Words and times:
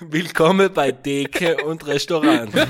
Willkommen 0.00 0.72
bei 0.72 0.92
Deke 0.92 1.56
und 1.64 1.84
Restaurant. 1.86 2.52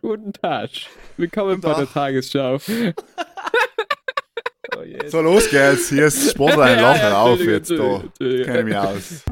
Guten 0.00 0.32
Tag. 0.32 0.70
Willkommen 1.18 1.60
bei 1.60 1.74
der 1.74 1.92
Tagesschau. 1.92 2.58
Oh, 4.76 4.82
so, 5.08 5.22
los 5.22 5.48
geht's. 5.50 5.88
Hier 5.88 6.06
ist 6.06 6.30
Sportler 6.30 6.76
Lachen 6.76 7.00
ja, 7.00 7.08
ja, 7.08 7.20
auf 7.22 7.40
jetzt. 7.40 7.70
Da 7.70 8.02
kenne 8.20 8.58
ich 8.58 8.64
mich 8.64 8.76
aus. 8.76 9.24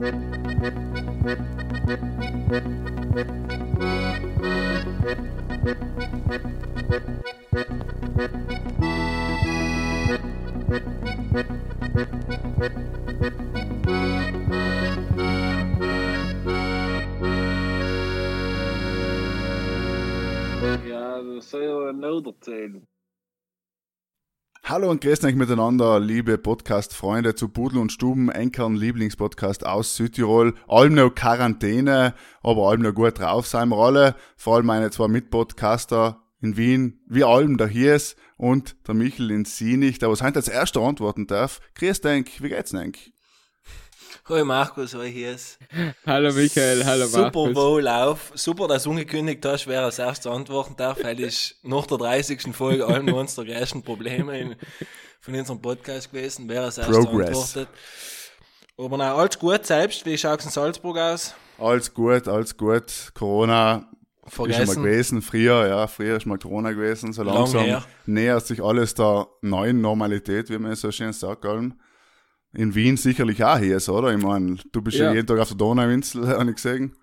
Noch 21.37 22.27
erzählen. 22.27 22.87
Hallo 24.63 24.91
und 24.91 25.03
grüßt 25.03 25.23
euch 25.25 25.35
miteinander, 25.35 26.01
liebe 26.01 26.39
Podcast-Freunde 26.39 27.35
zu 27.35 27.51
Pudel 27.51 27.79
und 27.79 27.93
Stuben, 27.93 28.31
Enkern 28.31 28.75
Lieblingspodcast 28.75 29.67
aus 29.67 29.97
Südtirol. 29.97 30.55
Allem 30.67 30.95
noch 30.95 31.15
Quarantäne, 31.15 32.15
aber 32.43 32.71
allem 32.71 32.81
noch 32.81 32.95
gut 32.95 33.19
drauf 33.19 33.47
sein 33.47 33.69
wir 33.69 33.77
alle. 33.77 34.15
Vor 34.39 34.57
allem 34.57 34.67
meine 34.67 34.91
zwei 34.91 35.09
Mitpodcaster 35.09 36.23
in 36.41 36.57
Wien, 36.57 37.01
wie 37.07 37.25
allem 37.25 37.59
der 37.59 37.69
hier 37.69 37.97
ist 37.97 38.17
und 38.39 38.77
der 38.89 38.95
Michel 38.95 39.31
in 39.31 39.45
Sienich, 39.45 39.99
der 39.99 40.11
was 40.11 40.23
heute 40.23 40.37
als 40.37 40.49
erster 40.49 40.81
antworten 40.81 41.27
darf. 41.27 41.61
Grüß 41.75 42.01
dich, 42.01 42.43
wie 42.43 42.49
geht's 42.49 42.71
denn? 42.71 42.95
Hallo 44.25 44.45
Markus, 44.45 44.95
hallo 44.95 45.05
hier 45.05 45.33
ist. 45.33 45.59
Hallo 46.07 46.33
Michael, 46.33 46.85
hallo 46.85 47.09
Markus. 47.09 47.13
Super 47.13 47.55
wohl 47.55 47.89
auf. 47.89 48.33
Super, 48.35 48.69
dass 48.69 48.85
du 48.85 48.91
angekündigt 48.91 49.45
hast, 49.45 49.67
wer 49.67 49.83
als 49.83 49.99
erstes 49.99 50.31
antworten 50.31 50.75
darf, 50.77 51.03
weil 51.03 51.21
ich 51.21 51.57
nach 51.63 51.87
der 51.87 51.99
30. 51.99 52.55
Folge 52.55 52.87
allen 52.89 53.13
unsere 53.13 53.47
größten 53.47 53.83
Probleme 53.83 54.39
in, 54.39 54.57
von 55.21 55.35
unserem 55.35 55.61
Podcast 55.61 56.11
gewesen, 56.11 56.49
wer 56.49 56.63
als 56.63 56.79
erstes 56.79 57.05
Progress. 57.05 57.29
antwortet. 57.29 57.69
Aber 58.79 58.97
na, 58.97 59.15
alles 59.15 59.39
gut 59.39 59.65
selbst. 59.65 60.05
Wie 60.05 60.19
schaut 60.19 60.41
es 60.41 60.47
in 60.47 60.53
Salzburg 60.53 60.99
aus? 60.99 61.35
Alles 61.59 61.93
gut, 61.93 62.29
alles 62.29 62.57
gut. 62.57 62.93
Corona 63.15 63.89
Vergessen. 64.27 64.63
ist 64.63 64.75
schon 64.75 64.83
mal 64.83 64.91
gewesen. 64.91 65.23
Früher, 65.23 65.67
ja, 65.67 65.87
früher 65.87 66.17
ist 66.17 66.27
mal 66.27 66.39
Corona 66.39 66.73
gewesen. 66.73 67.13
So 67.13 67.23
langsam 67.23 67.83
nähert 68.07 68.47
sich 68.47 68.63
alles 68.63 68.95
der 68.95 69.29
neuen 69.41 69.81
Normalität, 69.81 70.51
wie 70.51 70.59
man 70.59 70.75
so 70.75 70.91
schön 70.91 71.13
sagt. 71.13 71.47
Allem 71.47 71.75
in 72.57 72.75
Wien 72.75 72.97
sicherlich 72.97 73.45
auch 73.45 73.59
hier 73.59 73.77
ist, 73.77 73.89
oder? 73.89 74.15
Ich 74.15 74.23
meine, 74.23 74.57
du 74.73 74.83
bist 74.83 74.97
ja. 74.97 75.07
ja 75.07 75.15
jeden 75.15 75.27
Tag 75.27 75.39
auf 75.39 75.49
der 75.49 75.57
Donauinsel, 75.57 76.27
habe 76.39 76.51
ich 76.51 76.57
gesehen. 76.57 76.97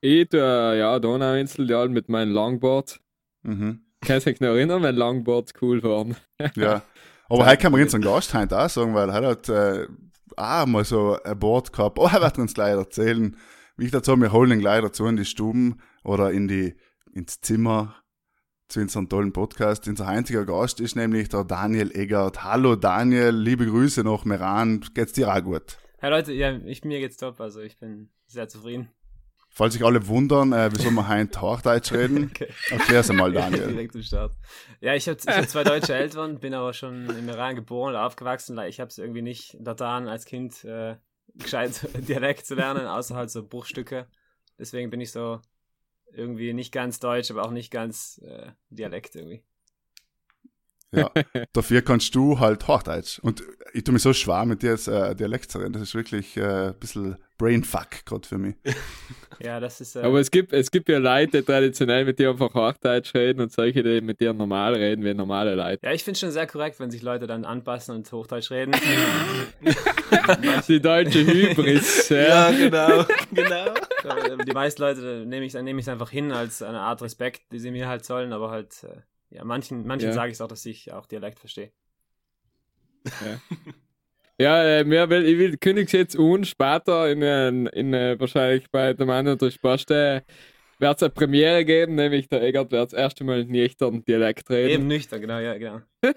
Ich 0.00 0.28
tue, 0.28 0.40
ja, 0.40 0.98
Donauinsel, 0.98 1.70
ja, 1.70 1.86
mit 1.86 2.08
meinem 2.08 2.32
Longboard. 2.32 3.00
Mhm. 3.42 3.80
Kannst 4.00 4.26
du 4.26 4.30
dich 4.30 4.40
noch 4.40 4.48
erinnern, 4.48 4.82
wenn 4.82 4.96
Longboards 4.96 5.52
cool 5.60 5.82
waren? 5.82 6.16
ja. 6.56 6.82
Aber 7.28 7.46
heute 7.46 7.58
kann 7.58 7.70
man 7.70 7.82
uns 7.82 7.94
einen 7.94 8.02
Gast 8.02 8.34
heute 8.34 8.58
auch 8.58 8.68
sagen, 8.68 8.92
weil 8.92 9.08
er 9.08 9.28
hat 9.28 9.48
äh, 9.48 9.86
auch 10.36 10.66
mal 10.66 10.84
so 10.84 11.16
ein 11.22 11.38
Board 11.38 11.72
gehabt. 11.72 11.96
Oh, 11.98 12.08
er 12.12 12.20
wird 12.20 12.38
uns 12.38 12.54
gleich 12.54 12.74
erzählen. 12.74 13.36
Wie 13.76 13.84
ich 13.84 13.92
dazu, 13.92 14.16
wir 14.16 14.32
holen 14.32 14.50
ihn 14.50 14.58
gleich 14.58 14.82
dazu 14.82 15.06
in 15.06 15.16
die 15.16 15.24
Stuben 15.24 15.78
oder 16.02 16.32
in 16.32 16.48
die, 16.48 16.74
ins 17.12 17.40
Zimmer 17.40 17.94
zu 18.70 18.80
unserem 18.80 19.08
tollen 19.08 19.32
Podcast. 19.32 19.88
Unser 19.88 20.06
einziger 20.06 20.46
Gast 20.46 20.80
ist 20.80 20.94
nämlich 20.94 21.28
der 21.28 21.42
Daniel 21.42 21.90
Eggert. 21.92 22.44
Hallo 22.44 22.76
Daniel, 22.76 23.30
liebe 23.30 23.66
Grüße 23.66 24.04
nach 24.04 24.24
Meran. 24.24 24.84
Geht's 24.94 25.12
dir 25.12 25.34
auch 25.34 25.42
gut? 25.42 25.76
Hey 25.98 26.10
Leute, 26.10 26.32
ja, 26.32 26.56
ich, 26.56 26.84
mir 26.84 27.00
geht's 27.00 27.16
top, 27.16 27.40
also 27.40 27.60
ich 27.60 27.78
bin 27.78 28.10
sehr 28.26 28.48
zufrieden. 28.48 28.88
Falls 29.48 29.74
sich 29.74 29.84
alle 29.84 30.06
wundern, 30.06 30.52
äh, 30.52 30.70
wieso 30.72 30.92
wir 30.92 31.08
heute 31.08 31.40
Hochdeutsch 31.40 31.92
reden, 31.92 32.30
okay. 32.32 32.46
erklär's 32.70 33.10
einmal, 33.10 33.32
Daniel. 33.32 33.66
Direkt 33.66 33.92
zum 33.92 34.02
Start. 34.04 34.36
Ja, 34.80 34.94
ich 34.94 35.08
habe 35.08 35.18
hab 35.26 35.48
zwei 35.48 35.64
deutsche 35.64 35.94
Eltern, 35.94 36.38
bin 36.38 36.54
aber 36.54 36.72
schon 36.72 37.10
im 37.10 37.28
Iran 37.28 37.56
geboren 37.56 37.94
und 37.94 38.00
aufgewachsen. 38.00 38.56
Ich 38.68 38.78
habe 38.78 38.88
es 38.88 38.98
irgendwie 38.98 39.22
nicht 39.22 39.56
daran 39.58 40.06
als 40.06 40.26
Kind 40.26 40.64
äh, 40.64 40.94
gescheit 41.34 41.88
Dialekt 42.08 42.46
zu 42.46 42.54
lernen, 42.54 42.86
außer 42.86 43.16
halt 43.16 43.30
so 43.30 43.44
Bruchstücke. 43.44 44.06
Deswegen 44.60 44.90
bin 44.90 45.00
ich 45.00 45.10
so 45.10 45.40
irgendwie 46.14 46.52
nicht 46.52 46.72
ganz 46.72 47.00
deutsch, 47.00 47.30
aber 47.30 47.44
auch 47.44 47.50
nicht 47.50 47.70
ganz 47.70 48.20
äh, 48.24 48.52
Dialekt 48.70 49.16
irgendwie. 49.16 49.42
Ja, 50.92 51.10
dafür 51.52 51.82
kannst 51.82 52.14
du 52.14 52.40
halt 52.40 52.66
Hochdeutsch. 52.66 53.20
Und 53.20 53.44
ich 53.72 53.84
tue 53.84 53.92
mich 53.92 54.02
so 54.02 54.12
schwer 54.12 54.44
mit 54.44 54.62
dir 54.62 54.72
als 54.72 54.88
äh, 54.88 55.14
Dialekt 55.14 55.50
zu 55.50 55.58
reden. 55.58 55.72
Das 55.72 55.82
ist 55.82 55.94
wirklich 55.94 56.36
äh, 56.36 56.68
ein 56.68 56.74
bisschen 56.78 57.16
Brainfuck 57.38 58.04
gerade 58.04 58.26
für 58.26 58.38
mich. 58.38 58.56
ja, 59.40 59.60
das 59.60 59.80
ist. 59.80 59.96
Äh, 59.96 60.00
Aber 60.00 60.18
es 60.18 60.30
gibt, 60.30 60.52
es 60.52 60.70
gibt 60.70 60.88
ja 60.88 60.98
Leute, 60.98 61.38
die 61.38 61.44
traditionell 61.44 62.04
mit 62.04 62.18
dir 62.18 62.30
einfach 62.30 62.52
Hochdeutsch 62.54 63.14
reden 63.14 63.40
und 63.40 63.52
solche, 63.52 63.82
die 63.82 64.00
mit 64.00 64.20
dir 64.20 64.32
normal 64.32 64.74
reden, 64.74 65.04
wie 65.04 65.14
normale 65.14 65.54
Leute. 65.54 65.86
Ja, 65.86 65.92
ich 65.92 66.02
finde 66.02 66.14
es 66.14 66.20
schon 66.20 66.32
sehr 66.32 66.46
korrekt, 66.46 66.80
wenn 66.80 66.90
sich 66.90 67.02
Leute 67.02 67.26
dann 67.26 67.44
anpassen 67.44 67.94
und 67.94 68.10
Hochdeutsch 68.10 68.50
reden. 68.50 68.72
Die 70.68 70.80
deutsche 70.80 71.24
Hybris. 71.24 72.08
Ja, 72.08 72.50
ja 72.50 72.50
genau. 72.50 73.04
genau. 73.32 73.74
Die 74.46 74.52
meisten 74.52 74.82
Leute 74.82 75.24
nehme 75.26 75.44
ich, 75.44 75.54
nehm 75.54 75.78
ich 75.78 75.90
einfach 75.90 76.10
hin 76.10 76.32
als 76.32 76.62
eine 76.62 76.80
Art 76.80 77.02
Respekt, 77.02 77.42
die 77.52 77.58
sie 77.58 77.70
mir 77.70 77.88
halt 77.88 78.04
sollen, 78.04 78.32
aber 78.32 78.50
halt. 78.50 78.84
Äh, 78.84 79.00
ja, 79.30 79.44
manchen, 79.44 79.86
manchen 79.86 80.08
ja. 80.08 80.12
sage 80.12 80.32
ich 80.32 80.42
auch, 80.42 80.48
dass 80.48 80.66
ich 80.66 80.92
auch 80.92 81.06
Dialekt 81.06 81.38
verstehe. 81.38 81.70
Ja. 83.04 83.40
Ja, 84.40 84.64
äh, 84.64 84.84
mehr 84.84 85.10
will, 85.10 85.26
ich 85.26 85.36
will 85.36 85.58
kündige 85.58 85.98
jetzt 85.98 86.18
un 86.18 86.46
später 86.46 87.10
in, 87.10 87.20
in, 87.20 87.66
in, 87.66 87.92
äh, 87.92 88.18
wahrscheinlich 88.18 88.70
bei 88.70 88.94
dem 88.94 89.10
anderen 89.10 89.36
der 89.36 89.50
Spaste 89.50 90.24
wird 90.78 90.96
es 90.96 91.02
eine 91.02 91.10
Premiere 91.10 91.62
geben, 91.66 91.96
nämlich 91.96 92.26
der 92.30 92.42
Egert 92.42 92.72
wird 92.72 92.90
das 92.90 92.98
erste 92.98 93.22
Mal 93.22 93.44
nüchtern 93.44 94.02
Dialekt 94.02 94.48
reden. 94.48 94.70
Eben 94.70 94.86
nüchtern, 94.86 95.20
genau, 95.20 95.40
ja, 95.40 95.58
genau. 95.58 95.80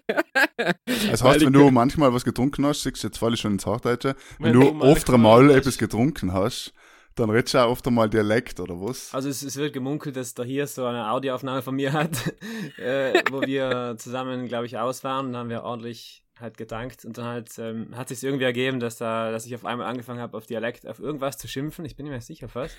das 1.12 1.22
heißt, 1.22 1.46
wenn 1.46 1.52
du 1.52 1.70
manchmal 1.70 2.14
was 2.14 2.24
getrunken 2.24 2.66
hast, 2.66 2.84
siehst 2.84 3.04
du 3.04 3.08
jetzt 3.08 3.18
falle 3.18 3.34
ich 3.34 3.42
schon 3.42 3.52
ins 3.52 3.66
Hochdeutsche, 3.66 4.16
wenn, 4.40 4.54
wenn 4.54 4.78
du 4.80 4.82
oft 4.82 5.10
einmal 5.10 5.52
etwas 5.52 5.78
getrunken 5.78 6.32
hast, 6.32 6.74
dann 7.16 7.30
redest 7.30 7.54
du 7.54 7.60
auch 7.60 7.70
oft 7.70 7.88
einmal 7.88 8.10
Dialekt, 8.10 8.60
oder 8.60 8.80
was? 8.80 9.14
Also 9.14 9.30
es, 9.30 9.44
es 9.44 9.56
wird 9.56 9.74
gemunkelt, 9.74 10.16
dass 10.16 10.34
da 10.34 10.44
hier 10.44 10.68
so 10.68 10.86
eine 10.86 11.10
Audioaufnahme 11.12 11.62
von 11.62 11.76
mir 11.76 11.94
hat, 11.94 12.34
äh, 12.78 13.22
wo 13.32 13.42
wir 13.42 13.96
zusammen, 13.98 14.48
glaube 14.48 14.66
ich, 14.66 14.78
aus 14.78 15.04
waren 15.04 15.28
und 15.28 15.38
haben 15.38 15.50
wir 15.50 15.64
ordentlich 15.64 16.24
halt 16.40 16.58
gedankt 16.58 17.06
und 17.06 17.18
dann 17.18 17.26
halt 17.26 17.58
ähm, 17.60 17.96
hat 17.96 18.10
sich 18.10 18.24
irgendwie 18.24 18.46
ergeben, 18.46 18.80
dass 18.80 18.98
da, 18.98 19.32
dass 19.32 19.46
ich 19.46 19.54
auf 19.56 19.66
einmal 19.66 19.88
angefangen 19.88 20.20
habe, 20.20 20.36
auf 20.36 20.46
Dialekt, 20.46 20.88
auf 20.88 21.00
irgendwas 21.00 21.38
zu 21.38 21.48
schimpfen. 21.48 21.86
Ich 21.86 21.96
bin 21.96 22.08
mehr 22.08 22.22
sicher 22.22 22.50
fast. 22.50 22.76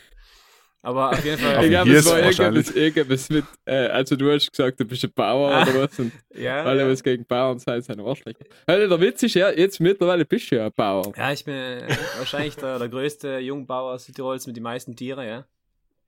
Aber 0.85 1.11
auf 1.11 1.25
jeden 1.25 1.39
Fall. 1.41 1.65
ich 1.65 1.71
glaube, 1.71 1.91
es 1.91 2.05
war 2.05 2.19
irgendwas, 2.19 2.71
irgendwas 2.71 3.31
mit, 3.31 3.45
äh, 3.65 3.87
also 3.87 4.17
du 4.17 4.31
hast 4.31 4.51
gesagt, 4.51 4.79
du 4.79 4.85
bist 4.85 5.03
ein 5.03 5.13
Bauer 5.13 5.51
ah, 5.51 5.63
oder 5.63 5.83
was 5.83 5.99
und 5.99 6.13
ja, 6.35 6.63
alle 6.63 6.83
ja. 6.83 6.91
was 6.91 7.03
gegen 7.03 7.25
Bauern 7.25 7.59
sein, 7.59 7.81
sind 7.81 8.01
Arschlöcher. 8.01 8.45
Also 8.67 8.89
der 8.89 9.01
Witz 9.01 9.23
ist 9.23 9.35
ja, 9.35 9.51
jetzt 9.51 9.81
mittlerweile 9.81 10.27
bist 10.27 10.51
du 10.51 10.57
ja 10.57 10.67
ein 10.67 10.73
Bauer. 10.77 11.11
Ja, 11.17 11.33
ich 11.33 11.43
bin 11.43 11.55
äh, 11.55 11.89
wahrscheinlich 12.19 12.57
der, 12.57 12.79
der 12.79 12.89
größte 12.91 13.39
Jungbauer 13.39 13.99
Südtirols 13.99 14.47
mit 14.47 14.57
den 14.57 14.63
meisten 14.63 14.95
Tieren, 14.95 15.27
ja. 15.27 15.47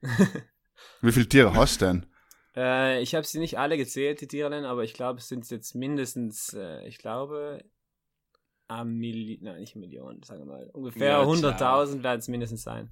Wie 1.01 1.13
viele 1.13 1.27
Tiere 1.27 1.55
hast 1.55 1.81
du 1.81 1.87
denn? 1.87 2.07
Äh, 2.55 3.01
ich 3.01 3.15
habe 3.15 3.27
sie 3.27 3.39
nicht 3.39 3.59
alle 3.59 3.79
gezählt, 3.79 4.21
die 4.21 4.29
Tiere, 4.29 4.55
aber 4.69 4.85
ich 4.85 4.93
glaube, 4.93 5.21
es 5.21 5.29
sind 5.29 5.49
jetzt 5.49 5.75
mindestens, 5.75 6.53
äh, 6.53 6.87
ich 6.87 6.99
glaube, 6.99 7.65
eine 8.69 8.85
Million, 8.91 9.39
nein, 9.43 9.61
nicht 9.61 9.75
Millionen, 9.75 10.23
sagen 10.23 10.41
wir 10.41 10.47
mal, 10.47 10.71
ungefähr 10.75 11.13
ja, 11.13 11.23
100.000 11.23 12.03
werden 12.03 12.19
es 12.19 12.29
mindestens 12.29 12.63
sein. 12.63 12.91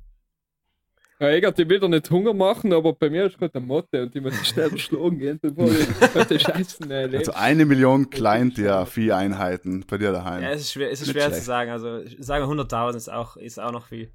Ja, 1.21 1.31
ich 1.31 1.41
glaube, 1.41 1.55
die 1.55 1.69
will 1.69 1.79
doch 1.79 1.89
nicht 1.89 2.11
Hunger 2.11 2.35
machen, 2.35 2.73
aber 2.73 2.93
bei 2.93 3.09
mir 3.09 3.27
ist 3.27 3.39
gerade 3.39 3.55
eine 3.55 3.67
Motte 3.67 4.03
und 4.03 4.15
die 4.15 4.21
muss 4.21 4.35
schnell 4.47 4.73
erschlagen 4.73 5.19
gehen, 5.19 5.39
bevor 5.41 5.71
ich 5.71 6.43
Scheiße 6.43 6.91
erlebe. 6.91 7.19
Also 7.19 7.33
eine 7.35 7.65
Million 7.65 8.11
Kleintier-Vieheinheiten 8.11 9.85
bei 9.89 9.99
dir 9.99 10.11
daheim. 10.11 10.43
Ja, 10.43 10.51
es 10.51 10.63
ist 10.63 10.73
schwer, 10.73 10.91
es 10.91 11.03
ist 11.03 11.13
schwer 11.13 11.33
zu 11.33 11.41
sagen. 11.41 11.71
Also, 11.71 11.99
ich 11.99 12.17
sage 12.19 12.45
100.000 12.45 12.97
ist 12.97 13.13
auch, 13.13 13.37
ist 13.37 13.61
auch 13.61 13.73
noch 13.73 13.87
viel. 13.87 14.11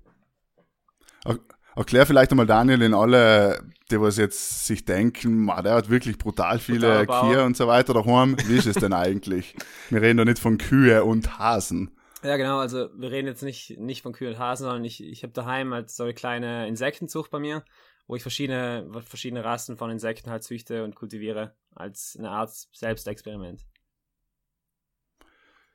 Erklär 1.75 2.05
vielleicht 2.05 2.31
einmal 2.31 2.45
Daniel 2.45 2.81
in 2.81 2.93
alle, 2.93 3.63
die 3.89 4.01
was 4.01 4.17
jetzt 4.17 4.67
sich 4.67 4.83
denken, 4.83 5.45
man, 5.45 5.63
der 5.63 5.75
hat 5.75 5.89
wirklich 5.89 6.17
brutal 6.17 6.59
viele 6.59 7.05
Kühe 7.05 7.45
und 7.45 7.55
so 7.55 7.67
weiter 7.67 7.93
daheim. 7.93 8.35
Wie 8.47 8.57
ist 8.57 8.67
es 8.67 8.75
denn 8.75 8.91
eigentlich? 8.91 9.55
Wir 9.89 10.01
reden 10.01 10.17
doch 10.17 10.25
nicht 10.25 10.39
von 10.39 10.57
Kühe 10.57 11.05
und 11.05 11.39
Hasen. 11.39 11.91
Ja, 12.23 12.35
genau, 12.35 12.59
also 12.59 12.89
wir 12.97 13.11
reden 13.11 13.27
jetzt 13.27 13.43
nicht, 13.43 13.77
nicht 13.79 14.01
von 14.01 14.11
Kühen 14.11 14.33
und 14.33 14.39
Hasen, 14.39 14.65
sondern 14.65 14.83
ich, 14.83 15.01
ich 15.01 15.23
habe 15.23 15.31
daheim 15.31 15.73
halt 15.73 15.89
so 15.89 16.03
eine 16.03 16.13
kleine 16.13 16.67
Insektenzucht 16.67 17.31
bei 17.31 17.39
mir, 17.39 17.63
wo 18.07 18.15
ich 18.15 18.21
verschiedene, 18.21 18.89
verschiedene 19.05 19.45
Rassen 19.45 19.77
von 19.77 19.89
Insekten 19.89 20.29
halt 20.29 20.43
züchte 20.43 20.83
und 20.83 20.95
kultiviere, 20.95 21.55
als 21.73 22.17
eine 22.19 22.29
Art 22.29 22.51
Selbstexperiment. 22.73 23.65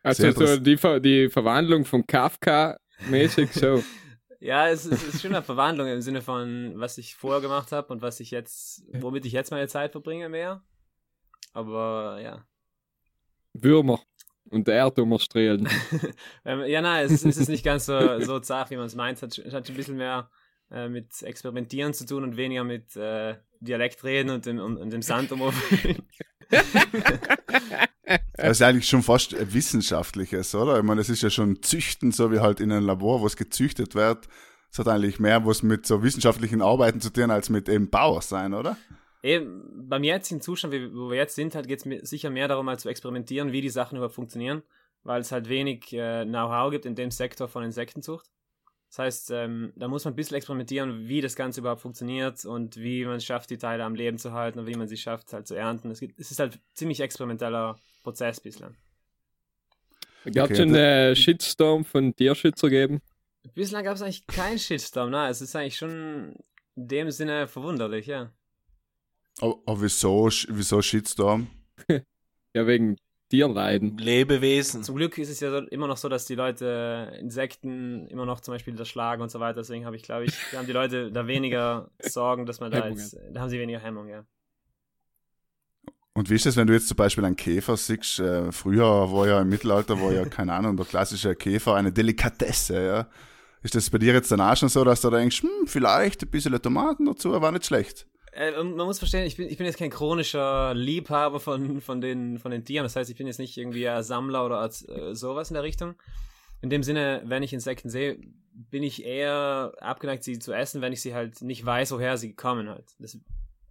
Also 0.02 0.30
so 0.32 0.58
die, 0.58 0.76
Ver 0.76 1.00
die 1.00 1.30
Verwandlung 1.30 1.86
von 1.86 2.06
Kafka 2.06 2.78
mäßig 3.08 3.50
so. 3.52 3.82
ja, 4.40 4.68
es, 4.68 4.84
es 4.84 5.02
ist 5.02 5.22
schon 5.22 5.34
eine 5.34 5.42
Verwandlung 5.42 5.88
im 5.88 6.02
Sinne 6.02 6.20
von, 6.20 6.74
was 6.76 6.98
ich 6.98 7.14
vorher 7.14 7.40
gemacht 7.40 7.72
habe 7.72 7.90
und 7.90 8.02
was 8.02 8.20
ich 8.20 8.30
jetzt, 8.30 8.84
womit 8.92 9.24
ich 9.24 9.32
jetzt 9.32 9.50
meine 9.50 9.66
Zeit 9.66 9.92
verbringe 9.92 10.28
mehr. 10.28 10.62
Aber 11.54 12.20
ja. 12.20 12.46
Würmer. 13.54 14.02
Und 14.54 14.68
er 14.68 14.92
tun 14.94 15.08
wir 15.08 15.18
strahlen. 15.18 15.68
ähm, 16.44 16.64
ja, 16.66 16.80
nein, 16.80 17.06
es, 17.06 17.24
es 17.24 17.36
ist 17.36 17.48
nicht 17.48 17.64
ganz 17.64 17.86
so, 17.86 18.20
so 18.20 18.40
zart, 18.40 18.70
wie 18.70 18.76
man 18.76 18.86
es 18.86 18.94
meint. 18.94 19.22
Es 19.22 19.22
hat, 19.22 19.52
hat 19.52 19.68
ein 19.68 19.76
bisschen 19.76 19.96
mehr 19.96 20.30
äh, 20.70 20.88
mit 20.88 21.22
Experimentieren 21.22 21.92
zu 21.92 22.06
tun 22.06 22.24
und 22.24 22.36
weniger 22.36 22.64
mit 22.64 22.96
äh, 22.96 23.36
Dialekt 23.60 24.04
reden 24.04 24.30
und 24.30 24.46
dem, 24.46 24.58
und, 24.58 24.76
und 24.76 24.90
dem 24.90 25.02
Sand 25.02 25.32
umrufen. 25.32 26.02
Das 28.36 28.58
ist 28.58 28.62
eigentlich 28.62 28.86
schon 28.86 29.02
fast 29.02 29.34
wissenschaftliches, 29.54 30.54
oder? 30.54 30.76
Ich 30.76 30.82
meine, 30.82 31.00
es 31.00 31.08
ist 31.08 31.22
ja 31.22 31.30
schon 31.30 31.62
Züchten, 31.62 32.12
so 32.12 32.30
wie 32.30 32.40
halt 32.40 32.60
in 32.60 32.70
einem 32.70 32.86
Labor, 32.86 33.22
wo 33.22 33.26
es 33.26 33.36
gezüchtet 33.36 33.94
wird. 33.94 34.28
Es 34.70 34.78
hat 34.78 34.88
eigentlich 34.88 35.18
mehr 35.18 35.46
was 35.46 35.62
mit 35.62 35.86
so 35.86 36.02
wissenschaftlichen 36.02 36.60
Arbeiten 36.60 37.00
zu 37.00 37.10
tun, 37.10 37.30
als 37.30 37.48
mit 37.48 37.68
eben 37.68 37.88
Bauer 37.88 38.20
sein, 38.20 38.52
oder? 38.52 38.76
Eben, 39.24 39.88
beim 39.88 40.04
jetzigen 40.04 40.42
Zustand, 40.42 40.74
wo 40.74 41.08
wir 41.08 41.16
jetzt 41.16 41.34
sind, 41.34 41.54
halt 41.54 41.66
geht 41.66 41.86
es 41.86 42.10
sicher 42.10 42.28
mehr 42.28 42.46
darum, 42.46 42.66
mal 42.66 42.78
zu 42.78 42.90
experimentieren, 42.90 43.52
wie 43.52 43.62
die 43.62 43.70
Sachen 43.70 43.96
überhaupt 43.96 44.14
funktionieren, 44.14 44.62
weil 45.02 45.22
es 45.22 45.32
halt 45.32 45.48
wenig 45.48 45.94
äh, 45.94 46.26
Know-how 46.26 46.70
gibt 46.70 46.84
in 46.84 46.94
dem 46.94 47.10
Sektor 47.10 47.48
von 47.48 47.64
Insektenzucht. 47.64 48.30
Das 48.90 48.98
heißt, 48.98 49.30
ähm, 49.30 49.72
da 49.76 49.88
muss 49.88 50.04
man 50.04 50.12
ein 50.12 50.16
bisschen 50.16 50.36
experimentieren, 50.36 51.08
wie 51.08 51.22
das 51.22 51.36
Ganze 51.36 51.60
überhaupt 51.60 51.80
funktioniert 51.80 52.44
und 52.44 52.76
wie 52.76 53.06
man 53.06 53.16
es 53.16 53.24
schafft, 53.24 53.48
die 53.48 53.56
Teile 53.56 53.84
am 53.84 53.94
Leben 53.94 54.18
zu 54.18 54.32
halten 54.32 54.58
und 54.58 54.66
wie 54.66 54.76
man 54.76 54.88
sie 54.88 54.98
schafft, 54.98 55.32
halt 55.32 55.46
zu 55.46 55.54
ernten. 55.54 55.90
Es, 55.90 56.00
gibt, 56.00 56.20
es 56.20 56.30
ist 56.30 56.38
halt 56.38 56.60
ziemlich 56.74 57.00
experimenteller 57.00 57.80
Prozess 58.02 58.40
bislang. 58.40 58.76
Gab 60.34 60.50
es 60.50 60.58
schon 60.58 60.74
einen 60.74 61.16
Shitstorm 61.16 61.86
von 61.86 62.14
Tierschützer 62.14 62.68
geben? 62.68 63.00
Bislang 63.54 63.84
gab 63.84 63.94
es 63.94 64.02
eigentlich 64.02 64.26
keinen 64.26 64.58
Shitstorm, 64.58 65.10
nein. 65.10 65.30
Es 65.30 65.40
ist 65.40 65.56
eigentlich 65.56 65.78
schon 65.78 66.36
in 66.76 66.88
dem 66.88 67.10
Sinne 67.10 67.48
verwunderlich, 67.48 68.06
ja. 68.06 68.30
Aber, 69.40 69.58
aber 69.66 69.82
wieso, 69.82 70.28
wieso 70.48 70.82
Shitstorm? 70.82 71.48
ja, 71.88 72.66
wegen 72.66 72.96
Tierleiden. 73.30 73.98
Lebewesen. 73.98 74.84
Zum 74.84 74.96
Glück 74.96 75.18
ist 75.18 75.28
es 75.28 75.40
ja 75.40 75.58
immer 75.70 75.88
noch 75.88 75.96
so, 75.96 76.08
dass 76.08 76.26
die 76.26 76.34
Leute 76.34 77.16
Insekten 77.20 78.06
immer 78.06 78.26
noch 78.26 78.40
zum 78.40 78.54
Beispiel 78.54 78.78
erschlagen 78.78 79.22
und 79.22 79.30
so 79.30 79.40
weiter. 79.40 79.60
Deswegen 79.60 79.86
habe 79.86 79.96
ich, 79.96 80.02
glaube 80.02 80.24
ich, 80.24 80.34
da 80.52 80.58
haben 80.58 80.66
die 80.66 80.72
Leute 80.72 81.10
da 81.10 81.26
weniger 81.26 81.90
Sorgen, 82.00 82.46
dass 82.46 82.60
man 82.60 82.70
da 82.70 82.88
jetzt, 82.88 83.16
da 83.32 83.40
haben 83.40 83.50
sie 83.50 83.58
weniger 83.58 83.80
Hemmung, 83.80 84.08
ja. 84.08 84.24
Und 86.16 86.30
wie 86.30 86.36
ist 86.36 86.46
das, 86.46 86.56
wenn 86.56 86.68
du 86.68 86.74
jetzt 86.74 86.86
zum 86.86 86.96
Beispiel 86.96 87.24
einen 87.24 87.34
Käfer 87.34 87.76
siehst? 87.76 88.20
Äh, 88.20 88.52
früher 88.52 89.10
war 89.12 89.26
ja 89.26 89.40
im 89.40 89.48
Mittelalter, 89.48 90.00
war 90.00 90.12
ja, 90.12 90.24
keine 90.28 90.52
Ahnung, 90.52 90.76
der 90.76 90.86
klassische 90.86 91.34
Käfer 91.34 91.74
eine 91.74 91.92
Delikatesse, 91.92 92.86
ja. 92.86 93.08
Ist 93.64 93.74
das 93.74 93.90
bei 93.90 93.98
dir 93.98 94.12
jetzt 94.12 94.30
dann 94.30 94.42
auch 94.42 94.56
schon 94.56 94.68
so, 94.68 94.84
dass 94.84 95.00
du 95.00 95.10
denkst, 95.10 95.42
hm, 95.42 95.66
vielleicht 95.66 96.22
ein 96.22 96.30
bisschen 96.30 96.60
Tomaten 96.62 97.06
dazu, 97.06 97.32
war 97.32 97.50
nicht 97.50 97.66
schlecht? 97.66 98.06
Äh, 98.34 98.62
man 98.62 98.86
muss 98.86 98.98
verstehen, 98.98 99.24
ich 99.24 99.36
bin, 99.36 99.48
ich 99.48 99.56
bin 99.56 99.66
jetzt 99.66 99.78
kein 99.78 99.90
chronischer 99.90 100.74
Liebhaber 100.74 101.40
von, 101.40 101.80
von, 101.80 102.00
den, 102.00 102.38
von 102.38 102.50
den 102.50 102.64
Tieren. 102.64 102.84
Das 102.84 102.96
heißt, 102.96 103.10
ich 103.10 103.16
bin 103.16 103.26
jetzt 103.26 103.38
nicht 103.38 103.56
irgendwie 103.56 103.88
ein 103.88 104.02
Sammler 104.02 104.44
oder 104.44 104.58
als, 104.58 104.86
äh, 104.88 105.14
sowas 105.14 105.50
in 105.50 105.54
der 105.54 105.62
Richtung. 105.62 105.94
In 106.60 106.70
dem 106.70 106.82
Sinne, 106.82 107.22
wenn 107.26 107.42
ich 107.42 107.52
Insekten 107.52 107.90
sehe, 107.90 108.18
bin 108.52 108.82
ich 108.82 109.04
eher 109.04 109.72
abgeneigt, 109.80 110.24
sie 110.24 110.38
zu 110.38 110.52
essen, 110.52 110.80
wenn 110.80 110.92
ich 110.92 111.02
sie 111.02 111.14
halt 111.14 111.42
nicht 111.42 111.64
weiß, 111.64 111.92
woher 111.92 112.16
sie 112.16 112.34
kommen 112.34 112.68
halt. 112.68 112.94
Das 112.98 113.18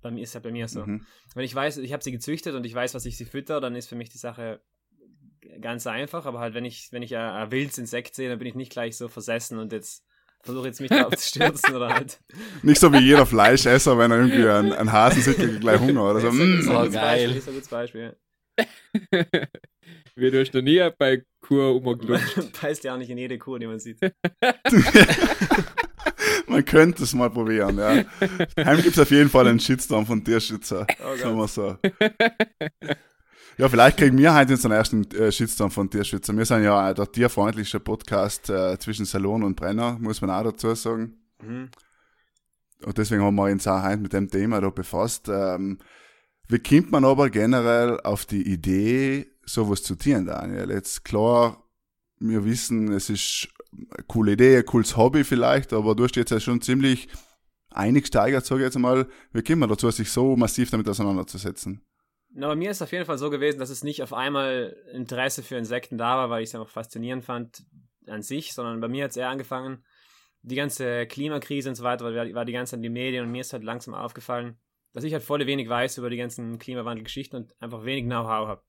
bei 0.01 0.11
mir 0.11 0.21
ist 0.21 0.35
halt 0.35 0.43
bei 0.43 0.51
mir 0.51 0.67
so. 0.67 0.85
Mhm. 0.85 1.05
Wenn 1.33 1.45
ich 1.45 1.55
weiß, 1.55 1.77
ich 1.77 1.93
habe 1.93 2.03
sie 2.03 2.11
gezüchtet 2.11 2.53
und 2.53 2.65
ich 2.65 2.75
weiß, 2.75 2.93
was 2.93 3.05
ich 3.05 3.17
sie 3.17 3.25
fütter, 3.25 3.61
dann 3.61 3.75
ist 3.75 3.87
für 3.87 3.95
mich 3.95 4.09
die 4.09 4.17
Sache 4.17 4.61
ganz 5.61 5.87
einfach. 5.87 6.25
Aber 6.25 6.39
halt, 6.39 6.53
wenn 6.53 6.65
ich, 6.65 6.91
wenn 6.91 7.01
ich 7.01 7.15
ein, 7.15 7.29
ein 7.29 7.51
wildes 7.51 7.77
Insekt 7.77 8.13
sehe, 8.13 8.29
dann 8.29 8.37
bin 8.37 8.47
ich 8.47 8.55
nicht 8.55 8.71
gleich 8.71 8.97
so 8.97 9.07
versessen 9.07 9.57
und 9.57 9.71
jetzt 9.71 10.05
versuche 10.43 10.67
jetzt 10.67 10.81
mich 10.81 10.91
drauf 10.91 11.15
zu 11.15 11.27
stürzen 11.29 11.75
oder 11.75 11.93
halt. 11.93 12.19
Nicht 12.61 12.79
so 12.79 12.91
wie 12.93 12.99
jeder 12.99 13.25
Fleischesser, 13.25 13.97
wenn 13.97 14.11
er 14.11 14.17
irgendwie 14.17 14.47
einen, 14.47 14.73
einen 14.73 14.91
Hasen 14.91 15.21
sieht, 15.21 15.37
kriegt 15.37 15.61
gleich 15.61 15.79
Hunger 15.79 16.11
oder 16.11 16.19
so. 16.19 16.27
Das 16.27 16.35
ist, 16.35 16.67
mm, 16.67 16.69
oh, 16.69 16.89
geil. 16.89 16.91
Beispiel, 16.91 17.37
ist 17.37 17.47
ein 17.47 17.53
gutes 17.53 17.69
Beispiel. 17.69 18.15
Wie 20.15 20.29
du 20.29 20.39
hast 20.39 20.53
noch 20.53 20.61
nie 20.61 20.87
bei 20.97 21.23
Kur 21.41 21.75
umgeklutscht. 21.75 22.37
Beißt 22.61 22.83
ja 22.83 22.93
auch 22.93 22.97
nicht 22.97 23.09
in 23.09 23.17
jede 23.17 23.39
Kur, 23.39 23.57
die 23.57 23.65
man 23.65 23.79
sieht. 23.79 23.99
man 26.47 26.63
könnte 26.65 27.03
es 27.03 27.13
mal 27.13 27.31
probieren, 27.31 27.77
ja. 27.79 28.03
Heim 28.63 28.81
gibt 28.81 28.95
es 28.95 28.99
auf 28.99 29.09
jeden 29.09 29.29
Fall 29.29 29.47
einen 29.47 29.59
Shitstorm 29.59 30.05
von 30.05 30.23
Tierschützer. 30.23 30.85
Oh 31.03 31.15
sagen 31.15 31.37
wir 31.37 31.47
so. 31.47 31.77
Ja, 33.55 33.69
vielleicht 33.69 33.97
kriegen 33.97 34.17
wir 34.17 34.33
heute 34.33 34.53
unseren 34.53 34.71
ersten 34.71 35.03
äh, 35.11 35.31
Shitstorm 35.31 35.69
von 35.69 35.87
Tierschützer. 35.87 36.35
Wir 36.35 36.45
sind 36.45 36.63
ja 36.63 36.91
der 36.91 37.11
tierfreundlichste 37.11 37.79
Podcast 37.79 38.49
äh, 38.49 38.79
zwischen 38.79 39.05
Salon 39.05 39.43
und 39.43 39.55
Brenner, 39.55 39.97
muss 39.99 40.21
man 40.21 40.31
auch 40.31 40.43
dazu 40.43 40.73
sagen. 40.73 41.17
Mhm. 41.39 41.69
Und 42.83 42.97
deswegen 42.97 43.21
haben 43.21 43.35
wir 43.35 43.43
uns 43.51 43.67
auch 43.67 43.83
heute 43.83 43.97
mit 43.97 44.11
dem 44.11 44.27
Thema 44.27 44.59
da 44.59 44.71
befasst. 44.71 45.29
Ähm, 45.29 45.77
wie 46.47 46.57
kommt 46.57 46.91
man 46.91 47.05
aber 47.05 47.29
generell 47.29 47.99
auf 48.01 48.25
die 48.25 48.41
Idee, 48.41 49.27
sowas 49.45 49.83
zu 49.83 49.95
tun, 49.95 50.25
Daniel? 50.25 50.71
Jetzt 50.71 51.05
klar, 51.05 51.63
wir 52.19 52.43
wissen, 52.45 52.91
es 52.91 53.11
ist 53.11 53.49
eine 53.71 54.03
coole 54.07 54.31
Idee, 54.31 54.57
ein 54.57 54.65
cooles 54.65 54.97
Hobby 54.97 55.23
vielleicht, 55.23 55.73
aber 55.73 55.93
du 55.93 56.05
hast 56.05 56.15
jetzt 56.15 56.31
ja 56.31 56.39
schon 56.39 56.59
ziemlich 56.59 57.07
eingesteigert, 57.69 58.47
sage 58.47 58.61
ich 58.61 58.65
jetzt 58.65 58.79
mal. 58.79 59.07
Wie 59.31 59.43
kommt 59.43 59.59
man 59.59 59.69
dazu, 59.69 59.91
sich 59.91 60.09
so 60.09 60.35
massiv 60.35 60.71
damit 60.71 60.89
auseinanderzusetzen? 60.89 61.81
Na, 62.35 62.47
bei 62.47 62.55
mir 62.55 62.71
ist 62.71 62.77
es 62.77 62.81
auf 62.81 62.91
jeden 62.91 63.05
Fall 63.05 63.19
so 63.19 63.29
gewesen, 63.29 63.59
dass 63.59 63.69
es 63.69 63.83
nicht 63.83 64.01
auf 64.01 64.11
einmal 64.11 64.75
Interesse 64.91 65.43
für 65.43 65.55
Insekten 65.55 65.99
da 65.99 66.17
war, 66.17 66.29
weil 66.31 66.41
ich 66.41 66.49
es 66.49 66.55
einfach 66.55 66.69
faszinierend 66.69 67.23
fand 67.23 67.63
an 68.07 68.23
sich, 68.23 68.53
sondern 68.53 68.81
bei 68.81 68.87
mir 68.87 69.03
hat 69.03 69.11
es 69.11 69.17
eher 69.17 69.29
angefangen, 69.29 69.85
die 70.41 70.55
ganze 70.55 71.05
Klimakrise 71.05 71.69
und 71.69 71.75
so 71.75 71.83
weiter, 71.83 72.05
war, 72.05 72.33
war 72.33 72.45
die 72.45 72.51
ganze 72.51 72.71
Zeit 72.71 72.79
in 72.79 72.83
den 72.83 72.93
Medien 72.93 73.23
und 73.23 73.31
mir 73.31 73.41
ist 73.41 73.53
halt 73.53 73.63
langsam 73.63 73.93
aufgefallen, 73.93 74.57
dass 74.93 75.03
ich 75.03 75.13
halt 75.13 75.23
voll 75.23 75.45
wenig 75.45 75.69
weiß 75.69 75.99
über 75.99 76.09
die 76.09 76.17
ganzen 76.17 76.57
Klimawandelgeschichten 76.57 77.39
und 77.39 77.61
einfach 77.61 77.85
wenig 77.85 78.05
Know-how 78.05 78.47
habe. 78.47 78.63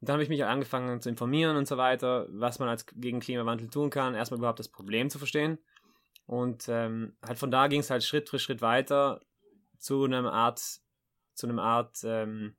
Und 0.00 0.08
dann 0.08 0.14
habe 0.14 0.22
ich 0.22 0.28
mich 0.28 0.42
halt 0.42 0.50
angefangen 0.50 1.00
zu 1.00 1.08
informieren 1.08 1.56
und 1.56 1.66
so 1.66 1.76
weiter, 1.76 2.26
was 2.30 2.58
man 2.58 2.68
als 2.68 2.86
gegen 2.86 3.20
Klimawandel 3.20 3.68
tun 3.68 3.90
kann, 3.90 4.14
erstmal 4.14 4.38
überhaupt 4.38 4.60
das 4.60 4.68
Problem 4.68 5.10
zu 5.10 5.18
verstehen. 5.18 5.58
Und 6.26 6.66
ähm, 6.68 7.16
halt 7.26 7.38
von 7.38 7.50
da 7.50 7.68
ging 7.68 7.80
es 7.80 7.90
halt 7.90 8.04
Schritt 8.04 8.28
für 8.28 8.38
Schritt 8.38 8.60
weiter 8.60 9.20
zu 9.78 10.04
einer 10.04 10.30
Art, 10.30 10.60
zu 11.34 11.48
einer 11.48 11.62
Art 11.62 11.96
ähm, 12.04 12.54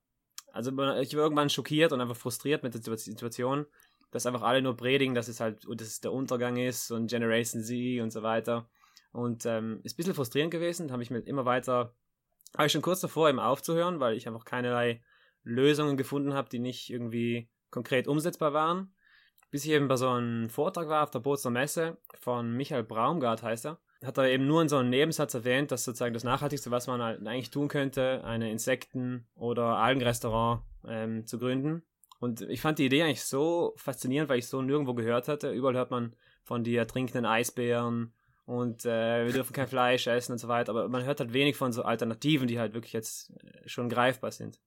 also 0.54 0.72
ich 0.72 1.16
war 1.16 1.24
irgendwann 1.24 1.50
schockiert 1.50 1.92
und 1.92 2.02
einfach 2.02 2.16
frustriert 2.16 2.64
mit 2.64 2.74
der 2.74 2.98
Situation, 2.98 3.66
dass 4.12 4.26
einfach 4.26 4.42
alle 4.42 4.62
nur 4.62 4.76
predigen, 4.76 5.14
dass 5.14 5.28
es 5.28 5.40
halt, 5.40 5.66
dass 5.70 5.88
es 5.88 6.02
der 6.02 6.12
Untergang 6.12 6.58
ist 6.58 6.92
und 6.92 7.08
Generation 7.08 7.64
Z 7.64 8.02
und 8.02 8.12
so 8.12 8.24
weiter. 8.24 8.70
Und 9.12 9.46
ähm, 9.46 9.82
ist 9.84 9.94
ein 9.94 9.98
bisschen 9.98 10.14
frustrierend 10.14 10.52
gewesen, 10.52 10.92
habe 10.92 11.04
ich 11.04 11.12
mir 11.12 11.20
immer 11.20 11.46
weiter, 11.46 11.94
habe 12.56 12.68
ich 12.68 12.72
schon 12.72 12.82
kurz 12.82 13.00
davor 13.02 13.30
eben 13.30 13.40
aufzuhören, 13.40 14.00
weil 14.00 14.16
ich 14.16 14.28
einfach 14.28 14.46
keinerlei 14.46 15.04
Lösungen 15.44 15.98
gefunden 15.98 16.34
habe, 16.34 16.50
die 16.50 16.60
nicht 16.60 16.90
irgendwie 16.90 17.50
konkret 17.72 18.08
umsetzbar 18.08 18.54
waren. 18.54 18.94
Bis 19.52 19.66
ich 19.66 19.72
eben 19.72 19.88
bei 19.88 19.96
so 19.96 20.10
einem 20.10 20.50
Vortrag 20.50 20.90
war 20.90 21.04
auf 21.04 21.12
der 21.12 21.20
Bozener 21.20 21.52
Messe 21.52 21.98
von 22.20 22.52
Michael 22.52 22.84
Braumgart 22.84 23.42
heißt 23.42 23.66
er 23.66 23.80
hat 24.04 24.18
er 24.18 24.30
eben 24.30 24.48
nur 24.48 24.62
in 24.62 24.70
so 24.70 24.78
einem 24.78 24.90
Nebensatz 24.90 25.34
erwähnt, 25.34 25.72
dass 25.72 25.84
sozusagen 25.84 26.14
das 26.14 26.24
Nachhaltigste, 26.24 26.72
was 26.72 26.88
man 26.88 27.02
halt 27.02 27.26
eigentlich 27.26 27.52
tun 27.52 27.68
könnte, 27.68 28.24
eine 28.24 28.50
Insekten- 28.52 29.28
oder 29.36 29.78
Algenrestaurant 29.78 30.62
ähm, 30.88 31.26
zu 31.26 31.38
gründen. 31.38 31.84
Und 32.20 32.42
ich 32.42 32.62
fand 32.62 32.80
die 32.80 32.86
Idee 32.86 33.04
eigentlich 33.04 33.24
so 33.24 33.74
faszinierend, 33.78 34.30
weil 34.30 34.40
ich 34.40 34.48
so 34.48 34.62
nirgendwo 34.62 34.94
gehört 34.94 35.28
hatte. 35.28 35.52
Überall 35.52 35.76
hört 35.76 35.92
man 35.92 36.16
von 36.44 36.64
die 36.64 36.76
ertrinkenden 36.76 37.26
Eisbären 37.26 38.14
und 38.46 38.86
äh, 38.86 39.26
wir 39.26 39.34
dürfen 39.34 39.54
kein 39.54 39.68
Fleisch 39.68 40.08
essen 40.08 40.34
und 40.34 40.38
so 40.38 40.48
weiter. 40.48 40.72
Aber 40.72 40.90
man 40.90 41.04
hört 41.04 41.20
halt 41.20 41.34
wenig 41.34 41.56
von 41.56 41.72
so 41.72 41.84
Alternativen, 41.84 42.48
die 42.48 42.60
halt 42.60 42.74
wirklich 42.74 42.94
jetzt 42.94 43.32
äh, 43.44 43.68
schon 43.68 43.90
greifbar 43.90 44.32
sind. 44.32 44.60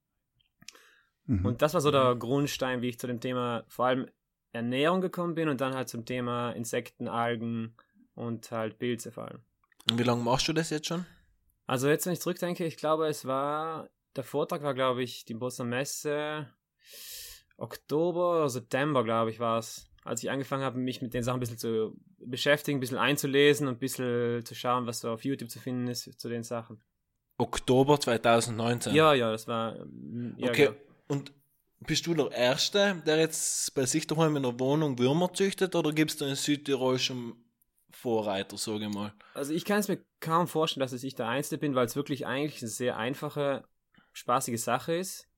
Mhm. 1.27 1.45
Und 1.45 1.63
das 1.63 1.75
war 1.75 1.81
so 1.81 1.91
der 1.91 2.15
Grundstein, 2.15 2.81
wie 2.81 2.89
ich 2.89 2.99
zu 2.99 3.07
dem 3.07 3.21
Thema 3.21 3.65
vor 3.69 3.87
allem 3.87 4.07
Ernährung 4.53 5.01
gekommen 5.01 5.35
bin 5.35 5.49
und 5.49 5.61
dann 5.61 5.75
halt 5.75 5.89
zum 5.89 6.05
Thema 6.05 6.53
Insekten, 6.53 7.09
Algen, 7.09 7.75
und 8.15 8.51
halt 8.51 8.79
Pilze 8.79 9.13
vor 9.13 9.25
allem. 9.25 9.41
Und 9.91 9.99
wie 9.99 10.05
lange 10.05 10.23
machst 10.23 10.49
du 10.49 10.53
das 10.53 10.71
jetzt 10.71 10.89
schon? 10.89 11.07
Also 11.67 11.89
jetzt, 11.89 12.07
wenn 12.07 12.13
ich 12.13 12.21
zurückdenke, 12.21 12.65
ich 12.65 12.77
glaube, 12.77 13.07
es 13.07 13.25
war, 13.25 13.89
der 14.17 14.25
Vortrag 14.25 14.63
war, 14.63 14.75
glaube 14.75 15.03
ich, 15.03 15.25
die 15.25 15.35
Bostoner 15.35 15.71
Messe 15.71 16.49
Oktober 17.57 18.37
oder 18.37 18.49
September, 18.49 19.05
glaube 19.05 19.31
ich, 19.31 19.39
war 19.39 19.59
es, 19.59 19.87
als 20.05 20.23
ich 20.23 20.31
angefangen 20.31 20.65
habe, 20.65 20.79
mich 20.79 21.01
mit 21.01 21.15
den 21.15 21.23
Sachen 21.23 21.37
ein 21.37 21.41
bisschen 21.41 21.59
zu 21.59 21.97
beschäftigen, 22.19 22.79
ein 22.79 22.81
bisschen 22.81 22.99
einzulesen 22.99 23.69
und 23.69 23.75
ein 23.75 23.79
bisschen 23.79 24.45
zu 24.45 24.55
schauen, 24.55 24.87
was 24.87 25.01
so 25.01 25.11
auf 25.11 25.25
YouTube 25.25 25.51
zu 25.51 25.61
finden 25.61 25.87
ist 25.89 26.21
zu 26.21 26.29
den 26.29 26.43
Sachen. 26.43 26.83
Oktober 27.39 27.99
2019? 28.01 28.95
Ja, 28.95 29.15
ja, 29.15 29.31
das 29.31 29.47
war. 29.47 29.77
Ja, 30.37 30.49
okay, 30.49 30.67
genau. 30.67 30.77
und 31.09 31.33
bist 31.81 32.07
du 32.07 32.15
der 32.15 32.31
Erste, 32.31 33.03
der 33.07 33.19
jetzt 33.19 33.75
bei 33.75 33.87
sich 33.87 34.07
daheim 34.07 34.37
in 34.37 34.43
der 34.43 34.59
Wohnung 34.59 34.99
Würmer 34.99 35.33
züchtet 35.33 35.75
oder 35.75 35.93
gibst 35.93 36.21
du 36.21 36.25
in 36.25 36.37
Südtirol 36.37 36.99
schon 36.99 37.35
Vorreiter, 37.93 38.57
sage 38.57 38.87
ich 38.87 38.95
mal. 38.95 39.13
Also 39.35 39.53
ich 39.53 39.65
kann 39.65 39.79
es 39.79 39.89
mir 39.89 40.05
kaum 40.21 40.49
vorstellen, 40.49 40.83
dass 40.83 40.93
ich 40.93 41.15
der 41.15 41.29
Einzige 41.29 41.59
bin, 41.59 41.75
weil 41.75 41.87
es 41.87 41.97
wirklich 41.97 42.27
eigentlich 42.27 42.63
eine 42.63 42.71
sehr 42.71 42.97
einfache, 42.97 43.65
spaßige 44.13 44.61
Sache 44.61 44.95
ist. 44.95 45.29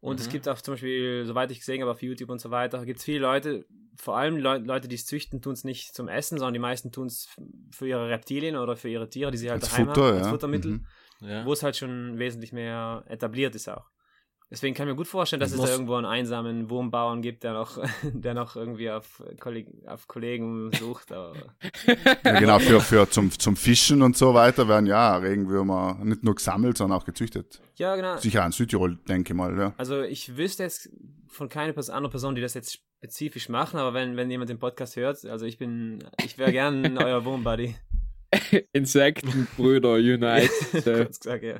Und 0.00 0.16
mhm. 0.16 0.22
es 0.22 0.28
gibt 0.28 0.48
auch 0.48 0.60
zum 0.60 0.74
Beispiel, 0.74 1.24
soweit 1.24 1.50
ich 1.50 1.60
gesehen 1.60 1.80
habe 1.80 1.90
auf 1.90 2.02
YouTube 2.02 2.28
und 2.28 2.40
so 2.40 2.50
weiter, 2.50 2.84
gibt 2.84 2.98
es 2.98 3.04
viele 3.04 3.20
Leute, 3.20 3.64
vor 3.96 4.16
allem 4.16 4.36
Le 4.36 4.58
Leute, 4.58 4.88
die 4.88 4.96
es 4.96 5.06
züchten, 5.06 5.40
tun 5.40 5.54
es 5.54 5.64
nicht 5.64 5.94
zum 5.94 6.08
Essen, 6.08 6.36
sondern 6.38 6.52
die 6.52 6.60
meisten 6.60 6.92
tun 6.92 7.06
es 7.06 7.28
für 7.70 7.88
ihre 7.88 8.08
Reptilien 8.08 8.56
oder 8.56 8.76
für 8.76 8.88
ihre 8.88 9.08
Tiere, 9.08 9.30
die 9.30 9.38
sie 9.38 9.50
halt 9.50 9.62
als 9.62 9.70
daheim 9.70 9.86
Futter, 9.86 10.02
haben, 10.02 10.16
als 10.16 10.26
ja. 10.26 10.30
Futtermittel, 10.30 10.70
mhm. 10.72 10.86
ja. 11.20 11.46
wo 11.46 11.52
es 11.52 11.62
halt 11.62 11.76
schon 11.76 12.18
wesentlich 12.18 12.52
mehr 12.52 13.04
etabliert 13.08 13.54
ist 13.54 13.68
auch. 13.68 13.90
Deswegen 14.50 14.74
kann 14.74 14.86
ich 14.86 14.92
mir 14.92 14.96
gut 14.96 15.08
vorstellen, 15.08 15.40
dass 15.40 15.50
Ich 15.50 15.54
es 15.54 15.60
muss- 15.60 15.68
da 15.70 15.74
irgendwo 15.74 15.94
einen 15.94 16.06
einsamen 16.06 16.70
Wurmbauern 16.70 17.22
gibt, 17.22 17.42
der 17.42 17.54
noch, 17.54 17.78
der 18.02 18.34
noch 18.34 18.54
irgendwie 18.56 18.90
auf, 18.90 19.22
Kolleg 19.40 19.66
auf 19.86 20.06
Kollegen 20.06 20.70
sucht. 20.78 21.10
Aber 21.12 21.32
Ja, 22.24 22.38
genau, 22.38 22.58
für, 22.58 22.80
für 22.80 23.08
zum, 23.10 23.30
zum 23.36 23.56
Fischen 23.56 24.02
und 24.02 24.16
so 24.16 24.34
weiter 24.34 24.68
werden 24.68 24.86
ja 24.86 25.16
Regenwürmer 25.16 25.98
nicht 26.04 26.22
nur 26.22 26.34
gesammelt, 26.36 26.76
sondern 26.78 26.98
auch 27.00 27.04
gezüchtet. 27.04 27.60
ja, 27.76 27.96
genau. 27.96 28.16
Sicher 28.18 28.44
in 28.46 28.52
Südtirol, 28.52 28.96
denke 29.08 29.32
ich 29.32 29.36
mal, 29.36 29.58
ja. 29.58 29.74
Also 29.76 30.02
ich 30.02 30.36
wüsste 30.36 30.62
jetzt 30.62 30.90
von 31.28 31.48
keiner 31.48 31.74
anderen 31.76 32.10
Person, 32.10 32.34
die 32.36 32.42
das 32.42 32.54
jetzt 32.54 32.74
spezifisch 32.74 33.48
machen, 33.48 33.78
aber 33.80 33.92
wenn, 33.92 34.16
wenn 34.16 34.30
jemand 34.30 34.50
den 34.50 34.58
Podcast 34.60 34.94
hört, 34.96 35.24
also 35.24 35.46
ich 35.46 35.58
bin, 35.58 35.98
ich 36.24 36.38
wäre 36.38 36.52
gern 36.52 36.96
euer 37.02 37.24
Wurmbuddy. 37.24 37.74
Insektenbrüder 38.72 39.94
Unite. 39.94 40.50
Kurz 40.82 41.20
gesagt, 41.20 41.42
ja. 41.44 41.56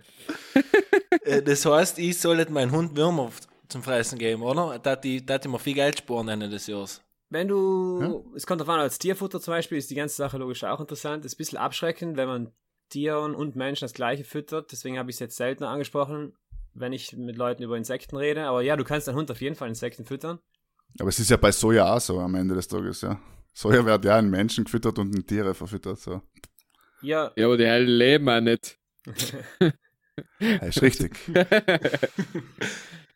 Äh, 1.25 1.43
Das 1.43 1.65
heißt, 1.65 1.99
ich 1.99 2.19
sollte 2.21 2.53
meinen 2.53 2.73
Hund 2.73 2.97
Würmer 2.97 3.31
zum 3.69 3.83
Fressen 3.83 4.19
geben, 4.19 4.43
oder? 4.43 4.79
Da 4.79 4.97
die, 4.97 5.25
da 5.25 5.39
die 5.39 5.49
mir 5.49 5.59
viel 5.59 5.75
Geld 5.75 5.99
sparen 5.99 6.29
Ende 6.29 6.49
des 6.49 6.67
Jahres. 6.67 7.03
Wenn 7.31 7.49
du, 7.49 8.31
es 8.37 8.47
kommt 8.47 8.61
davon 8.61 8.79
als 8.79 8.99
Tierfutter 8.99 9.41
zum 9.41 9.53
Beispiel, 9.53 9.79
ist 9.79 9.91
die 9.91 9.95
ganze 9.97 10.15
Sache 10.15 10.39
logisch 10.39 10.63
auch 10.63 10.81
interessant. 10.81 11.25
Ist 11.25 11.35
ein 11.35 11.39
bisschen 11.39 11.59
abschreckend, 11.59 12.17
wenn 12.17 12.29
man 12.29 12.53
Tieren 12.91 13.35
und 13.35 13.57
Menschen 13.57 13.85
das 13.85 13.95
gleiche 13.95 14.23
füttert. 14.25 14.71
Deswegen 14.71 14.99
habe 14.99 15.11
ich 15.11 15.17
es 15.17 15.21
jetzt 15.21 15.37
seltener 15.37 15.71
angesprochen, 15.71 16.35
wenn 16.75 16.93
ich 16.93 17.17
mit 17.17 17.37
Leuten 17.37 17.63
über 17.63 17.77
Insekten 17.77 18.17
rede. 18.17 18.45
Aber 18.47 18.63
ja, 18.63 18.77
du 18.77 18.85
kannst 18.85 19.09
deinen 19.09 19.17
Hund 19.17 19.31
auf 19.31 19.41
jeden 19.41 19.57
Fall 19.57 19.69
Insekten 19.69 20.05
füttern. 20.05 20.39
Aber 21.01 21.09
es 21.09 21.19
ist 21.19 21.31
ja 21.31 21.37
bei 21.37 21.51
Soja 21.51 21.93
auch 21.93 22.01
so 22.01 22.21
am 22.21 22.35
Ende 22.37 22.55
des 22.55 22.69
Tages, 22.69 23.01
ja. 23.01 23.19
Soja 23.53 23.85
wird 23.85 24.05
ja 24.05 24.19
in 24.19 24.31
Menschen 24.31 24.65
gefüttert 24.65 24.99
und 24.99 25.15
in 25.15 25.27
Tiere 25.27 25.55
verfüttert, 25.55 25.99
so. 25.99 26.21
Ja, 27.03 27.33
Ja, 27.35 27.47
aber 27.47 27.57
die 27.57 27.65
leben 27.65 28.29
auch 28.29 28.41
nicht. 28.41 28.79
Ja, 30.39 30.57
ist 30.59 30.83
richtig. 30.83 31.17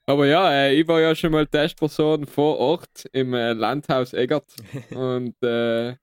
Aber 0.09 0.27
ja, 0.27 0.51
äh, 0.51 0.75
ich 0.75 0.89
war 0.89 1.01
ja 1.03 1.15
schon 1.15 1.33
mal 1.33 1.47
Testperson 1.47 2.27
vor 2.27 2.57
Ort 2.57 3.07
im 3.13 3.35
äh, 3.35 3.53
Landhaus 3.53 4.15
Eggert 4.15 4.47
und 4.91 5.35
äh, 5.43 5.97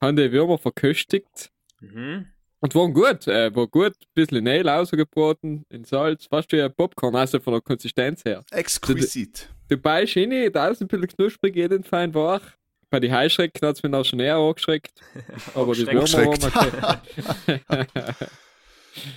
haben 0.00 0.16
die 0.16 0.32
Würmer 0.32 0.56
verköstigt. 0.56 1.50
mhm. 1.80 2.26
Und 2.62 2.74
waren 2.74 2.92
gut, 2.92 3.26
äh, 3.26 3.54
war 3.54 3.66
gut, 3.66 3.92
ein 3.92 4.06
bisschen 4.14 4.44
Mehl 4.44 4.68
rausgebraten, 4.68 5.64
in 5.70 5.84
Salz, 5.84 6.26
fast 6.26 6.52
wie 6.52 6.60
ein 6.60 6.74
Popcorn, 6.74 7.16
also 7.16 7.40
von 7.40 7.54
der 7.54 7.62
Konsistenz 7.62 8.22
her. 8.24 8.44
Exquisit. 8.50 9.48
Du 9.68 9.78
beißt 9.78 10.16
rein, 10.16 10.52
da 10.52 10.68
ist 10.68 10.82
ein 10.82 10.88
bisschen 10.88 11.08
knusprig, 11.08 11.56
jeden 11.56 11.84
fein 11.84 12.14
wach. 12.14 12.42
Bei 12.90 13.00
den 13.00 13.14
Heuschrecken 13.14 13.66
hat 13.66 13.76
es 13.76 13.82
mich 13.82 13.94
auch 13.94 14.04
schon 14.04 14.20
eher 14.20 14.36
angeschreckt. 14.36 14.92
Aber 15.54 15.74
die 15.74 15.86
Würmer 15.86 16.12
waren 16.12 17.00
okay. 17.68 18.26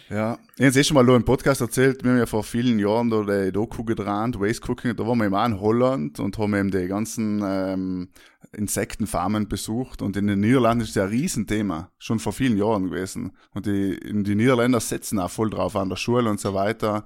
Ja, 0.09 0.37
ich 0.57 0.65
habe 0.65 0.79
eh 0.79 0.83
schon 0.83 0.95
mal 0.95 1.09
im 1.15 1.25
Podcast 1.25 1.61
erzählt, 1.61 2.03
wir 2.03 2.11
haben 2.11 2.19
ja 2.19 2.25
vor 2.25 2.43
vielen 2.43 2.77
Jahren 2.79 3.09
da 3.09 3.23
die 3.23 3.51
Doku 3.51 3.83
gedreht, 3.83 4.39
Waste 4.39 4.69
Cooking, 4.69 4.95
da 4.95 5.07
waren 5.07 5.17
wir 5.17 5.25
eben 5.25 5.35
auch 5.35 5.45
in 5.45 5.59
Holland 5.59 6.19
und 6.19 6.37
haben 6.37 6.53
eben 6.53 6.71
die 6.71 6.87
ganzen 6.87 7.41
ähm, 7.43 8.09
Insektenfarmen 8.51 9.47
besucht 9.47 10.01
und 10.01 10.15
in 10.15 10.27
den 10.27 10.41
Niederlanden 10.41 10.83
ist 10.83 10.95
das 10.95 11.03
ein 11.03 11.09
Riesenthema, 11.09 11.91
schon 11.97 12.19
vor 12.19 12.33
vielen 12.33 12.57
Jahren 12.57 12.89
gewesen. 12.89 13.31
Und 13.53 13.65
die, 13.65 13.99
die 13.99 14.35
Niederländer 14.35 14.79
setzen 14.79 15.19
auch 15.19 15.31
voll 15.31 15.49
drauf 15.49 15.75
an 15.75 15.89
der 15.89 15.95
Schule 15.95 16.29
und 16.29 16.39
so 16.39 16.53
weiter. 16.53 17.05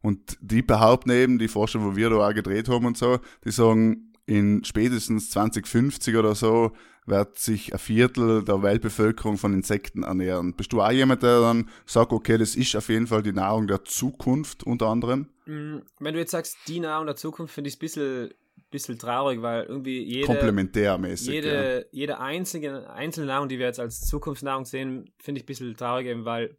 Und 0.00 0.38
die 0.40 0.62
behaupten 0.62 1.10
eben, 1.10 1.38
die 1.38 1.48
Forscher, 1.48 1.82
wo 1.82 1.96
wir 1.96 2.10
da 2.10 2.16
auch 2.28 2.34
gedreht 2.34 2.68
haben 2.68 2.86
und 2.86 2.96
so, 2.96 3.18
die 3.44 3.50
sagen, 3.50 4.12
in 4.26 4.62
spätestens 4.64 5.30
2050 5.30 6.16
oder 6.16 6.34
so 6.34 6.72
wird 7.08 7.38
sich 7.38 7.72
ein 7.72 7.78
Viertel 7.78 8.44
der 8.44 8.62
Weltbevölkerung 8.62 9.38
von 9.38 9.52
Insekten 9.52 10.02
ernähren. 10.02 10.54
Bist 10.54 10.72
du 10.72 10.80
auch 10.80 10.90
jemand, 10.90 11.22
der 11.22 11.40
dann 11.40 11.68
sagt, 11.86 12.12
okay, 12.12 12.38
das 12.38 12.56
ist 12.56 12.76
auf 12.76 12.88
jeden 12.88 13.06
Fall 13.06 13.22
die 13.22 13.32
Nahrung 13.32 13.66
der 13.66 13.84
Zukunft 13.84 14.64
unter 14.64 14.86
anderem? 14.86 15.28
Mm, 15.46 15.78
Wenn 15.98 16.14
du 16.14 16.20
jetzt 16.20 16.32
sagst, 16.32 16.56
die 16.66 16.80
Nahrung 16.80 17.06
der 17.06 17.16
Zukunft, 17.16 17.54
finde 17.54 17.68
ich 17.68 17.74
es 17.74 17.78
ein 17.78 17.80
bisschen, 17.80 18.34
bisschen 18.70 18.98
traurig, 18.98 19.42
weil 19.42 19.64
irgendwie 19.64 20.02
jede, 20.02 20.26
Komplementärmäßig. 20.26 21.28
ja. 21.28 21.34
jede, 21.34 21.86
jede 21.92 22.20
einzige, 22.20 22.90
einzelne 22.90 23.26
Nahrung, 23.26 23.48
die 23.48 23.58
wir 23.58 23.66
jetzt 23.66 23.80
als 23.80 24.06
Zukunftsnahrung 24.06 24.64
sehen, 24.64 25.10
finde 25.18 25.38
ich 25.38 25.44
ein 25.44 25.46
bisschen 25.46 25.76
traurig, 25.76 26.06
eben 26.06 26.24
weil 26.24 26.56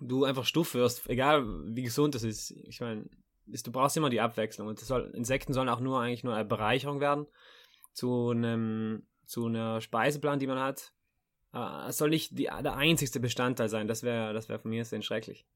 du 0.00 0.24
einfach 0.24 0.44
stuff 0.44 0.74
wirst, 0.74 1.08
egal 1.08 1.44
wie 1.66 1.82
gesund 1.82 2.14
das 2.14 2.24
ist. 2.24 2.50
Ich 2.68 2.80
meine, 2.80 3.04
du 3.46 3.72
brauchst 3.72 3.96
immer 3.96 4.10
die 4.10 4.20
Abwechslung 4.20 4.68
und 4.68 4.80
das 4.80 4.88
soll, 4.88 5.10
Insekten 5.14 5.52
sollen 5.52 5.68
auch 5.68 5.80
nur 5.80 6.00
eigentlich 6.00 6.24
nur 6.24 6.34
eine 6.34 6.44
Bereicherung 6.44 7.00
werden 7.00 7.26
zu 7.92 8.30
einem, 8.30 9.06
zu 9.26 9.46
einer 9.46 9.80
Speiseplan, 9.80 10.38
die 10.38 10.46
man 10.46 10.58
hat. 10.58 10.92
Äh, 11.52 11.88
Es 11.88 11.98
soll 11.98 12.10
nicht 12.10 12.38
die, 12.38 12.44
der 12.44 12.76
einzigste 12.76 13.20
Bestandteil 13.20 13.68
sein, 13.68 13.88
das 13.88 14.02
wäre 14.02 14.32
das 14.32 14.48
wär 14.48 14.58
von 14.58 14.70
mir 14.70 14.84
sehr 14.84 15.02
schrecklich. 15.02 15.46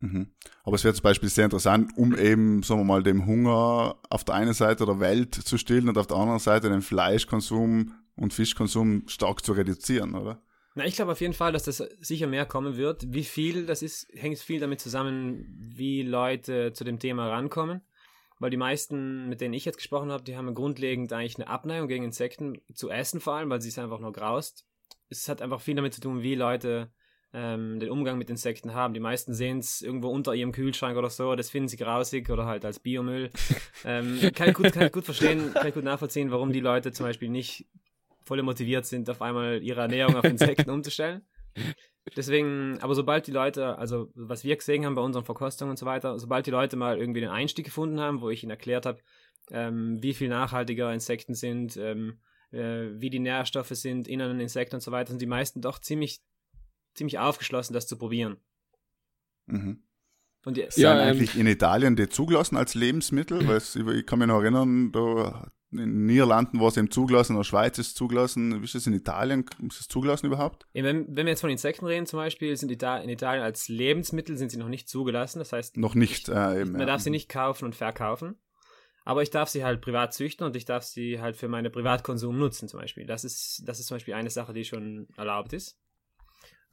Mhm. 0.00 0.32
Aber 0.62 0.76
es 0.76 0.84
wäre 0.84 0.94
zum 0.94 1.02
Beispiel 1.02 1.28
sehr 1.28 1.46
interessant, 1.46 1.90
um 1.96 2.16
eben, 2.16 2.62
sagen 2.62 2.80
wir 2.80 2.84
mal, 2.84 3.02
dem 3.02 3.26
Hunger 3.26 3.96
auf 4.10 4.24
der 4.24 4.36
einen 4.36 4.54
Seite 4.54 4.86
der 4.86 5.00
Welt 5.00 5.34
zu 5.34 5.58
stillen 5.58 5.88
und 5.88 5.98
auf 5.98 6.06
der 6.06 6.16
anderen 6.16 6.38
Seite 6.38 6.68
den 6.68 6.82
Fleischkonsum 6.82 7.94
und 8.14 8.32
Fischkonsum 8.32 9.04
stark 9.08 9.44
zu 9.44 9.52
reduzieren, 9.52 10.14
oder? 10.14 10.40
Na, 10.74 10.86
ich 10.86 10.94
glaube 10.94 11.12
auf 11.12 11.20
jeden 11.20 11.34
Fall, 11.34 11.52
dass 11.52 11.64
das 11.64 11.78
sicher 11.78 12.28
mehr 12.28 12.46
kommen 12.46 12.76
wird. 12.76 13.12
Wie 13.12 13.24
viel 13.24 13.66
das 13.66 13.82
ist, 13.82 14.06
hängt 14.14 14.38
viel 14.38 14.60
damit 14.60 14.80
zusammen, 14.80 15.44
wie 15.74 16.02
Leute 16.02 16.72
zu 16.72 16.84
dem 16.84 17.00
Thema 17.00 17.28
rankommen. 17.28 17.80
Weil 18.38 18.50
die 18.50 18.56
meisten, 18.56 19.28
mit 19.28 19.40
denen 19.40 19.54
ich 19.54 19.64
jetzt 19.64 19.78
gesprochen 19.78 20.12
habe, 20.12 20.22
die 20.22 20.36
haben 20.36 20.54
grundlegend 20.54 21.12
eigentlich 21.12 21.36
eine 21.36 21.48
Abneigung 21.48 21.88
gegen 21.88 22.04
Insekten 22.04 22.60
zu 22.72 22.90
essen, 22.90 23.20
vor 23.20 23.34
allem, 23.34 23.50
weil 23.50 23.60
sie 23.60 23.68
es 23.68 23.78
einfach 23.78 23.98
nur 23.98 24.12
graust. 24.12 24.66
Es 25.08 25.28
hat 25.28 25.42
einfach 25.42 25.60
viel 25.60 25.74
damit 25.74 25.94
zu 25.94 26.00
tun, 26.00 26.22
wie 26.22 26.34
Leute 26.34 26.90
ähm, 27.32 27.78
den 27.80 27.90
Umgang 27.90 28.16
mit 28.18 28.30
Insekten 28.30 28.74
haben. 28.74 28.94
Die 28.94 29.00
meisten 29.00 29.34
sehen 29.34 29.58
es 29.58 29.82
irgendwo 29.82 30.08
unter 30.08 30.34
ihrem 30.34 30.52
Kühlschrank 30.52 30.96
oder 30.96 31.10
so, 31.10 31.34
das 31.34 31.50
finden 31.50 31.68
sie 31.68 31.76
grausig 31.76 32.30
oder 32.30 32.46
halt 32.46 32.64
als 32.64 32.78
Biomüll. 32.78 33.30
ähm, 33.84 34.18
kann, 34.34 34.48
ich 34.48 34.54
gut, 34.54 34.72
kann 34.72 34.86
ich 34.86 34.92
gut 34.92 35.04
verstehen, 35.04 35.52
kann 35.52 35.66
ich 35.66 35.74
gut 35.74 35.84
nachvollziehen, 35.84 36.30
warum 36.30 36.52
die 36.52 36.60
Leute 36.60 36.92
zum 36.92 37.06
Beispiel 37.06 37.28
nicht 37.28 37.66
voll 38.24 38.42
motiviert 38.42 38.86
sind, 38.86 39.08
auf 39.10 39.22
einmal 39.22 39.62
ihre 39.62 39.80
Ernährung 39.80 40.16
auf 40.16 40.24
Insekten 40.24 40.70
umzustellen. 40.70 41.22
Deswegen, 42.16 42.78
aber 42.80 42.94
sobald 42.94 43.26
die 43.26 43.32
Leute, 43.32 43.78
also 43.78 44.10
was 44.14 44.44
wir 44.44 44.56
gesehen 44.56 44.84
haben 44.84 44.94
bei 44.94 45.02
unseren 45.02 45.24
Verkostungen 45.24 45.70
und 45.70 45.78
so 45.78 45.86
weiter, 45.86 46.18
sobald 46.18 46.46
die 46.46 46.50
Leute 46.50 46.76
mal 46.76 46.98
irgendwie 46.98 47.20
den 47.20 47.30
Einstieg 47.30 47.64
gefunden 47.64 48.00
haben, 48.00 48.20
wo 48.20 48.30
ich 48.30 48.42
ihnen 48.42 48.50
erklärt 48.50 48.86
habe, 48.86 49.00
ähm, 49.50 50.02
wie 50.02 50.14
viel 50.14 50.28
nachhaltiger 50.28 50.92
Insekten 50.92 51.34
sind, 51.34 51.76
ähm, 51.76 52.20
äh, 52.50 52.88
wie 52.94 53.10
die 53.10 53.18
Nährstoffe 53.18 53.70
sind 53.70 54.08
in 54.08 54.22
einem 54.22 54.40
Insekt 54.40 54.74
und 54.74 54.80
so 54.80 54.92
weiter, 54.92 55.10
sind 55.10 55.22
die 55.22 55.26
meisten 55.26 55.60
doch 55.60 55.78
ziemlich, 55.78 56.20
ziemlich 56.94 57.18
aufgeschlossen, 57.18 57.74
das 57.74 57.86
zu 57.86 57.98
probieren. 57.98 58.36
Mhm. 59.46 59.82
Und 60.44 60.56
die, 60.56 60.66
Sind 60.68 60.82
Ja, 60.82 60.94
ähm, 60.94 61.08
eigentlich 61.08 61.36
in 61.36 61.46
Italien 61.46 61.96
die 61.96 62.08
zugelassen 62.08 62.56
als 62.56 62.74
Lebensmittel? 62.74 63.40
Weil 63.48 63.96
ich 63.96 64.06
kann 64.06 64.18
mich 64.18 64.28
noch 64.28 64.40
erinnern, 64.40 64.92
da 64.92 65.50
in 65.70 65.78
den 65.78 66.06
Niederlanden 66.06 66.60
war 66.60 66.68
es 66.68 66.76
eben 66.76 66.90
zugelassen, 66.90 67.32
in 67.32 67.38
der 67.38 67.44
Schweiz 67.44 67.78
ist 67.78 67.88
es 67.88 67.94
zugelassen. 67.94 68.60
Wie 68.60 68.64
ist 68.64 68.74
es 68.74 68.86
in 68.86 68.94
Italien? 68.94 69.44
Ist 69.66 69.80
es 69.80 69.88
zugelassen 69.88 70.26
überhaupt? 70.26 70.66
Wenn, 70.72 71.06
wenn 71.08 71.26
wir 71.26 71.32
jetzt 71.32 71.42
von 71.42 71.50
Insekten 71.50 71.84
reden 71.84 72.06
zum 72.06 72.18
Beispiel, 72.18 72.56
sind 72.56 72.70
Ita 72.72 72.98
in 72.98 73.10
Italien 73.10 73.42
als 73.42 73.68
Lebensmittel 73.68 74.36
sind 74.38 74.50
sie 74.50 74.56
noch 74.56 74.68
nicht 74.68 74.88
zugelassen. 74.88 75.38
Das 75.40 75.52
heißt, 75.52 75.76
Noch 75.76 75.94
nicht. 75.94 76.28
Äh, 76.28 76.62
eben, 76.62 76.72
Man 76.72 76.80
ja. 76.80 76.86
darf 76.86 77.02
sie 77.02 77.10
nicht 77.10 77.28
kaufen 77.28 77.66
und 77.66 77.74
verkaufen. 77.74 78.36
Aber 79.04 79.22
ich 79.22 79.30
darf 79.30 79.48
sie 79.48 79.64
halt 79.64 79.80
privat 79.80 80.12
züchten 80.12 80.46
und 80.46 80.54
ich 80.56 80.64
darf 80.64 80.84
sie 80.84 81.20
halt 81.20 81.36
für 81.36 81.48
meine 81.48 81.70
Privatkonsum 81.70 82.38
nutzen, 82.38 82.68
zum 82.68 82.80
Beispiel. 82.80 83.06
Das 83.06 83.24
ist, 83.24 83.62
das 83.66 83.80
ist 83.80 83.86
zum 83.86 83.96
Beispiel 83.96 84.14
eine 84.14 84.30
Sache, 84.30 84.52
die 84.52 84.64
schon 84.64 85.08
erlaubt 85.16 85.52
ist. 85.54 85.78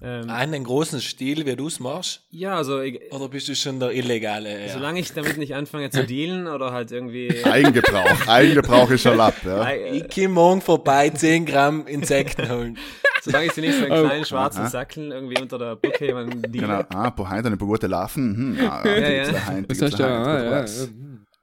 Ähm, 0.01 0.29
Einen 0.29 0.65
großen 0.65 0.99
Stil, 0.99 1.45
wie 1.45 1.55
du 1.55 1.67
es 1.67 1.79
machst? 1.79 2.23
ja, 2.29 2.55
also 2.57 2.81
ich, 2.81 2.99
Oder 3.13 3.29
bist 3.29 3.47
du 3.47 3.55
schon 3.55 3.79
der 3.79 3.91
Illegale? 3.91 4.65
Ja. 4.67 4.73
solange 4.73 4.99
ich 4.99 5.13
damit 5.13 5.37
nicht 5.37 5.55
anfange 5.55 5.89
zu 5.89 6.05
dealen 6.05 6.47
oder 6.47 6.73
halt 6.73 6.91
irgendwie. 6.91 7.45
Eigengebrauch. 7.45 8.27
Eigengebrauch 8.27 8.89
ist 8.91 9.05
erlaubt, 9.05 9.43
ja. 9.45 9.63
äh, 9.69 9.97
Ich 9.99 10.13
komme 10.13 10.27
morgen 10.29 10.61
vorbei, 10.61 11.09
10 11.11 11.45
Gramm 11.45 11.87
Insekten 11.87 12.49
holen. 12.49 12.77
solange 13.21 13.45
ich 13.45 13.53
sie 13.53 13.61
nicht 13.61 13.77
so 13.79 13.85
einen 13.85 13.93
Oh. 13.93 14.03
kleinen 14.05 14.25
schwarzen 14.25 14.61
Aha. 14.63 14.69
Sackel 14.69 15.11
irgendwie 15.13 15.41
unter 15.41 15.57
der 15.57 15.77
Brücke 15.77 16.07
jemanden 16.07 16.41
Genau. 16.51 16.67
deale. 16.67 16.91
Ah, 16.91 17.11
po 17.11 17.29
Heint 17.29 17.45
eine 17.45 17.55
gute 17.57 17.87
Laufen. 17.87 18.57
Hm, 18.59 18.67
ah, 18.69 18.81
Ja, 18.85 18.97
ja, 18.97 19.09
ja. 19.09 19.23
ja. 19.23 19.61
Das 19.65 19.81
heißt 19.81 19.97
ja, 19.99 20.07
ah, 20.07 20.43
ja, 20.43 20.65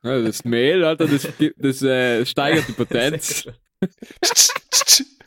ja. 0.02 0.22
das 0.22 0.44
Mehl, 0.44 0.84
Alter, 0.84 1.06
das, 1.08 1.26
das 1.56 1.82
äh, 1.82 2.26
steigert 2.26 2.68
die 2.68 2.72
Potenz. 2.84 3.46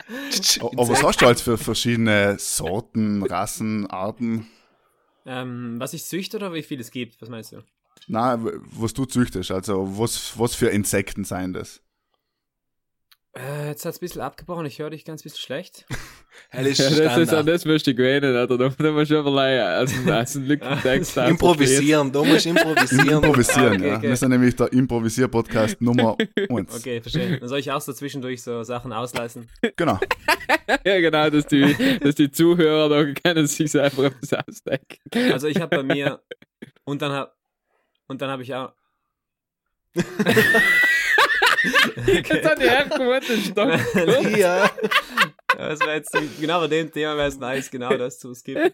Aber 0.59 0.87
was 0.89 1.03
hast 1.03 1.21
du 1.21 1.27
als 1.27 1.41
für 1.41 1.57
verschiedene 1.57 2.37
Sorten, 2.37 3.23
Rassen, 3.23 3.87
Arten? 3.87 4.47
ähm, 5.25 5.79
was 5.79 5.93
ich 5.93 6.05
züchte 6.05 6.37
oder 6.37 6.53
wie 6.53 6.61
viel 6.61 6.79
es 6.79 6.91
gibt? 6.91 7.21
Was 7.21 7.29
meinst 7.29 7.51
du? 7.51 7.63
Na, 8.07 8.39
was 8.39 8.93
du 8.93 9.05
züchtest, 9.05 9.51
also 9.51 9.97
was, 9.97 10.37
was 10.37 10.53
für 10.53 10.67
Insekten 10.69 11.23
seien 11.23 11.53
das? 11.53 11.81
Äh, 13.37 13.67
jetzt 13.67 13.83
hat 13.83 13.91
es 13.93 13.97
ein 13.97 13.99
bisschen 13.99 14.21
abgebrochen, 14.21 14.65
ich 14.65 14.79
höre 14.79 14.89
dich 14.89 15.03
ganz 15.03 15.21
bisschen 15.23 15.39
schlecht. 15.39 15.85
Hell 16.49 16.67
ist 16.67 16.77
Ja, 16.77 16.89
das, 16.89 17.17
ist, 17.17 17.33
an 17.33 17.45
das 17.45 17.65
möchte 17.65 17.91
ich 17.91 17.97
gewinnen, 17.97 18.33
Alter. 18.33 18.57
Da, 18.57 18.91
musst 18.91 19.11
du 19.11 19.19
überlegen, 19.19 19.61
als 19.61 19.93
ein, 19.93 20.09
ein 20.09 20.25
Lückentext. 20.47 21.17
Improvisieren, 21.17 22.11
du 22.13 22.23
musst 22.23 22.45
improvisieren. 22.45 23.09
Improvisieren, 23.09 23.73
Okay, 23.75 23.87
ja. 23.89 23.97
okay. 23.97 24.07
Wir 24.09 24.15
sind 24.15 24.29
nämlich 24.31 24.55
der 24.55 24.71
Improvisier-Podcast 24.71 25.81
Nummer 25.81 26.15
1. 26.37 26.79
Okay, 26.79 27.01
verstehe. 27.01 27.39
Dann 27.39 27.49
soll 27.49 27.59
ich 27.59 27.71
auch 27.71 27.81
so 27.81 27.91
zwischendurch 27.91 28.41
so 28.41 28.63
Sachen 28.63 28.93
auslassen. 28.93 29.49
Genau. 29.75 29.99
Ja, 30.85 30.99
genau, 31.01 31.29
dass 31.29 31.45
die, 31.47 31.99
dass 31.99 32.15
die 32.15 32.31
Zuhörer 32.31 32.87
da 32.89 33.13
können 33.21 33.47
sich 33.47 33.77
einfach 33.79 34.03
etwas 34.03 34.33
ausdenken. 34.33 35.31
Also 35.33 35.47
ich 35.47 35.59
habe 35.59 35.75
bei 35.77 35.83
mir 35.83 36.21
und 36.85 37.01
dann 37.01 37.11
hab, 37.11 37.35
Und 38.07 38.21
dann 38.21 38.29
habe 38.29 38.43
ich 38.43 38.55
auch. 38.55 38.71
Jetzt 42.05 42.45
hat 42.45 42.59
die 42.59 42.69
Herkunft 42.69 43.31
Stock. 43.47 43.79
ja. 44.37 44.69
Das 45.57 45.79
wäre 45.79 45.95
jetzt 45.95 46.15
genau 46.39 46.59
bei 46.59 46.67
dem 46.67 46.91
Thema 46.91 47.15
wäre 47.15 47.27
es 47.27 47.39
nice, 47.39 47.71
genau 47.71 47.95
das 47.95 48.19
zu 48.19 48.33
skippen. 48.33 48.71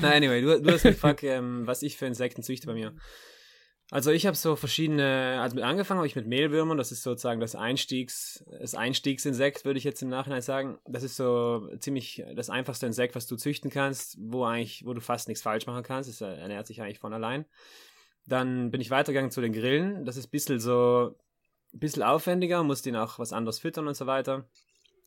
Na, 0.00 0.12
anyway, 0.12 0.40
du, 0.40 0.60
du 0.60 0.72
hast 0.72 0.82
gefragt, 0.82 1.22
ähm, 1.24 1.66
was 1.66 1.82
ich 1.82 1.96
für 1.96 2.06
Insekten 2.06 2.42
züchte 2.42 2.66
bei 2.66 2.74
mir. 2.74 2.94
Also 3.90 4.10
ich 4.10 4.26
habe 4.26 4.36
so 4.36 4.56
verschiedene, 4.56 5.38
also 5.40 5.56
mit 5.56 5.64
angefangen 5.64 5.98
habe 5.98 6.06
ich 6.06 6.16
mit 6.16 6.26
Mehlwürmern, 6.26 6.78
das 6.78 6.90
ist 6.90 7.02
sozusagen 7.02 7.40
das 7.40 7.54
Einstiegs, 7.54 8.44
das 8.60 8.74
Einstiegsinsekt, 8.74 9.64
würde 9.64 9.78
ich 9.78 9.84
jetzt 9.84 10.02
im 10.02 10.08
Nachhinein 10.08 10.40
sagen. 10.40 10.78
Das 10.86 11.02
ist 11.02 11.16
so 11.16 11.68
ziemlich 11.78 12.24
das 12.34 12.48
einfachste 12.48 12.86
Insekt, 12.86 13.14
was 13.14 13.26
du 13.26 13.36
züchten 13.36 13.70
kannst, 13.70 14.16
wo 14.20 14.44
eigentlich, 14.44 14.84
wo 14.86 14.94
du 14.94 15.00
fast 15.00 15.28
nichts 15.28 15.42
falsch 15.42 15.66
machen 15.66 15.82
kannst. 15.82 16.08
Es 16.08 16.20
ernährt 16.20 16.66
sich 16.66 16.80
eigentlich 16.80 16.98
von 16.98 17.12
allein. 17.12 17.44
Dann 18.26 18.70
bin 18.70 18.80
ich 18.80 18.90
weitergegangen 18.90 19.30
zu 19.30 19.42
den 19.42 19.52
Grillen. 19.52 20.06
Das 20.06 20.16
ist 20.16 20.28
ein 20.28 20.30
bisschen 20.30 20.60
so, 20.60 21.14
ein 21.74 21.80
bisschen 21.80 22.02
aufwendiger, 22.02 22.62
musst 22.62 22.86
ihn 22.86 22.96
auch 22.96 23.18
was 23.18 23.32
anderes 23.32 23.58
füttern 23.58 23.88
und 23.88 23.96
so 23.96 24.06
weiter. 24.06 24.48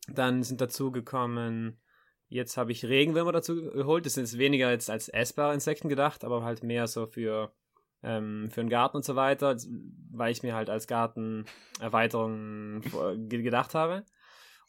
Dann 0.06 0.42
sind 0.42 0.60
dazu 0.60 0.90
gekommen, 0.90 1.80
jetzt 2.28 2.56
habe 2.56 2.72
ich 2.72 2.84
Regenwürmer 2.84 3.32
dazu 3.32 3.56
geholt. 3.56 4.06
Das 4.06 4.14
sind 4.14 4.24
jetzt 4.24 4.38
weniger 4.38 4.70
jetzt 4.70 4.90
als 4.90 5.08
essbare 5.08 5.54
Insekten 5.54 5.88
gedacht, 5.88 6.24
aber 6.24 6.44
halt 6.44 6.62
mehr 6.62 6.86
so 6.86 7.06
für, 7.06 7.52
ähm, 8.02 8.50
für 8.50 8.60
den 8.60 8.68
Garten 8.68 8.98
und 8.98 9.04
so 9.04 9.16
weiter, 9.16 9.56
weil 10.12 10.32
ich 10.32 10.42
mir 10.42 10.54
halt 10.54 10.70
als 10.70 10.86
Gartenerweiterung 10.86 12.82
gedacht 13.28 13.74
habe. 13.74 14.04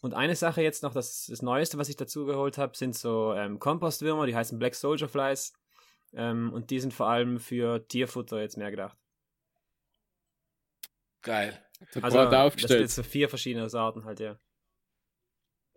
Und 0.02 0.14
eine 0.14 0.36
Sache 0.36 0.62
jetzt 0.62 0.84
noch, 0.84 0.94
das, 0.94 1.28
das 1.30 1.42
Neueste, 1.42 1.78
was 1.78 1.90
ich 1.90 1.98
dazu 1.98 2.26
geholt 2.26 2.58
habe, 2.58 2.78
sind 2.78 2.96
so 2.96 3.34
ähm, 3.34 3.60
Kompostwürmer, 3.60 4.26
die 4.26 4.36
heißen 4.36 4.58
Black 4.58 4.76
Soldier 4.76 5.10
Flies. 5.10 5.54
Ähm, 6.14 6.54
und 6.54 6.70
die 6.70 6.80
sind 6.80 6.94
vor 6.94 7.08
allem 7.08 7.40
für 7.40 7.86
Tierfutter 7.86 8.40
jetzt 8.40 8.58
mehr 8.58 8.72
gedacht. 8.72 8.98
Geil. 11.22 11.62
Also, 12.02 12.26
das 12.26 12.54
sind 12.54 12.80
jetzt 12.80 12.96
so 12.96 13.04
vier 13.04 13.30
verschiedene 13.30 13.70
Sorten 13.70 14.06
halt, 14.06 14.20
ja. 14.20 14.38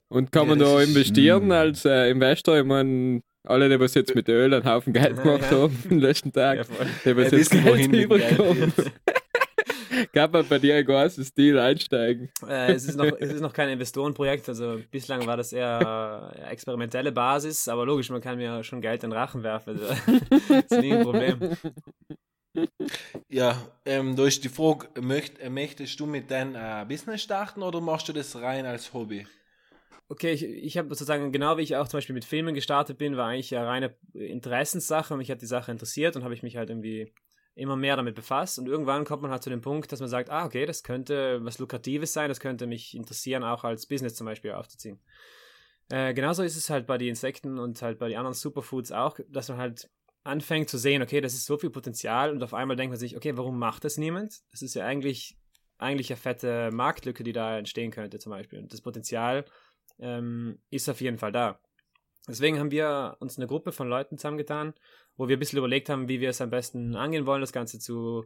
Und 0.08 0.30
kann 0.30 0.46
man 0.46 0.60
ja, 0.60 0.66
da 0.66 0.82
investieren 0.82 1.50
ist, 1.50 1.56
als 1.56 1.84
äh, 1.86 2.10
Investor? 2.10 2.58
Ich 2.58 2.64
meine, 2.64 3.22
alle, 3.44 3.68
die 3.68 3.80
was 3.80 3.94
jetzt 3.94 4.14
mit 4.14 4.28
Öl 4.28 4.52
einen 4.52 4.64
Haufen 4.64 4.92
Geld 4.92 5.16
gemacht 5.22 5.50
haben 5.50 5.76
den 5.88 6.00
letzten 6.00 6.32
Tag, 6.32 6.58
ja, 6.58 6.86
die 7.04 7.16
was 7.16 7.30
jetzt 7.30 7.50
Geld 7.50 7.92
überkommen. 7.92 8.72
Kann 10.12 10.30
man 10.30 10.46
bei 10.48 10.58
dir 10.58 10.76
ein 10.76 10.84
großes 10.84 11.34
Deal 11.34 11.58
einsteigen? 11.58 12.30
Äh, 12.46 12.72
es, 12.72 12.86
ist 12.86 12.96
noch, 12.96 13.06
es 13.18 13.32
ist 13.32 13.40
noch 13.40 13.52
kein 13.52 13.68
Investorenprojekt, 13.68 14.48
also 14.48 14.80
bislang 14.90 15.26
war 15.26 15.36
das 15.36 15.52
eher 15.52 16.32
äh, 16.34 16.50
experimentelle 16.50 17.12
Basis, 17.12 17.68
aber 17.68 17.86
logisch, 17.86 18.10
man 18.10 18.20
kann 18.20 18.36
mir 18.36 18.62
schon 18.64 18.80
Geld 18.80 19.04
in 19.04 19.10
den 19.10 19.18
Rachen 19.18 19.42
werfen. 19.42 19.78
Also, 19.78 19.86
das 19.88 20.64
ist 20.70 20.80
nie 20.80 20.92
ein 20.92 21.02
Problem. 21.02 21.56
Ja, 23.28 23.56
ähm, 23.86 24.16
ist 24.18 24.44
die 24.44 24.48
Frage, 24.48 25.00
möcht, 25.00 25.42
möchtest 25.48 25.98
du 25.98 26.06
mit 26.06 26.30
deinem 26.30 26.54
äh, 26.54 26.84
Business 26.86 27.22
starten 27.22 27.62
oder 27.62 27.80
machst 27.80 28.08
du 28.08 28.12
das 28.12 28.36
rein 28.36 28.66
als 28.66 28.92
Hobby? 28.92 29.26
Okay, 30.08 30.32
ich, 30.32 30.44
ich 30.44 30.76
habe 30.78 30.88
sozusagen, 30.90 31.32
genau 31.32 31.56
wie 31.56 31.62
ich 31.62 31.76
auch 31.76 31.88
zum 31.88 31.98
Beispiel 31.98 32.14
mit 32.14 32.26
Filmen 32.26 32.54
gestartet 32.54 32.98
bin, 32.98 33.16
war 33.16 33.28
eigentlich 33.28 33.56
eine 33.56 33.66
reine 33.66 33.96
Interessenssache 34.12 35.16
mich 35.16 35.30
hat 35.30 35.40
die 35.40 35.46
Sache 35.46 35.72
interessiert 35.72 36.16
und 36.16 36.24
habe 36.24 36.34
ich 36.34 36.42
mich 36.42 36.56
halt 36.56 36.68
irgendwie 36.68 37.12
immer 37.54 37.76
mehr 37.76 37.96
damit 37.96 38.14
befasst 38.14 38.58
und 38.58 38.66
irgendwann 38.66 39.04
kommt 39.04 39.22
man 39.22 39.30
halt 39.30 39.42
zu 39.42 39.50
dem 39.50 39.60
Punkt, 39.60 39.92
dass 39.92 40.00
man 40.00 40.08
sagt, 40.08 40.30
ah, 40.30 40.44
okay, 40.44 40.66
das 40.66 40.82
könnte 40.82 41.40
was 41.42 41.58
Lukratives 41.58 42.12
sein, 42.12 42.28
das 42.28 42.40
könnte 42.40 42.66
mich 42.66 42.94
interessieren, 42.94 43.44
auch 43.44 43.64
als 43.64 43.86
Business 43.86 44.14
zum 44.14 44.26
Beispiel 44.26 44.52
aufzuziehen. 44.52 45.00
Äh, 45.90 46.14
genauso 46.14 46.42
ist 46.42 46.56
es 46.56 46.70
halt 46.70 46.86
bei 46.86 46.96
den 46.98 47.08
Insekten 47.08 47.58
und 47.58 47.80
halt 47.82 47.98
bei 47.98 48.08
den 48.08 48.16
anderen 48.16 48.34
Superfoods 48.34 48.92
auch, 48.92 49.18
dass 49.28 49.48
man 49.48 49.58
halt 49.58 49.90
anfängt 50.24 50.68
zu 50.68 50.78
sehen, 50.78 51.02
okay, 51.02 51.20
das 51.20 51.34
ist 51.34 51.46
so 51.46 51.58
viel 51.58 51.70
Potenzial 51.70 52.30
und 52.30 52.42
auf 52.42 52.54
einmal 52.54 52.76
denkt 52.76 52.90
man 52.90 52.98
sich, 52.98 53.16
okay, 53.16 53.36
warum 53.36 53.58
macht 53.58 53.84
das 53.84 53.98
niemand? 53.98 54.40
Das 54.50 54.62
ist 54.62 54.74
ja 54.74 54.84
eigentlich, 54.86 55.36
eigentlich 55.78 56.10
eine 56.10 56.16
fette 56.16 56.70
Marktlücke, 56.72 57.24
die 57.24 57.32
da 57.32 57.58
entstehen 57.58 57.90
könnte 57.90 58.18
zum 58.18 58.30
Beispiel. 58.30 58.60
Und 58.60 58.72
das 58.72 58.80
Potenzial 58.80 59.44
ähm, 59.98 60.60
ist 60.70 60.88
auf 60.88 61.00
jeden 61.00 61.18
Fall 61.18 61.32
da. 61.32 61.60
Deswegen 62.28 62.58
haben 62.58 62.70
wir 62.70 63.16
uns 63.18 63.36
eine 63.36 63.48
Gruppe 63.48 63.72
von 63.72 63.88
Leuten 63.88 64.16
zusammengetan, 64.16 64.74
wo 65.16 65.28
wir 65.28 65.36
ein 65.36 65.40
bisschen 65.40 65.58
überlegt 65.58 65.88
haben, 65.88 66.08
wie 66.08 66.20
wir 66.20 66.30
es 66.30 66.40
am 66.40 66.50
besten 66.50 66.94
angehen 66.94 67.26
wollen, 67.26 67.40
das 67.40 67.52
Ganze 67.52 67.80
zu 67.80 68.24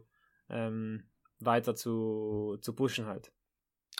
ähm, 0.49 1.09
weiter 1.39 1.75
zu, 1.75 2.57
zu 2.61 2.73
pushen 2.73 3.07
halt. 3.07 3.31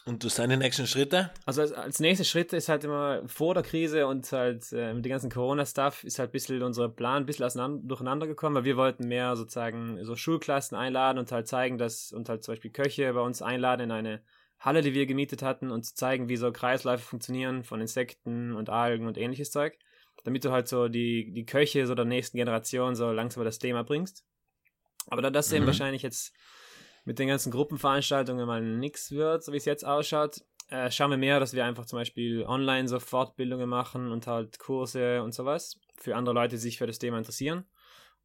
Und 0.07 0.23
du 0.23 0.29
seine 0.29 0.55
nächsten 0.55 0.87
Schritte? 0.87 1.31
Also 1.45 1.61
als, 1.61 1.73
als 1.73 1.99
nächster 1.99 2.23
Schritt 2.23 2.53
ist 2.53 2.69
halt 2.69 2.85
immer 2.85 3.27
vor 3.27 3.53
der 3.53 3.61
Krise 3.61 4.07
und 4.07 4.31
halt 4.31 4.71
äh, 4.71 4.93
mit 4.93 5.03
dem 5.03 5.09
ganzen 5.09 5.29
Corona-Stuff 5.29 6.05
ist 6.05 6.17
halt 6.17 6.29
ein 6.29 6.31
bisschen 6.31 6.63
unser 6.63 6.87
Plan 6.87 7.23
ein 7.23 7.25
bisschen 7.25 7.87
durcheinander 7.87 8.25
gekommen, 8.25 8.55
weil 8.55 8.63
wir 8.63 8.77
wollten 8.77 9.09
mehr 9.09 9.35
sozusagen 9.35 10.01
so 10.05 10.15
Schulklassen 10.15 10.77
einladen 10.77 11.19
und 11.19 11.33
halt 11.33 11.49
zeigen, 11.49 11.77
dass 11.77 12.13
und 12.13 12.29
halt 12.29 12.41
zum 12.45 12.53
Beispiel 12.53 12.71
Köche 12.71 13.11
bei 13.11 13.19
uns 13.19 13.41
einladen 13.41 13.81
in 13.81 13.91
eine 13.91 14.21
Halle, 14.59 14.81
die 14.81 14.93
wir 14.93 15.07
gemietet 15.07 15.43
hatten 15.43 15.71
und 15.71 15.85
zeigen, 15.85 16.29
wie 16.29 16.37
so 16.37 16.53
Kreisläufe 16.53 17.03
funktionieren 17.03 17.65
von 17.65 17.81
Insekten 17.81 18.53
und 18.53 18.69
Algen 18.69 19.07
und 19.07 19.17
ähnliches 19.17 19.51
Zeug, 19.51 19.77
damit 20.23 20.45
du 20.45 20.51
halt 20.51 20.69
so 20.69 20.87
die, 20.87 21.33
die 21.33 21.45
Köche 21.45 21.85
so 21.85 21.95
der 21.95 22.05
nächsten 22.05 22.37
Generation 22.37 22.95
so 22.95 23.11
langsam 23.11 23.43
das 23.43 23.59
Thema 23.59 23.83
bringst. 23.83 24.23
Aber 25.07 25.21
da 25.21 25.29
das 25.29 25.51
mhm. 25.51 25.57
eben 25.57 25.65
wahrscheinlich 25.65 26.01
jetzt 26.01 26.33
mit 27.07 27.19
den 27.19 27.29
ganzen 27.29 27.53
Gruppenveranstaltungen 27.53 28.45
mal 28.45 28.61
nichts 28.61 29.11
wird, 29.11 29.41
so 29.41 29.53
wie 29.53 29.57
es 29.57 29.63
jetzt 29.63 29.85
ausschaut, 29.85 30.41
äh, 30.67 30.91
schauen 30.91 31.09
wir 31.09 31.17
mehr, 31.17 31.39
dass 31.39 31.53
wir 31.53 31.63
einfach 31.63 31.85
zum 31.85 31.97
Beispiel 31.97 32.43
online 32.43 32.89
so 32.89 32.99
Fortbildungen 32.99 33.69
machen 33.69 34.11
und 34.11 34.27
halt 34.27 34.59
Kurse 34.59 35.23
und 35.23 35.33
sowas 35.33 35.79
für 35.97 36.17
andere 36.17 36.35
Leute, 36.35 36.57
die 36.57 36.61
sich 36.61 36.77
für 36.77 36.85
das 36.85 36.99
Thema 36.99 37.17
interessieren. 37.17 37.63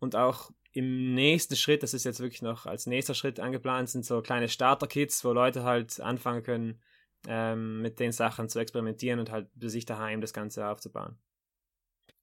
Und 0.01 0.17
auch 0.17 0.51
im 0.73 1.15
nächsten 1.15 1.55
Schritt, 1.55 1.85
das 1.85 1.95
ist 1.95 2.03
jetzt 2.03 2.19
wirklich 2.19 2.43
noch 2.43 2.67
als 2.67 2.87
nächster 2.87 3.15
Schritt 3.15 3.39
angeplant, 3.39 3.89
sind 3.89 4.05
so 4.05 4.21
kleine 4.21 4.49
Starter-Kits, 4.49 5.25
wo 5.25 5.33
Leute 5.33 5.63
halt 5.63 6.01
anfangen 6.01 6.43
können, 6.43 6.83
ähm, 7.29 7.83
mit 7.83 8.01
den 8.01 8.11
Sachen 8.11 8.49
zu 8.49 8.59
experimentieren 8.59 9.21
und 9.21 9.31
halt 9.31 9.49
für 9.57 9.71
sich 9.71 9.87
daheim 9.87 10.21
das 10.21 10.33
Ganze 10.33 10.67
aufzubauen. 10.67 11.21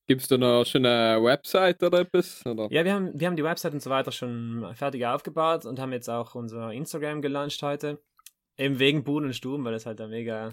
Gibt 0.10 0.24
es 0.24 0.28
da 0.28 0.40
noch 0.40 0.66
schon 0.66 0.88
eine 0.88 1.24
Website 1.24 1.84
oder 1.84 2.00
etwas? 2.00 2.44
Oder? 2.44 2.68
Ja, 2.72 2.84
wir 2.84 2.96
haben, 2.96 3.12
wir 3.14 3.28
haben 3.28 3.36
die 3.36 3.44
Website 3.44 3.74
und 3.74 3.80
so 3.84 3.92
weiter 3.92 4.12
schon 4.12 4.68
fertig 4.74 5.06
aufgebaut 5.06 5.68
und 5.68 5.80
haben 5.80 5.94
jetzt 5.94 6.10
auch 6.10 6.34
unser 6.34 6.74
Instagram 6.74 7.22
gelauncht 7.22 7.62
heute. 7.62 8.02
Eben 8.58 8.80
wegen 8.80 9.04
Buhn 9.04 9.24
und 9.24 9.36
Stuben, 9.36 9.64
weil 9.66 9.74
das 9.74 9.86
halt 9.86 10.00
der 10.00 10.08
mega, 10.08 10.52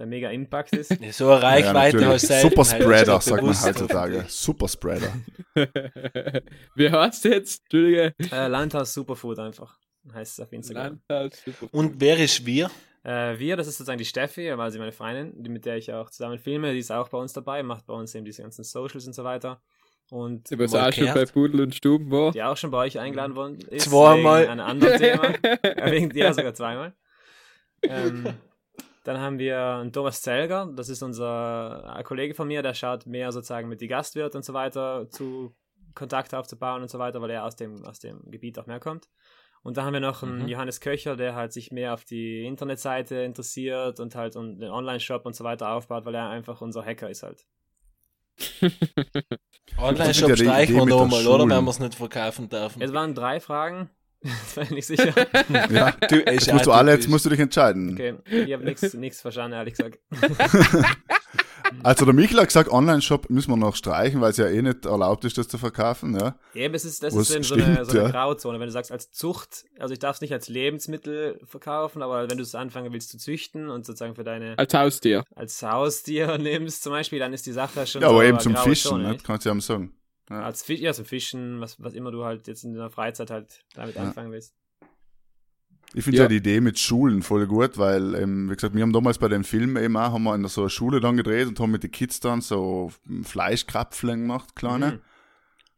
der 0.00 0.06
mega 0.06 0.30
Impact 0.30 0.72
ist. 0.72 0.90
So 1.12 1.30
eine 1.30 1.42
Reichweite 1.42 2.00
ja, 2.00 2.18
Super 2.18 2.64
Spreader, 2.64 3.20
sagt 3.20 3.40
man 3.40 3.54
heutzutage. 3.54 4.24
Super 4.26 4.66
Spreader. 4.66 5.12
Wie 6.74 6.90
heißt 6.90 7.24
jetzt? 7.26 7.62
Entschuldige. 7.66 8.14
Äh, 8.32 8.48
Landhaus 8.48 8.94
Superfood 8.94 9.38
einfach. 9.38 9.78
Heißt 10.12 10.32
es 10.32 10.40
auf 10.40 10.52
Instagram. 10.52 11.00
Landhaus 11.08 11.40
Superfood. 11.44 11.72
Und 11.72 12.00
wer 12.00 12.18
ist 12.18 12.44
wir? 12.44 12.68
Äh, 13.08 13.38
wir, 13.38 13.56
das 13.56 13.66
ist 13.66 13.78
sozusagen 13.78 13.96
die 13.96 14.04
Steffi, 14.04 14.50
also 14.50 14.78
meine 14.78 14.92
Freundin, 14.92 15.32
die, 15.42 15.48
mit 15.48 15.64
der 15.64 15.78
ich 15.78 15.90
auch 15.90 16.10
zusammen 16.10 16.38
filme, 16.38 16.74
die 16.74 16.80
ist 16.80 16.92
auch 16.92 17.08
bei 17.08 17.16
uns 17.16 17.32
dabei, 17.32 17.62
macht 17.62 17.86
bei 17.86 17.94
uns 17.94 18.14
eben 18.14 18.26
diese 18.26 18.42
ganzen 18.42 18.64
Socials 18.64 19.06
und 19.06 19.14
so 19.14 19.24
weiter. 19.24 19.62
Und 20.10 20.50
die 20.50 20.58
was 20.58 20.74
auch 20.74 20.92
schon 20.92 21.14
bei 21.14 21.24
Pudel 21.24 21.62
und 21.62 21.74
Stuben 21.74 22.10
war. 22.10 22.32
Die 22.32 22.42
auch 22.42 22.56
schon 22.56 22.70
bei 22.70 22.78
euch 22.78 22.98
eingeladen 22.98 23.34
worden 23.34 23.60
ist. 23.70 23.88
Zweimal. 23.88 24.42
Wegen 24.42 24.50
einem 24.50 24.66
anderen 24.66 24.98
Thema. 24.98 25.22
wegen 25.90 26.10
dir 26.10 26.34
sogar 26.34 26.52
zweimal. 26.52 26.92
Ähm, 27.82 28.26
dann 29.04 29.20
haben 29.20 29.38
wir 29.38 29.58
einen 29.58 29.92
Thomas 29.92 30.20
Zelger, 30.20 30.70
das 30.76 30.90
ist 30.90 31.02
unser 31.02 31.94
ein 31.96 32.04
Kollege 32.04 32.34
von 32.34 32.46
mir, 32.46 32.60
der 32.60 32.74
schaut 32.74 33.06
mehr 33.06 33.32
sozusagen 33.32 33.70
mit 33.70 33.80
die 33.80 33.88
Gastwirt 33.88 34.34
und 34.34 34.44
so 34.44 34.52
weiter 34.52 35.08
zu 35.08 35.54
Kontakt 35.94 36.34
aufzubauen 36.34 36.82
und 36.82 36.90
so 36.90 36.98
weiter, 36.98 37.22
weil 37.22 37.30
er 37.30 37.44
aus 37.44 37.56
dem, 37.56 37.82
aus 37.86 38.00
dem 38.00 38.20
Gebiet 38.30 38.58
auch 38.58 38.66
mehr 38.66 38.80
kommt. 38.80 39.08
Und 39.68 39.76
da 39.76 39.84
haben 39.84 39.92
wir 39.92 40.00
noch 40.00 40.22
einen 40.22 40.44
mhm. 40.44 40.48
Johannes 40.48 40.80
Köcher, 40.80 41.14
der 41.14 41.34
halt 41.34 41.52
sich 41.52 41.70
mehr 41.70 41.92
auf 41.92 42.02
die 42.02 42.46
Internetseite 42.46 43.16
interessiert 43.16 44.00
und 44.00 44.14
halt 44.14 44.34
den 44.34 44.62
Online-Shop 44.62 45.26
und 45.26 45.36
so 45.36 45.44
weiter 45.44 45.72
aufbaut, 45.72 46.06
weil 46.06 46.14
er 46.14 46.30
einfach 46.30 46.62
unser 46.62 46.82
Hacker 46.82 47.10
ist 47.10 47.22
halt. 47.22 47.44
Online-Shop 49.76 50.38
streichen 50.38 50.74
wir 50.74 50.86
nochmal, 50.86 51.26
oder? 51.26 51.46
Wenn 51.54 51.64
wir 51.64 51.70
es 51.70 51.80
nicht 51.80 51.96
verkaufen 51.96 52.48
dürfen. 52.48 52.80
Es 52.80 52.94
waren 52.94 53.14
drei 53.14 53.40
Fragen. 53.40 53.90
das 54.22 54.56
war 54.56 54.64
ich 54.64 54.70
nicht 54.70 54.86
sicher. 54.86 55.12
ja, 55.70 55.90
du, 56.08 56.16
jetzt 56.16 56.50
musst 56.50 56.64
du 56.64 56.72
alle, 56.72 56.92
jetzt 56.92 57.08
musst 57.10 57.26
du 57.26 57.28
dich 57.28 57.40
entscheiden. 57.40 57.92
Okay, 57.92 58.14
ich 58.24 58.50
habe 58.54 58.64
nichts 58.64 59.20
verstanden, 59.20 59.52
ehrlich 59.52 59.74
gesagt. 59.74 59.98
Also 61.82 62.04
der 62.04 62.14
Michael 62.14 62.40
hat 62.40 62.48
gesagt, 62.48 62.70
Online-Shop 62.70 63.30
müssen 63.30 63.50
wir 63.50 63.56
noch 63.56 63.76
streichen, 63.76 64.20
weil 64.20 64.30
es 64.30 64.36
ja 64.36 64.46
eh 64.48 64.62
nicht 64.62 64.84
erlaubt 64.84 65.24
ist, 65.24 65.38
das 65.38 65.48
zu 65.48 65.58
verkaufen. 65.58 66.18
Ja, 66.18 66.36
Eben, 66.54 66.74
es 66.74 66.84
ist, 66.84 67.02
das 67.02 67.14
Was 67.14 67.30
ist 67.30 67.36
eben 67.36 67.44
stimmt, 67.44 67.62
so, 67.62 67.66
eine, 67.66 67.84
so 67.84 67.90
eine 67.92 68.00
ja. 68.02 68.10
Grauzone. 68.10 68.58
Wenn 68.58 68.66
du 68.66 68.72
sagst, 68.72 68.92
als 68.92 69.12
Zucht, 69.12 69.64
also 69.78 69.92
ich 69.92 69.98
darf 69.98 70.16
es 70.16 70.20
nicht 70.20 70.32
als 70.32 70.48
Lebensmittel 70.48 71.40
verkaufen, 71.44 72.02
aber 72.02 72.28
wenn 72.30 72.36
du 72.36 72.42
es 72.42 72.54
anfangen 72.54 72.92
willst 72.92 73.10
zu 73.10 73.18
züchten 73.18 73.68
und 73.68 73.86
sozusagen 73.86 74.14
für 74.14 74.24
deine... 74.24 74.58
Als 74.58 74.74
Haustier. 74.74 75.24
Als 75.34 75.62
Haustier 75.62 76.38
nimmst 76.38 76.82
zum 76.82 76.92
Beispiel, 76.92 77.18
dann 77.18 77.32
ist 77.32 77.46
die 77.46 77.52
Sache 77.52 77.86
schon 77.86 78.02
Ja, 78.02 78.08
so 78.08 78.14
aber 78.14 78.24
eben 78.24 78.40
zum 78.40 78.56
Fischen, 78.56 78.88
Zone, 78.90 79.08
ne? 79.10 79.18
kannst 79.22 79.46
du 79.46 79.50
ja 79.50 79.60
sagen. 79.60 79.94
Ja. 80.30 80.42
Als 80.42 80.62
Fisch, 80.62 80.80
ja, 80.80 80.92
zum 80.92 81.04
Fischen, 81.04 81.60
was, 81.60 81.82
was 81.82 81.94
immer 81.94 82.10
du 82.10 82.24
halt 82.24 82.46
jetzt 82.48 82.64
in 82.64 82.74
der 82.74 82.90
Freizeit 82.90 83.30
halt 83.30 83.64
damit 83.74 83.96
ja. 83.96 84.02
anfangen 84.02 84.30
willst. 84.30 84.54
Ich 85.94 86.04
finde 86.04 86.18
ja. 86.18 86.24
ja. 86.24 86.28
die 86.28 86.36
Idee 86.36 86.60
mit 86.60 86.78
Schulen 86.78 87.22
voll 87.22 87.46
gut, 87.46 87.78
weil, 87.78 88.14
ähm, 88.14 88.50
wie 88.50 88.54
gesagt, 88.54 88.74
wir 88.74 88.82
haben 88.82 88.92
damals 88.92 89.18
bei 89.18 89.28
dem 89.28 89.44
Film 89.44 89.76
eben 89.76 89.96
auch, 89.96 90.12
haben 90.12 90.24
wir 90.24 90.34
in 90.34 90.46
so 90.46 90.62
einer 90.62 90.70
Schule 90.70 91.00
dann 91.00 91.16
gedreht 91.16 91.48
und 91.48 91.58
haben 91.58 91.70
mit 91.70 91.82
den 91.82 91.90
Kids 91.90 92.20
dann 92.20 92.40
so 92.42 92.92
Fleischkrapfeln 93.22 94.20
gemacht, 94.20 94.54
kleine. 94.54 94.92
Mhm. 94.92 94.98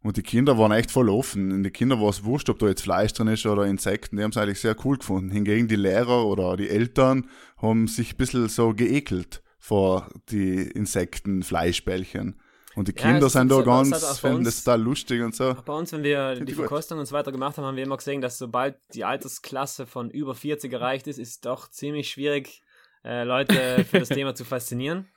Und 0.02 0.16
die 0.16 0.22
Kinder 0.22 0.56
waren 0.56 0.72
echt 0.72 0.90
voll 0.90 1.10
offen. 1.10 1.50
In 1.50 1.62
die 1.62 1.70
Kinder 1.70 2.00
war 2.00 2.08
es 2.08 2.24
wurscht, 2.24 2.48
ob 2.48 2.58
da 2.58 2.66
jetzt 2.66 2.82
Fleisch 2.82 3.12
drin 3.12 3.28
ist 3.28 3.44
oder 3.44 3.66
Insekten. 3.66 4.16
Die 4.16 4.22
haben 4.22 4.30
es 4.30 4.36
eigentlich 4.38 4.60
sehr 4.60 4.74
cool 4.84 4.96
gefunden. 4.96 5.30
Hingegen 5.30 5.68
die 5.68 5.76
Lehrer 5.76 6.24
oder 6.24 6.56
die 6.56 6.70
Eltern 6.70 7.28
haben 7.58 7.86
sich 7.86 8.14
ein 8.14 8.16
bisschen 8.16 8.48
so 8.48 8.72
geekelt 8.72 9.42
vor 9.58 10.08
die 10.30 10.62
Insekten, 10.62 11.42
Fleischbällchen. 11.42 12.40
Und 12.80 12.88
die 12.88 12.94
Kinder 12.94 13.20
ja, 13.20 13.28
sind 13.28 13.50
da 13.50 13.60
ganz, 13.60 14.18
finden 14.20 14.42
das 14.42 14.64
total 14.64 14.80
lustig 14.80 15.20
und 15.20 15.34
so. 15.34 15.54
Bei 15.66 15.74
uns, 15.74 15.92
wenn 15.92 16.02
wir 16.02 16.36
die 16.36 16.54
Verkostung 16.54 16.98
und 16.98 17.04
so 17.04 17.14
weiter 17.14 17.30
gemacht 17.30 17.58
haben, 17.58 17.66
haben 17.66 17.76
wir 17.76 17.84
immer 17.84 17.98
gesehen, 17.98 18.22
dass 18.22 18.38
sobald 18.38 18.78
die 18.94 19.04
Altersklasse 19.04 19.84
von 19.84 20.08
über 20.08 20.34
40 20.34 20.72
erreicht 20.72 21.06
ist, 21.06 21.18
ist 21.18 21.28
es 21.28 21.40
doch 21.42 21.68
ziemlich 21.68 22.08
schwierig, 22.08 22.62
äh, 23.04 23.24
Leute 23.24 23.84
für 23.84 23.98
das 23.98 24.08
Thema 24.08 24.34
zu 24.34 24.46
faszinieren. 24.46 25.08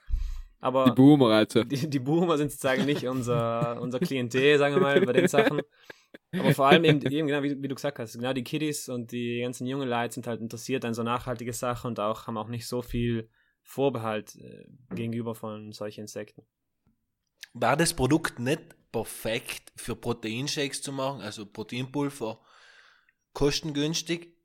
Aber 0.59 0.83
die 0.83 0.91
Boomer, 0.91 1.29
also. 1.29 1.63
Die, 1.63 1.89
die 1.89 1.99
Boomer 1.99 2.37
sind 2.37 2.51
sozusagen 2.51 2.83
nicht 2.83 3.07
unser, 3.07 3.79
unser 3.79 3.99
Klientel, 3.99 4.57
sagen 4.57 4.75
wir 4.75 4.81
mal, 4.81 4.99
bei 4.99 5.13
den 5.13 5.29
Sachen. 5.29 5.61
Aber 6.33 6.53
vor 6.53 6.67
allem 6.67 6.83
eben, 6.83 7.01
eben 7.09 7.27
genau 7.27 7.43
wie, 7.43 7.63
wie, 7.63 7.67
du 7.69 7.75
gesagt 7.75 7.97
hast, 7.97 8.15
genau 8.15 8.33
die 8.33 8.43
Kiddies 8.43 8.89
und 8.89 9.13
die 9.13 9.39
ganzen 9.39 9.67
jungen 9.67 9.87
Leute 9.87 10.15
sind 10.15 10.27
halt 10.27 10.41
interessiert 10.41 10.83
an 10.83 10.93
so 10.93 11.03
nachhaltige 11.03 11.53
Sachen 11.53 11.87
und 11.87 12.01
auch 12.01 12.27
haben 12.27 12.37
auch 12.37 12.49
nicht 12.49 12.67
so 12.67 12.81
viel 12.81 13.29
Vorbehalt 13.61 14.35
äh, 14.35 14.65
gegenüber 14.93 15.33
von 15.33 15.71
solchen 15.71 16.01
Insekten. 16.01 16.43
War 17.53 17.77
das 17.77 17.93
Produkt 17.93 18.39
nicht 18.39 18.61
perfekt 18.91 19.71
für 19.75 19.95
Proteinshakes 19.95 20.81
zu 20.81 20.91
machen, 20.91 21.21
also 21.21 21.45
Proteinpulver 21.45 22.39
kostengünstig, 23.33 24.35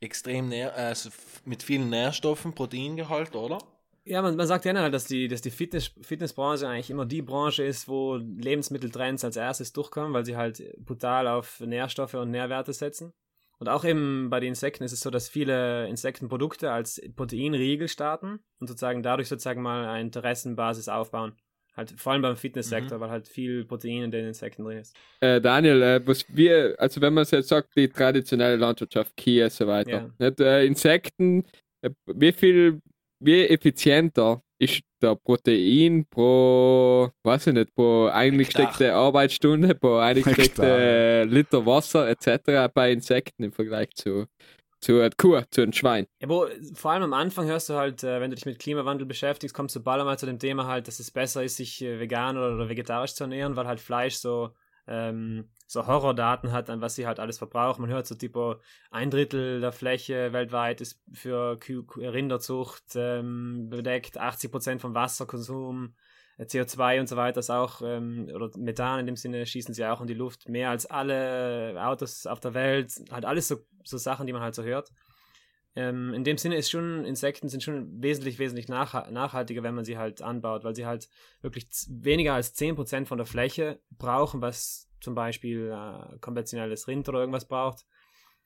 extrem 0.00 0.48
nähr, 0.48 0.74
also 0.74 1.10
mit 1.44 1.62
vielen 1.62 1.88
Nährstoffen, 1.88 2.54
Proteingehalt, 2.54 3.34
oder? 3.34 3.58
Ja, 4.06 4.20
man, 4.20 4.36
man 4.36 4.46
sagt 4.46 4.64
generell, 4.64 4.90
dass 4.90 5.06
die, 5.06 5.28
dass 5.28 5.40
die 5.40 5.50
Fitness, 5.50 5.92
Fitnessbranche 6.02 6.68
eigentlich 6.68 6.90
immer 6.90 7.06
die 7.06 7.22
Branche 7.22 7.64
ist, 7.64 7.88
wo 7.88 8.16
Lebensmitteltrends 8.16 9.24
als 9.24 9.36
erstes 9.36 9.72
durchkommen, 9.72 10.12
weil 10.12 10.26
sie 10.26 10.36
halt 10.36 10.62
brutal 10.78 11.26
auf 11.26 11.60
Nährstoffe 11.60 12.14
und 12.14 12.30
Nährwerte 12.30 12.74
setzen. 12.74 13.14
Und 13.58 13.68
auch 13.68 13.84
eben 13.84 14.28
bei 14.28 14.40
den 14.40 14.50
Insekten 14.50 14.84
ist 14.84 14.92
es 14.92 15.00
so, 15.00 15.10
dass 15.10 15.28
viele 15.28 15.88
Insektenprodukte 15.88 16.70
als 16.70 17.00
Proteinriegel 17.16 17.88
starten 17.88 18.40
und 18.58 18.66
sozusagen 18.66 19.02
dadurch 19.02 19.28
sozusagen 19.28 19.62
mal 19.62 19.86
eine 19.86 20.02
Interessenbasis 20.02 20.88
aufbauen. 20.88 21.34
Halt 21.76 21.92
vor 21.96 22.12
allem 22.12 22.22
beim 22.22 22.36
Fitnesssektor, 22.36 22.98
mhm. 22.98 23.02
weil 23.02 23.10
halt 23.10 23.28
viel 23.28 23.64
Protein 23.64 24.04
in 24.04 24.10
den 24.10 24.26
Insekten 24.26 24.64
drin 24.64 24.78
ist. 24.78 24.96
Äh, 25.20 25.40
Daniel, 25.40 25.82
äh, 25.82 26.06
was 26.06 26.24
wir, 26.28 26.76
also 26.78 27.00
wenn 27.00 27.14
man 27.14 27.24
jetzt 27.24 27.48
sagt, 27.48 27.76
die 27.76 27.88
traditionelle 27.88 28.56
Landwirtschaft, 28.56 29.16
Kia 29.16 29.46
und 29.46 29.52
so 29.52 29.66
weiter, 29.66 29.90
ja. 29.90 30.10
nicht, 30.18 30.40
äh, 30.40 30.64
Insekten, 30.64 31.44
äh, 31.82 31.90
wie 32.06 32.32
viel 32.32 32.80
wie 33.20 33.46
effizienter 33.46 34.42
ist 34.58 34.82
der 35.02 35.16
Protein 35.16 36.06
pro, 36.08 37.10
weiß 37.22 37.48
ich 37.48 37.54
nicht, 37.54 37.74
pro 37.74 38.06
eingesteckte 38.06 38.94
Arbeitsstunde, 38.94 39.74
pro 39.74 39.96
eingesteckte 39.98 41.24
Liter 41.24 41.64
Wasser 41.66 42.08
etc. 42.08 42.72
bei 42.72 42.92
Insekten 42.92 43.44
im 43.44 43.52
Vergleich 43.52 43.90
zu, 43.94 44.26
zu 44.84 45.00
einer 45.00 45.10
Kuh, 45.10 45.40
zu 45.50 45.62
einem 45.62 45.72
Schwein. 45.72 46.06
Ja, 46.20 46.28
wo, 46.28 46.46
vor 46.74 46.92
allem 46.92 47.02
am 47.04 47.12
Anfang 47.12 47.46
hörst 47.46 47.70
du 47.70 47.74
halt, 47.74 48.04
äh, 48.04 48.20
wenn 48.20 48.30
du 48.30 48.36
dich 48.36 48.46
mit 48.46 48.58
Klimawandel 48.58 49.06
beschäftigst, 49.06 49.54
kommst 49.54 49.74
du 49.74 49.82
bald 49.82 50.04
mal 50.04 50.18
zu 50.18 50.26
dem 50.26 50.38
Thema 50.38 50.66
halt, 50.66 50.88
dass 50.88 51.00
es 51.00 51.10
besser 51.10 51.42
ist, 51.42 51.56
sich 51.56 51.82
äh, 51.82 51.98
vegan 51.98 52.36
oder, 52.36 52.68
vegetarisch 52.68 53.14
zu 53.14 53.24
ernähren, 53.24 53.56
weil 53.56 53.66
halt 53.66 53.80
Fleisch 53.80 54.16
so 54.16 54.50
ähm, 54.86 55.48
so 55.66 55.86
Horrordaten 55.86 56.52
hat, 56.52 56.68
an 56.68 56.82
was 56.82 56.94
sie 56.94 57.06
halt 57.06 57.18
alles 57.18 57.38
verbrauchen. 57.38 57.82
Man 57.82 57.90
hört 57.90 58.06
so 58.06 58.14
tipo, 58.14 58.56
ein 58.90 59.10
Drittel 59.10 59.60
der 59.60 59.72
Fläche 59.72 60.32
weltweit 60.32 60.82
ist 60.82 61.00
für 61.12 61.58
Rinderzucht 61.96 62.84
ähm, 62.94 63.68
bedeckt, 63.70 64.18
80 64.18 64.50
Prozent 64.50 64.80
vom 64.82 64.94
Wasserkonsum, 64.94 65.86
äh, 65.86 66.00
CO2 66.38 67.00
und 67.00 67.08
so 67.08 67.16
weiter 67.16 67.40
ist 67.40 67.50
auch, 67.50 67.80
ähm, 67.82 68.28
oder 68.34 68.50
Methan 68.56 69.00
in 69.00 69.06
dem 69.06 69.16
Sinne 69.16 69.46
schießen 69.46 69.74
sie 69.74 69.84
auch 69.84 70.00
in 70.00 70.06
die 70.06 70.14
Luft, 70.14 70.48
mehr 70.48 70.70
als 70.70 70.86
alle 70.86 71.76
Autos 71.78 72.26
auf 72.26 72.40
der 72.40 72.54
Welt, 72.54 72.92
halt 73.10 73.24
alles 73.24 73.48
so, 73.48 73.58
so 73.84 73.98
Sachen, 73.98 74.26
die 74.26 74.32
man 74.32 74.42
halt 74.42 74.54
so 74.54 74.62
hört. 74.62 74.92
Ähm, 75.76 76.14
in 76.14 76.22
dem 76.22 76.38
Sinne 76.38 76.56
ist 76.56 76.70
schon, 76.70 77.04
Insekten 77.04 77.48
sind 77.48 77.62
schon 77.62 78.02
wesentlich, 78.02 78.38
wesentlich 78.38 78.68
nach, 78.68 79.10
nachhaltiger, 79.10 79.62
wenn 79.62 79.74
man 79.74 79.84
sie 79.84 79.98
halt 79.98 80.22
anbaut, 80.22 80.62
weil 80.64 80.74
sie 80.74 80.86
halt 80.86 81.08
wirklich 81.40 81.66
weniger 81.88 82.34
als 82.34 82.56
10% 82.56 83.06
von 83.06 83.18
der 83.18 83.26
Fläche 83.26 83.80
brauchen, 83.90 84.40
was 84.40 84.88
zum 85.00 85.14
Beispiel 85.14 85.72
äh, 85.72 86.18
konventionelles 86.20 86.86
Rind 86.86 87.08
oder 87.08 87.20
irgendwas 87.20 87.46
braucht. 87.46 87.84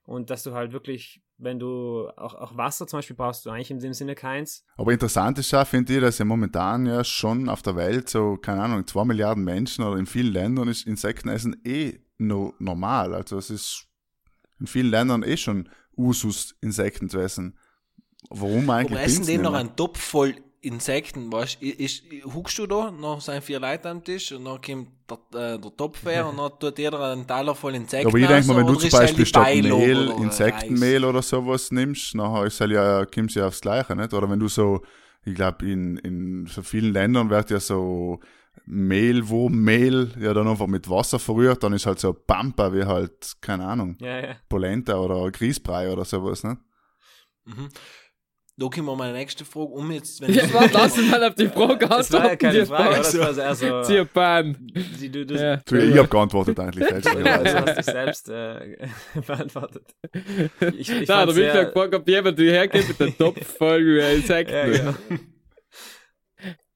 Und 0.08 0.30
dass 0.30 0.42
du 0.42 0.54
halt 0.54 0.72
wirklich, 0.72 1.22
wenn 1.36 1.58
du 1.58 2.08
auch, 2.16 2.34
auch 2.34 2.56
Wasser 2.56 2.86
zum 2.86 2.96
Beispiel 2.96 3.14
brauchst 3.14 3.44
du 3.44 3.50
eigentlich 3.50 3.70
in 3.70 3.78
dem 3.78 3.92
Sinne 3.92 4.14
keins. 4.14 4.64
Aber 4.78 4.90
interessant 4.90 5.38
ist 5.38 5.50
ja, 5.50 5.66
finde 5.66 5.96
ich, 5.96 6.00
dass 6.00 6.16
ja 6.16 6.24
momentan 6.24 6.86
ja 6.86 7.04
schon 7.04 7.50
auf 7.50 7.60
der 7.60 7.76
Welt 7.76 8.08
so, 8.08 8.38
keine 8.38 8.62
Ahnung, 8.62 8.86
zwei 8.86 9.04
Milliarden 9.04 9.44
Menschen 9.44 9.84
oder 9.84 9.98
in 9.98 10.06
vielen 10.06 10.32
Ländern 10.32 10.66
ist 10.68 10.86
Insektenessen 10.86 11.60
eh 11.62 11.98
no, 12.16 12.54
normal. 12.58 13.12
Also 13.12 13.36
es 13.36 13.50
ist 13.50 13.86
in 14.58 14.66
vielen 14.66 14.88
Ländern 14.88 15.22
eh 15.22 15.36
schon 15.36 15.68
Usus, 15.94 16.56
Insekten 16.62 17.10
zu 17.10 17.18
essen. 17.18 17.58
Warum 18.30 18.70
eigentlich? 18.70 18.98
Aber 18.98 19.06
essen 19.06 19.26
die 19.26 19.36
noch 19.36 19.52
einen 19.52 19.76
Topf 19.76 20.00
voll 20.00 20.36
Insekten, 20.68 21.32
weißt 21.32 21.58
du, 21.60 22.32
huckst 22.32 22.58
du 22.58 22.66
da, 22.66 22.90
noch 22.90 23.20
sind 23.20 23.42
vier 23.42 23.58
Leute 23.58 23.88
am 23.88 24.04
Tisch 24.04 24.32
und 24.32 24.44
dann 24.44 24.60
kommt 24.60 24.88
der, 25.10 25.54
äh, 25.54 25.58
der 25.58 25.76
Topf 25.76 26.04
her 26.04 26.28
und 26.28 26.36
dann 26.36 26.52
tut 26.58 26.78
jeder 26.78 27.12
einen 27.12 27.26
Teller 27.26 27.54
voll 27.54 27.74
Insekten. 27.74 28.06
Aber 28.06 28.18
ich 28.18 28.26
denke 28.26 28.46
mal, 28.46 28.56
wenn 28.58 28.66
du 28.66 28.74
zum 28.74 28.90
Beispiel 28.90 29.26
statt 29.26 29.54
Mehl 29.54 30.10
Insektenmehl 30.18 31.04
oder 31.04 31.22
sowas 31.22 31.70
nimmst, 31.72 32.14
nachher 32.14 32.46
ist 32.46 32.60
halt 32.60 32.70
ja, 32.70 33.04
kommst 33.06 33.34
du 33.34 33.40
ja 33.40 33.48
aufs 33.48 33.60
Gleiche, 33.60 33.96
nicht? 33.96 34.14
Oder 34.14 34.30
wenn 34.30 34.38
du 34.38 34.48
so, 34.48 34.82
ich 35.24 35.34
glaube, 35.34 35.66
in, 35.66 35.96
in 35.98 36.46
so 36.46 36.62
vielen 36.62 36.92
Ländern 36.92 37.30
wird 37.30 37.50
ja 37.50 37.60
so 37.60 38.20
Mehl, 38.66 39.28
wo 39.28 39.48
Mehl 39.48 40.12
ja 40.20 40.34
dann 40.34 40.48
einfach 40.48 40.66
mit 40.66 40.88
Wasser 40.88 41.18
verrührt, 41.18 41.62
dann 41.62 41.72
ist 41.72 41.86
halt 41.86 41.98
so 41.98 42.12
Pampa 42.12 42.72
wie 42.72 42.84
halt, 42.84 43.36
keine 43.40 43.66
Ahnung, 43.66 43.96
ja, 44.00 44.20
ja. 44.20 44.36
Polenta 44.48 44.96
oder 44.98 45.30
Grießbrei 45.30 45.90
oder 45.90 46.04
sowas, 46.04 46.44
ne? 46.44 46.58
Mhm. 47.44 47.68
Da 48.60 48.66
kommen 48.66 48.86
wir 48.86 48.96
meine 48.96 49.12
nächste 49.12 49.44
Frage 49.44 49.68
um 49.68 49.88
jetzt. 49.92 50.20
Wenn 50.20 50.34
ja, 50.34 50.52
warte, 50.52 50.70
lass 50.72 50.98
uns 50.98 51.08
mal 51.08 51.22
auf 51.22 51.34
die 51.36 51.46
Frage 51.54 51.86
Das 51.86 52.12
war 52.12 52.26
ja 52.26 52.34
keine 52.34 52.66
Frage, 52.66 52.96
das 52.96 53.16
war 53.16 53.38
eher 53.38 53.54
so. 53.54 53.82
Zierpan. 53.84 54.56
Du, 55.00 55.24
du, 55.26 55.34
ja. 55.36 55.58
du, 55.58 55.76
ich 55.76 55.96
habe 55.96 56.08
geantwortet 56.08 56.58
eigentlich. 56.58 56.88
du 57.02 57.54
hast 57.54 57.78
dich 57.78 57.84
selbst 57.84 58.28
äh, 58.28 58.88
beantwortet. 59.24 59.84
Ich, 60.76 60.90
ich 60.90 61.08
Nein, 61.08 61.28
da 61.28 61.36
will 61.36 61.46
ich 61.46 61.54
ja 61.54 61.64
gefragt, 61.64 61.94
ob 61.94 62.08
jemand 62.08 62.36
hergeht 62.40 62.88
mit 62.88 62.98
der 62.98 63.16
Top-Folge 63.16 64.00
Insekten. 64.00 64.52
Ja, 64.52 64.66
genau. 64.66 64.94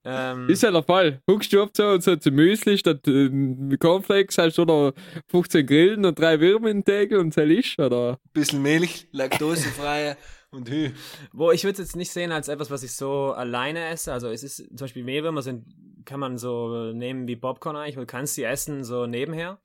Ähm, 0.05 0.49
ist 0.49 0.63
ja 0.63 0.71
der 0.71 0.83
Fall. 0.83 1.21
Huckst 1.29 1.51
du 1.51 1.63
auf 1.63 1.69
so 1.73 1.87
und 1.89 2.03
so 2.03 2.15
zum 2.15 2.35
Müsli 2.35 2.77
statt 2.77 3.05
äh, 3.07 3.29
Cornflakes 3.77 4.37
hast 4.37 4.57
du 4.57 4.61
oder 4.61 4.93
15 5.31 5.65
Grillen 5.65 6.05
und 6.05 6.17
drei 6.17 6.39
Würmer 6.39 6.69
in 6.69 6.85
Tegel 6.85 7.19
und 7.19 7.33
so 7.33 7.41
ist, 7.41 7.77
oder? 7.77 8.19
Bisschen 8.33 8.61
Milch, 8.61 9.07
laktosefreie 9.11 10.15
und 10.53 10.69
Hü. 10.69 10.91
Wo 11.31 11.51
ich 11.51 11.63
würde 11.63 11.73
es 11.73 11.87
jetzt 11.87 11.95
nicht 11.95 12.11
sehen 12.11 12.31
als 12.31 12.47
etwas, 12.47 12.71
was 12.71 12.83
ich 12.83 12.93
so 12.93 13.31
alleine 13.31 13.87
esse. 13.87 14.13
Also 14.13 14.29
es 14.29 14.43
ist 14.43 14.57
zum 14.57 14.77
Beispiel 14.77 15.03
Mehlwürmer 15.03 15.41
sind, 15.41 15.65
kann 16.05 16.19
man 16.19 16.37
so 16.37 16.91
nehmen 16.93 17.27
wie 17.27 17.35
Popcorn 17.35 17.75
eigentlich, 17.75 17.95
du 17.95 18.05
kannst 18.05 18.35
sie 18.35 18.43
essen 18.43 18.83
so 18.83 19.07
nebenher. 19.07 19.59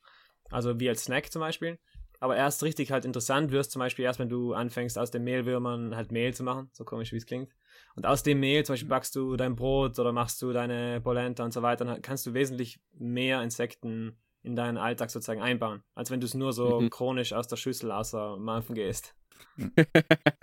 Also 0.50 0.80
wie 0.80 0.88
als 0.88 1.04
Snack 1.04 1.30
zum 1.30 1.40
Beispiel. 1.40 1.78
Aber 2.20 2.36
erst 2.36 2.62
richtig 2.62 2.90
halt 2.90 3.04
interessant 3.04 3.52
wirst 3.52 3.70
zum 3.70 3.80
Beispiel 3.80 4.04
erst, 4.04 4.18
wenn 4.18 4.28
du 4.28 4.52
anfängst 4.52 4.98
aus 4.98 5.10
den 5.10 5.22
Mehlwürmern 5.22 5.94
halt 5.94 6.10
Mehl 6.10 6.34
zu 6.34 6.42
machen, 6.42 6.68
so 6.72 6.84
komisch 6.84 7.12
wie 7.12 7.16
es 7.16 7.26
klingt. 7.26 7.52
Und 7.94 8.06
aus 8.06 8.22
dem 8.22 8.40
Mehl 8.40 8.64
zum 8.64 8.72
Beispiel 8.72 8.88
backst 8.88 9.14
du 9.14 9.36
dein 9.36 9.54
Brot 9.54 9.98
oder 9.98 10.12
machst 10.12 10.42
du 10.42 10.52
deine 10.52 11.00
Polenta 11.00 11.44
und 11.44 11.52
so 11.52 11.62
weiter, 11.62 11.84
dann 11.84 12.02
kannst 12.02 12.26
du 12.26 12.34
wesentlich 12.34 12.80
mehr 12.92 13.42
Insekten 13.42 14.16
in 14.42 14.56
deinen 14.56 14.78
Alltag 14.78 15.10
sozusagen 15.10 15.42
einbauen, 15.42 15.82
als 15.94 16.10
wenn 16.10 16.20
du 16.20 16.26
es 16.26 16.34
nur 16.34 16.52
so 16.52 16.80
mhm. 16.80 16.90
chronisch 16.90 17.32
aus 17.32 17.46
der 17.48 17.56
Schüssel 17.56 17.92
außer 17.92 18.36
Mampfen 18.36 18.74
gehst. 18.74 19.14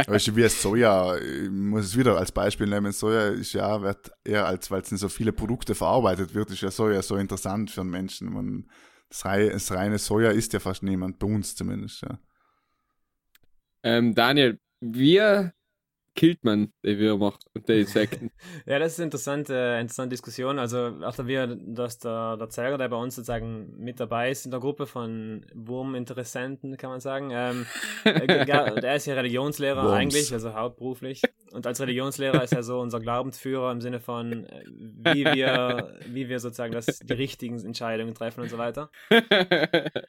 Weißt 0.08 0.28
du, 0.28 0.36
wie 0.36 0.48
Soja, 0.50 1.18
ich 1.18 1.50
muss 1.50 1.86
es 1.86 1.98
wieder 1.98 2.18
als 2.18 2.32
Beispiel 2.32 2.68
nehmen, 2.68 2.92
Soja 2.92 3.30
ist 3.30 3.54
ja, 3.54 3.82
wird 3.82 4.12
eher 4.24 4.46
als, 4.46 4.70
weil 4.72 4.82
es 4.82 4.92
in 4.92 4.98
so 4.98 5.10
viele 5.10 5.32
Produkte 5.32 5.76
verarbeitet 5.76 6.34
wird, 6.34 6.52
ist 6.52 6.62
ja 6.62 6.72
Soja 6.72 7.02
so 7.02 7.16
interessant 7.18 7.72
für 7.72 7.82
einen 7.82 7.92
Menschen. 7.92 8.34
Man, 8.34 8.70
das, 9.10 9.26
reine, 9.26 9.52
das 9.52 9.72
reine 9.72 9.98
Soja 9.98 10.32
isst 10.32 10.54
ja 10.54 10.60
fast 10.60 10.84
niemand, 10.84 11.20
bei 11.20 11.28
uns 11.28 11.56
zumindest, 11.56 12.02
ja. 12.02 12.20
Ähm, 13.84 14.16
Daniel, 14.16 14.60
wir 14.80 15.54
killt 16.16 16.44
man 16.44 16.72
die 16.84 16.98
Würmer 16.98 17.34
und 17.54 17.68
die 17.68 17.82
Insekten? 17.82 18.32
ja, 18.66 18.80
das 18.80 18.94
ist 18.94 19.00
eine 19.00 19.06
interessante, 19.06 19.78
interessante 19.80 20.10
Diskussion. 20.10 20.58
Also 20.60 20.94
auch 21.04 21.16
da 21.16 21.28
wir, 21.28 21.48
dass 21.48 22.00
der, 22.00 22.38
der 22.38 22.50
Zeiger, 22.50 22.78
der 22.78 22.90
bei 22.90 22.96
uns 22.96 23.16
sozusagen 23.16 23.78
mit 23.78 24.00
dabei 24.00 24.32
ist 24.32 24.46
in 24.46 24.52
der 24.52 24.62
Gruppe 24.62 24.88
von 24.88 25.46
Wurminteressenten, 25.54 26.78
kann 26.78 26.90
man 26.90 27.02
sagen. 27.02 27.30
Ähm, 27.32 27.66
äh, 28.06 28.46
der 28.82 28.96
ist 28.96 29.06
ja 29.06 29.14
Religionslehrer 29.16 29.84
Worms. 29.84 29.94
eigentlich, 29.94 30.34
also 30.34 30.54
hauptberuflich. 30.54 31.22
Und 31.52 31.68
als 31.68 31.80
Religionslehrer 31.80 32.44
ist 32.44 32.54
er 32.54 32.64
so 32.64 32.80
unser 32.80 33.00
Glaubensführer 33.00 33.72
im 33.72 33.82
Sinne 33.82 34.00
von, 34.00 34.46
äh, 34.46 34.64
wie 34.68 35.26
wir, 35.26 35.94
wie 36.08 36.30
wir 36.30 36.40
sozusagen 36.40 36.74
das, 36.74 36.86
die 36.86 37.14
richtigen 37.14 37.60
Entscheidungen 37.64 38.16
treffen 38.16 38.42
und 38.42 38.50
so 38.50 38.58
weiter. 38.58 38.90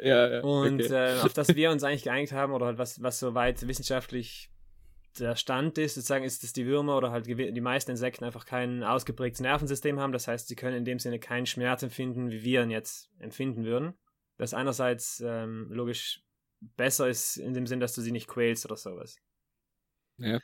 ja, 0.01 0.29
ja, 0.29 0.41
und 0.41 0.83
okay. 0.83 1.17
äh, 1.17 1.21
auf 1.21 1.33
das 1.33 1.55
wir 1.57 1.71
uns 1.71 1.83
eigentlich 1.83 2.05
geeinigt 2.05 2.33
haben, 2.33 2.53
oder 2.53 2.67
halt 2.67 2.79
was, 2.79 3.03
was 3.03 3.19
soweit 3.19 3.67
wissenschaftlich 3.67 4.51
der 5.19 5.37
Stand 5.37 5.79
ist, 5.79 5.95
sozusagen 5.95 6.25
ist, 6.25 6.43
dass 6.43 6.53
die 6.53 6.67
Würmer 6.67 6.97
oder 6.97 7.11
halt 7.11 7.27
die 7.27 7.61
meisten 7.61 7.91
Insekten 7.91 8.25
einfach 8.25 8.47
kein 8.47 8.83
ausgeprägtes 8.83 9.41
Nervensystem 9.41 9.99
haben. 9.99 10.13
Das 10.13 10.29
heißt, 10.29 10.49
sie 10.49 10.57
können 10.57 10.77
in 10.77 10.85
dem 10.85 10.99
Sinne 10.99 11.19
keinen 11.19 11.47
Schmerz 11.47 11.83
empfinden, 11.83 12.31
wie 12.31 12.43
wir 12.43 12.63
ihn 12.63 12.71
jetzt 12.71 13.11
empfinden 13.19 13.65
würden. 13.65 13.95
das 14.39 14.55
einerseits 14.55 15.23
ähm, 15.25 15.69
logisch 15.71 16.23
besser 16.61 17.09
ist, 17.09 17.37
in 17.37 17.55
dem 17.55 17.67
Sinn, 17.67 17.81
dass 17.81 17.95
du 17.95 18.01
sie 18.01 18.13
nicht 18.13 18.29
quälst 18.29 18.65
oder 18.65 18.77
sowas. 18.77 19.17
Ja. 20.19 20.41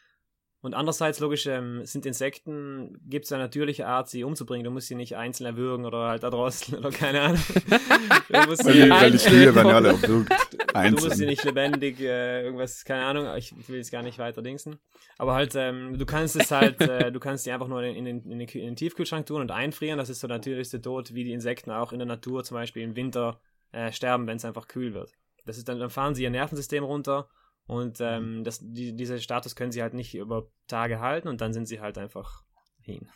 Und 0.63 0.75
andererseits, 0.75 1.19
logisch, 1.19 1.47
ähm, 1.47 1.85
sind 1.85 2.07
Insekten, 2.07 2.97
gibt 3.09 3.25
es 3.25 3.33
eine 3.33 3.43
natürliche 3.43 3.89
Art, 3.89 4.09
sie 4.09 4.23
umzubringen. 4.23 4.65
Du 4.65 4.71
musst 4.71 4.87
sie 4.87 4.95
nicht 4.95 5.17
einzeln 5.17 5.47
erwürgen 5.47 5.85
oder 5.85 6.09
halt 6.09 6.23
erdrosseln 6.23 6.79
oder 6.79 6.91
keine 6.91 7.21
Ahnung. 7.21 7.43
du 8.29 8.47
musst 8.47 8.65
Weil 8.65 8.73
sie, 8.73 8.83
die, 8.85 8.91
weil 8.91 9.11
die 9.11 9.19
Kühe 9.19 9.55
werden 9.55 9.69
ja 9.69 9.77
alle 9.77 9.89
erwürgt. 9.89 10.33
du 10.73 10.91
musst 10.91 11.03
sie 11.03 11.11
Einzeln. 11.11 11.29
nicht 11.29 11.45
lebendig, 11.45 12.01
äh, 12.01 12.43
irgendwas, 12.45 12.85
keine 12.85 13.05
Ahnung, 13.05 13.37
ich 13.37 13.55
will 13.69 13.81
es 13.81 13.91
gar 13.91 14.03
nicht 14.03 14.19
weiter 14.19 14.43
dingsen. 14.43 14.79
Aber 15.19 15.35
halt, 15.35 15.55
ähm, 15.55 15.99
du 15.99 16.07
kannst 16.07 16.37
es 16.37 16.51
halt, 16.51 16.81
äh, 16.81 17.13
du 17.13 17.21
kannst 17.21 17.47
die 17.47 17.53
einfach 17.53 17.69
nur 17.69 17.83
in, 17.83 18.05
den, 18.05 18.23
in, 18.31 18.39
den, 18.39 18.49
in 18.49 18.67
den 18.67 18.77
Tiefkühlschrank 18.77 19.27
tun 19.27 19.41
und 19.41 19.51
einfrieren. 19.51 19.99
Das 19.99 20.09
ist 20.09 20.21
so 20.21 20.29
der 20.29 20.39
natürlichste 20.39 20.81
Tod, 20.81 21.15
wie 21.15 21.25
die 21.25 21.33
Insekten 21.33 21.71
auch 21.71 21.93
in 21.93 21.99
der 21.99 22.07
Natur 22.07 22.45
zum 22.45 22.57
Beispiel 22.57 22.83
im 22.83 22.97
Winter 22.97 23.41
äh, 23.73 23.93
sterben, 23.93 24.27
wenn 24.27 24.37
es 24.37 24.45
einfach 24.45 24.69
kühl 24.69 24.95
wird. 24.95 25.13
Das 25.45 25.59
ist 25.59 25.69
dann, 25.69 25.79
dann 25.79 25.91
fahren 25.91 26.15
sie 26.15 26.23
ihr 26.23 26.31
Nervensystem 26.31 26.85
runter 26.85 27.29
und 27.67 28.01
ähm, 28.01 28.45
das, 28.45 28.61
die, 28.63 28.95
dieser 28.95 29.19
Status 29.19 29.57
können 29.57 29.73
sie 29.73 29.83
halt 29.83 29.95
nicht 29.95 30.15
über 30.15 30.49
Tage 30.67 31.01
halten 31.01 31.29
und 31.29 31.41
dann 31.41 31.53
sind 31.53 31.67
sie 31.67 31.81
halt 31.81 31.99
einfach 31.99 32.43
hin. 32.81 33.09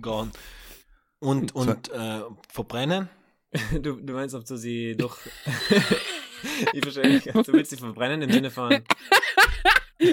Gone. 0.00 0.30
Und, 1.18 1.54
und 1.54 1.90
äh, 1.92 2.22
verbrennen? 2.48 3.08
Du, 3.72 3.96
du 3.96 4.12
meinst, 4.12 4.34
ob 4.34 4.44
du 4.44 4.56
sie 4.56 4.96
durch. 4.96 5.16
ich 6.72 6.82
verstehe 6.82 7.08
nicht. 7.08 7.26
Du 7.34 7.52
willst 7.52 7.70
sie 7.70 7.76
verbrennen 7.76 8.22
im 8.22 8.30
Sinne 8.32 8.50
von. 8.50 8.80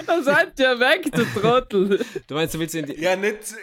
Da 0.06 0.22
seid 0.22 0.58
ihr 0.58 0.80
weg, 0.80 1.12
du 1.12 1.24
Trottel. 1.38 2.02
Du 2.26 2.34
meinst, 2.34 2.54
du 2.54 2.58
willst 2.58 2.72
sie 2.72 2.78
in 2.78 2.86
die. 2.86 2.98
Ja, 3.00 3.16
nicht, 3.16 3.54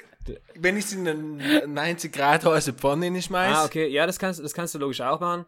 wenn 0.53 0.77
ich 0.77 0.86
sie 0.86 0.97
in 0.97 1.07
eine 1.07 1.67
90 1.67 2.12
Grad 2.13 2.45
heiße 2.45 2.73
Pfanne 2.73 3.10
nicht 3.10 3.25
schmeiß. 3.25 3.57
Ah, 3.57 3.65
okay. 3.65 3.88
Ja, 3.88 4.05
das 4.05 4.19
kannst, 4.19 4.39
das 4.39 4.53
kannst 4.53 4.75
du 4.75 4.79
logisch 4.79 5.01
auch 5.01 5.19
machen. 5.19 5.45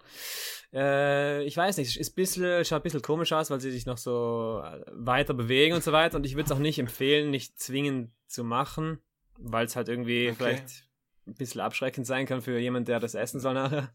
Äh, 0.74 1.44
ich 1.44 1.56
weiß 1.56 1.78
nicht, 1.78 1.96
ist 1.96 2.12
ein 2.12 2.16
bisschen, 2.16 2.66
schaut 2.66 2.80
ein 2.80 2.84
bisschen 2.84 3.04
komisch 3.04 3.32
aus, 3.34 3.52
weil 3.52 3.60
sie 3.62 3.70
sich 3.70 3.86
noch 3.86 4.00
so 4.00 4.64
äh, 4.66 4.82
weiter 4.92 5.36
bewegen 5.36 5.76
und 5.76 5.84
so 5.84 5.92
weiter. 5.92 6.18
Und 6.18 6.26
ich 6.26 6.34
würde 6.34 6.46
es 6.48 6.52
auch 6.52 6.58
nicht 6.60 6.80
empfehlen, 6.80 7.30
nicht 7.30 7.60
zwingend 7.60 8.10
zu 8.28 8.44
machen, 8.44 8.98
weil 9.38 9.68
es 9.68 9.76
halt 9.76 9.90
irgendwie 9.90 10.30
Okay. 10.30 10.36
vielleicht 10.38 10.86
ein 11.28 11.36
bisschen 11.36 11.62
abschreckend 11.62 12.08
sein 12.08 12.26
kann 12.26 12.42
für 12.42 12.58
jemand, 12.58 12.88
der 12.88 13.00
das 13.00 13.14
essen 13.14 13.40
soll 13.40 13.54
nachher. 13.54 13.92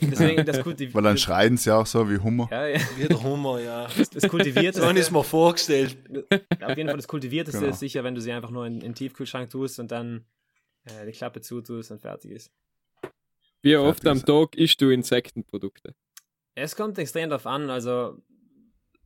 Deswegen, 0.00 0.44
das 0.44 0.60
kultiviert. 0.62 0.94
Weil 0.94 1.02
dann 1.02 1.18
schreien 1.18 1.56
sie 1.56 1.70
auch 1.74 1.86
so 1.86 2.10
wie 2.10 2.18
Hummer. 2.18 2.48
ja, 2.50 2.66
ja, 2.66 2.80
Wie 2.96 3.06
der 3.06 3.22
Hummer, 3.22 3.60
ja. 3.60 3.88
das 4.12 4.28
kultiviert 4.28 4.74
So 4.74 4.88
ist 4.88 5.10
mir 5.10 5.22
vorgestellt. 5.24 5.96
Auf 6.60 6.76
jeden 6.76 6.88
Fall 6.88 6.96
das 6.96 7.08
Kultivierteste 7.08 7.60
Genau. 7.60 7.72
ist 7.72 7.78
sicher, 7.80 8.02
wenn 8.04 8.14
du 8.14 8.20
sie 8.20 8.32
einfach 8.32 8.50
nur 8.50 8.66
in, 8.66 8.74
in 8.74 8.80
den 8.80 8.94
Tiefkühlschrank 8.94 9.50
tust 9.50 9.78
und 9.78 9.92
dann 9.92 10.24
äh, 10.84 11.06
die 11.06 11.12
Klappe 11.12 11.40
zutust 11.40 11.90
und 11.92 12.00
fertig 12.00 12.32
ist. 12.32 12.52
Wie 13.62 13.76
oft 13.76 14.02
Fertig 14.02 14.10
am 14.10 14.16
ist 14.18 14.26
Tag 14.26 14.56
isst 14.56 14.80
du 14.80 14.90
Insektenprodukte? 14.90 15.94
Es 16.54 16.74
kommt 16.74 16.98
extrem 16.98 17.30
darauf 17.30 17.46
an, 17.46 17.70
also 17.70 18.18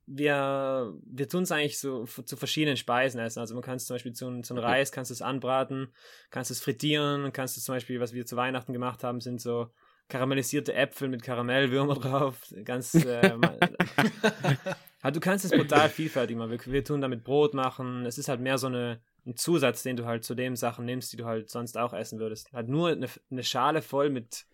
wir, 0.07 0.95
wir 1.05 1.29
tun 1.29 1.43
es 1.43 1.53
eigentlich 1.53 1.79
so 1.79 2.05
zu 2.07 2.37
verschiedenen 2.37 2.77
Speisen 2.77 3.21
essen. 3.21 3.41
Also 3.41 3.55
man 3.55 3.63
kann 3.63 3.77
es 3.77 3.87
zum 3.87 3.95
Beispiel 3.97 4.13
zu, 4.13 4.41
zu 4.43 4.55
einem 4.55 4.63
Reis, 4.65 4.93
kannst 4.93 5.11
du 5.11 5.15
es 5.15 5.21
anbraten, 5.23 5.89
kannst 6.31 6.51
es 6.51 6.61
frittieren, 6.61 7.33
kannst 7.33 7.57
du 7.57 7.61
zum 7.61 7.75
Beispiel, 7.75 8.01
was 8.01 8.13
wir 8.13 8.25
zu 8.25 8.37
Weihnachten 8.37 8.73
gemacht 8.73 9.03
haben, 9.05 9.21
sind 9.21 9.41
so 9.41 9.69
karamellisierte 10.09 10.75
Äpfel 10.75 11.09
mit 11.09 11.23
Karamellwürmer 11.23 11.95
drauf. 11.95 12.41
Ganz, 12.65 12.95
äh, 12.95 13.33
halt, 15.03 15.17
du 15.17 15.21
kannst 15.21 15.45
es 15.45 15.51
brutal 15.51 15.89
vielfältig 15.89 16.37
machen. 16.37 16.51
Wir, 16.51 16.61
wir 16.67 16.85
tun 16.85 17.01
damit 17.01 17.25
Brot 17.25 17.55
machen. 17.55 18.07
Es 18.07 18.19
ist 18.19 18.29
halt 18.29 18.41
mehr 18.41 18.59
so 18.59 18.69
eine, 18.69 19.01
ein 19.27 19.37
Zusatz, 19.37 19.83
den 19.83 19.97
du 19.97 20.07
halt 20.07 20.25
zu 20.25 20.35
den 20.35 20.57
Sachen 20.57 20.85
nimmst, 20.85 21.13
die 21.13 21.17
du 21.17 21.25
halt 21.25 21.51
sonst 21.51 21.77
auch 21.77 21.93
essen 21.93 22.19
würdest. 22.19 22.53
Halt 22.53 22.69
nur 22.69 22.91
eine, 22.91 23.09
eine 23.31 23.45
Schale 23.45 23.83
voll 23.83 24.11
mit 24.11 24.47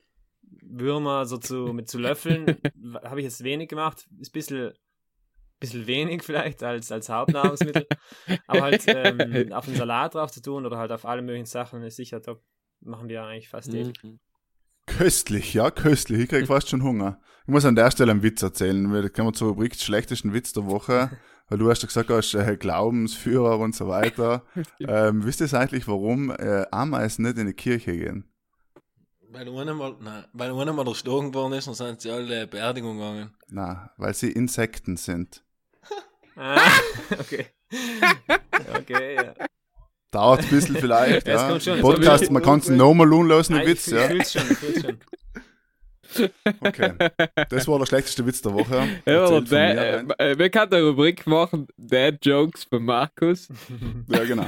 Würmer 0.42 1.26
so 1.26 1.38
zu, 1.38 1.72
mit 1.72 1.88
zu 1.88 1.98
löffeln, 1.98 2.46
habe 3.04 3.20
ich 3.20 3.24
jetzt 3.24 3.44
wenig 3.44 3.68
gemacht. 3.68 4.06
Ist 4.20 4.30
ein 4.30 4.32
bisschen, 4.32 4.72
bisschen 5.60 5.86
wenig 5.86 6.22
vielleicht 6.22 6.62
als, 6.62 6.90
als 6.90 7.08
Hauptnahrungsmittel. 7.10 7.86
Aber 8.46 8.62
halt 8.62 8.84
ähm, 8.86 9.52
auf 9.52 9.66
einen 9.66 9.76
Salat 9.76 10.14
drauf 10.14 10.30
zu 10.30 10.40
tun 10.40 10.64
oder 10.64 10.78
halt 10.78 10.92
auf 10.92 11.04
alle 11.04 11.22
möglichen 11.22 11.46
Sachen 11.46 11.82
ist 11.82 11.96
sicher 11.96 12.22
top. 12.22 12.42
Machen 12.80 13.08
wir 13.08 13.22
eigentlich 13.22 13.48
fast 13.48 13.70
täglich. 13.70 14.02
Mhm. 14.02 14.18
Köstlich, 14.86 15.54
ja, 15.54 15.70
köstlich. 15.70 16.20
Ich 16.20 16.28
krieg 16.28 16.46
fast 16.46 16.68
schon 16.68 16.82
Hunger. 16.82 17.20
Ich 17.42 17.48
muss 17.48 17.64
an 17.64 17.76
der 17.76 17.90
Stelle 17.90 18.12
einen 18.12 18.22
Witz 18.22 18.42
erzählen, 18.42 18.92
weil 18.92 19.08
kommen 19.10 19.28
wir 19.28 19.32
zur 19.32 19.48
Rubrik 19.50 19.74
schlechtesten 19.74 20.32
Witz 20.32 20.52
der 20.52 20.66
Woche. 20.66 21.10
Weil 21.48 21.58
du 21.58 21.68
hast 21.68 21.82
ja 21.82 21.86
gesagt, 21.86 22.08
du 22.08 22.16
hast 22.16 22.34
äh, 22.34 22.56
Glaubensführer 22.56 23.58
und 23.58 23.74
so 23.74 23.88
weiter. 23.88 24.42
ähm, 24.80 25.24
wisst 25.24 25.40
ihr 25.40 25.52
eigentlich, 25.52 25.86
warum 25.86 26.30
äh, 26.30 26.64
Ameisen 26.70 27.24
nicht 27.24 27.36
in 27.36 27.46
die 27.46 27.52
Kirche 27.52 27.92
gehen? 27.92 28.24
Weil 29.28 29.48
einer 29.48 29.74
mal, 29.74 29.96
nein, 30.00 30.24
weil 30.32 30.52
einer 30.52 30.72
mal 30.72 30.86
erschlagen 30.86 31.34
worden 31.34 31.54
ist 31.54 31.66
und 31.66 31.74
sind 31.74 32.00
sie 32.00 32.10
alle 32.10 32.46
Beerdigung 32.46 32.98
gegangen. 32.98 33.34
Na, 33.48 33.90
weil 33.96 34.14
sie 34.14 34.30
Insekten 34.30 34.96
sind. 34.96 35.44
Ah, 36.34 36.66
okay. 37.20 37.44
okay, 38.74 39.16
ja. 39.16 39.34
Dauert 40.12 40.40
ein 40.42 40.48
bisschen 40.48 40.76
vielleicht, 40.76 41.26
Ja, 41.26 41.34
ja. 41.34 41.48
kommt 41.48 41.62
schon, 41.62 41.80
Podcast, 41.80 42.30
man 42.30 42.42
kann 42.42 42.58
es 42.60 42.68
nochmal 42.68 43.08
loslassen, 43.08 43.54
den 43.54 43.66
Witz, 43.66 43.88
ich, 43.88 43.94
ja. 43.94 44.04
ich 44.04 44.10
fühl's 44.10 44.32
schon, 44.32 44.42
ich 44.50 44.58
fühl's 44.58 44.82
schon. 44.82 44.98
Okay. 46.60 46.92
Das 47.48 47.66
war 47.66 47.78
der 47.78 47.86
schlechteste 47.86 48.26
Witz 48.26 48.42
der 48.42 48.52
Woche. 48.52 48.86
Ja, 49.06 49.30
mir, 49.30 49.40
Dad, 49.40 49.78
rein. 49.78 50.10
äh, 50.18 50.38
wir 50.38 50.50
können 50.50 50.70
eine 50.70 50.82
Rubrik 50.88 51.26
machen, 51.26 51.66
Dad 51.78 52.18
Jokes 52.22 52.64
von 52.64 52.84
Markus. 52.84 53.48
Ja, 54.08 54.22
genau. 54.24 54.44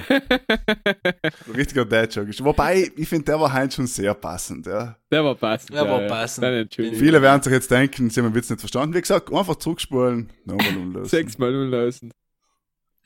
Richtiger 1.57 1.87
Dad-Joke. 1.87 2.33
Wobei, 2.45 2.91
ich 2.95 3.09
finde, 3.09 3.25
der 3.25 3.41
war 3.41 3.51
heute 3.51 3.75
schon 3.77 3.87
sehr 3.87 4.13
passend, 4.13 4.67
ja. 4.67 4.97
Der 5.11 5.25
war 5.25 5.35
passend. 5.35 5.75
Der 5.75 5.89
war 5.89 6.01
passend. 6.01 6.45
Dann 6.45 6.53
entschuldigung. 6.53 6.99
Viele 6.99 7.23
werden 7.23 7.43
sich 7.43 7.53
jetzt 7.53 7.71
denken, 7.71 8.11
sie 8.11 8.21
haben 8.21 8.29
den 8.29 8.35
Witz 8.35 8.51
nicht 8.51 8.61
verstanden. 8.61 8.95
Wie 8.95 9.01
gesagt, 9.01 9.33
einfach 9.33 9.57
zurückspulen, 9.57 10.29
nochmal 10.45 10.77
umlösen. 10.77 11.09
Sechsmal 11.09 11.55
umlaufen. 11.55 12.13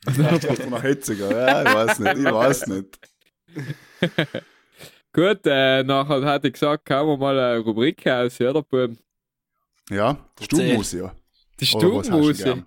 Das 0.05 0.17
war 0.17 0.69
noch 0.69 0.81
hitziger. 0.81 1.31
Ja, 1.31 1.63
ich 1.63 1.73
weiß 1.73 1.99
nicht, 1.99 2.17
ich 2.17 2.25
weiß 2.25 2.67
nicht. 2.67 2.99
Gut, 5.13 5.39
äh, 5.45 5.83
nachher 5.83 6.23
hat 6.23 6.45
ich 6.45 6.53
gesagt, 6.53 6.85
kann 6.85 7.05
man 7.07 7.19
mal 7.19 7.37
eine 7.37 7.59
Rubrik 7.59 8.05
aus, 8.07 8.37
ja, 8.37 8.53
der 8.53 8.61
Bub. 8.61 8.91
Ja, 9.89 10.17
Stubenmusik, 10.39 11.01
ja. 11.01 11.15
Die 11.59 11.75
Oder 11.75 12.63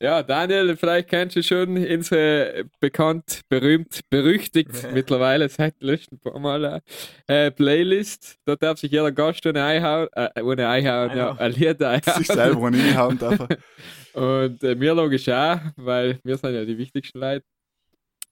Ja, 0.00 0.22
Daniel, 0.22 0.76
vielleicht 0.76 1.08
kennst 1.08 1.34
du 1.34 1.42
schon 1.42 1.76
unsere 1.76 2.66
bekannt, 2.78 3.40
berühmt, 3.48 4.00
berüchtigt 4.10 4.70
mittlerweile 4.94 5.48
seit 5.48 5.80
dem 5.80 5.88
letzten 5.88 6.20
paar 6.20 6.38
Mal 6.38 6.82
äh, 7.26 7.50
Playlist. 7.50 8.38
Da 8.44 8.54
darf 8.54 8.78
sich 8.78 8.92
jeder 8.92 9.10
Gast 9.10 9.44
ohne 9.44 9.64
einhauen, 9.64 10.08
äh, 10.12 10.40
ohne 10.40 10.68
einhauen, 10.68 11.16
ja, 11.16 11.30
Einhauen. 11.30 11.38
ein 11.38 11.52
Lied 11.52 11.82
einhauen. 11.82 12.14
Sich 12.18 12.28
selber 12.28 12.62
reinhauen 12.62 13.18
darf. 13.18 13.40
Und 14.14 14.62
äh, 14.62 14.74
mir 14.76 14.94
logisch 14.94 15.28
auch, 15.28 15.58
weil 15.76 16.20
wir 16.22 16.36
sind 16.36 16.54
ja 16.54 16.64
die 16.64 16.78
wichtigsten 16.78 17.18
Leute. 17.18 17.44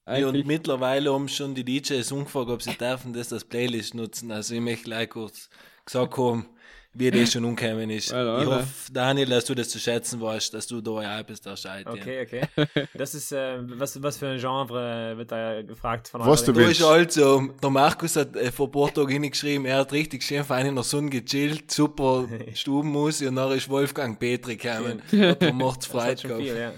Ja, 0.09 0.25
und 0.27 0.45
mittlerweile 0.45 1.13
haben 1.13 1.27
schon 1.27 1.53
die 1.53 1.65
DJs 1.65 2.09
umgefragt, 2.13 2.49
ob 2.49 2.61
sie 2.61 2.77
dürfen 2.77 3.11
das 3.11 3.33
als 3.33 3.43
Playlist 3.43 3.93
nutzen. 3.93 4.31
Also 4.31 4.55
ich 4.55 4.61
möchte 4.61 4.85
gleich 4.85 5.09
kurz 5.09 5.49
gesagt 5.83 6.17
haben, 6.17 6.45
wie 6.93 7.11
das 7.11 7.31
schon 7.31 7.45
umgekommen 7.45 7.89
ist. 7.91 8.11
Ja, 8.11 8.41
ich 8.41 8.47
hoffe, 8.47 8.91
Daniel, 8.91 9.27
dass 9.29 9.45
du 9.45 9.53
das 9.53 9.69
zu 9.69 9.77
schätzen 9.79 10.19
weißt, 10.19 10.53
dass 10.53 10.65
du 10.67 10.81
da 10.81 11.01
ja 11.03 11.21
bist, 11.21 11.45
der 11.45 11.55
Scheit. 11.55 11.85
Okay, 11.87 12.21
okay. 12.23 12.87
Das 12.93 13.13
ist, 13.13 13.31
äh, 13.31 13.57
was, 13.79 14.01
was 14.01 14.17
für 14.17 14.27
ein 14.29 14.39
Genre 14.39 15.15
wird 15.17 15.31
da 15.31 15.61
gefragt 15.61 16.07
von 16.07 16.25
Was 16.25 16.43
du 16.43 16.51
Da 16.53 16.59
willst. 16.59 16.79
ist 16.81 16.85
also, 16.85 17.47
der 17.61 17.69
Markus 17.69 18.15
hat 18.15 18.35
äh, 18.35 18.51
vor 18.51 18.67
ein 18.67 18.71
paar 18.71 18.93
Tagen 18.93 19.09
hingeschrieben, 19.09 19.65
er 19.65 19.77
hat 19.79 19.91
richtig 19.93 20.23
schön 20.23 20.43
fein 20.43 20.65
in 20.65 20.75
der 20.75 20.83
Sonne 20.83 21.09
gechillt, 21.11 21.69
super 21.71 22.27
Stubenmusik 22.53 23.27
und 23.29 23.35
dann 23.35 23.51
ist 23.51 23.69
Wolfgang 23.69 24.17
Petri 24.19 24.55
gekommen. 24.55 25.01
Da 25.11 25.53
macht's 25.53 25.85
Freude 25.85 26.21
gehabt. 26.21 26.41
viel, 26.41 26.57
ja. 26.57 26.73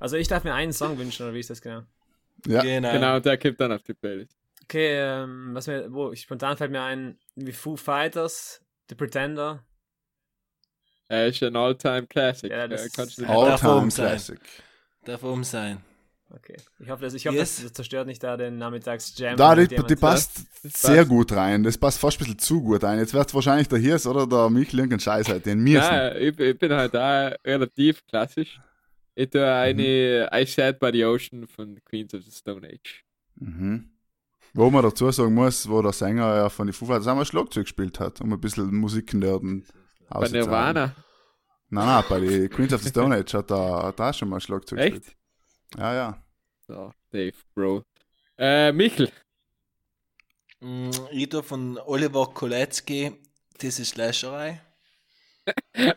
Also 0.00 0.16
ich 0.16 0.28
darf 0.28 0.44
mir 0.44 0.54
einen 0.54 0.72
Song 0.72 0.96
wünschen, 0.98 1.24
oder 1.24 1.34
wie 1.34 1.40
ist 1.40 1.50
das 1.50 1.60
genau? 1.60 1.82
Ja, 2.46 2.62
Genau. 2.62 2.92
Genau, 2.92 3.18
der 3.20 3.36
kommt 3.38 3.60
dann 3.60 3.72
auf 3.72 3.82
die 3.82 3.94
Playlist. 3.94 4.36
Okay, 4.64 4.96
ähm, 4.96 5.50
was 5.54 5.66
mir, 5.66 5.86
wo, 5.90 6.14
spontan 6.14 6.56
fällt 6.56 6.70
mir 6.70 6.82
ein, 6.82 7.18
wie 7.34 7.52
Foo 7.52 7.74
Fighters, 7.76 8.60
The 8.88 8.94
Pretender. 8.94 9.64
Er 11.08 11.28
ist 11.28 11.42
ein 11.42 11.56
All-Time 11.56 12.06
Classic. 12.06 12.50
Ja, 12.50 12.68
das 12.68 12.92
kannst 12.92 13.18
du 13.18 13.26
All-Time 13.26 13.74
oben 13.76 13.90
sein. 13.90 14.06
Classic. 14.08 14.40
Darf 15.04 15.22
oben 15.22 15.44
sein. 15.44 15.78
Okay. 16.30 16.56
Ich 16.78 16.90
hoffe, 16.90 17.04
dass, 17.04 17.14
ich 17.14 17.26
hoffe 17.26 17.38
Yes. 17.38 17.56
das, 17.56 17.64
das 17.64 17.72
zerstört 17.72 18.06
nicht 18.06 18.22
da 18.22 18.36
den 18.36 18.58
Nachmittags-Jam. 18.58 19.36
Da, 19.38 19.54
die, 19.54 19.68
die 19.68 19.96
passt 19.96 20.42
Das 20.62 20.82
sehr 20.82 20.96
passt. 20.96 21.08
gut 21.08 21.32
rein. 21.32 21.62
Das 21.62 21.78
passt 21.78 21.98
fast 21.98 22.18
ein 22.18 22.24
bisschen 22.24 22.38
zu 22.38 22.60
gut 22.62 22.84
rein. 22.84 22.98
Jetzt 22.98 23.14
wird 23.14 23.26
es 23.28 23.34
wahrscheinlich 23.34 23.68
der 23.68 23.78
Hirs 23.78 24.06
oder 24.06 24.26
der 24.26 24.50
Michel 24.50 24.80
irgendeinen 24.80 25.00
Scheiß 25.00 25.28
halt, 25.28 25.46
den 25.46 25.60
mir. 25.60 25.78
Ja, 25.78 26.14
ich, 26.14 26.38
ich 26.38 26.58
bin 26.58 26.70
halt 26.72 26.94
auch 26.94 27.32
relativ 27.46 28.06
klassisch. 28.06 28.60
Ich 29.14 29.30
tue 29.30 29.50
eine 29.50 30.28
I 30.32 30.44
Sat 30.44 30.78
by 30.78 30.90
the 30.92 31.04
Ocean 31.06 31.46
von 31.48 31.82
Queens 31.84 32.12
of 32.12 32.22
the 32.22 32.30
Stone 32.30 32.68
Age. 32.68 33.02
Mhm. 33.36 33.90
Wo 34.54 34.70
man 34.70 34.82
dazu 34.82 35.10
sagen 35.10 35.34
muss, 35.34 35.68
wo 35.68 35.82
der 35.82 35.92
Sänger 35.92 36.34
ja 36.36 36.48
von 36.48 36.66
den 36.66 36.72
Foo 36.72 36.86
Fighters 36.86 37.06
einmal 37.06 37.24
Schlagzeug 37.24 37.64
gespielt 37.64 38.00
hat, 38.00 38.20
um 38.20 38.32
ein 38.32 38.40
bisschen 38.40 38.74
Musiknerden 38.74 39.66
Bei. 40.08 40.28
Nirvana. 40.28 40.94
Nein, 41.70 41.86
nein, 41.86 42.04
bei 42.08 42.20
den 42.20 42.48
Queens 42.48 42.72
of 42.72 42.82
the 42.82 42.88
Stone 42.88 43.14
Age 43.14 43.34
hat 43.34 43.50
er 43.50 43.82
hat 43.84 44.00
er 44.00 44.10
auch 44.10 44.14
schon 44.14 44.28
mal 44.30 44.40
Schlagzeug 44.40 44.78
Echt? 44.78 44.94
gespielt. 44.96 45.16
Ja, 45.76 45.94
ja. 45.94 46.22
So, 46.66 46.92
Dave, 47.10 47.36
Bro. 47.54 47.82
Äh, 48.38 48.72
Michel. 48.72 49.10
Mm, 50.60 50.90
Ich 51.12 51.34
von 51.44 51.78
Oliver 51.78 52.26
Kolecki, 52.32 53.12
das 53.58 53.78
ist 53.78 53.90
Slasherei. 53.90 54.60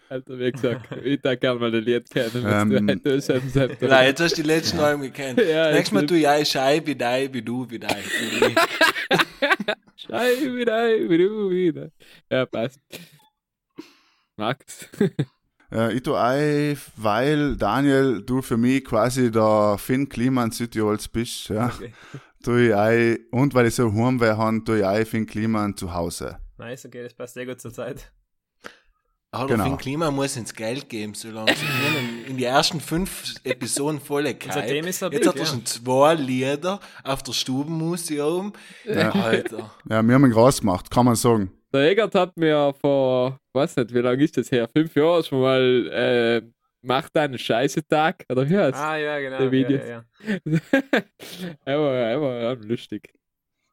Also, 0.09 0.37
wie 0.37 0.51
gesagt, 0.51 0.89
ich 1.03 1.21
da 1.21 1.35
gerne 1.35 1.59
mal 1.59 1.73
ein 1.73 1.83
Lied 1.83 2.09
kennen. 2.09 2.45
Ähm, 2.45 2.69
du, 2.69 2.81
du, 2.85 3.19
du, 3.19 3.19
du, 3.19 3.67
du, 3.67 3.87
Nein, 3.87 4.07
jetzt 4.07 4.21
hast 4.21 4.37
du 4.37 4.41
die 4.41 4.47
letzten 4.47 4.79
Alben 4.79 5.01
gekannt. 5.01 5.39
Ja, 5.39 5.71
Nächstes 5.71 5.91
Mal 5.91 6.11
ich 6.11 6.27
ein 6.27 6.45
Schei 6.45 6.81
wie 6.85 6.95
dei, 6.95 7.29
wie 7.33 7.41
du, 7.41 7.69
wie 7.69 7.79
dei. 7.79 7.97
wie. 8.39 8.55
Schei 9.95 10.35
wieder, 10.55 10.87
wie 11.09 11.17
du 11.17 11.49
wieder. 11.49 11.89
Ja, 12.29 12.45
passt. 12.45 12.79
Max. 14.37 14.89
Äh, 15.73 15.93
ich 15.93 16.03
tue 16.03 16.19
ein, 16.19 16.77
weil 16.97 17.55
Daniel, 17.55 18.21
du 18.21 18.41
für 18.41 18.57
mich 18.57 18.83
quasi 18.83 19.31
der 19.31 19.77
Finn 19.77 20.09
Kliman 20.09 20.51
Südtirols 20.51 21.07
bist, 21.07 21.47
ja. 21.47 21.67
Okay. 21.67 21.93
Tue 22.43 22.67
ich 22.67 22.75
ein, 22.75 23.19
und 23.31 23.53
weil 23.53 23.67
ich 23.67 23.75
so 23.75 23.93
Heimweh 23.93 24.31
habe, 24.31 24.63
tue 24.65 24.79
ich 24.79 24.85
ein 24.85 25.05
Finn 25.05 25.25
Kliman 25.25 25.77
zu 25.77 25.93
Hause. 25.93 26.39
Nice, 26.57 26.85
okay, 26.85 27.03
das 27.03 27.13
passt 27.13 27.35
sehr 27.35 27.45
gut 27.45 27.61
zur 27.61 27.71
Zeit. 27.71 28.11
Aber 29.33 29.47
Genau. 29.47 29.77
Klima 29.77 30.11
muss 30.11 30.35
ins 30.35 30.53
Geld 30.53 30.89
geben, 30.89 31.13
solange 31.13 31.53
sie 31.55 31.65
können. 31.65 32.25
In 32.27 32.37
die 32.37 32.43
ersten 32.43 32.81
fünf 32.81 33.33
Episoden 33.45 34.01
volle 34.01 34.33
Kite. 34.35 34.53
seitdem 34.55 34.85
ist 34.87 35.01
er 35.01 35.11
Jetzt 35.13 35.25
hat 35.27 35.35
er 35.35 35.41
ja. 35.41 35.45
schon 35.47 35.65
zwei 35.65 36.15
Lieder 36.15 36.79
auf 37.03 37.23
der 37.23 37.31
Stubenmusik 37.31 38.19
oben. 38.21 38.51
Alter. 38.87 39.71
Ja, 39.89 40.01
wir 40.03 40.13
haben 40.15 40.25
ihn 40.25 40.31
groß 40.31 40.59
gemacht, 40.59 40.91
kann 40.91 41.05
man 41.05 41.15
sagen. 41.15 41.49
Der 41.73 41.89
Egert 41.89 42.13
hat 42.15 42.35
mir 42.35 42.73
vor, 42.81 43.39
weiß 43.53 43.77
nicht, 43.77 43.93
wie 43.93 43.99
lange 43.99 44.21
ist 44.21 44.35
das 44.35 44.51
her? 44.51 44.67
Fünf 44.67 44.93
Jahre 44.95 45.23
schon 45.23 45.39
mal, 45.39 45.87
äh, 45.93 46.41
macht 46.81 47.15
einen 47.15 47.37
Scheiße-Tag, 47.39 48.25
oder 48.29 48.49
wie 48.49 48.57
heißt 48.57 48.77
Ah, 48.77 48.97
ja, 48.97 49.17
genau. 49.19 49.37
Der 49.37 49.45
Ja, 49.45 49.51
Videos. 49.53 49.81
ja, 49.87 50.03
ja. 50.45 50.59
Er 51.63 51.79
war, 51.79 51.93
er 51.93 52.21
war 52.21 52.35
ja, 52.41 52.51
lustig. 52.53 53.13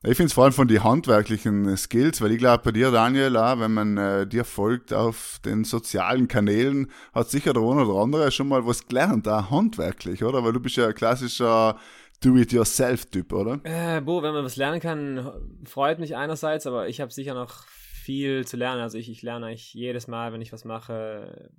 Ich 0.05 0.17
finde 0.17 0.27
es 0.27 0.33
vor 0.33 0.45
allem 0.45 0.53
von 0.53 0.69
den 0.69 0.85
handwerklichen 0.85 1.77
Skills, 1.77 2.21
weil 2.21 2.31
ich 2.31 2.39
glaube, 2.39 2.63
bei 2.63 2.71
dir, 2.71 2.93
Daniel, 2.93 3.37
auch, 3.37 3.59
wenn 3.59 3.75
man 3.75 3.99
äh, 3.99 4.27
dir 4.29 4.45
folgt 4.45 4.93
auf 4.93 5.41
den 5.45 5.65
sozialen 5.65 6.29
Kanälen, 6.29 6.93
hat 7.13 7.31
sicher 7.31 7.53
der 7.53 7.63
eine 7.63 7.85
oder 7.85 8.01
andere 8.01 8.31
schon 8.31 8.47
mal 8.47 8.65
was 8.65 8.87
gelernt, 8.87 9.27
auch 9.27 9.51
handwerklich, 9.51 10.23
oder? 10.23 10.45
Weil 10.45 10.53
du 10.53 10.61
bist 10.61 10.77
ja 10.77 10.87
ein 10.87 10.95
klassischer 10.95 11.77
Do-it-yourself-Typ, 12.21 13.33
oder? 13.33 13.59
Äh, 13.65 14.01
Bo, 14.01 14.23
wenn 14.23 14.35
man 14.35 14.45
was 14.45 14.55
lernen 14.55 14.79
kann, 14.79 15.33
freut 15.65 15.99
mich 15.99 16.15
einerseits, 16.15 16.69
aber 16.69 16.89
ich 16.89 17.01
habe 17.01 17.13
sicher 17.13 17.35
noch 17.35 17.67
viel 17.67 18.47
zu 18.47 18.57
lernen. 18.57 18.81
Also 18.81 18.99
ich, 18.99 19.11
ich 19.11 19.23
lerne 19.23 19.47
eigentlich 19.47 19.75
jedes 19.75 20.07
Mal, 20.07 20.33
wenn 20.33 20.41
ich 20.41 20.53
was 20.53 20.65
mache, 20.65 21.51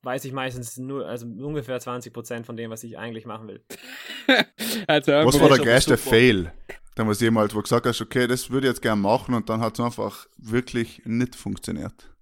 weiß 0.00 0.24
ich 0.24 0.32
meistens 0.32 0.78
nur, 0.78 1.06
also 1.06 1.26
ungefähr 1.26 1.78
20% 1.78 2.44
von 2.44 2.56
dem, 2.56 2.70
was 2.70 2.82
ich 2.82 2.98
eigentlich 2.98 3.26
machen 3.26 3.48
will. 3.48 3.62
Also, 4.86 5.12
Was 5.12 5.38
war 5.38 5.48
der 5.48 5.58
größte. 5.58 5.96
Fail? 5.96 6.52
Da 6.94 7.06
was 7.06 7.20
jemals, 7.20 7.54
wo 7.54 7.58
du 7.58 7.62
gesagt 7.62 7.86
hast, 7.86 8.00
okay, 8.02 8.26
das 8.26 8.50
würde 8.50 8.66
ich 8.66 8.72
jetzt 8.72 8.82
gerne 8.82 9.00
machen 9.00 9.34
und 9.34 9.48
dann 9.48 9.60
hat 9.60 9.78
es 9.78 9.84
einfach 9.84 10.26
wirklich 10.36 11.02
nicht 11.04 11.34
funktioniert. 11.34 12.12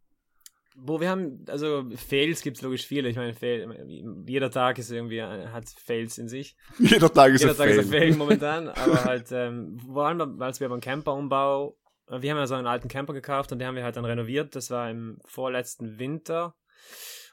Bo, 0.76 1.00
wir 1.00 1.10
haben, 1.10 1.44
also 1.48 1.84
Fails 1.94 2.40
gibt 2.40 2.56
es 2.56 2.62
logisch 2.62 2.86
viele. 2.86 3.08
Ich 3.08 3.16
meine, 3.16 3.34
Fail, 3.34 4.24
jeder 4.26 4.50
Tag 4.50 4.78
ist 4.78 4.90
irgendwie, 4.90 5.22
hat 5.22 5.68
Fails 5.68 6.16
in 6.16 6.28
sich. 6.28 6.56
Jeder 6.78 7.12
Tag 7.12 7.32
ist 7.32 7.42
Jeder 7.42 7.52
ein 7.52 7.58
Tag 7.58 7.68
ist 7.68 7.78
ein 7.78 7.84
Fail. 7.88 8.00
Fail 8.00 8.16
momentan, 8.16 8.68
aber 8.68 9.04
halt, 9.04 9.30
ähm, 9.30 9.78
vor 9.78 10.06
allem, 10.06 10.40
als 10.40 10.60
wir 10.60 10.68
beim 10.68 10.80
Camperumbau, 10.80 11.76
äh, 12.08 12.22
wir 12.22 12.30
haben 12.30 12.38
ja 12.38 12.46
so 12.46 12.54
einen 12.54 12.66
alten 12.66 12.88
Camper 12.88 13.12
gekauft 13.12 13.52
und 13.52 13.58
den 13.58 13.68
haben 13.68 13.76
wir 13.76 13.84
halt 13.84 13.96
dann 13.96 14.04
renoviert. 14.04 14.56
Das 14.56 14.70
war 14.70 14.90
im 14.90 15.18
vorletzten 15.26 15.98
Winter. 15.98 16.54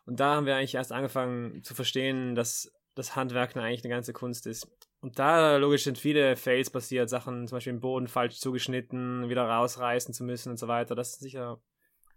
Und 0.05 0.19
da 0.19 0.35
haben 0.35 0.45
wir 0.45 0.55
eigentlich 0.55 0.75
erst 0.75 0.91
angefangen 0.91 1.63
zu 1.63 1.73
verstehen, 1.73 2.35
dass 2.35 2.71
das 2.95 3.15
Handwerken 3.15 3.61
eigentlich 3.61 3.83
eine 3.83 3.93
ganze 3.93 4.13
Kunst 4.13 4.47
ist. 4.47 4.67
Und 4.99 5.19
da 5.19 5.57
logisch 5.57 5.83
sind 5.83 5.97
viele 5.97 6.35
Fails 6.35 6.69
passiert, 6.69 7.09
Sachen 7.09 7.47
zum 7.47 7.57
Beispiel 7.57 7.73
im 7.73 7.79
Boden 7.79 8.07
falsch 8.07 8.39
zugeschnitten, 8.39 9.29
wieder 9.29 9.43
rausreißen 9.43 10.13
zu 10.13 10.23
müssen 10.23 10.49
und 10.49 10.57
so 10.57 10.67
weiter. 10.67 10.95
Das 10.95 11.09
ist 11.09 11.19
sicher, 11.19 11.61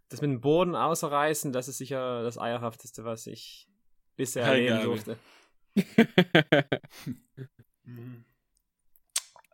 das 0.08 0.22
mit 0.22 0.30
dem 0.30 0.40
Boden 0.40 0.74
außerreißen, 0.74 1.52
das 1.52 1.68
ist 1.68 1.78
sicher 1.78 2.22
das 2.22 2.38
Eierhafteste, 2.38 3.04
was 3.04 3.26
ich 3.26 3.68
bisher 4.16 4.46
Hey, 4.46 4.66
erleben 4.66 4.84
durfte. 4.84 5.18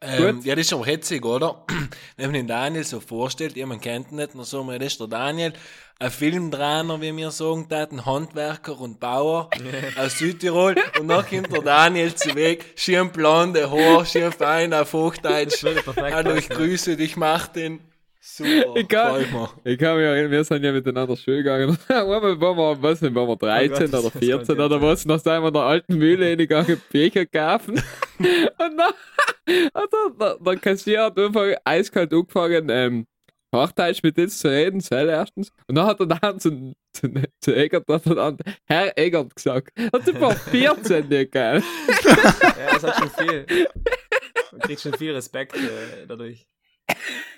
Ähm, 0.02 0.40
ja, 0.44 0.54
das 0.54 0.66
ist 0.66 0.72
aber 0.74 0.84
hetzig, 0.84 1.24
oder? 1.24 1.64
Wenn 2.16 2.26
man 2.26 2.34
den 2.34 2.46
Daniel 2.46 2.84
so 2.84 3.00
vorstellt, 3.00 3.56
jemand 3.56 3.80
kennt 3.80 4.10
ihn 4.10 4.16
nicht, 4.16 4.34
dann 4.34 4.44
sagen 4.44 4.68
wir, 4.68 4.78
das 4.78 4.92
ist 4.92 5.00
der 5.00 5.06
Daniel, 5.06 5.54
ein 5.98 6.10
Filmtrainer, 6.10 7.00
wie 7.00 7.16
wir 7.16 7.30
sagen, 7.30 7.66
ein 7.70 8.04
Handwerker 8.04 8.78
und 8.78 9.00
Bauer 9.00 9.48
aus 9.96 10.18
Südtirol. 10.18 10.76
Und 11.00 11.08
dann 11.08 11.26
kommt 11.26 11.50
der 11.50 11.62
Daniel 11.62 12.14
zu 12.14 12.34
Weg, 12.34 12.74
schön 12.76 13.10
blonde 13.10 13.70
Haar, 13.70 14.04
schön 14.04 14.30
fein 14.32 14.74
auf 14.74 14.92
Hochdeutsch. 14.92 15.64
Hallo, 15.96 16.34
ich 16.34 16.50
grüße 16.50 16.96
dich, 16.98 17.16
Martin. 17.16 17.80
Super, 18.28 18.74
Ich 18.74 18.88
kann-. 18.88 19.24
Ich 19.62 19.78
mich 19.78 19.82
erinnern, 19.82 20.30
wir 20.32 20.42
sind 20.42 20.64
ja 20.64 20.72
miteinander 20.72 21.16
schön 21.16 21.44
gegangen. 21.44 21.78
Einmal 21.88 22.22
waren 22.40 22.56
wir, 22.58 22.82
was 22.82 23.00
waren 23.00 23.14
wir 23.14 23.36
13 23.36 23.70
Oh 23.70 23.78
Gott, 23.78 23.94
oder 23.94 24.10
das 24.10 24.18
14 24.18 24.46
kommt 24.46 24.60
oder 24.60 24.82
was. 24.82 25.04
Dann 25.04 25.18
sind 25.20 25.42
wir 25.42 25.46
in 25.46 25.54
der 25.54 25.62
alten 25.62 25.96
Mühle 25.96 26.26
hingegangen, 26.26 26.82
Becher 26.92 27.24
kaufen. 27.24 27.74
Und 28.18 28.58
dann 28.58 28.80
hat 28.80 29.92
der, 29.92 30.10
der, 30.18 30.38
der 30.40 30.56
Kassier 30.56 31.04
hat 31.04 31.18
einfach 31.18 31.46
eiskalt 31.64 32.12
angefangen, 32.12 32.68
ähm, 32.68 33.06
Hochdeutsch 33.54 34.02
mit 34.02 34.18
uns 34.18 34.40
zu 34.40 34.48
reden, 34.48 34.80
Zell 34.80 35.08
erstens. 35.08 35.52
Und 35.68 35.76
dann 35.76 35.86
hat 35.86 36.00
er 36.00 36.06
dann 36.06 36.40
zu, 36.40 36.74
zu, 36.92 37.08
zu 37.40 37.54
Egert, 37.54 37.84
hat 37.88 38.06
er 38.06 38.14
dann 38.16 38.38
Herr 38.64 38.98
Egert 38.98 39.36
gesagt. 39.36 39.70
Hat 39.78 40.08
einfach 40.08 40.36
14 40.36 41.08
nicht 41.08 41.30
geil. 41.30 41.62
Ja, 42.04 42.72
das 42.72 42.82
hat 42.82 42.96
schon 42.96 43.10
viel. 43.10 43.46
Man 44.50 44.60
kriegt 44.62 44.80
schon 44.80 44.94
viel 44.94 45.12
Respekt 45.12 45.54
äh, 45.54 46.06
dadurch. 46.08 46.44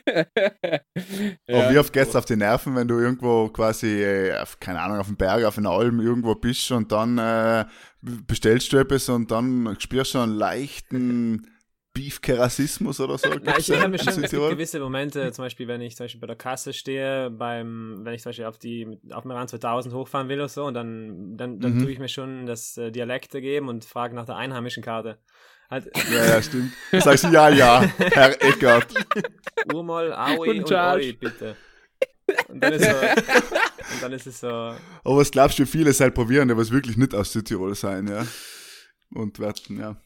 Aber 1.50 1.68
wie 1.68 1.78
oft 1.78 1.92
geht's 1.92 2.14
auf 2.16 2.24
die 2.24 2.36
Nerven, 2.36 2.74
wenn 2.76 2.88
du 2.88 2.98
irgendwo 2.98 3.48
quasi, 3.48 4.02
äh, 4.02 4.36
auf, 4.38 4.58
keine 4.60 4.80
Ahnung, 4.80 4.98
auf 4.98 5.06
dem 5.06 5.16
Berg, 5.16 5.44
auf 5.44 5.58
einer 5.58 5.70
Alm 5.70 6.00
irgendwo 6.00 6.34
bist 6.34 6.70
und 6.70 6.92
dann 6.92 7.18
äh, 7.18 7.64
bestellst 8.02 8.72
du 8.72 8.76
etwas 8.78 9.08
und 9.08 9.30
dann 9.30 9.76
spürst 9.78 10.14
du 10.14 10.18
einen 10.18 10.34
leichten 10.34 11.46
Beefke-Rassismus 11.94 13.00
oder 13.00 13.18
so? 13.18 13.28
Ja, 13.30 13.36
Gibt's, 13.36 13.68
ich, 13.68 13.80
habe 13.80 13.98
schon 13.98 14.22
es 14.22 14.30
gibt 14.30 14.48
gewisse 14.48 14.78
Momente, 14.78 15.32
zum 15.32 15.44
Beispiel, 15.44 15.66
wenn 15.66 15.80
ich 15.80 15.96
zum 15.96 16.04
Beispiel 16.04 16.20
bei 16.20 16.26
der 16.28 16.36
Kasse 16.36 16.72
stehe, 16.72 17.30
beim, 17.30 18.00
wenn 18.04 18.14
ich 18.14 18.22
zum 18.22 18.30
Beispiel 18.30 18.44
auf 18.44 18.58
die 18.58 18.98
auf 19.10 19.22
dem 19.22 19.30
Rand 19.32 19.50
2000 19.50 19.94
hochfahren 19.94 20.28
will 20.28 20.38
oder 20.38 20.48
so, 20.48 20.64
und 20.66 20.74
dann, 20.74 21.36
dann, 21.36 21.58
dann 21.60 21.74
Mhm. 21.74 21.82
tue 21.82 21.90
ich 21.90 21.98
mir 21.98 22.08
schon 22.08 22.46
das 22.46 22.76
äh, 22.76 22.92
Dialekte 22.92 23.40
geben 23.40 23.68
und 23.68 23.84
frage 23.84 24.14
nach 24.14 24.26
der 24.26 24.36
einheimischen 24.36 24.82
Karte. 24.82 25.18
Halt, 25.70 25.90
Ja, 26.10 26.24
ja, 26.24 26.42
stimmt. 26.42 26.72
Sagst 26.92 27.24
du, 27.24 27.28
ja, 27.28 27.48
ja, 27.50 27.82
Herr 27.98 28.42
Eckert. 28.42 28.94
Urmal, 29.72 30.12
Aui 30.14 30.60
Und 30.60 30.64
und. 30.64 30.72
Oi, 30.72 31.12
bitte. 31.12 31.56
Und 32.48 32.62
dann 32.62 32.72
ist 32.74 32.84
so, 32.84 32.90
und 32.90 34.02
dann 34.02 34.12
ist 34.12 34.26
es 34.26 34.40
so, 34.40 34.48
Aber 34.48 34.78
was 35.04 35.30
glaubst 35.30 35.58
du, 35.58 35.66
viele 35.66 35.92
halt 35.92 36.14
probieren, 36.14 36.54
was 36.56 36.70
wirklich 36.70 36.96
nicht 36.96 37.14
aus 37.14 37.32
Südtirol 37.32 37.74
sein, 37.74 38.06
ja? 38.06 38.26
Und 39.14 39.38
werden, 39.38 39.78
ja. 39.78 39.96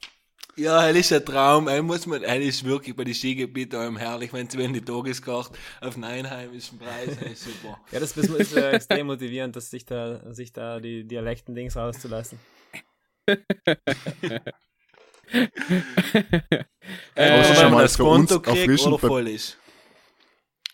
Ja, 0.55 0.87
das 0.89 0.97
ist 0.99 1.13
ein 1.13 1.25
Traum. 1.25 1.67
Er 1.67 1.83
muss 1.83 2.07
man, 2.07 2.23
das 2.23 2.37
ist 2.39 2.65
wirklich 2.65 2.95
bei 2.95 3.05
den 3.05 3.15
Skigebieten 3.15 3.79
allem 3.79 3.97
herrlich, 3.97 4.33
wenn 4.33 4.49
sie 4.49 4.59
wenn 4.59 4.73
die 4.73 4.83
Tageskarte 4.83 5.53
auf 5.81 5.95
einen 5.95 6.05
einheimischen 6.05 6.79
Preis, 6.79 7.17
ist 7.33 7.45
super. 7.45 7.81
ja, 7.91 8.01
das 8.01 8.17
ist, 8.17 8.29
ist 8.29 8.57
äh, 8.57 8.73
extrem 8.73 9.07
motivierend, 9.07 9.57
dass 9.57 9.71
sich 9.71 9.87
da, 9.87 10.33
sich 10.33 10.53
da 10.53 10.79
die 10.79 11.05
Dialekten-Dings 11.05 11.77
rauszulassen. 11.77 12.39
Äh, 17.15 17.31
Aber 17.31 17.45
schon 17.45 17.57
wenn 17.57 17.63
man 17.65 17.73
mal 17.75 17.83
das 17.83 17.97
Konto 17.97 18.41
kriegt 18.41 18.81
oder 18.83 18.99
voll 18.99 19.29
ist. 19.29 19.57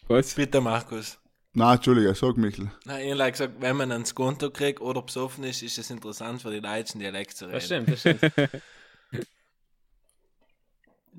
was? 0.08 0.34
Bitte, 0.34 0.60
Markus. 0.60 1.18
Na, 1.52 1.74
Entschuldige, 1.74 2.14
sag 2.14 2.36
Michel. 2.36 2.70
Nein, 2.84 3.06
ich 3.06 3.20
habe 3.20 3.30
gesagt, 3.32 3.54
wenn 3.60 3.76
man 3.76 3.92
ans 3.92 4.14
Konto 4.14 4.50
kriegt 4.50 4.80
oder 4.80 5.02
besoffen 5.02 5.44
ist, 5.44 5.62
ist 5.62 5.78
es 5.78 5.90
interessant 5.90 6.40
für 6.40 6.50
die 6.50 6.60
deutschen 6.60 7.00
Dialekt 7.00 7.36
zu 7.36 7.46
reden. 7.46 7.54
Das 7.54 7.64
stimmt, 7.66 7.88
das 7.90 8.00
stimmt. 8.00 8.20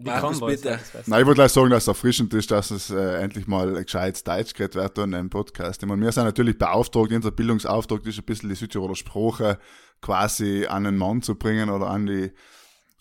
Markus, 0.02 0.39
bitte. 0.39 0.80
Nein, 1.08 1.21
ich 1.21 1.25
wollte 1.25 1.39
gleich 1.39 1.52
sagen, 1.52 1.69
dass 1.71 1.84
es 1.84 1.88
erfrischend 1.89 2.34
ist, 2.34 2.49
dass 2.52 2.71
es 2.71 2.89
äh, 2.89 3.21
endlich 3.21 3.47
mal 3.47 3.75
ein 3.75 3.84
gescheites 3.84 4.23
Deutsch 4.23 4.54
geredet 4.54 4.75
wird 4.75 4.97
in 4.97 5.13
einem 5.13 5.30
Podcast. 5.30 5.84
Ich 5.84 5.89
meine, 5.89 6.02
wir 6.02 6.12
sind 6.13 6.23
natürlich 6.23 6.58
beauftragt, 6.58 7.12
unser 7.12 7.32
Bildungsauftrag 7.32 8.06
ist 8.06 8.17
ein 8.17 8.23
bisschen 8.23 8.47
die 8.47 8.56
Südtiroler 8.56 8.95
Sprache 8.95 9.60
quasi 10.02 10.65
an 10.67 10.86
den 10.86 10.95
Mann 10.95 11.21
zu 11.21 11.35
bringen 11.35 11.69
oder 11.69 11.87
an 11.87 12.06
die 12.06 12.31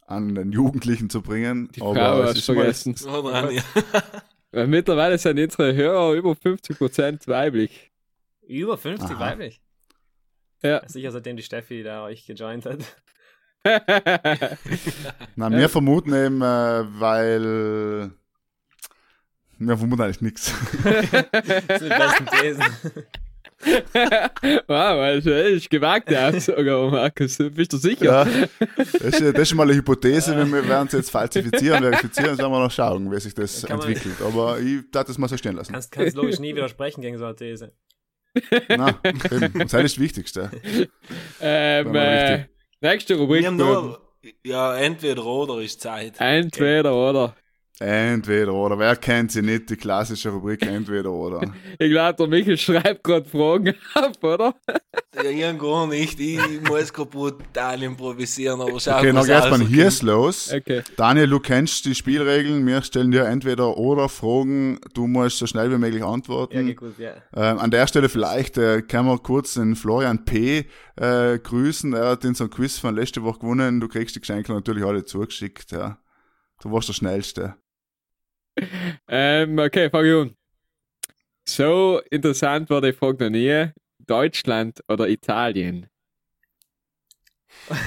an 0.09 0.34
den 0.34 0.52
Jugendlichen 0.52 1.11
zu 1.11 1.22
bringen. 1.22 1.68
Die 1.74 1.80
Frau 1.80 1.94
hast 1.94 2.36
ist 2.38 2.48
du 2.48 2.52
mal- 2.54 2.72
vergessen. 2.72 2.96
Oder 3.09 3.34
Anja? 3.34 3.62
Weil 4.50 4.66
mittlerweile 4.66 5.18
sind 5.18 5.38
unsere 5.38 5.74
Hörer 5.74 6.14
über 6.14 6.32
50% 6.32 7.28
weiblich. 7.28 7.90
Über 8.46 8.78
50 8.78 9.11
Aha. 9.11 9.20
weiblich. 9.20 9.61
Ja. 10.62 10.82
Sicher 10.88 11.12
seitdem 11.12 11.36
die 11.36 11.42
Steffi 11.42 11.82
da 11.82 12.04
euch 12.04 12.24
gejoint 12.26 12.64
hat. 12.66 12.78
Nein, 15.36 15.52
wir 15.52 15.68
vermuten 15.68 16.14
eben, 16.14 16.40
äh, 16.40 16.44
weil 17.00 18.11
wir 19.59 19.76
vermuten 19.76 20.02
eigentlich 20.02 20.20
nichts. 20.22 20.54
Das 20.82 21.80
sind 21.80 21.82
die 21.82 21.88
besten 21.88 22.26
Thesen. 22.26 22.64
wow, 24.68 25.01
also, 25.01 25.30
das 25.30 25.47
ist 25.49 25.70
gewagte 25.70 26.18
Aussage, 26.20 26.72
aber 26.72 26.91
Markus, 26.91 27.39
bist 27.39 27.72
du 27.72 27.76
sicher? 27.76 28.05
Ja, 28.05 28.24
das 28.76 28.95
ist, 28.95 29.20
das 29.20 29.34
ist 29.43 29.49
schon 29.49 29.57
mal 29.57 29.64
eine 29.64 29.74
Hypothese, 29.74 30.36
wenn 30.36 30.53
wir 30.53 30.66
werden 30.68 30.86
es 30.86 30.93
jetzt 30.93 31.11
falsifizieren, 31.11 31.82
verifizieren, 31.82 32.28
dann 32.30 32.39
werden 32.39 32.53
wir 32.53 32.61
noch 32.61 32.70
schauen, 32.70 33.11
wie 33.11 33.18
sich 33.20 33.34
das 33.34 33.66
Kann 33.66 33.78
man- 33.78 33.89
entwickelt. 33.89 34.16
Aber 34.24 34.61
ich 34.61 34.82
darf 34.93 35.07
das 35.07 35.18
mal 35.18 35.28
so 35.28 35.36
stehen 35.36 35.57
lassen. 35.57 35.72
Kannst, 35.72 35.91
kannst 35.91 36.16
logisch 36.16 36.39
nie 36.39 36.55
widersprechen 36.55 37.01
gegen 37.01 37.18
so 37.18 37.24
eine 37.24 37.34
These. 37.34 37.72
Na, 38.68 38.99
eben. 39.03 39.20
Und 39.61 39.72
das 39.72 39.82
ist 39.82 39.97
das 39.97 39.99
Wichtigste. 39.99 40.51
Ähm, 41.41 41.95
äh, 41.95 42.45
nächste 42.80 43.16
Rubrik. 43.16 43.41
Wir 43.41 43.49
haben 43.49 43.57
nur, 43.57 44.01
ja, 44.45 44.76
entweder 44.76 45.24
oder 45.24 45.61
ist 45.61 45.80
Zeit. 45.80 46.14
Entweder 46.18 46.95
oder. 46.95 47.34
Entweder 47.81 48.53
oder. 48.53 48.79
Wer 48.79 48.97
kennt 48.97 49.31
sie 49.31 49.43
nicht, 49.43 49.70
die 49.70 49.76
klassische 49.76 50.31
Rubrik 50.31 50.62
Entweder 50.66 51.12
oder? 51.12 51.41
Ich 51.79 51.91
glaube, 51.91 52.14
der 52.16 52.26
Michael 52.26 52.57
schreibt 52.59 53.05
gerade 53.05 53.29
Fragen 53.29 53.74
ab, 53.95 54.22
oder? 54.22 54.55
Ja, 55.14 55.31
ich 55.31 55.59
gar 55.59 55.87
nicht. 55.87 56.18
Ich 56.18 56.41
muss 56.68 56.93
gerade 56.93 57.11
brutal 57.11 57.83
improvisieren, 57.83 58.61
aber 58.61 58.81
schau 58.81 58.99
Okay, 58.99 59.14
erstmal 59.14 59.41
rauskommt. 59.43 59.68
hier 59.68 59.87
ist 59.87 60.03
los. 60.03 60.53
Okay. 60.53 60.83
Daniel, 60.97 61.29
du 61.29 61.39
kennst 61.39 61.85
die 61.85 61.95
Spielregeln. 61.95 62.66
Wir 62.66 62.83
stellen 62.83 63.11
dir 63.12 63.24
entweder 63.26 63.76
oder 63.76 64.09
Fragen. 64.09 64.79
Du 64.95 65.07
musst 65.07 65.39
so 65.39 65.47
schnell 65.47 65.70
wie 65.70 65.79
möglich 65.79 66.01
Ja, 66.01 66.09
antworten. 66.09 66.66
geht 66.66 66.76
gut, 66.79 66.99
ja. 66.99 67.12
Ähm, 67.37 67.59
an 67.59 67.70
der 67.70 67.87
Stelle 67.87 68.09
vielleicht 68.09 68.59
äh, 68.59 68.83
können 68.83 69.07
wir 69.07 69.18
kurz 69.18 69.55
den 69.55 69.76
Florian 69.76 70.24
P. 70.24 70.66
Äh, 70.97 71.39
grüßen. 71.39 71.93
Er 71.95 72.11
hat 72.11 72.24
in 72.24 72.35
so 72.35 72.45
einem 72.45 72.51
Quiz 72.51 72.79
von 72.79 72.97
letzte 72.97 73.22
Woche 73.22 73.39
gewonnen. 73.41 73.79
Du 73.81 73.87
kriegst 73.89 74.16
die 74.16 74.20
Geschenke 74.20 74.53
natürlich 74.53 74.85
alle 74.85 75.05
zugeschickt. 75.05 75.70
Ja. 75.72 75.99
Du 76.61 76.72
warst 76.72 76.89
der 76.89 76.95
Schnellste. 76.95 77.55
Ähm, 79.09 79.59
okay, 79.59 79.90
fang 79.90 80.04
ich 80.04 80.12
an. 80.14 80.34
So 81.48 82.00
interessant 82.11 82.68
war 82.70 82.80
die 82.80 82.92
Frage 82.92 83.24
noch 83.24 83.30
nie. 83.30 83.70
Deutschland 84.06 84.82
oder 84.88 85.09
Italien? 85.09 85.88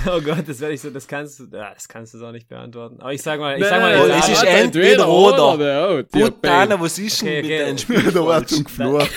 Oh 0.06 0.22
Gott, 0.22 0.48
das 0.48 0.60
werde 0.60 0.74
ich 0.76 0.82
so, 0.82 0.90
das 0.92 1.08
kannst 1.08 1.40
du, 1.40 1.48
das 1.48 1.88
kannst 1.88 2.14
du 2.14 2.20
so 2.20 2.32
nicht 2.32 2.48
beantworten. 2.48 3.00
Aber 3.00 3.14
ich 3.14 3.22
sag 3.22 3.40
mal, 3.40 3.58
ich 3.58 3.66
sag 3.66 3.82
mal, 3.82 3.94
Italien. 3.96 4.20
es 4.20 4.30
ist 4.30 4.44
entweder 4.44 5.08
oder. 5.10 5.54
oder. 5.54 6.06
Oh, 6.14 6.30
Dana, 6.42 6.80
was 6.80 7.00
ist 7.00 7.22
denn 7.22 7.28
Okay, 7.30 7.42
mit 7.42 7.46
okay. 7.46 7.60
deinem 7.60 7.78
Spiel 7.78 8.12
da 8.12 8.26
war 8.26 8.40
falsch? 8.40 8.48
zum 8.50 8.64
Geflucht. 8.64 9.12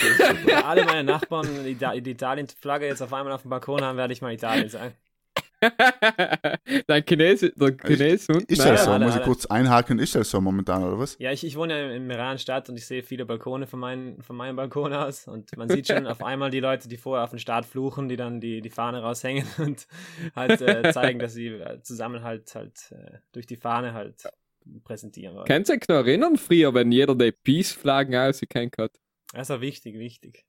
alle 0.64 0.84
meine 0.84 1.04
Nachbarn 1.04 1.48
die 1.64 2.10
Italien-Flagge 2.10 2.86
jetzt 2.86 3.02
auf 3.02 3.12
einmal 3.12 3.32
auf 3.32 3.42
dem 3.42 3.50
Balkon 3.50 3.82
haben, 3.82 3.98
werde 3.98 4.12
ich 4.12 4.22
mal 4.22 4.32
Italien 4.32 4.68
sagen. 4.68 4.94
Dein 6.86 7.04
Chines, 7.04 7.40
der 7.40 7.76
Chines 7.76 8.28
unten. 8.28 8.52
Ist 8.52 8.64
das 8.64 8.84
so? 8.84 8.90
alle, 8.90 9.04
Muss 9.04 9.14
ich 9.14 9.20
alle. 9.20 9.24
kurz 9.24 9.46
einhaken? 9.46 9.98
Ist 9.98 10.14
das 10.14 10.30
so 10.30 10.40
momentan, 10.40 10.82
oder 10.84 10.98
was? 10.98 11.16
Ja, 11.18 11.32
ich, 11.32 11.44
ich 11.44 11.56
wohne 11.56 11.78
ja 11.78 11.90
in 11.90 12.06
Meran-Stadt 12.06 12.68
und 12.68 12.76
ich 12.76 12.86
sehe 12.86 13.02
viele 13.02 13.26
Balkone 13.26 13.66
von, 13.66 13.80
meinen, 13.80 14.22
von 14.22 14.36
meinem 14.36 14.56
Balkon 14.56 14.92
aus 14.92 15.26
und 15.26 15.56
man 15.56 15.68
sieht 15.68 15.88
schon 15.88 16.06
auf 16.06 16.22
einmal 16.22 16.50
die 16.50 16.60
Leute, 16.60 16.88
die 16.88 16.96
vorher 16.96 17.24
auf 17.24 17.30
den 17.30 17.38
Start 17.38 17.66
fluchen, 17.66 18.08
die 18.08 18.16
dann 18.16 18.40
die, 18.40 18.60
die 18.60 18.70
Fahne 18.70 19.02
raushängen 19.02 19.46
und 19.58 19.86
halt 20.34 20.60
äh, 20.60 20.92
zeigen, 20.92 21.18
dass 21.18 21.34
sie 21.34 21.48
äh, 21.48 21.80
Zusammenhalt 21.82 22.54
halt 22.54 22.92
äh, 22.92 23.18
durch 23.32 23.46
die 23.46 23.56
Fahne 23.56 23.94
halt 23.94 24.24
präsentieren 24.84 25.36
wollen. 25.36 25.46
Kannst 25.46 25.70
du 25.70 25.76
dich 25.76 25.88
noch 25.88 25.96
erinnern, 25.96 26.36
früher, 26.36 26.72
wenn 26.74 26.90
jeder 26.90 27.14
die 27.14 27.32
Peace-Flaggen 27.32 28.14
ausgekannt 28.14 28.76
hat? 28.78 28.92
Das 29.32 29.50
ist 29.50 29.56
auch 29.56 29.60
wichtig, 29.60 29.98
wichtig. 29.98 30.44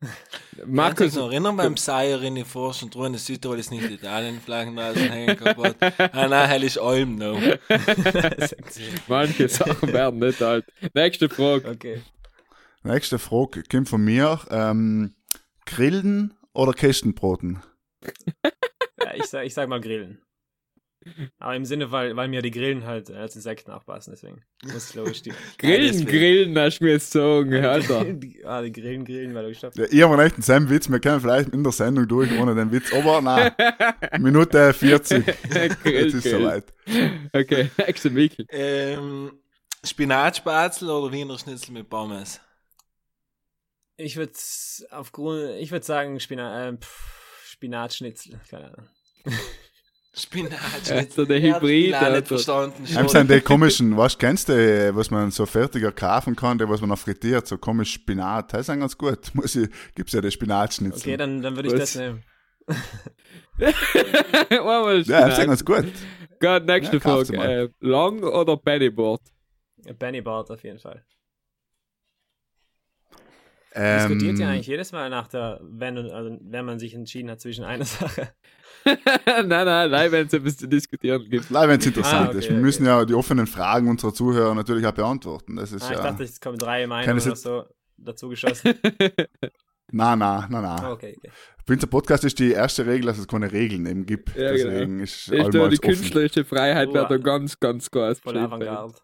Markus, 0.00 0.66
Markus, 0.66 1.14
noch 1.14 1.30
erinnern 1.30 1.56
beim 1.56 1.76
Seier 1.76 2.22
in 2.22 2.36
die 2.36 2.44
Forsch 2.44 2.82
und 2.84 2.94
Ruhe, 2.94 3.16
Südtirol 3.18 3.58
ist 3.58 3.70
nicht 3.70 3.90
Italien-Flaggen 3.90 4.76
draußen 4.76 5.10
hängen 5.10 5.36
kaputt. 5.36 5.76
Ah 5.80 6.28
nein, 6.28 6.48
hell 6.48 6.62
ist 6.62 6.78
Alm 6.78 7.16
noch. 7.16 7.40
manche 9.08 9.48
Sachen 9.48 9.92
werden 9.92 10.20
nicht 10.20 10.40
alt. 10.40 10.64
Nächste 10.94 11.28
Frage. 11.28 11.68
okay. 11.68 12.02
Nächste 12.84 13.18
Frage 13.18 13.64
kommt 13.64 13.88
von 13.88 14.04
mir. 14.04 14.40
Ähm, 14.50 15.14
Grillen 15.66 16.34
oder 16.52 16.72
Kästenbroten? 16.72 17.62
Ja, 19.02 19.14
ich, 19.14 19.24
sag, 19.24 19.44
ich 19.46 19.54
sag 19.54 19.68
mal 19.68 19.80
Grillen. 19.80 20.22
Aber 21.38 21.54
im 21.56 21.64
Sinne, 21.64 21.90
weil, 21.92 22.16
weil 22.16 22.28
mir 22.28 22.42
die 22.42 22.50
Grillen 22.50 22.84
halt 22.84 23.08
äh, 23.10 23.14
als 23.14 23.34
Insekten 23.36 23.70
aufpassen, 23.70 24.10
deswegen 24.10 24.42
muss 24.64 24.90
ich 24.90 24.94
logisch 24.96 25.22
die. 25.22 25.32
Grillen. 25.58 26.04
Grillen, 26.06 26.58
hast 26.58 26.78
du 26.80 26.84
mir 26.84 26.92
jetzt 26.92 27.10
sagen, 27.10 27.64
Alter. 27.64 28.04
die, 28.04 28.44
ah, 28.44 28.62
die 28.62 28.72
Grillen, 28.72 29.04
Grillen, 29.04 29.34
weil 29.34 29.44
du 29.44 29.48
gestoppt 29.50 29.76
Ja, 29.76 29.86
ich 29.88 30.02
habe 30.02 30.22
echt 30.22 30.34
einen 30.34 30.42
selben 30.42 30.68
Witz. 30.70 30.90
Wir 30.90 31.00
können 31.00 31.20
vielleicht 31.20 31.50
in 31.50 31.62
der 31.62 31.72
Sendung 31.72 32.06
durch 32.08 32.30
ohne 32.38 32.54
den 32.54 32.70
Witz. 32.72 32.92
Aber 32.92 33.20
nein, 33.22 33.52
Minute 34.20 34.72
40. 34.72 35.24
Grill, 35.50 35.76
Jetzt 35.84 36.14
ist 36.14 36.22
Grill. 36.24 36.40
soweit. 36.40 36.74
Okay, 37.32 37.70
nächste 37.78 38.10
Michael. 38.10 38.46
Ähm, 38.50 39.32
Spinatspatel 39.84 40.90
oder 40.90 41.12
Wiener 41.12 41.38
Schnitzel 41.38 41.72
mit 41.72 41.88
Pommes? 41.88 42.40
Ich 43.96 44.16
würde 44.16 44.32
aufgrund, 44.90 45.50
ich 45.58 45.70
würde 45.70 45.84
sagen 45.84 46.20
Spina, 46.20 46.68
äh, 46.68 46.76
pff, 46.76 47.44
Spinatschnitzel, 47.46 48.40
keine 48.48 48.66
Ahnung. 48.66 48.88
Spinatsschnitzel. 50.18 50.96
Also 51.08 51.24
der 51.24 51.36
Ich 51.38 51.52
hab's 51.52 51.62
Hybrid, 51.62 51.94
auch 51.94 52.00
nicht 52.00 52.02
Alter. 52.02 52.26
verstanden. 52.26 52.96
Einem 52.96 53.08
sind 53.08 53.30
die 53.30 53.40
komischen, 53.40 53.96
was 53.96 54.18
kennst 54.18 54.48
du, 54.48 54.94
was 54.94 55.10
man 55.10 55.30
so 55.30 55.46
fertiger 55.46 55.92
kaufen 55.92 56.34
kann, 56.36 56.58
die 56.58 56.68
was 56.68 56.80
man 56.80 56.90
noch 56.90 56.98
frittiert, 56.98 57.46
so 57.46 57.58
komisch 57.58 57.92
Spinat. 57.94 58.52
Das 58.52 58.68
ist 58.68 58.78
ganz 58.78 58.96
gut. 58.98 59.18
Muss 59.34 59.56
ich, 59.56 59.68
gibt's 59.94 60.12
ja 60.12 60.20
die 60.20 60.30
Spinatschnitzel. 60.30 61.00
Okay, 61.00 61.16
dann, 61.16 61.40
dann 61.42 61.56
würde 61.56 61.68
ich 61.68 61.74
Was? 61.74 61.80
das 61.80 61.94
nehmen. 61.96 62.22
Einmal 64.50 65.00
ja, 65.02 65.28
das 65.28 65.28
ist 65.30 65.34
Spinat. 65.34 65.46
ganz 65.46 65.64
gut. 65.64 65.84
Gut, 66.40 66.66
nächste 66.66 66.96
Ja, 66.96 67.00
Frage. 67.00 67.36
Äh, 67.36 67.68
Long 67.80 68.22
oder 68.22 68.56
Pennyboard? 68.56 69.22
Benny 69.98 70.20
Bart 70.20 70.50
auf 70.50 70.62
jeden 70.62 70.78
Fall. 70.78 71.04
Ähm, 73.74 74.08
Diskutiert 74.08 74.38
ja 74.38 74.48
eigentlich 74.48 74.66
jedes 74.66 74.92
Mal 74.92 75.10
nach 75.10 75.28
der, 75.28 75.60
wenn, 75.62 75.96
also 75.98 76.38
wenn 76.40 76.64
man 76.64 76.78
sich 76.78 76.94
entschieden 76.94 77.30
hat 77.30 77.40
zwischen 77.40 77.64
einer 77.64 77.84
Sache. 77.86 78.32
nein, 78.84 79.48
nein, 79.48 79.90
nein, 79.90 80.12
wenn 80.12 80.26
es 80.26 80.32
etwas 80.32 80.56
zu 80.56 80.68
diskutieren 80.68 81.28
gibt. 81.28 81.50
Leider, 81.50 81.68
wenn 81.72 81.80
es 81.80 81.86
interessant 81.86 82.28
Ah, 82.28 82.28
okay, 82.30 82.38
ist. 82.38 82.44
Wir 82.48 82.52
okay. 82.56 82.62
müssen 82.62 82.86
ja 82.86 83.04
die 83.04 83.14
offenen 83.14 83.46
Fragen 83.46 83.88
unserer 83.88 84.14
Zuhörer 84.14 84.54
natürlich 84.54 84.86
auch 84.86 84.92
beantworten. 84.92 85.56
Das 85.56 85.72
ist 85.72 85.82
Ah, 85.82 85.90
ich 85.90 85.96
ja. 85.98 86.02
dachte, 86.04 86.22
es 86.22 86.40
kommen 86.40 86.58
drei 86.58 86.86
Meinungen 86.86 87.20
oder 87.20 87.36
so 87.36 87.64
dazu 87.98 88.28
geschossen. 88.28 88.74
Nein, 89.90 90.18
nein, 90.18 90.44
nein, 90.50 90.62
nein. 90.62 90.84
Okay, 90.84 91.14
okay. 91.18 91.30
Für 91.66 91.72
unser 91.74 91.86
Podcast 91.86 92.24
ist 92.24 92.38
die 92.38 92.52
erste 92.52 92.86
Regel, 92.86 93.06
dass 93.06 93.18
es 93.18 93.26
keine 93.26 93.50
Regeln 93.52 93.84
eben 93.86 94.06
gibt. 94.06 94.34
Ja, 94.36 94.52
Deswegen 94.52 94.92
genau. 94.92 95.02
ist 95.02 95.28
Ist 95.28 95.46
da 95.46 95.48
die 95.50 95.58
offen. 95.58 95.78
künstlerische 95.80 96.44
Freiheit 96.44 96.92
wird 96.92 97.10
da 97.10 97.16
ganz, 97.18 97.58
ganz 97.58 97.90
groß. 97.90 98.20
Voll. 98.20 98.38
Avantgarde. 98.38 98.94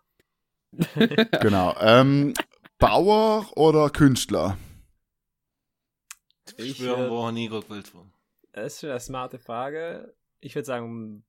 Genau. 1.40 1.74
Ähm, 1.80 2.34
Bauer 2.78 3.50
oder 3.56 3.90
Künstler? 3.90 4.58
Ich 6.56 6.76
schwöre, 6.76 7.06
äh, 7.06 7.10
wo 7.10 7.30
nie 7.30 7.48
gewählt 7.48 7.94
worden. 7.94 8.12
Das 8.52 8.74
ist 8.74 8.80
schon 8.80 8.90
eine 8.90 9.00
smarte 9.00 9.38
Frage. 9.38 10.14
Ich 10.40 10.54
würde 10.54 10.66
sagen, 10.66 11.24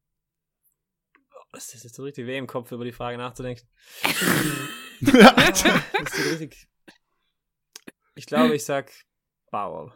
das 1.52 1.74
ist 1.74 1.84
jetzt 1.84 1.96
so 1.96 2.04
richtig 2.04 2.28
weh 2.28 2.38
im 2.38 2.48
Kopf, 2.48 2.72
über 2.72 2.84
die 2.84 2.91
Frage 2.91 3.18
nachzudenken. 3.18 3.68
Das 5.02 5.62
ist 5.62 6.16
so 6.16 6.30
richtig. 6.30 6.70
Ich 8.16 8.26
glaube, 8.26 8.56
ich 8.56 8.64
sag 8.64 8.91
Bauer. 9.52 9.93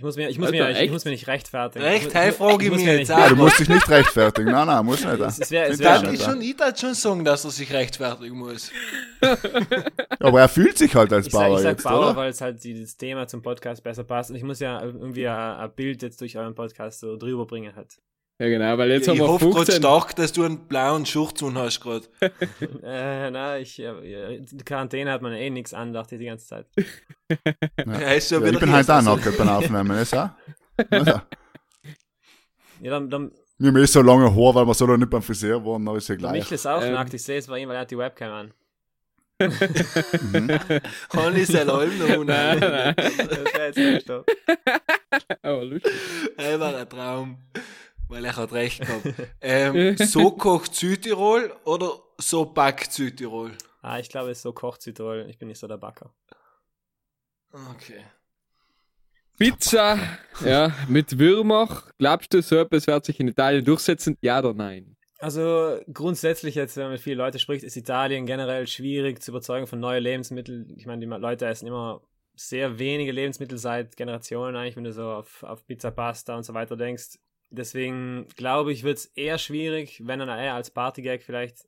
Ich 0.00 0.04
muss 0.04 0.16
mir, 0.16 0.30
ich 0.30 0.38
muss 0.38 0.46
Alter, 0.46 0.64
mir, 0.64 0.70
ich, 0.70 0.78
echt? 0.78 0.92
muss 0.94 1.04
mir 1.04 1.10
nicht 1.10 1.26
rechtfertigen. 1.26 1.84
Recht, 1.84 2.06
ich, 2.06 2.14
hey, 2.14 2.32
frage 2.32 2.64
ich 2.64 2.70
mich 2.70 2.86
mir 2.86 2.96
jetzt. 3.00 3.10
Ja, 3.10 3.28
du 3.28 3.36
musst 3.36 3.58
dich 3.58 3.68
nicht 3.68 3.86
rechtfertigen. 3.86 4.50
Nein, 4.50 4.66
nein, 4.66 4.86
muss 4.86 5.04
nicht. 5.04 5.20
Es, 5.20 5.38
es 5.38 5.40
es 5.40 5.50
wär, 5.50 6.00
nicht, 6.00 6.14
ist 6.14 6.24
schon, 6.24 6.40
ich 6.40 6.56
darf 6.56 6.78
schon 6.78 6.94
sagen, 6.94 7.22
dass 7.22 7.44
er 7.44 7.50
sich 7.50 7.70
rechtfertigen 7.70 8.38
muss. 8.38 8.72
Aber 10.18 10.40
er 10.40 10.48
fühlt 10.48 10.78
sich 10.78 10.94
halt 10.94 11.12
als 11.12 11.26
ich 11.26 11.32
sag, 11.34 11.40
Bauer 11.42 11.56
ich 11.58 11.62
sag 11.64 11.70
jetzt, 11.72 11.84
Bauer, 11.84 12.06
oder? 12.06 12.16
weil 12.16 12.30
es 12.30 12.40
halt 12.40 12.64
dieses 12.64 12.96
Thema 12.96 13.26
zum 13.26 13.42
Podcast 13.42 13.84
besser 13.84 14.04
passt. 14.04 14.30
Und 14.30 14.36
ich 14.36 14.42
muss 14.42 14.58
ja 14.58 14.82
irgendwie 14.82 15.28
ein, 15.28 15.36
ein 15.36 15.70
Bild 15.74 16.00
jetzt 16.00 16.18
durch 16.22 16.34
euren 16.38 16.54
Podcast 16.54 17.00
so 17.00 17.18
drüber 17.18 17.44
bringen 17.44 17.76
halt. 17.76 18.00
Ja, 18.40 18.48
genau, 18.48 18.78
weil 18.78 18.90
jetzt 18.90 19.02
ich 19.02 19.08
haben 19.10 19.18
wir 19.18 19.28
hoffe 19.28 19.44
gerade 19.50 19.66
15. 19.66 19.82
stark, 19.82 20.16
dass 20.16 20.32
du 20.32 20.44
einen 20.44 20.66
blauen 20.66 21.04
Schurz 21.04 21.42
an 21.42 21.58
hast 21.58 21.80
gerade. 21.80 22.06
äh, 22.82 23.30
na, 23.30 23.58
ich, 23.58 23.76
ja, 23.76 24.00
ja, 24.00 24.28
in 24.28 24.46
der 24.50 24.64
Quarantäne 24.64 25.12
hat 25.12 25.20
man 25.20 25.32
eh 25.34 25.50
nichts 25.50 25.74
an, 25.74 25.92
dachte 25.92 26.14
ich 26.14 26.20
die 26.20 26.26
ganze 26.26 26.46
Zeit. 26.46 26.66
Ja, 27.86 28.12
ist 28.12 28.30
ja 28.30 28.38
Ja, 28.38 28.44
wieder 28.44 28.54
ich 28.54 28.60
bin 28.60 28.72
halt 28.72 28.88
auch 28.90 28.94
also- 28.94 29.14
nackt 29.16 29.36
beim 29.36 29.48
Aufnehmen, 29.50 29.90
ist 29.98 30.14
auch? 30.16 30.30
Also, 30.90 31.20
Ja, 32.80 32.90
dann, 32.92 33.10
dann 33.10 33.30
wir 33.58 33.68
haben 33.68 33.76
eh 33.76 33.84
so 33.84 34.00
lange 34.00 34.34
Haar, 34.34 34.54
weil 34.54 34.66
wir 34.66 34.72
so 34.72 34.86
lange 34.86 35.00
nicht 35.00 35.10
beim 35.10 35.20
Friseur 35.20 35.62
waren, 35.62 35.86
aber 35.86 35.98
ist 35.98 36.08
ja 36.08 36.14
gleich. 36.14 36.32
Michel 36.32 36.54
ist 36.54 36.66
auch 36.66 36.80
Ähm. 36.82 36.94
nackt, 36.94 37.12
ich 37.12 37.22
sehe 37.22 37.36
es 37.38 37.46
bei 37.46 37.58
ihm, 37.58 37.68
weil 37.68 37.76
er 37.76 37.82
hat 37.82 37.90
die 37.90 37.98
Webcam 37.98 38.32
an. 38.32 38.54
Hanni 41.12 41.40
ist 41.40 41.54
ein 41.54 41.68
Alm 41.68 41.98
noch 41.98 42.24
Nein, 42.24 42.58
nein. 42.58 42.94
Das 42.96 43.18
wäre 43.18 43.66
jetzt 43.66 43.76
nicht 43.76 44.06
so. 44.06 44.24
Aber 45.42 45.64
lustig. 45.64 45.92
Er 46.38 46.60
war 46.60 46.74
ein 46.76 46.88
Traum, 46.88 47.38
weil 48.10 48.24
er 48.24 48.36
hat 48.36 48.52
recht 48.52 48.80
gehabt. 48.80 49.14
Ähm, 49.40 49.96
so 49.96 50.32
kocht 50.32 50.74
Südtirol 50.74 51.54
oder 51.64 51.92
so 52.18 52.44
backt 52.44 52.92
Südtirol? 52.92 53.56
Ah, 53.80 53.98
ich 53.98 54.08
glaube, 54.08 54.30
es 54.30 54.38
ist 54.38 54.42
so 54.42 54.52
kocht 54.52 54.82
Südtirol. 54.82 55.26
Ich 55.30 55.38
bin 55.38 55.48
nicht 55.48 55.58
so 55.58 55.66
der 55.66 55.78
Backer. 55.78 56.12
Okay. 57.52 58.04
Pizza, 59.38 59.98
ja, 60.44 60.74
mit 60.88 61.18
Würmer. 61.18 61.84
Glaubst 61.98 62.34
du, 62.34 62.42
so 62.42 62.56
etwas 62.56 62.86
wird 62.86 63.06
sich 63.06 63.18
in 63.20 63.28
Italien 63.28 63.64
durchsetzen? 63.64 64.18
Ja 64.20 64.38
oder 64.40 64.52
nein? 64.52 64.96
Also 65.18 65.80
grundsätzlich 65.92 66.54
jetzt, 66.54 66.76
wenn 66.76 66.84
man 66.84 66.92
mit 66.92 67.00
vielen 67.00 67.18
Leuten 67.18 67.38
spricht, 67.38 67.64
ist 67.64 67.76
Italien 67.76 68.26
generell 68.26 68.66
schwierig 68.66 69.22
zu 69.22 69.30
überzeugen 69.30 69.66
von 69.66 69.80
neuen 69.80 70.02
Lebensmitteln. 70.02 70.74
Ich 70.76 70.86
meine, 70.86 71.00
die 71.00 71.06
Leute 71.06 71.46
essen 71.46 71.66
immer 71.66 72.02
sehr 72.34 72.78
wenige 72.78 73.12
Lebensmittel 73.12 73.58
seit 73.58 73.96
Generationen 73.96 74.56
eigentlich, 74.56 74.76
wenn 74.76 74.84
du 74.84 74.92
so 74.92 75.10
auf, 75.10 75.42
auf 75.42 75.66
Pizza, 75.66 75.90
Pasta 75.90 76.36
und 76.36 76.44
so 76.44 76.54
weiter 76.54 76.76
denkst. 76.76 77.18
Deswegen 77.50 78.26
glaube 78.36 78.72
ich, 78.72 78.84
wird 78.84 78.98
es 78.98 79.06
eher 79.06 79.38
schwierig, 79.38 80.02
wenn 80.06 80.20
dann 80.20 80.28
eher 80.28 80.54
als 80.54 80.70
Partygag 80.70 81.22
vielleicht 81.22 81.66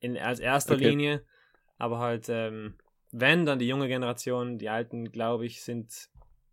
in, 0.00 0.18
als 0.18 0.40
erster 0.40 0.74
Okay. 0.74 0.90
Linie. 0.90 1.24
Aber 1.78 1.98
halt, 1.98 2.28
ähm, 2.28 2.74
wenn, 3.12 3.46
dann 3.46 3.58
die 3.58 3.66
junge 3.68 3.88
Generation, 3.88 4.58
die 4.58 4.68
Alten, 4.68 5.10
glaube 5.10 5.46
ich, 5.46 5.62
sind, 5.62 6.08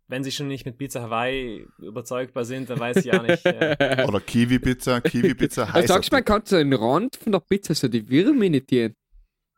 wenn 0.08 0.24
sie 0.24 0.32
schon 0.32 0.48
nicht 0.48 0.64
mit 0.66 0.78
Pizza 0.78 1.02
Hawaii 1.02 1.66
überzeugbar 1.78 2.44
sind, 2.44 2.70
dann 2.70 2.80
weiß 2.80 3.04
ich 3.04 3.12
auch 3.12 3.22
nicht. 3.22 3.44
Äh, 3.46 4.04
Oder 4.08 4.20
Kiwi-Pizza, 4.20 5.00
Kiwi-Pizza 5.00 5.72
heißt 5.72 5.88
sagst 5.88 6.10
du, 6.12 6.16
man 6.16 6.24
kann 6.24 6.42
so 6.44 6.56
den 6.56 6.72
Rand 6.72 7.16
von 7.16 7.32
der 7.32 7.40
Pizza 7.40 7.74
so 7.74 7.86
die 7.86 8.08
Würmer 8.08 8.44
imitieren. 8.44 8.94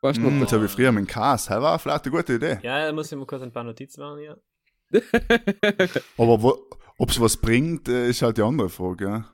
Weißt 0.01 0.17
du, 0.21 0.21
Mm, 0.21 0.41
was 0.41 0.49
das 0.49 0.53
habe 0.53 0.65
ich 0.65 0.71
früher 0.71 0.91
mit 0.91 1.05
dem 1.05 1.07
Kas. 1.07 1.45
Das 1.45 1.61
war 1.61 1.79
vielleicht 1.79 2.05
eine 2.05 2.11
gute 2.15 2.33
Idee. 2.33 2.59
ja, 2.61 2.85
da 2.87 2.91
muss 2.93 3.09
ich 3.11 3.17
mal 3.17 3.25
kurz 3.25 3.41
ein 3.41 3.51
paar 3.53 3.63
Notizen 3.63 4.01
machen 4.01 4.19
hier. 4.19 4.37
Aber 6.17 6.59
ob 6.97 7.09
es 7.09 7.19
was 7.19 7.37
bringt, 7.37 7.87
äh, 7.87 8.09
ist 8.09 8.21
halt 8.21 8.37
die 8.37 8.43
andere 8.43 8.69
Frage. 8.69 9.05
Ja. 9.05 9.25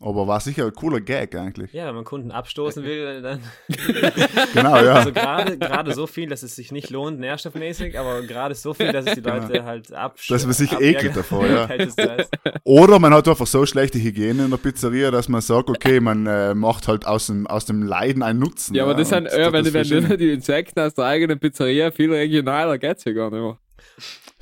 Aber 0.00 0.26
war 0.26 0.38
sicher 0.40 0.66
ein 0.66 0.72
cooler 0.74 1.00
Gag 1.00 1.34
eigentlich. 1.34 1.72
Ja, 1.72 1.86
wenn 1.86 1.94
man 1.94 2.04
Kunden 2.04 2.30
abstoßen 2.30 2.84
will, 2.84 3.22
dann. 3.22 3.40
Genau, 4.52 4.76
ja. 4.76 4.96
Also 4.96 5.12
gerade 5.12 5.56
gerade 5.56 5.94
so 5.94 6.06
viel, 6.06 6.28
dass 6.28 6.42
es 6.42 6.56
sich 6.56 6.72
nicht 6.72 6.90
lohnt, 6.90 7.18
nährstoffmäßig, 7.20 7.98
aber 7.98 8.20
gerade 8.22 8.54
so 8.54 8.74
viel, 8.74 8.92
dass 8.92 9.06
es 9.06 9.14
die 9.14 9.20
Leute 9.20 9.64
halt 9.64 9.92
abstoßen. 9.92 10.34
Dass 10.34 10.44
man 10.44 10.52
sich 10.52 10.78
ekelt 10.78 11.16
davor, 11.16 11.46
ja. 11.46 11.68
ja. 11.76 12.16
Oder 12.64 12.98
man 12.98 13.14
hat 13.14 13.26
einfach 13.28 13.46
so 13.46 13.64
schlechte 13.64 13.98
Hygiene 13.98 14.44
in 14.44 14.50
der 14.50 14.58
Pizzeria, 14.58 15.10
dass 15.10 15.28
man 15.28 15.40
sagt, 15.40 15.70
okay, 15.70 16.00
man 16.00 16.26
äh, 16.26 16.54
macht 16.54 16.86
halt 16.86 17.06
aus 17.06 17.28
dem, 17.28 17.46
aus 17.46 17.64
dem 17.64 17.82
Leiden 17.82 18.22
einen 18.22 18.40
Nutzen. 18.40 18.74
Ja, 18.74 18.82
aber 18.82 18.94
das 18.94 19.08
sind, 19.08 19.28
ja, 19.32 19.52
wenn, 19.52 19.64
das 19.64 19.72
wenn 19.72 20.08
du 20.08 20.18
die 20.18 20.32
Insekten 20.32 20.80
aus 20.80 20.92
der 20.94 21.06
eigenen 21.06 21.38
Pizzeria 21.38 21.90
viel 21.90 22.12
regionaler 22.12 22.78
geht's 22.78 23.04
ja 23.04 23.12
gar 23.12 23.30
nicht 23.30 23.40
mehr. 23.40 23.58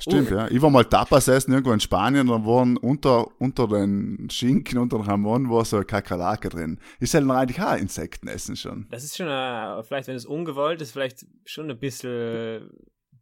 Stimmt, 0.03 0.31
ja. 0.31 0.49
Ich 0.49 0.61
war 0.61 0.69
mal 0.69 0.83
Tapas 0.83 1.29
essen 1.29 1.53
irgendwo 1.53 1.71
in 1.71 1.79
Spanien, 1.79 2.27
da 2.27 2.45
waren 2.45 2.75
unter, 2.75 3.25
unter 3.39 3.69
den 3.69 4.27
Schinken, 4.29 4.77
unter 4.77 4.97
dem 4.97 5.07
Hamon, 5.07 5.49
war 5.49 5.63
so 5.63 5.77
eine 5.77 5.85
Kakerlake 5.85 6.49
drin. 6.49 6.77
Ist 6.99 7.13
halt 7.13 7.29
eigentlich 7.29 7.61
auch 7.61 7.77
Insekten 7.77 8.27
essen 8.27 8.57
schon. 8.57 8.85
Das 8.89 9.05
ist 9.05 9.15
schon, 9.15 9.29
äh, 9.29 9.81
vielleicht, 9.83 10.09
wenn 10.09 10.17
es 10.17 10.25
ungewollt 10.25 10.81
ist, 10.81 10.91
vielleicht 10.91 11.25
schon 11.45 11.71
ein 11.71 11.79
bisschen, 11.79 12.69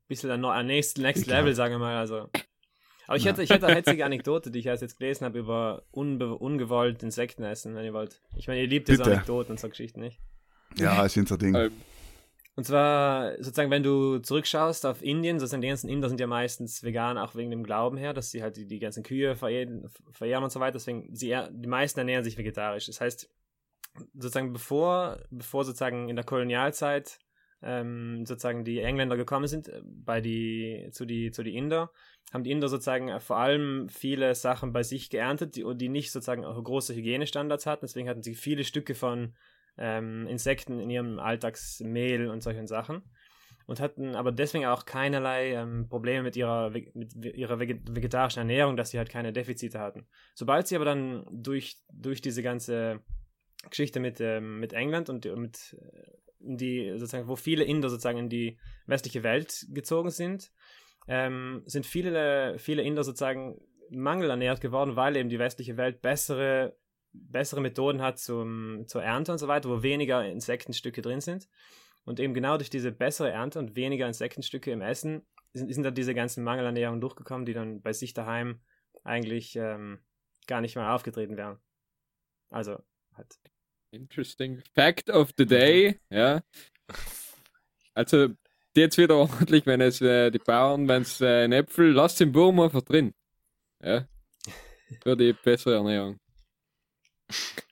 bisschen 0.07 0.31
ein, 0.31 0.43
ein 0.43 0.65
next, 0.65 0.97
next. 0.97 1.27
Level, 1.27 1.53
sagen 1.53 1.75
wir 1.75 1.79
mal. 1.79 1.97
Also. 1.97 2.29
Aber 3.05 3.17
ich 3.17 3.27
hatte, 3.27 3.43
ich 3.43 3.51
hatte 3.51 3.67
eine 3.67 3.75
hetzige 3.75 4.03
Anekdote, 4.05 4.49
die 4.49 4.57
ich 4.57 4.65
erst 4.65 4.81
jetzt 4.81 4.97
gelesen 4.97 5.25
habe 5.25 5.37
über 5.37 5.83
unbe 5.91 6.35
ungewollt 6.35 7.03
Insekten 7.03 7.43
essen, 7.43 7.75
wenn 7.75 7.85
ihr 7.85 7.93
wollt. 7.93 8.23
Ich 8.35 8.47
meine, 8.47 8.61
ihr 8.61 8.67
liebt 8.67 8.87
diese. 8.87 9.03
Anekdoten 9.03 9.51
und 9.51 9.59
so 9.59 9.69
Geschichten 9.69 9.99
nicht. 9.99 10.19
Ja, 10.77 11.05
ist 11.05 11.15
unser 11.15 11.37
Ding. 11.37 11.53
Ähm, 11.53 11.71
Und 12.55 12.65
zwar, 12.65 13.35
sozusagen, 13.37 13.71
wenn 13.71 13.83
du 13.83 14.19
zurückschaust 14.19 14.85
auf 14.85 15.01
Indien, 15.01 15.39
sozusagen 15.39 15.61
die 15.61 15.69
ganzen 15.69 15.89
Inder 15.89 16.09
sind 16.09 16.19
ja 16.19 16.27
meistens 16.27 16.83
vegan, 16.83 17.17
auch 17.17 17.33
wegen 17.35 17.49
dem 17.49 17.63
Glauben 17.63 17.97
her, 17.97 18.13
dass 18.13 18.29
sie 18.29 18.43
halt 18.43 18.57
die, 18.57 18.67
die 18.67 18.79
ganzen 18.79 19.03
Kühe 19.03 19.35
verehren, 19.35 19.87
verehren 20.11 20.43
und 20.43 20.51
so 20.51 20.59
weiter. 20.59 20.73
Deswegen, 20.73 21.15
sie, 21.15 21.35
die 21.51 21.69
meisten 21.69 21.99
ernähren 21.99 22.25
sich 22.25 22.37
vegetarisch. 22.37 22.87
Das 22.87 22.99
heißt, 22.99 23.29
sozusagen, 24.13 24.51
bevor, 24.51 25.19
bevor 25.29 25.63
sozusagen 25.63 26.09
in 26.09 26.15
der 26.15 26.25
Kolonialzeit 26.25 27.19
ähm, 27.63 28.25
sozusagen 28.25 28.63
die 28.63 28.79
Engländer 28.79 29.17
gekommen 29.17 29.47
sind, 29.47 29.67
äh, 29.67 29.81
bei 29.83 30.19
die, 30.19 30.89
zu 30.91 31.05
die, 31.05 31.31
zu 31.31 31.43
die 31.43 31.55
Inder, 31.55 31.91
haben 32.33 32.43
die 32.43 32.51
Inder 32.51 32.67
sozusagen 32.67 33.09
äh, 33.09 33.19
vor 33.19 33.37
allem 33.37 33.87
viele 33.89 34.33
Sachen 34.35 34.73
bei 34.73 34.83
sich 34.83 35.09
geerntet, 35.09 35.55
die, 35.55 35.65
die 35.75 35.89
nicht 35.89 36.11
sozusagen 36.11 36.41
große 36.41 36.95
Hygienestandards 36.95 37.65
hatten. 37.65 37.85
Deswegen 37.85 38.09
hatten 38.09 38.23
sie 38.23 38.35
viele 38.35 38.63
Stücke 38.63 38.95
von 38.95 39.35
ähm, 39.77 40.27
Insekten 40.27 40.79
in 40.79 40.89
ihrem 40.89 41.19
Alltagsmehl 41.19 42.29
und 42.29 42.41
solchen 42.41 42.67
Sachen. 42.67 43.03
Und 43.67 43.79
hatten 43.79 44.15
aber 44.15 44.31
deswegen 44.31 44.65
auch 44.65 44.85
keinerlei 44.85 45.53
ähm, 45.53 45.87
Probleme 45.87 46.23
mit 46.23 46.35
ihrer, 46.35 46.71
mit 46.71 47.13
ihrer 47.23 47.55
vege- 47.55 47.95
vegetarischen 47.95 48.39
Ernährung, 48.39 48.75
dass 48.75 48.89
sie 48.89 48.97
halt 48.97 49.09
keine 49.09 49.31
Defizite 49.31 49.79
hatten. 49.79 50.07
Sobald 50.33 50.67
sie 50.67 50.75
aber 50.75 50.85
dann 50.85 51.25
durch, 51.31 51.77
durch 51.93 52.21
diese 52.21 52.43
ganze 52.43 52.99
Geschichte 53.69 53.99
mit, 53.99 54.19
ähm, 54.19 54.59
mit 54.59 54.73
England 54.73 55.09
und 55.09 55.25
mit 55.37 55.77
äh, 55.79 56.11
die, 56.39 56.91
sozusagen, 56.97 57.27
wo 57.27 57.35
viele 57.35 57.63
Inder 57.63 57.89
sozusagen 57.89 58.17
in 58.17 58.29
die 58.29 58.57
westliche 58.87 59.23
Welt 59.23 59.67
gezogen 59.69 60.09
sind, 60.09 60.51
ähm, 61.07 61.61
sind 61.65 61.85
viele, 61.85 62.57
viele 62.57 62.81
Inder 62.81 63.03
sozusagen 63.03 63.61
mangelernährt 63.89 64.59
geworden, 64.59 64.95
weil 64.95 65.15
eben 65.15 65.29
die 65.29 65.39
westliche 65.39 65.77
Welt 65.77 66.01
bessere 66.01 66.75
bessere 67.13 67.61
Methoden 67.61 68.01
hat 68.01 68.19
zum, 68.19 68.85
zur 68.87 69.03
Ernte 69.03 69.31
und 69.31 69.37
so 69.37 69.47
weiter, 69.47 69.69
wo 69.69 69.83
weniger 69.83 70.25
Insektenstücke 70.25 71.01
drin 71.01 71.21
sind. 71.21 71.47
Und 72.03 72.19
eben 72.19 72.33
genau 72.33 72.57
durch 72.57 72.69
diese 72.69 72.91
bessere 72.91 73.29
Ernte 73.29 73.59
und 73.59 73.75
weniger 73.75 74.07
Insektenstücke 74.07 74.71
im 74.71 74.81
Essen 74.81 75.25
sind, 75.53 75.71
sind 75.73 75.83
dann 75.83 75.93
diese 75.93 76.15
ganzen 76.15 76.43
Mangelernährungen 76.43 77.01
durchgekommen, 77.01 77.45
die 77.45 77.53
dann 77.53 77.81
bei 77.81 77.93
sich 77.93 78.13
daheim 78.13 78.61
eigentlich 79.03 79.55
ähm, 79.55 79.99
gar 80.47 80.61
nicht 80.61 80.75
mehr 80.75 80.93
aufgetreten 80.93 81.37
wären. 81.37 81.59
Also, 82.49 82.79
halt. 83.13 83.37
Interesting. 83.91 84.63
Fact 84.73 85.09
of 85.09 85.31
the 85.37 85.45
day, 85.45 85.99
ja. 86.09 86.41
Also, 87.93 88.29
jetzt 88.75 88.97
wieder 88.97 89.17
ordentlich, 89.17 89.65
wenn 89.65 89.81
es 89.81 90.01
äh, 90.01 90.31
die 90.31 90.39
Bauern, 90.39 90.87
wenn 90.87 91.01
es 91.01 91.19
äh, 91.21 91.43
ein 91.43 91.51
Äpfel, 91.51 91.91
lasst 91.91 92.19
den 92.19 92.33
Wurm 92.33 92.59
einfach 92.61 92.81
drin. 92.81 93.13
Ja. 93.81 94.07
Für 95.03 95.15
die 95.15 95.33
bessere 95.33 95.75
Ernährung. 95.75 96.20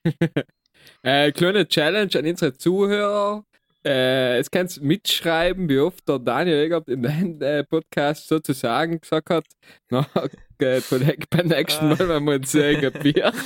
äh, 1.03 1.31
kleine 1.31 1.67
Challenge 1.67 2.11
an 2.15 2.25
unsere 2.25 2.53
Zuhörer. 2.57 3.43
Äh, 3.85 4.39
es 4.39 4.51
kannst 4.51 4.77
du 4.77 4.85
mitschreiben, 4.85 5.69
wie 5.69 5.79
oft 5.79 6.07
der 6.07 6.19
Daniel 6.19 6.65
Egert 6.65 6.89
in 6.89 7.01
deinem 7.01 7.41
äh, 7.41 7.63
Podcast 7.63 8.27
sozusagen 8.27 8.99
gesagt 8.99 9.29
hat, 9.29 9.45
na, 9.89 10.05
äh, 10.59 10.81
beim 11.29 11.47
nächsten 11.47 11.87
Mal, 11.87 12.09
wenn 12.09 12.23
wir 12.25 12.35
uns 12.35 12.53
äh, 12.55 12.75
kapieren. 12.75 13.33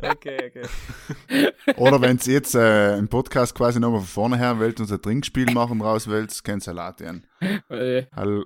Okay, 0.00 0.38
okay. 0.46 1.52
Oder 1.76 2.00
wenn 2.00 2.20
ihr 2.24 2.32
jetzt 2.32 2.54
äh, 2.54 2.92
einen 2.92 3.08
Podcast 3.08 3.52
quasi 3.52 3.80
nochmal 3.80 3.98
von 3.98 4.06
vorne 4.08 4.38
her 4.38 4.60
wollt 4.60 4.78
und 4.78 4.90
ein 4.90 5.02
Trinkspiel 5.02 5.50
machen 5.52 5.80
raus 5.80 6.08
wollt, 6.08 6.44
könnt 6.44 6.62
ihr 6.62 6.66
Salat 6.66 6.98
gehen. 6.98 7.26
Äh, 7.68 8.04
Halt, 8.14 8.44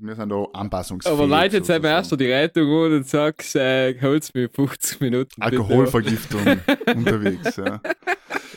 wir 0.00 0.14
sind 0.14 0.28
da 0.30 0.44
anpassungsfähig. 0.52 1.12
Aber 1.12 1.26
Leute, 1.26 1.56
jetzt 1.58 1.68
haben 1.68 1.82
wir 1.82 2.02
sozusagen. 2.02 2.20
erst 2.20 2.20
die 2.20 2.32
Rettung 2.32 2.84
an 2.84 2.92
und 2.96 3.08
sagst, 3.08 3.56
äh, 3.56 4.00
hol's 4.00 4.32
mir 4.34 4.48
50 4.48 5.00
Minuten. 5.00 5.42
Alkoholvergiftung 5.42 6.40
unterwegs. 6.96 7.56
Ja. 7.56 7.80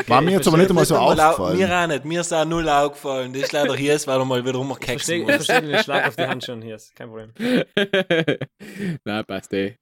War 0.08 0.22
mir 0.22 0.32
jetzt 0.32 0.48
aber 0.48 0.58
nicht 0.58 0.70
einmal 0.70 0.86
so 0.86 0.98
aufgefallen. 0.98 1.58
Mir 1.58 1.72
auch 1.72 1.88
nicht, 1.88 2.06
mir 2.06 2.22
ist 2.22 2.34
auch 2.34 2.46
null 2.46 2.68
aufgefallen. 2.68 3.34
Das 3.34 3.44
ist 3.44 3.52
leider 3.52 3.76
hier, 3.76 4.00
weil 4.06 4.20
er 4.20 4.26
mal 4.26 4.46
wieder 4.46 4.76
Verstehe 4.76 5.24
muss. 5.24 5.46
versteh 5.46 5.62
den 5.62 5.84
Schlag 5.84 6.08
auf 6.08 6.16
die 6.16 6.28
Hand 6.28 6.44
schon 6.44 6.62
hier, 6.62 6.76
ist 6.76 6.96
kein 6.96 7.10
Problem. 7.10 7.32
Nein, 9.06 9.26
passt 9.26 9.54
eh. 9.54 9.76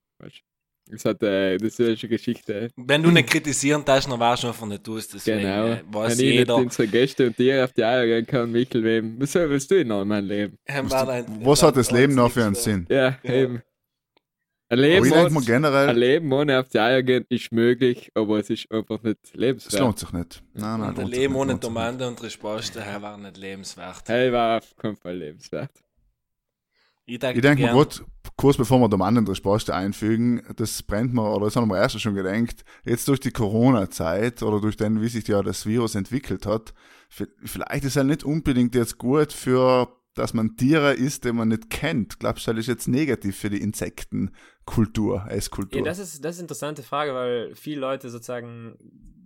Das, 0.92 1.06
hat, 1.06 1.22
äh, 1.22 1.58
das 1.58 1.78
ist 1.80 1.82
eine 2.04 2.10
Geschichte. 2.10 2.70
Wenn 2.76 3.04
du 3.04 3.12
nicht 3.12 3.30
kritisieren 3.30 3.86
darfst, 3.86 4.10
dann 4.12 4.20
weißt 4.20 4.44
du 4.44 4.48
einfach 4.48 4.66
nicht 4.66 4.84
tust. 4.84 5.14
Deswegen 5.14 5.42
Genau. 5.42 5.68
äh, 5.68 5.82
weiß 5.92 6.18
Wenn 6.18 6.26
ich 6.26 6.32
nicht 6.32 6.40
jeder. 6.40 6.56
unsere 6.56 6.88
Gäste 6.88 7.28
und 7.28 7.38
dir 7.38 7.64
auf 7.64 7.74
die 7.74 7.84
Eier 7.84 8.06
gehen 8.08 8.26
kann, 8.26 8.52
Michel, 8.52 8.84
wem, 8.84 9.22
was 9.22 9.32
soll- 9.34 9.50
willst 9.50 9.70
du 9.70 9.86
noch 9.86 10.02
in 10.02 10.08
meinem 10.08 10.28
Leben? 10.28 10.58
Dein- 10.68 11.46
Was 11.46 11.62
hat 11.62 11.78
das 11.78 11.92
Leben 11.92 12.16
noch 12.16 12.32
für 12.32 12.44
einen 12.44 12.56
Sinn? 12.56 12.88
Ja, 12.90 13.18
Ja. 13.24 13.34
eben. 13.34 13.62
Ein 14.72 14.80
Leben, 14.80 15.06
ich 15.08 15.14
ohne, 15.14 15.42
generell, 15.46 15.90
ein 15.90 15.98
Leben 15.98 16.32
ohne 16.32 16.60
auf 16.60 16.68
die 16.70 16.78
Eier 16.80 17.02
gehen 17.02 17.26
ist 17.30 17.52
möglich, 17.52 18.12
aber 18.14 18.38
es 18.38 18.52
ist 18.52 18.72
einfach 18.72 19.02
nicht 19.02 19.18
es 19.24 19.34
lebenswert. 19.34 19.82
lohnt 19.82 19.98
sich 19.98 20.12
nicht. 20.12 20.44
Nein, 20.54 20.80
nein, 20.80 20.90
Und 20.90 20.90
ein 20.90 20.96
lohnt 20.96 21.10
sich 21.10 21.20
Leben 21.22 21.36
ohne. 21.36 21.60
Tomate 21.60 22.08
und 22.08 22.22
Resposte 22.22 22.80
hey, 22.82 23.02
war 23.02 23.18
nicht 23.18 23.38
lebenswert. 23.38 24.04
Hey, 24.08 24.32
war 24.32 24.60
auf 24.60 24.76
keinen 24.76 24.96
Fall 24.96 25.18
lebenswert. 25.18 25.72
Ich 27.10 27.20
denke, 27.20 27.40
Ich 27.40 27.44
mal 27.44 27.56
gern- 27.56 27.76
gerade, 27.76 27.96
kurz 28.38 28.58
bevor 28.58 28.80
wir 28.80 28.88
den 28.90 29.02
anderen 29.02 29.28
Resposte 29.28 29.74
einfügen, 29.74 30.42
das 30.56 30.84
brennt 30.84 31.14
mir, 31.14 31.30
oder 31.34 31.46
das 31.46 31.56
haben 31.56 31.70
wir 31.70 31.78
erst 31.78 32.00
schon 32.00 32.14
gedacht, 32.16 32.64
jetzt 32.86 33.08
durch 33.08 33.20
die 33.20 33.32
Corona-Zeit 33.32 34.44
oder 34.44 34.62
durch 34.62 34.78
den, 34.78 35.02
wie 35.02 35.08
sich 35.10 35.28
ja 35.28 35.42
das 35.42 35.66
Virus 35.66 35.96
entwickelt 35.96 36.46
hat, 36.46 36.74
vielleicht 37.44 37.84
ist 37.86 37.98
es 37.98 38.04
nicht 38.04 38.24
unbedingt 38.24 38.76
jetzt 38.76 38.98
gut 38.98 39.34
für, 39.34 39.88
dass 40.14 40.34
man 40.34 40.56
Tiere 40.56 40.94
isst, 40.94 41.26
die 41.26 41.32
man 41.32 41.48
nicht 41.48 41.70
kennt. 41.70 42.20
Glaubst 42.20 42.46
du, 42.48 42.52
das 42.52 42.62
ist 42.62 42.68
jetzt 42.68 42.88
negativ 42.88 43.38
für 43.38 43.50
die 43.50 43.62
Insektenkultur, 43.62 45.26
Esskultur? 45.30 45.80
Ja, 45.80 45.86
das 45.86 46.00
ist, 46.00 46.24
das 46.24 46.36
ist 46.36 46.40
eine 46.40 46.44
interessante 46.46 46.84
Frage, 46.84 47.14
weil 47.14 47.56
viele 47.56 47.82
Leute 47.82 48.10
sozusagen, 48.10 48.78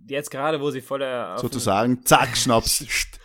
jetzt 0.08 0.30
gerade, 0.30 0.60
wo 0.60 0.70
sie 0.70 0.80
voller 0.80 1.38
Sozusagen, 1.38 2.04
zack, 2.04 2.36
Schnaps. 2.36 2.84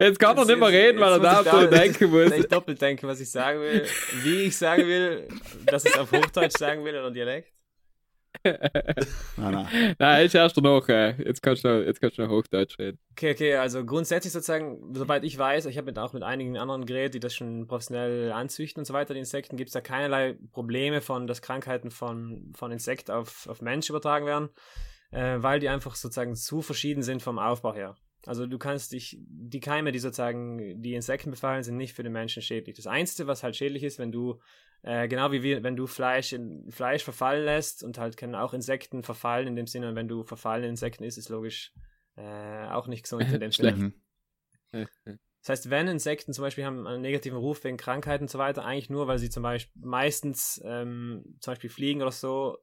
Jetzt 0.00 0.18
kann 0.18 0.36
er 0.36 0.44
nicht 0.44 0.58
mehr 0.58 0.68
reden, 0.68 1.00
weil 1.00 1.12
er 1.12 1.18
da 1.20 1.40
ich 1.40 1.46
so 1.46 1.60
da- 1.60 1.66
denken 1.66 2.10
muss. 2.10 2.32
Ich 2.32 2.46
doppelt 2.48 2.80
denke, 2.80 3.06
was 3.06 3.20
ich 3.20 3.30
sagen 3.30 3.60
will, 3.60 3.86
wie 4.22 4.42
ich 4.44 4.56
sagen 4.56 4.86
will, 4.86 5.28
dass 5.66 5.84
ich 5.84 5.92
es 5.92 5.98
auf 5.98 6.12
Hochdeutsch 6.12 6.58
sagen 6.58 6.84
will 6.84 6.94
oder 6.96 7.10
Dialekt. 7.10 7.52
Nein, 8.44 8.60
nein. 9.36 9.96
Nein, 9.98 10.26
ist 10.26 10.34
erst 10.34 10.56
noch. 10.58 10.86
Äh, 10.88 11.14
jetzt, 11.24 11.42
kannst 11.42 11.64
du 11.64 11.68
noch 11.68 11.84
jetzt 11.84 12.00
kannst 12.00 12.18
du 12.18 12.22
noch 12.22 12.30
Hochdeutsch 12.30 12.78
reden. 12.78 12.98
Okay, 13.12 13.32
okay, 13.32 13.54
also 13.56 13.84
grundsätzlich 13.84 14.32
sozusagen, 14.32 14.94
soweit 14.94 15.24
ich 15.24 15.36
weiß, 15.36 15.64
ich 15.66 15.76
habe 15.76 15.86
mit, 15.86 15.98
auch 15.98 16.12
mit 16.12 16.22
einigen 16.22 16.56
anderen 16.58 16.84
geredet, 16.84 17.14
die 17.14 17.20
das 17.20 17.34
schon 17.34 17.66
professionell 17.66 18.30
anzüchten 18.30 18.82
und 18.82 18.84
so 18.84 18.92
weiter, 18.94 19.14
die 19.14 19.20
Insekten, 19.20 19.56
gibt 19.56 19.68
es 19.68 19.72
da 19.74 19.80
keinerlei 19.80 20.36
Probleme 20.52 21.00
von, 21.00 21.26
dass 21.26 21.42
Krankheiten 21.42 21.90
von, 21.90 22.52
von 22.54 22.70
Insekt 22.70 23.10
auf, 23.10 23.48
auf 23.48 23.60
Mensch 23.62 23.88
übertragen 23.88 24.26
werden, 24.26 24.50
äh, 25.10 25.36
weil 25.38 25.60
die 25.60 25.68
einfach 25.68 25.94
sozusagen 25.94 26.34
zu 26.34 26.62
verschieden 26.62 27.02
sind 27.02 27.22
vom 27.22 27.38
Aufbau 27.38 27.74
her. 27.74 27.96
Also 28.26 28.46
du 28.46 28.58
kannst 28.58 28.92
dich, 28.92 29.16
die 29.20 29.60
Keime, 29.60 29.92
die 29.92 30.00
sozusagen 30.00 30.82
die 30.82 30.94
Insekten 30.94 31.30
befallen, 31.30 31.62
sind 31.62 31.76
nicht 31.76 31.94
für 31.94 32.02
den 32.02 32.12
Menschen 32.12 32.42
schädlich. 32.42 32.76
Das 32.76 32.86
Einzige, 32.86 33.28
was 33.28 33.42
halt 33.42 33.56
schädlich 33.56 33.84
ist, 33.84 33.98
wenn 33.98 34.12
du, 34.12 34.40
äh, 34.82 35.08
genau 35.08 35.30
wie 35.32 35.42
wir, 35.42 35.62
wenn 35.62 35.76
du 35.76 35.86
Fleisch 35.86 36.32
in 36.32 36.70
Fleisch 36.70 37.04
verfallen 37.04 37.44
lässt 37.44 37.84
und 37.84 37.96
halt 37.98 38.16
können 38.16 38.34
auch 38.34 38.54
Insekten 38.54 39.02
verfallen, 39.02 39.46
in 39.46 39.56
dem 39.56 39.66
Sinne, 39.66 39.94
wenn 39.94 40.08
du 40.08 40.24
verfallene 40.24 40.68
Insekten 40.68 41.04
isst, 41.04 41.16
ist 41.16 41.28
logisch, 41.28 41.72
äh, 42.16 42.66
auch 42.68 42.88
nicht 42.88 43.04
gesund 43.04 43.32
in 43.32 43.40
dem 43.40 43.52
Sinne. 43.52 43.92
Mhm. 45.38 45.42
Das 45.42 45.48
heißt, 45.50 45.70
wenn 45.70 45.88
Insekten 45.88 46.32
zum 46.32 46.42
Beispiel 46.42 46.64
haben 46.64 46.86
einen 46.86 47.02
negativen 47.02 47.38
Ruf 47.38 47.62
wegen 47.64 47.76
Krankheiten 47.76 48.24
und 48.24 48.30
so 48.30 48.38
weiter, 48.38 48.64
eigentlich 48.64 48.90
nur, 48.90 49.06
weil 49.06 49.18
sie 49.18 49.30
zum 49.30 49.42
Beispiel 49.42 49.80
meistens 49.82 50.60
ähm, 50.64 51.36
zum 51.40 51.52
Beispiel 51.52 51.70
fliegen 51.70 52.02
oder 52.02 52.12
so, 52.12 52.58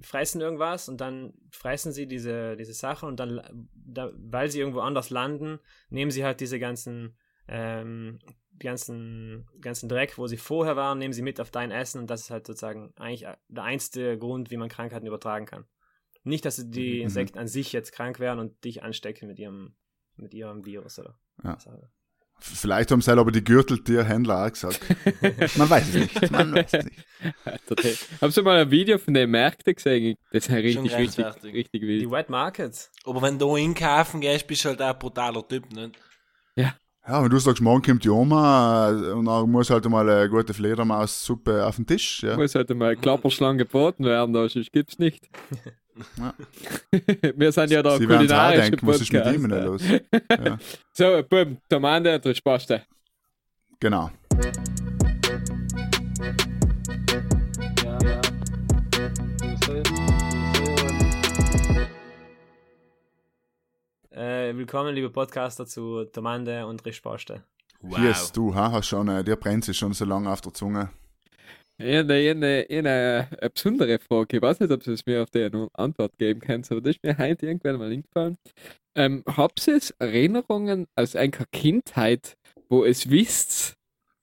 fressen 0.00 0.40
irgendwas 0.40 0.88
und 0.88 1.00
dann 1.00 1.34
fressen 1.50 1.92
sie 1.92 2.06
diese, 2.06 2.56
diese 2.56 2.72
Sachen 2.72 3.08
und 3.08 3.20
dann, 3.20 3.68
da, 3.74 4.10
weil 4.16 4.50
sie 4.50 4.60
irgendwo 4.60 4.80
anders 4.80 5.10
landen, 5.10 5.60
nehmen 5.90 6.10
sie 6.10 6.24
halt 6.24 6.40
diese 6.40 6.58
ganzen, 6.58 7.16
ähm, 7.48 8.18
ganzen, 8.58 9.46
ganzen 9.60 9.88
Dreck, 9.88 10.16
wo 10.18 10.26
sie 10.26 10.38
vorher 10.38 10.74
waren, 10.76 10.98
nehmen 10.98 11.12
sie 11.12 11.22
mit 11.22 11.40
auf 11.40 11.50
dein 11.50 11.70
Essen 11.70 12.00
und 12.00 12.10
das 12.10 12.22
ist 12.22 12.30
halt 12.30 12.46
sozusagen 12.46 12.92
eigentlich 12.96 13.26
der 13.48 13.62
einzige 13.64 14.18
Grund, 14.18 14.50
wie 14.50 14.56
man 14.56 14.70
Krankheiten 14.70 15.06
übertragen 15.06 15.46
kann. 15.46 15.66
Nicht, 16.24 16.44
dass 16.44 16.56
die 16.56 16.96
Mhm. 16.96 17.02
Insekten 17.02 17.38
an 17.38 17.46
sich 17.46 17.72
jetzt 17.72 17.92
krank 17.92 18.18
werden 18.18 18.40
und 18.40 18.64
dich 18.64 18.82
anstecken 18.82 19.28
mit 19.28 19.38
ihrem, 19.38 19.76
mit 20.16 20.34
ihrem 20.34 20.64
Virus 20.64 20.98
oder 20.98 21.18
Ja. 21.44 21.54
was 21.54 21.68
auch. 21.68 21.78
Vielleicht 22.38 22.90
haben 22.90 23.00
sie 23.00 23.10
aber 23.10 23.32
die 23.32 23.42
Gürteltierhändler 23.42 24.46
auch 24.46 24.50
gesagt. 24.50 24.80
Man 25.56 25.70
weiß 25.70 25.88
es 25.88 25.94
nicht. 25.94 26.30
Man 26.30 26.54
weiß 26.54 26.72
es 26.72 26.84
nicht. 26.84 28.08
Haben 28.20 28.30
Sie 28.30 28.42
mal 28.42 28.58
ein 28.58 28.70
Video 28.70 28.98
von 28.98 29.14
den 29.14 29.30
Märkten 29.30 29.74
gesehen? 29.74 30.16
Das 30.30 30.44
ist 30.44 30.50
ja 30.50 30.56
richtig, 30.58 30.94
richtig, 30.96 31.24
richtig 31.44 31.80
Die 31.80 31.86
wild. 31.86 32.10
Wet 32.10 32.28
Markets. 32.28 32.92
Aber 33.04 33.22
wenn 33.22 33.38
du 33.38 33.54
einkaufen 33.54 34.20
gehst, 34.20 34.46
bist 34.46 34.64
du 34.64 34.68
halt 34.68 34.82
auch 34.82 34.90
ein 34.90 34.98
brutaler 34.98 35.48
Typ, 35.48 35.72
nicht? 35.72 35.98
Ja, 37.08 37.22
wenn 37.22 37.30
du 37.30 37.38
sagst, 37.38 37.62
morgen 37.62 37.82
kommt 37.82 38.02
die 38.02 38.08
Oma 38.08 38.90
äh, 38.90 39.12
und 39.12 39.26
dann 39.26 39.48
muss 39.48 39.70
halt 39.70 39.88
mal 39.88 40.08
eine 40.08 40.28
gute 40.28 40.52
Fledermaussuppe 40.52 41.64
auf 41.64 41.76
den 41.76 41.86
Tisch. 41.86 42.24
Ja. 42.24 42.36
Muss 42.36 42.56
halt 42.56 42.68
mal 42.70 42.96
Klapperschlangen 42.96 43.58
geboten 43.58 44.04
werden, 44.04 44.32
da 44.32 44.48
sonst 44.48 44.72
gibt's 44.72 44.98
nicht. 44.98 45.28
Ja. 46.18 46.34
Wir 47.36 47.52
sind 47.52 47.70
ja 47.70 47.82
der 47.82 47.98
Sie 47.98 48.06
kulinarische 48.06 48.70
denken, 48.70 48.86
was 48.86 49.00
ist 49.00 49.12
mit 49.12 49.26
ihm 49.26 49.48
denn 49.48 49.64
los? 49.64 49.82
So, 50.92 51.22
Tomate. 51.68 52.82
Genau. 53.80 54.10
Ja, 57.82 57.98
ja. 58.02 58.20
Du 59.40 59.56
soll, 59.64 59.82
du 59.82 59.92
soll, 61.64 61.86
Äh, 64.10 64.56
willkommen, 64.56 64.94
liebe 64.94 65.10
Podcaster, 65.10 65.66
zu 65.66 66.04
Tomande 66.06 66.66
und 66.66 66.84
Rischposte. 66.84 67.44
Wow. 67.80 67.98
Yes, 67.98 68.32
du, 68.32 68.54
ha, 68.54 68.72
hast 68.72 68.88
schon, 68.88 69.08
äh, 69.08 69.22
dir 69.24 69.36
brennt 69.36 69.68
es 69.68 69.76
schon 69.76 69.92
so 69.92 70.04
lange 70.04 70.30
auf 70.30 70.40
der 70.40 70.52
Zunge. 70.52 70.90
Ich 71.78 71.94
habe 71.94 72.14
eine, 72.14 72.66
eine, 72.70 73.28
eine 73.40 73.50
besondere 73.50 73.98
Frage. 73.98 74.38
Ich 74.38 74.42
weiß 74.42 74.60
nicht, 74.60 74.72
ob 74.72 74.82
Sie 74.82 74.92
es 74.92 75.04
mir 75.04 75.22
auf 75.22 75.30
die 75.30 75.42
eine 75.42 75.68
Antwort 75.74 76.16
geben 76.16 76.40
können, 76.40 76.64
aber 76.70 76.80
das 76.80 76.96
ist 76.96 77.02
mir 77.02 77.18
heute 77.18 77.46
irgendwann 77.46 77.76
mal 77.76 77.92
eingefallen. 77.92 78.38
Ähm, 78.94 79.22
habt 79.26 79.66
ihr 79.68 79.78
Erinnerungen 79.98 80.86
aus 80.94 81.14
einer 81.16 81.44
Kindheit, 81.52 82.38
wo 82.70 82.84
es 82.84 83.10
wisst, 83.10 83.76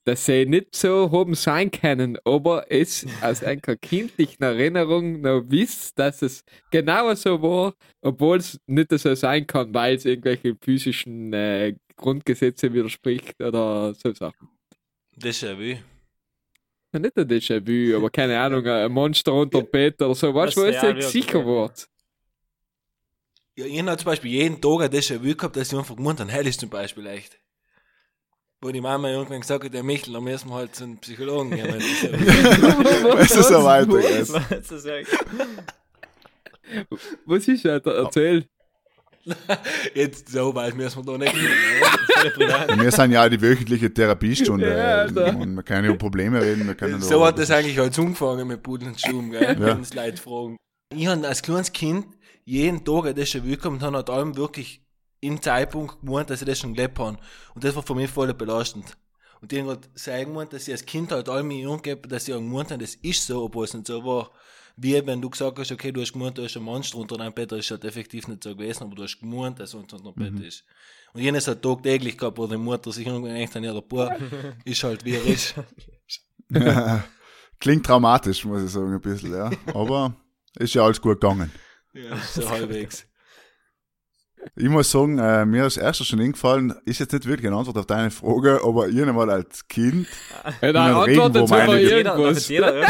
dass 0.06 0.26
sie 0.26 0.45
nicht 0.45 0.76
so 0.76 1.12
haben 1.12 1.36
sein 1.36 1.72
können, 1.72 2.18
aber 2.26 2.70
es 2.70 3.06
aus 3.22 3.43
einer 3.43 3.62
kindlichen 3.62 4.43
Erinnerung 4.43 5.22
noch 5.22 5.43
wisst, 5.47 5.97
dass 5.97 6.22
es 6.22 6.43
genau 6.72 7.14
so 7.14 7.41
war, 7.41 7.76
obwohl 8.01 8.38
es 8.38 8.60
nicht 8.66 8.91
so 8.91 9.16
sein 9.16 9.47
kann, 9.47 9.74
weil 9.74 9.95
es 9.95 10.06
irgendwelche 10.06 10.56
physischen 10.60 11.32
äh, 11.34 11.76
Grundgesetze 11.95 12.74
widerspricht 12.74 13.39
oder 13.41 13.93
so 13.93 14.12
Sachen. 14.14 14.49
Déjà-vu. 15.16 15.62
Ja, 15.62 15.93
nicht 17.00 17.18
ein 17.18 17.28
Déjà-vu, 17.28 17.98
aber 17.98 18.10
keine 18.10 18.39
Ahnung, 18.39 18.66
ein 18.66 18.91
Monster 18.91 19.34
unter 19.34 19.62
Bett 19.62 20.02
oder 20.02 20.16
so. 20.16 20.34
Weißt 20.34 20.58
du, 20.58 20.62
wo 20.62 20.66
jetzt 20.66 20.82
wirklich, 20.84 21.08
sicher 21.08 21.39
ja. 21.39 21.46
wird? 21.46 21.88
Ja, 23.56 23.66
ich 23.66 23.80
habe 23.82 23.98
zum 23.98 24.06
Beispiel 24.06 24.32
jeden 24.32 24.62
Tag 24.62 24.82
ein 24.82 24.89
Déjà-vu 24.89 25.36
gehabt, 25.36 25.56
dass 25.56 25.72
ich 25.72 25.78
einfach 25.78 25.96
gemeint 25.96 26.20
habe, 26.20 26.32
hell 26.32 26.48
ist 26.48 26.60
zum 26.60 26.70
Beispiel 26.70 27.06
echt. 27.08 27.39
Wo 28.62 28.72
die 28.72 28.82
Mama 28.82 29.10
irgendwann 29.10 29.41
gesagt 29.41 29.64
hat, 29.66 29.74
der 29.74 29.84
Michel, 29.84 30.14
da 30.14 30.22
müssen 30.22 30.50
wir 30.50 30.56
halt 30.56 30.76
zum 30.76 30.98
Psychologen 30.98 31.52
gehen. 31.52 31.68
weil 31.68 31.80
das 33.18 33.32
ist 33.32 33.36
ist 33.38 33.48
so 33.50 33.64
weiter. 33.64 34.00
Yes. 34.00 34.32
Das 34.50 34.72
ist 34.72 34.86
ja- 34.86 35.02
Was 37.26 37.48
ist 37.48 37.66
das? 37.66 37.82
Erzähl. 37.86 38.46
Jetzt 39.93 40.30
so 40.30 40.53
weit 40.53 40.76
müssen 40.76 41.05
wir 41.05 41.11
da 41.13 41.17
nicht 41.17 41.34
gehen. 41.34 41.49
Ja, 42.38 42.82
wir 42.82 42.91
sind 42.91 43.11
ja 43.11 43.26
auch 43.26 43.30
die 43.30 43.41
wöchentliche 43.41 43.93
Therapiestunde. 43.93 44.78
Ja, 44.78 45.03
und 45.34 45.55
wir 45.55 45.63
können 45.63 45.89
über 45.89 45.97
Probleme 45.97 46.41
reden. 46.41 46.74
So 47.01 47.26
hat 47.26 47.38
das 47.38 47.51
eigentlich 47.51 47.78
als 47.80 47.99
angefangen 47.99 48.47
mit 48.47 48.63
Pudel 48.63 48.89
und 48.89 49.01
Schum, 49.01 49.32
gell? 49.32 49.41
Ja. 49.41 49.59
Wenn 49.59 49.78
uns 49.80 49.93
Leute 49.93 50.17
fragen. 50.17 50.57
Ich 50.95 51.05
habe 51.07 51.28
als 51.28 51.41
kleines 51.41 51.74
Kind 51.74 52.05
jeden 52.45 52.86
Tag 52.86 53.07
ein 53.07 53.15
Déjà-vu 53.15 53.47
gehabt 53.47 53.65
und 53.65 53.82
habe 53.82 53.97
halt 53.97 54.09
allem 54.09 54.38
wirklich 54.38 54.86
im 55.19 55.41
Zeitpunkt 55.41 56.01
gemeint, 56.01 56.30
dass 56.30 56.41
ich 56.41 56.47
das 56.47 56.59
schon 56.59 56.74
gelebt 56.74 56.99
habe. 56.99 57.17
Und 57.55 57.63
das 57.63 57.76
war 57.76 57.84
für 57.84 57.95
mich 57.95 58.09
voll 58.09 58.34
belastend. 58.34 58.97
Und 59.41 59.51
die 59.51 59.59
haben 59.59 59.67
halt 59.67 59.89
sagen 59.95 60.26
gemeint, 60.26 60.53
dass 60.53 60.67
ich 60.67 60.74
als 60.74 60.86
Kind 60.86 61.11
halt 61.11 61.28
allem 61.28 61.49
angegeben 61.51 62.09
dass 62.09 62.28
ich 62.28 62.34
auch 62.34 62.39
gemeint 62.39 62.71
habe, 62.71 62.82
das 62.82 62.95
ist 62.95 63.28
so, 63.28 63.43
obwohl 63.43 63.65
es 63.65 63.74
nicht 63.74 63.88
so 63.88 64.03
war. 64.05 64.32
Wie 64.76 65.05
wenn 65.05 65.21
du 65.21 65.30
gesagt 65.30 65.59
hast, 65.59 65.71
okay, 65.71 65.91
du 65.91 66.01
hast 66.01 66.13
gemeint, 66.13 66.38
du 66.38 66.43
hast 66.43 66.55
einen 66.55 66.65
Monster 66.65 66.97
unter 66.97 67.17
deinem 67.17 67.34
Bett, 67.34 67.51
das 67.51 67.59
ist 67.59 67.71
halt 67.71 67.86
effektiv 67.86 68.28
nicht 68.28 68.43
so 68.43 68.55
gewesen, 68.55 68.84
aber 68.84 68.95
du 68.95 69.03
hast 69.03 69.19
gemeint, 69.19 69.59
dass 69.59 69.74
unter 69.76 69.97
deinem 69.97 70.15
Bett 70.15 70.39
ist. 70.47 70.63
Und 71.13 71.21
ich 71.21 71.28
habe 71.28 71.38
es 71.38 71.47
halt 71.47 71.61
tagtäglich 71.61 72.17
gehabt, 72.17 72.38
wo 72.39 72.47
die 72.47 72.57
Mutter 72.57 72.91
sich 72.91 73.05
irgendwann 73.05 73.36
denkt, 73.36 73.53
ja, 73.53 73.74
der 73.74 73.82
Bub 73.82 74.09
ist 74.65 74.84
halt 74.84 75.05
wie 75.05 75.13
er 75.13 75.26
ist. 75.26 75.53
Klingt 77.59 77.86
traumatisch, 77.86 78.43
muss 78.45 78.63
ich 78.63 78.71
sagen, 78.71 78.93
ein 78.93 78.99
bisschen, 79.01 79.32
ja. 79.34 79.51
Aber 79.74 80.15
ist 80.57 80.74
ja 80.74 80.84
alles 80.84 80.99
gut 80.99 81.21
gegangen. 81.21 81.51
Ja, 81.93 82.17
so 82.17 82.49
halbwegs. 82.49 83.05
Ich 84.57 84.67
muss 84.67 84.91
sagen, 84.91 85.19
äh, 85.19 85.45
mir 85.45 85.65
ist 85.67 85.78
erster 85.78 86.03
schon 86.03 86.19
eingefallen, 86.19 86.74
ist 86.86 86.99
jetzt 86.99 87.13
nicht 87.13 87.26
wirklich 87.26 87.47
eine 87.47 87.55
Antwort 87.55 87.78
auf 87.78 87.86
deine 87.86 88.11
Frage, 88.11 88.59
aber 88.63 88.88
mal 89.13 89.30
als 89.30 89.65
Kind, 89.67 90.07
Ja, 90.61 90.69
einem 90.82 90.97
Regenwurm 90.97 91.47
sogar 91.47 91.61
einige- 91.69 91.95
Jeder, 91.97 92.17
jetzt 92.30 92.49
jeder 92.49 92.74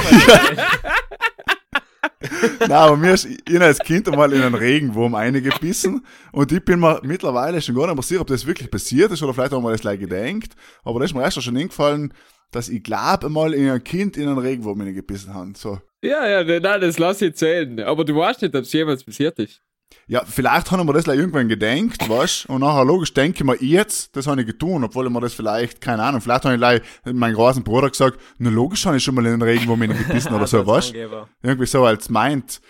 nein, 2.59 2.71
aber 2.71 2.97
mir 2.97 3.13
ist, 3.13 3.25
ich 3.25 3.61
als 3.61 3.79
Kind 3.79 4.07
einmal 4.07 4.31
in 4.33 4.41
einen 4.41 4.55
Regenwurm 4.55 5.15
eingebissen 5.15 6.05
und 6.31 6.51
ich 6.51 6.63
bin 6.63 6.79
mir 6.79 6.99
mittlerweile 7.03 7.61
schon 7.61 7.75
gar 7.75 7.93
nicht 7.93 8.03
sicher, 8.03 8.21
ob 8.21 8.27
das 8.27 8.45
wirklich 8.45 8.71
passiert 8.71 9.11
ist 9.11 9.21
oder 9.23 9.33
vielleicht 9.33 9.51
haben 9.51 9.63
wir 9.63 9.71
das 9.71 9.81
gleich 9.81 9.99
gedenkt, 9.99 10.53
aber 10.83 10.99
da 10.99 11.05
ist 11.05 11.13
mir 11.13 11.21
erst 11.21 11.41
schon 11.41 11.57
eingefallen, 11.57 12.13
dass 12.51 12.69
ich 12.69 12.83
glaube 12.83 13.27
einmal 13.27 13.53
in 13.53 13.69
ein 13.69 13.83
Kind 13.83 14.15
in 14.17 14.27
einen 14.27 14.37
Regenwurm 14.37 14.81
eingebissen 14.81 15.33
habe. 15.33 15.53
So. 15.55 15.79
Ja, 16.01 16.27
ja, 16.27 16.59
nein, 16.59 16.81
das 16.81 16.99
lass 16.99 17.21
ich 17.21 17.35
zählen. 17.35 17.79
Aber 17.79 18.05
du 18.05 18.15
weißt 18.15 18.41
nicht, 18.41 18.55
ob 18.55 18.63
es 18.63 18.73
jemals 18.73 19.03
passiert 19.03 19.39
ist. 19.39 19.61
Ja, 20.07 20.23
vielleicht 20.25 20.71
haben 20.71 20.87
wir 20.87 20.93
das 20.93 21.07
irgendwann 21.07 21.47
gedenkt, 21.47 22.07
weißt 22.07 22.47
Und 22.47 22.61
nachher 22.61 22.83
logisch 22.85 23.13
denke 23.13 23.39
ich 23.39 23.43
mir 23.43 23.55
jetzt, 23.63 24.15
das 24.15 24.27
habe 24.27 24.41
ich 24.41 24.47
getan, 24.47 24.83
obwohl 24.83 25.07
ich 25.07 25.11
mir 25.11 25.21
das 25.21 25.33
vielleicht, 25.33 25.79
keine 25.81 26.03
Ahnung, 26.03 26.21
vielleicht 26.21 26.45
habe 26.45 26.81
ich 27.05 27.13
meinem 27.13 27.35
großen 27.35 27.63
Bruder 27.63 27.89
gesagt, 27.89 28.19
na 28.37 28.49
logisch 28.49 28.85
habe 28.85 28.97
ich 28.97 29.03
schon 29.03 29.15
mal 29.15 29.25
in 29.25 29.31
den 29.31 29.41
Regenwurm 29.41 29.81
gebissen 29.81 30.33
oder 30.33 30.47
so, 30.47 30.65
weißt. 30.67 30.93
Irgendwie 31.41 31.65
so 31.65 31.85
als 31.85 32.09
meint. 32.09 32.61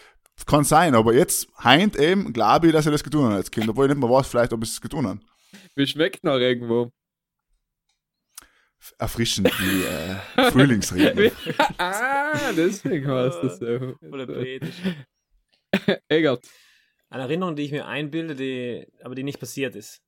Kann 0.45 0.63
sein, 0.63 0.93
aber 0.95 1.13
jetzt 1.13 1.47
heint 1.63 1.95
eben, 1.95 2.33
glaube 2.33 2.67
ich, 2.67 2.73
dass 2.73 2.85
ich 2.85 2.91
das 2.91 3.03
getan 3.03 3.25
habe 3.25 3.35
als 3.35 3.51
Kind, 3.51 3.69
obwohl 3.69 3.85
ich 3.85 3.93
nicht 3.93 4.01
mehr 4.01 4.09
weiß, 4.09 4.27
vielleicht, 4.27 4.51
ob 4.51 4.63
ich 4.63 4.69
es 4.69 4.81
getan 4.81 5.07
habe. 5.07 5.19
Wie 5.75 5.87
schmeckt 5.87 6.23
noch 6.23 6.37
irgendwo? 6.37 6.91
Erfrischend 8.97 9.49
wie 9.59 9.83
äh, 9.83 10.51
Frühlingsregen. 10.51 11.31
ah, 11.77 12.51
deswegen 12.55 13.07
heißt 13.07 13.37
das 13.41 13.59
so. 13.59 13.65
Oder 14.11 14.27
poetisch. 14.27 14.75
Egert. 16.09 16.45
Eine 17.13 17.23
Erinnerung, 17.23 17.55
die 17.55 17.61
ich 17.61 17.71
mir 17.71 17.85
einbilde, 17.85 18.33
die, 18.33 18.87
aber 19.03 19.13
die 19.13 19.21
nicht 19.21 19.39
passiert 19.39 19.75
ist. 19.75 20.01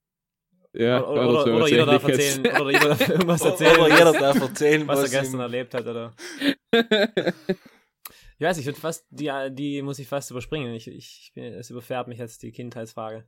Ja, 0.73 1.03
Oder, 1.05 1.29
oder, 1.29 1.43
so 1.45 1.51
oder 1.53 1.67
jeder 1.67 1.85
darf 1.85 2.03
erzählen, 2.03 2.39
oder 2.59 2.71
jeder 2.71 2.89
darf 2.89 3.09
irgendwas 3.09 3.41
Oder 3.43 3.51
erzählen, 3.51 3.91
jeder 3.91 4.13
darf 4.13 4.41
erzählen, 4.41 4.87
was 4.87 4.97
er 4.97 5.03
was, 5.03 5.11
gestern 5.11 5.35
ihm, 5.35 5.41
erlebt 5.41 5.73
hat, 5.75 5.85
oder? 5.85 6.13
Ich 8.37 8.45
weiß, 8.45 8.57
ich 8.57 8.65
würde 8.65 8.77
fast, 8.77 9.05
die, 9.11 9.31
die 9.51 9.81
muss 9.81 9.97
ich 9.97 10.09
fast 10.09 10.29
überspringen. 10.29 10.73
Ich, 10.73 10.87
ich, 10.87 10.95
ich 10.97 11.31
bin, 11.33 11.45
es 11.53 11.69
überfährt 11.69 12.09
mich 12.09 12.19
jetzt 12.19 12.43
die 12.43 12.51
Kindheitsfrage. 12.51 13.23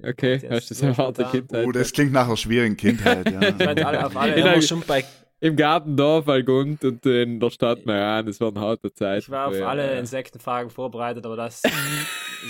Okay, 0.00 0.34
Jetzt 0.34 0.50
hast 0.50 0.70
du 0.70 0.92
spontan. 0.92 1.30
Kindheit. 1.32 1.66
Oh, 1.66 1.72
das 1.72 1.92
klingt 1.92 2.12
nach 2.12 2.26
einer 2.26 2.36
schwierigen 2.36 2.76
Kindheit, 2.76 3.26
Ich 3.26 3.34
weiß, 3.34 3.54
ja. 3.58 3.84
alle, 3.84 4.06
auf 4.06 4.16
alle, 4.16 4.38
Ja, 4.38 4.54
wir 4.54 4.62
schon 4.62 4.82
bei 4.86 5.04
Im 5.42 5.56
Gartendorf, 5.56 6.28
Algund 6.28 6.84
und 6.84 7.04
in 7.04 7.40
der 7.40 7.50
Stadt 7.50 7.84
Meran, 7.84 8.26
das 8.26 8.40
waren 8.40 8.56
harte 8.60 8.94
Zeiten. 8.94 9.18
ich 9.24 9.28
war 9.28 9.48
auf 9.48 9.56
Ja, 9.56 9.66
alle 9.66 9.92
ja. 9.92 9.98
Insektenfragen 9.98 10.70
vorbereitet, 10.70 11.26
aber 11.26 11.34
das, 11.34 11.62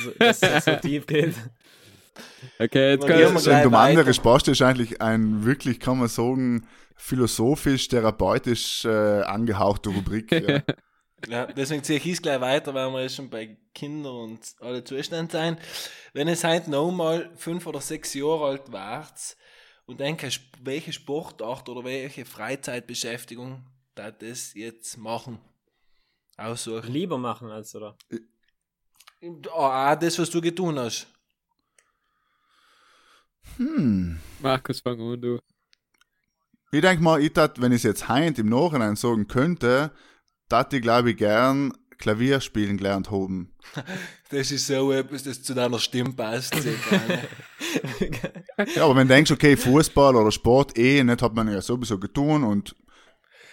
so, 0.05 0.11
dass 0.18 0.40
das 0.40 0.66
so 0.66 0.76
tief 0.82 1.07
geht. 1.07 1.34
Okay, 2.59 2.90
jetzt 2.90 3.07
kann 3.07 3.18
ich 3.18 3.45
Domande 3.62 3.72
weiter. 3.72 4.07
Resposte 4.07 4.51
ist 4.51 4.61
eigentlich 4.61 5.01
ein 5.01 5.43
wirklich, 5.47 5.80
kann 5.80 6.01
man 6.01 6.09
sagen, 6.09 6.66
philosophisch, 6.95 7.88
therapeutisch 7.88 8.84
äh, 8.84 9.22
angehauchte 9.22 9.88
Rubrik. 9.88 10.30
Ja. 10.30 10.62
Ja, 11.28 11.47
deswegen 11.47 11.84
ziehe 11.84 12.01
ich 12.01 12.07
es 12.09 12.20
gleich 12.20 12.40
weiter, 12.40 12.74
weil 12.74 12.90
wir 12.90 13.03
jetzt 13.03 13.14
schon 13.14 13.30
bei 13.30 13.57
Kindern 13.74 14.12
und 14.12 14.40
alle 14.59 14.82
Zustände 14.82 15.30
sein. 15.30 15.57
Wenn 16.14 16.26
es 16.26 16.43
heute 16.43 16.68
noch 16.68 16.90
mal 16.90 17.30
fünf 17.36 17.64
oder 17.68 17.80
sechs 17.80 18.12
Jahre 18.14 18.47
alt 18.47 18.72
wart 18.72 19.36
und 19.93 20.01
denke, 20.01 20.30
welche 20.62 20.93
Sportart 20.93 21.68
oder 21.68 21.84
welche 21.84 22.24
Freizeitbeschäftigung 22.24 23.62
da 23.95 24.11
das 24.11 24.55
jetzt 24.55 24.97
machen? 24.97 25.38
Aussuchen. 26.38 26.90
Lieber 26.90 27.18
machen 27.18 27.51
als, 27.51 27.74
oder? 27.74 27.97
Ah, 29.55 29.95
das, 29.95 30.18
was 30.18 30.30
du 30.30 30.40
getan 30.40 30.78
hast. 30.78 31.07
Hm. 33.59 34.18
Markus, 34.40 34.80
fang 34.80 34.99
an, 34.99 35.20
du. 35.20 35.38
Ich 36.70 36.80
denke 36.80 37.03
mal, 37.03 37.20
ich 37.20 37.34
tat, 37.34 37.61
wenn 37.61 37.72
ich 37.72 37.76
es 37.76 37.82
jetzt 37.82 38.09
heint 38.09 38.38
im 38.38 38.49
Nachhinein 38.49 38.97
sagen 38.97 39.28
könnte, 39.28 39.93
tat 40.49 40.72
ich 40.72 40.80
glaube 40.80 41.11
ich 41.11 41.18
gern 41.18 41.74
Klavier 42.03 42.40
spielen 42.40 42.76
gelernt 42.76 43.11
haben. 43.11 43.50
Das 44.30 44.50
ist 44.50 44.66
so 44.66 44.90
etwas, 44.92 45.24
das 45.24 45.42
zu 45.42 45.53
deiner 45.53 45.78
Stimme 45.78 46.14
passt. 46.14 46.57
Ja, 48.74 48.84
aber 48.84 48.96
wenn 48.96 49.09
du 49.09 49.14
denkst, 49.14 49.30
okay, 49.30 49.57
Fußball 49.57 50.16
oder 50.16 50.30
Sport 50.30 50.78
eh, 50.78 51.03
nicht 51.03 51.22
hat 51.22 51.34
man 51.34 51.50
ja 51.50 51.61
sowieso 51.61 51.98
getan 51.98 52.44
und 52.44 52.74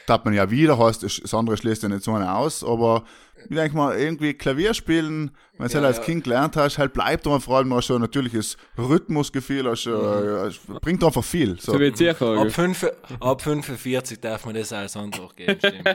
tat 0.10 0.26
man 0.26 0.34
ja 0.34 0.50
wieder, 0.50 0.78
heißt, 0.80 1.04
das 1.04 1.34
andere 1.34 1.56
schließt 1.56 1.84
ja 1.84 1.90
nicht 1.90 2.04
so 2.04 2.14
eine 2.14 2.34
aus, 2.34 2.64
aber 2.64 3.04
ich 3.48 3.56
denke 3.56 3.78
mal, 3.78 3.98
irgendwie 3.98 4.34
Klavier 4.34 4.74
spielen, 4.74 5.32
wenn 5.54 5.60
du 5.60 5.66
es 5.66 5.74
Ja, 5.74 5.80
halt 5.80 5.88
als 5.88 5.98
ja. 5.98 6.04
Kind 6.04 6.24
gelernt 6.24 6.56
hast, 6.56 6.78
halt 6.78 6.94
bleibt 6.94 7.26
da 7.26 7.40
vor 7.40 7.58
allem 7.58 7.72
auch 7.72 7.82
schon 7.82 7.98
ein 7.98 8.02
natürliches 8.02 8.58
Rhythmusgefühl, 8.78 9.68
also, 9.68 9.92
äh, 9.92 10.48
es 10.48 10.60
bringt 10.82 11.04
einfach 11.04 11.24
viel. 11.24 11.60
So. 11.60 11.74
So 11.74 11.80
wie 11.80 11.86
ich 11.86 12.22
ab, 12.22 12.52
fünf, 12.52 12.88
ab 13.20 13.42
45 13.42 14.20
darf 14.20 14.46
man 14.46 14.56
das 14.56 14.74
als 14.74 14.98
Antwort 14.98 15.36
geben. 15.38 15.58
Stimmt. 15.60 15.86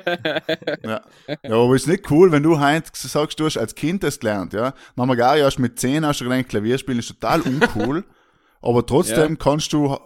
Ja. 0.84 1.02
ja, 1.42 1.56
aber 1.56 1.74
ist 1.74 1.88
nicht 1.88 2.10
cool, 2.10 2.30
wenn 2.30 2.44
du 2.44 2.60
heute 2.60 2.90
sagst, 2.94 3.40
du 3.40 3.46
hast 3.46 3.58
als 3.58 3.74
Kind 3.74 4.04
das 4.04 4.20
gelernt, 4.20 4.52
ja. 4.52 4.72
Wir 4.94 5.16
gar 5.16 5.36
erst 5.36 5.58
mit 5.58 5.78
10 5.78 6.06
hast 6.06 6.20
du 6.20 6.24
gelernt, 6.24 6.48
Klavier 6.48 6.78
spielen 6.78 7.00
ist 7.00 7.08
total 7.08 7.40
uncool. 7.40 8.04
Aber 8.64 8.86
trotzdem 8.86 9.32
Ja. 9.32 9.36
kannst 9.36 9.72
du, 9.72 9.96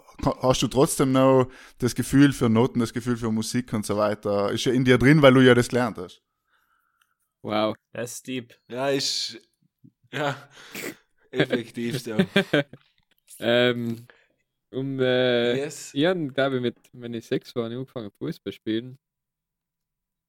hast 0.43 0.63
du 0.63 0.69
trotzdem 0.69 1.13
noch 1.13 1.49
das 1.79 1.95
Gefühl 1.95 2.33
für 2.33 2.49
Noten, 2.49 2.81
das 2.81 2.93
Gefühl 2.93 3.17
für 3.17 3.31
Musik 3.31 3.73
und 3.73 3.87
so 3.87 3.97
weiter. 3.97 4.51
Ist 4.53 4.65
ja 4.65 4.73
in 4.73 4.85
dir 4.85 4.99
drin, 4.99 5.23
weil 5.23 5.35
du 5.35 5.41
ja 5.41 5.55
das 5.55 5.69
gelernt 5.69 5.99
hast. 5.99 6.23
Wow. 7.43 7.75
Das 7.93 8.15
ist 8.15 8.27
deep. 8.27 8.55
Ja, 8.69 8.89
ist. 8.91 9.39
Ja, 10.13 10.49
effektiv 11.31 12.01
so. 12.01 12.17
Ähm, 13.41 14.07
um, 14.73 14.99
äh, 14.99 15.57
Yes. 15.59 15.95
ich 15.95 16.05
habe, 16.07 16.27
glaube 16.29 16.57
ich, 16.57 16.63
mit, 16.63 16.77
wenn 16.93 17.15
ich 17.15 17.27
sechs 17.27 17.51
ich 17.51 17.57
angefangen 17.57 18.11
Fußball 18.19 18.53
spielen. 18.53 18.99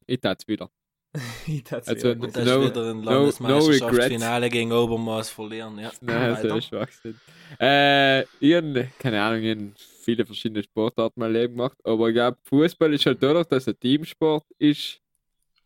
Ich 0.06 0.20
tat's 0.20 0.48
wieder. 0.48 0.70
Ich 1.48 1.64
tat's 1.64 1.88
Also, 1.88 2.14
das 2.14 2.46
No- 2.46 2.62
ist 2.64 2.70
wieder 2.70 2.90
ein 2.92 2.98
no- 3.02 3.04
no 3.04 3.12
Landesmeisterschaftsfinale 3.12 4.50
gegen 4.50 4.72
Obermaß 4.72 5.30
verlieren. 5.30 5.80
Ja. 5.80 5.92
Nein, 6.02 6.32
Weiter. 6.34 6.50
so 6.50 6.58
ist 6.58 6.66
Schwachsinn. 6.68 7.20
Äh, 7.60 8.22
ich 8.40 8.54
hab, 8.56 9.00
keine 9.00 9.22
Ahnung, 9.22 9.44
ich 9.44 9.58
hab 9.58 9.80
viele 10.04 10.26
verschiedene 10.26 10.62
Sportarten 10.64 11.20
in 11.20 11.26
meinem 11.26 11.34
Leben 11.34 11.56
gemacht, 11.56 11.78
aber 11.84 12.10
ich 12.10 12.14
glaube, 12.14 12.38
Fußball 12.44 12.94
ist 12.94 13.06
halt 13.06 13.22
dadurch, 13.24 13.48
dass 13.48 13.64
es 13.64 13.70
ein 13.70 13.80
Teamsport 13.80 14.46
ist, 14.60 15.02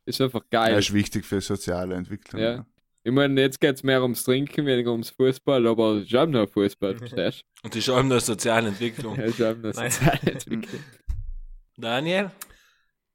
ist 0.06 0.22
einfach 0.22 0.44
geil. 0.50 0.76
Das 0.76 0.86
ist 0.86 0.94
wichtig 0.94 1.26
für 1.26 1.42
soziale 1.42 1.96
Entwicklung. 1.96 2.42
Ja. 2.42 2.66
Ich 3.06 3.12
meine, 3.12 3.42
jetzt 3.42 3.60
geht 3.60 3.76
es 3.76 3.84
mehr 3.84 4.02
ums 4.02 4.24
Trinken, 4.24 4.66
weniger 4.66 4.92
ums 4.94 5.10
Fußball, 5.10 5.68
aber 5.68 5.96
es 5.98 6.06
ist 6.06 6.16
auch 6.16 6.26
noch 6.26 6.48
Fußball, 6.48 6.96
verstehst 6.98 7.44
Und 7.64 7.76
das 7.76 7.80
ist 7.80 7.90
allem 7.90 8.06
eine 8.12 8.20
soziale? 8.22 8.70
Entwicklung. 8.70 9.20
Es 9.20 9.38
ist 9.38 9.42
auch 9.42 9.58
noch 9.58 9.74
soziale 9.74 10.20
Entwicklung. 10.32 10.82
Daniel? 11.76 12.32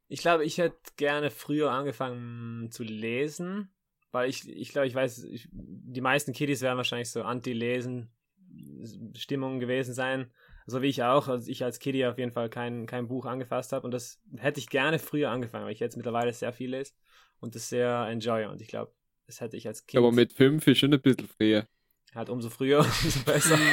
Ich 0.08 0.20
glaube, 0.20 0.44
ich 0.44 0.58
hätte 0.58 0.76
gerne 0.96 1.30
früher 1.30 1.70
angefangen 1.70 2.70
zu 2.70 2.82
lesen, 2.82 3.70
weil 4.10 4.28
ich, 4.30 4.48
ich 4.48 4.70
glaube, 4.70 4.86
ich 4.86 4.94
weiß, 4.94 5.24
ich, 5.24 5.48
die 5.52 6.00
meisten 6.00 6.32
Kiddies 6.32 6.62
werden 6.62 6.78
wahrscheinlich 6.78 7.10
so 7.10 7.22
Anti-Lesen-Stimmungen 7.22 9.60
gewesen 9.60 9.92
sein, 9.92 10.32
so 10.66 10.80
wie 10.82 10.88
ich 10.88 11.02
auch, 11.02 11.28
als 11.28 11.46
ich 11.46 11.62
als 11.62 11.78
Kiddie 11.78 12.06
auf 12.06 12.16
jeden 12.18 12.32
Fall 12.32 12.48
kein, 12.48 12.86
kein 12.86 13.06
Buch 13.08 13.26
angefasst 13.26 13.72
habe 13.72 13.84
und 13.84 13.90
das 13.92 14.18
hätte 14.36 14.60
ich 14.60 14.70
gerne 14.70 14.98
früher 14.98 15.30
angefangen, 15.30 15.66
weil 15.66 15.72
ich 15.72 15.80
jetzt 15.80 15.96
mittlerweile 15.96 16.32
sehr 16.32 16.54
viel 16.54 16.70
lese 16.70 16.94
und 17.40 17.54
das 17.54 17.68
sehr 17.68 18.06
enjoy 18.08 18.46
und 18.46 18.62
ich 18.62 18.68
glaube, 18.68 18.92
das 19.26 19.42
hätte 19.42 19.58
ich 19.58 19.68
als 19.68 19.86
Kind 19.86 20.02
Aber 20.02 20.12
mit 20.12 20.32
fünf 20.32 20.66
ist 20.66 20.78
schon 20.78 20.94
ein 20.94 21.02
bisschen 21.02 21.28
früher. 21.28 21.66
halt 22.14 22.30
umso 22.30 22.48
früher, 22.48 22.78
umso 23.04 23.20
besser. 23.24 23.58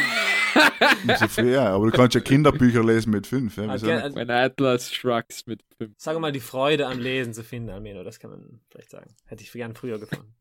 Umso 1.08 1.28
früher, 1.28 1.62
aber 1.62 1.89
du 1.89 1.91
kannst 1.91 2.16
ja 2.16 2.22
Kinderbücher 2.22 2.84
lesen 2.84 3.12
mit 3.12 3.28
fünf. 3.28 3.58
Ja, 3.58 3.64
nicht? 3.64 3.86
also, 3.86 4.16
Mein 4.16 4.30
Atlas 4.30 4.93
Shrugs 4.93 5.45
mit 5.45 5.64
fünf. 5.78 5.93
Sag 5.97 6.20
mal, 6.20 6.32
die 6.32 6.39
Freude 6.39 6.88
am 6.88 6.99
Lesen 6.99 7.34
zu 7.34 7.43
finden, 7.43 7.70
Almeno, 7.70 8.03
das 8.03 8.20
kann 8.20 8.32
man 8.32 8.62
vielleicht 8.70 8.91
sagen. 8.91 9.14
Hätte 9.26 9.43
ich 9.43 9.51
gern 9.51 9.76
früher 9.76 9.99
gefunden. 9.99 10.34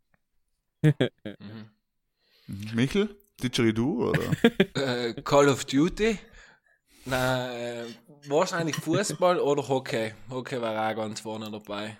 Mhm. 2.46 2.70
Michel? 2.74 3.16
Didgeridoo, 3.42 4.10
oder? 4.10 4.20
Äh, 4.74 5.14
Call 5.22 5.48
of 5.48 5.64
Duty? 5.64 6.18
Na, 7.06 7.52
äh, 7.52 7.84
wahrscheinlich 8.28 8.76
Fußball 8.76 9.38
oder 9.38 9.66
Hockey. 9.68 10.12
Hockey 10.30 10.60
war 10.60 10.90
auch 10.90 10.96
ganz 10.96 11.20
vorne 11.20 11.50
dabei. 11.50 11.98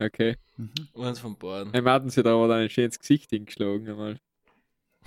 Okay. 0.00 0.36
Eins 0.96 1.18
von 1.18 1.36
beiden. 1.36 1.72
Hey, 1.72 1.82
hatten 1.82 2.10
sie 2.10 2.22
da 2.22 2.34
aber 2.34 2.54
ein 2.54 2.70
schönes 2.70 2.98
Gesicht 2.98 3.30
hingeschlagen 3.30 3.88
einmal. 3.88 4.20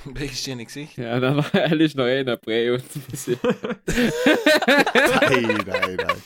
Welches 0.06 0.43
schöne 0.43 0.66
Gesicht. 0.66 0.97
Ja, 0.97 1.20
dann 1.20 1.38
war 1.38 1.54
ehrlich 1.54 1.95
noch 1.95 2.06
einer 2.06 2.38
Prä 2.38 2.72
und 2.72 2.84
nein, 3.28 3.41
nein, 5.66 5.97
nein. 5.97 6.22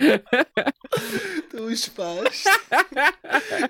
Du 1.50 1.74
Spaß. 1.74 2.44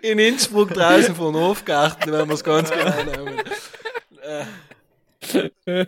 In 0.02 0.18
Innsbruck 0.18 0.74
draußen 0.74 1.14
von 1.14 1.34
Hofgarten, 1.34 2.12
wenn 2.12 2.28
wir 2.28 2.34
es 2.34 2.44
ganz 2.44 2.70
genau 2.70 3.02
nehmen. 3.02 3.40
Äh, 4.20 5.86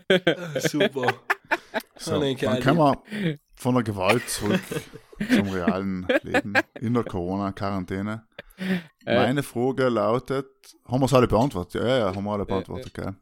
super. 0.61 1.13
So, 1.97 2.19
dann 2.19 2.63
kommen 2.63 2.79
wir 2.79 3.39
von 3.55 3.75
der 3.75 3.85
Gewalt 3.85 4.27
zurück 4.31 4.63
zum 5.29 5.51
realen 5.51 6.09
Leben 6.23 6.55
in 6.81 6.95
der 6.95 7.05
Corona-Quarantäne. 7.05 8.27
Äh. 9.07 9.17
Meine 9.17 9.43
Frage 9.43 9.89
lautet, 9.89 10.47
haben 10.87 11.01
wir 11.01 11.07
es 11.07 11.15
alle 11.15 11.27
beantwortet? 11.27 11.83
Ja, 11.83 11.89
ja, 11.89 11.99
ja, 11.99 12.15
haben 12.15 12.25
wir 12.25 12.33
alle 12.33 12.45
beantwortet, 12.45 12.93
gell. 12.93 13.15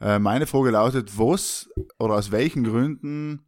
Äh, 0.00 0.18
meine 0.18 0.46
Frage 0.46 0.70
lautet, 0.70 1.18
was 1.18 1.68
oder 1.98 2.14
aus 2.14 2.30
welchen 2.30 2.64
Gründen 2.64 3.44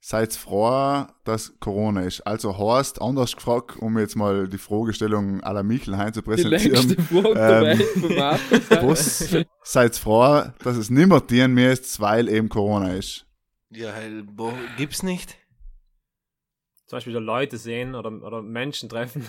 seid 0.00 0.32
froh, 0.32 1.04
dass 1.24 1.58
Corona 1.60 2.02
ist? 2.02 2.22
Also 2.22 2.56
heißt, 2.58 3.00
anders 3.00 3.36
gefragt, 3.36 3.76
um 3.78 3.98
jetzt 3.98 4.16
mal 4.16 4.48
die 4.48 4.58
Fragestellung 4.58 5.40
à 5.42 5.52
la 5.52 5.62
Michel 5.62 5.96
heim 5.96 6.12
zu 6.12 6.22
die 6.22 6.28
präsentieren. 6.28 6.88
längste 6.88 7.02
Frage 7.02 7.78
Ähm, 8.00 8.16
Markus. 8.16 9.32
Was 9.34 9.46
seid 9.62 9.96
froh, 9.96 10.42
dass 10.64 10.76
es 10.76 10.90
nimmer 10.90 11.20
dienen 11.20 11.54
mehr 11.54 11.72
ist, 11.72 12.00
weil 12.00 12.28
eben 12.28 12.48
Corona 12.48 12.94
ist? 12.94 13.26
Ja, 13.70 13.92
boah, 14.24 14.54
gibt's 14.76 15.02
nicht. 15.02 15.36
Zum 16.86 16.96
Beispiel 16.96 17.12
so 17.12 17.20
Leute 17.20 17.56
sehen 17.56 17.94
oder, 17.94 18.10
oder 18.10 18.42
Menschen 18.42 18.88
treffen. 18.88 19.24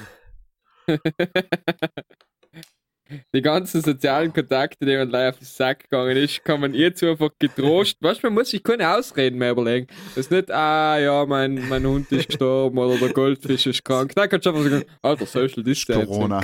Die 3.33 3.41
ganzen 3.41 3.81
sozialen 3.81 4.31
Kontakte, 4.31 4.85
die 4.85 4.95
man 4.95 5.09
gleich 5.09 5.29
auf 5.29 5.37
den 5.37 5.45
Sack 5.45 5.89
gegangen 5.89 6.15
ist, 6.17 6.43
kann 6.45 6.61
man 6.61 6.73
jetzt 6.73 7.03
einfach 7.03 7.29
getrost. 7.39 7.97
Weißt 7.99 8.23
man 8.23 8.33
muss 8.33 8.49
sich 8.49 8.63
keine 8.63 8.95
Ausreden 8.95 9.37
mehr 9.37 9.51
überlegen. 9.51 9.87
Das 10.15 10.25
ist 10.25 10.31
nicht, 10.31 10.49
ah 10.51 10.97
ja, 10.97 11.25
mein, 11.25 11.67
mein 11.67 11.85
Hund 11.85 12.11
ist 12.11 12.27
gestorben 12.27 12.77
oder 12.77 12.97
der 12.97 13.09
Goldfisch 13.09 13.67
ist 13.67 13.83
krank. 13.83 14.13
Da 14.15 14.27
kannst 14.27 14.45
du 14.45 14.51
einfach 14.51 14.63
sagen, 14.63 14.85
Alter, 15.01 15.25
Social 15.25 15.63
Distancing. 15.63 16.05
Corona. 16.05 16.41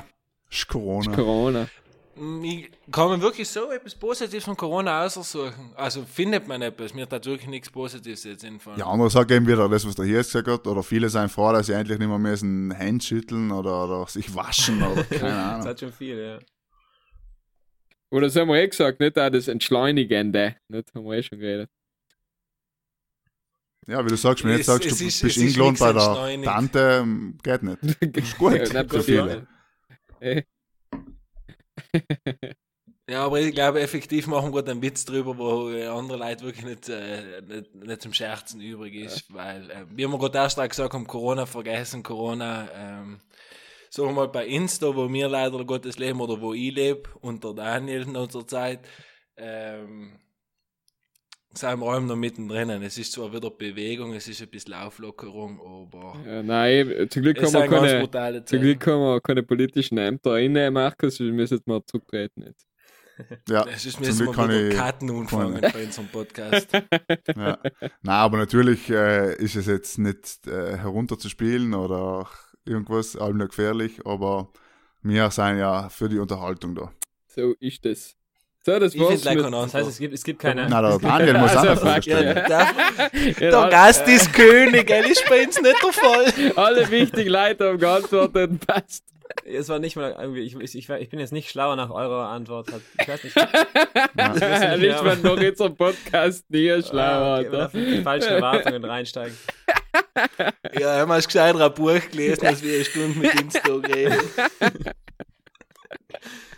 Ist 0.50 0.68
Corona. 0.68 1.16
Corona. 1.16 1.68
Mm, 2.20 2.44
Ich 2.44 2.72
kann 2.92 3.10
man 3.10 3.22
wirklich 3.22 3.48
so 3.48 3.72
etwas 3.72 3.94
Positives 3.96 4.44
von 4.46 4.56
Corona 4.58 5.04
aussuchen. 5.06 5.72
Also 5.76 6.04
findet 6.06 6.48
man 6.48 6.62
etwas. 6.62 6.94
Mir 6.94 7.08
hat 7.10 7.26
wirklich 7.26 7.48
nichts 7.48 7.70
Positives 7.70 8.24
jetzt 8.24 8.44
einfallen. 8.46 8.80
Ja, 8.80 8.88
andere 8.88 9.10
sagen 9.10 9.32
eben 9.34 9.48
wieder 9.48 9.68
das, 9.70 9.86
was 9.88 9.96
der 9.96 10.06
hier 10.06 10.18
gesagt 10.18 10.48
hat, 10.48 10.66
oder 10.68 10.84
viele 10.84 11.10
sind 11.10 11.30
froh, 11.32 11.52
dass 11.52 11.68
sie 11.68 11.74
endlich 11.74 12.00
nicht 12.00 12.08
mehr 12.08 12.18
müssen 12.20 12.72
Hände 12.72 13.04
schütteln 13.04 13.52
oder, 13.52 13.84
oder 13.86 14.08
sich 14.08 14.34
waschen 14.34 14.82
oder 14.84 15.04
keine 15.10 15.22
Das 15.22 15.34
Ahnung. 15.34 15.68
hat 15.68 15.80
schon 15.80 15.92
viel, 15.94 16.18
ja. 16.18 16.40
Oder 18.10 18.28
das 18.28 18.36
haben 18.38 18.48
wir 18.48 18.56
eh 18.56 18.68
gesagt, 18.68 19.00
nicht 19.02 19.20
auch 19.20 19.30
das 19.30 19.48
Entschleunigende. 19.50 20.56
Nicht, 20.70 20.96
haben 20.96 21.06
wir 21.06 21.18
eh 21.18 21.24
schon 21.24 21.40
geredet. 21.40 21.70
Ja, 23.86 24.04
wie 24.04 24.10
du 24.10 24.18
sagst, 24.18 24.44
wenn 24.44 24.52
du 24.52 24.58
jetzt 24.58 24.66
sagst, 24.66 24.84
du 24.86 25.06
ist- 25.06 25.22
bist 25.22 25.38
eingeladen 25.40 25.76
bei 25.80 25.94
der. 25.94 26.44
Tante, 26.44 27.00
ähm, 27.04 27.38
geht 27.42 27.64
nicht. 27.64 27.78
Ist 28.18 28.38
gut 28.38 28.54
Ja, 28.54 28.66
für 28.66 28.84
nicht 28.84 29.04
viele. 29.06 29.48
Ja, 33.10 33.26
aber 33.26 33.40
ich 33.40 33.54
glaube, 33.54 33.80
effektiv 33.80 34.28
machen 34.28 34.54
wir 34.54 34.68
einen 34.68 34.82
Witz 34.82 35.06
drüber, 35.06 35.38
wo 35.38 35.70
andere 35.98 36.18
Leute 36.18 36.44
wirklich 36.44 36.66
nicht, 36.66 36.90
äh, 36.90 37.42
nicht, 37.42 37.74
nicht 37.74 38.02
zum 38.02 38.12
Scherzen 38.12 38.60
übrig 38.60 38.96
ist, 38.96 39.34
weil, 39.34 39.72
äh, 39.72 39.86
wie 39.90 40.06
wir 40.08 40.18
gerade 40.18 40.38
erst 40.40 40.58
gesagt 40.58 40.94
haben, 40.94 41.08
Corona 41.08 41.46
vergessen, 41.46 42.04
Corona, 42.04 42.68
ähm, 42.74 43.22
sagen 43.90 44.10
wir 44.10 44.14
mal 44.14 44.28
bei 44.28 44.46
Insta, 44.46 44.94
wo 44.94 45.10
wir 45.10 45.30
leider 45.30 45.64
Gottes 45.64 45.98
leben 45.98 46.20
oder 46.20 46.42
wo 46.42 46.54
ich 46.54 46.76
lebe, 46.76 47.10
unter 47.22 47.54
Daniel 47.54 48.02
in 48.02 48.18
unserer 48.18 48.46
Zeit, 48.46 48.82
ähm, 49.38 50.20
sind 51.58 51.80
wir 51.80 51.88
allem 51.88 52.06
noch 52.06 52.16
mittendrin. 52.16 52.70
Es 52.70 52.98
ist 52.98 53.12
zwar 53.14 53.34
wieder 53.34 53.50
Bewegung, 53.50 54.14
es 54.14 54.28
ist 54.28 54.42
ein 54.42 54.50
bisschen 54.50 54.74
Auflockerung, 54.74 55.60
aber 55.60 56.16
Ja, 56.26 56.44
nein, 56.44 57.08
zum 57.10 57.22
Glück 57.22 57.38
es 57.38 57.44
haben 57.44 57.54
wir 57.54 57.62
sind 57.62 57.72
ganz 57.72 58.12
keine, 58.12 58.46
zum. 58.46 58.62
Glück 58.62 58.88
haben 58.88 59.02
wir 59.02 59.22
keine 59.22 59.44
politischen 59.44 59.98
Ämter 59.98 60.40
inne, 60.40 60.70
Markus. 60.72 61.20
Wir 61.20 61.32
müssen 61.32 61.56
jetzt 61.56 61.68
mal 61.68 61.84
zurücktreten 61.86 62.44
jetzt. 62.44 62.68
Ja, 63.50 63.66
Es 63.68 63.86
ist 63.86 63.96
zum 63.96 64.06
müssen 64.06 64.26
Glück 64.26 64.36
kann 64.36 64.52
ich, 64.52 64.76
Karten 64.76 65.10
anfangen 65.10 65.60
bei 65.62 65.86
unserem 65.86 66.08
Podcast. 66.10 66.72
ja. 67.36 67.58
Nein, 67.82 67.92
aber 68.04 68.38
natürlich 68.38 68.90
äh, 68.90 69.36
ist 69.38 69.56
es 69.56 69.66
jetzt 69.66 69.98
nicht 69.98 70.46
äh, 70.46 70.78
herunterzuspielen 70.78 71.74
oder 71.74 72.30
irgendwas, 72.66 73.16
allem 73.16 73.38
nur 73.38 73.48
gefährlich, 73.48 74.06
aber 74.06 74.52
wir 75.02 75.32
sind 75.32 75.58
ja 75.58 75.90
für 75.90 76.10
die 76.10 76.20
Unterhaltung 76.20 76.76
da. 76.76 76.92
So 77.28 77.54
ist 77.60 77.86
es. 77.86 78.17
So, 78.68 78.78
das 78.80 78.94
Ich 78.94 79.00
war's. 79.00 79.24
keine 79.24 79.50
Das 79.50 79.74
heißt, 79.74 79.88
es 79.88 79.98
gibt, 79.98 80.14
es 80.14 80.24
gibt 80.26 80.42
keine. 80.42 80.68
Na, 80.68 80.82
der 80.82 81.00
Daniel 81.02 81.38
muss 81.38 81.56
Also, 81.56 81.72
auch 81.72 81.80
Frage 81.80 82.02
stellen. 82.02 82.36
Ja, 82.36 82.48
der, 82.50 82.68
Ja, 83.52 83.62
der 83.62 83.70
Gast 83.70 84.06
ist 84.10 84.34
König, 84.34 84.88
gell? 84.88 85.06
Ist 85.06 85.24
bei 85.30 85.46
uns 85.46 85.62
nicht 85.62 85.82
der 85.82 85.94
Fall. 85.94 86.26
Alle 86.58 86.92
wichtigen 86.92 87.30
Leute 87.30 87.70
haben 87.70 87.78
geantwortet, 87.78 88.60
passt. 88.68 89.06
Es 89.46 89.70
war 89.70 89.80
nicht 89.80 89.96
mal 89.96 90.14
irgendwie, 90.20 90.42
ich, 90.42 90.60
ich, 90.60 90.76
ich, 90.76 90.90
ich 90.90 91.10
bin 91.10 91.20
jetzt 91.22 91.32
nicht 91.32 91.50
schlauer 91.50 91.78
nach 91.78 91.92
eurer 91.92 92.28
Antwort. 92.28 92.68
Ich 93.00 93.08
weiß 93.08 93.24
nicht. 93.24 93.36
Nicht, 93.38 95.04
wenn 95.06 95.22
noch 95.22 95.40
jetzt 95.40 95.62
ein 95.62 95.74
Podcast 95.74 96.44
nie 96.50 96.70
Ah, 96.70 97.40
okay, 97.40 97.50
darf 97.50 97.74
nicht 97.74 98.00
die 98.00 98.02
falschen 98.02 98.34
Erwartungen 98.34 98.84
reinsteigen. 98.84 99.38
Ja, 100.78 100.98
haben 100.98 101.10
wir 101.10 101.22
gescheiter 101.22 101.66
ein 101.66 101.74
Buch 101.74 102.02
gelesen, 102.12 102.46
als 102.46 102.62
wir 102.62 102.76
eine 102.76 102.84
Stunde 102.84 103.18
mit 103.18 103.42
uns 103.42 103.54
da 103.54 103.76
reden. 103.76 104.20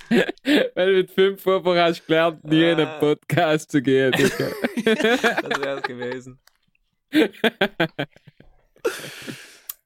Wenn 0.10 0.88
du 0.88 0.94
mit 0.96 1.12
fünf 1.12 1.46
Wochen 1.46 1.78
hast 1.78 2.06
gelernt, 2.08 2.44
nie 2.44 2.64
in 2.64 2.78
einen 2.80 2.88
Ah. 2.88 3.00
Podcast 3.00 3.72
zu 3.72 3.82
gehen. 3.82 4.12
Das 4.86 5.60
wäre 5.62 5.78
es 5.78 5.84
gewesen. 5.84 6.40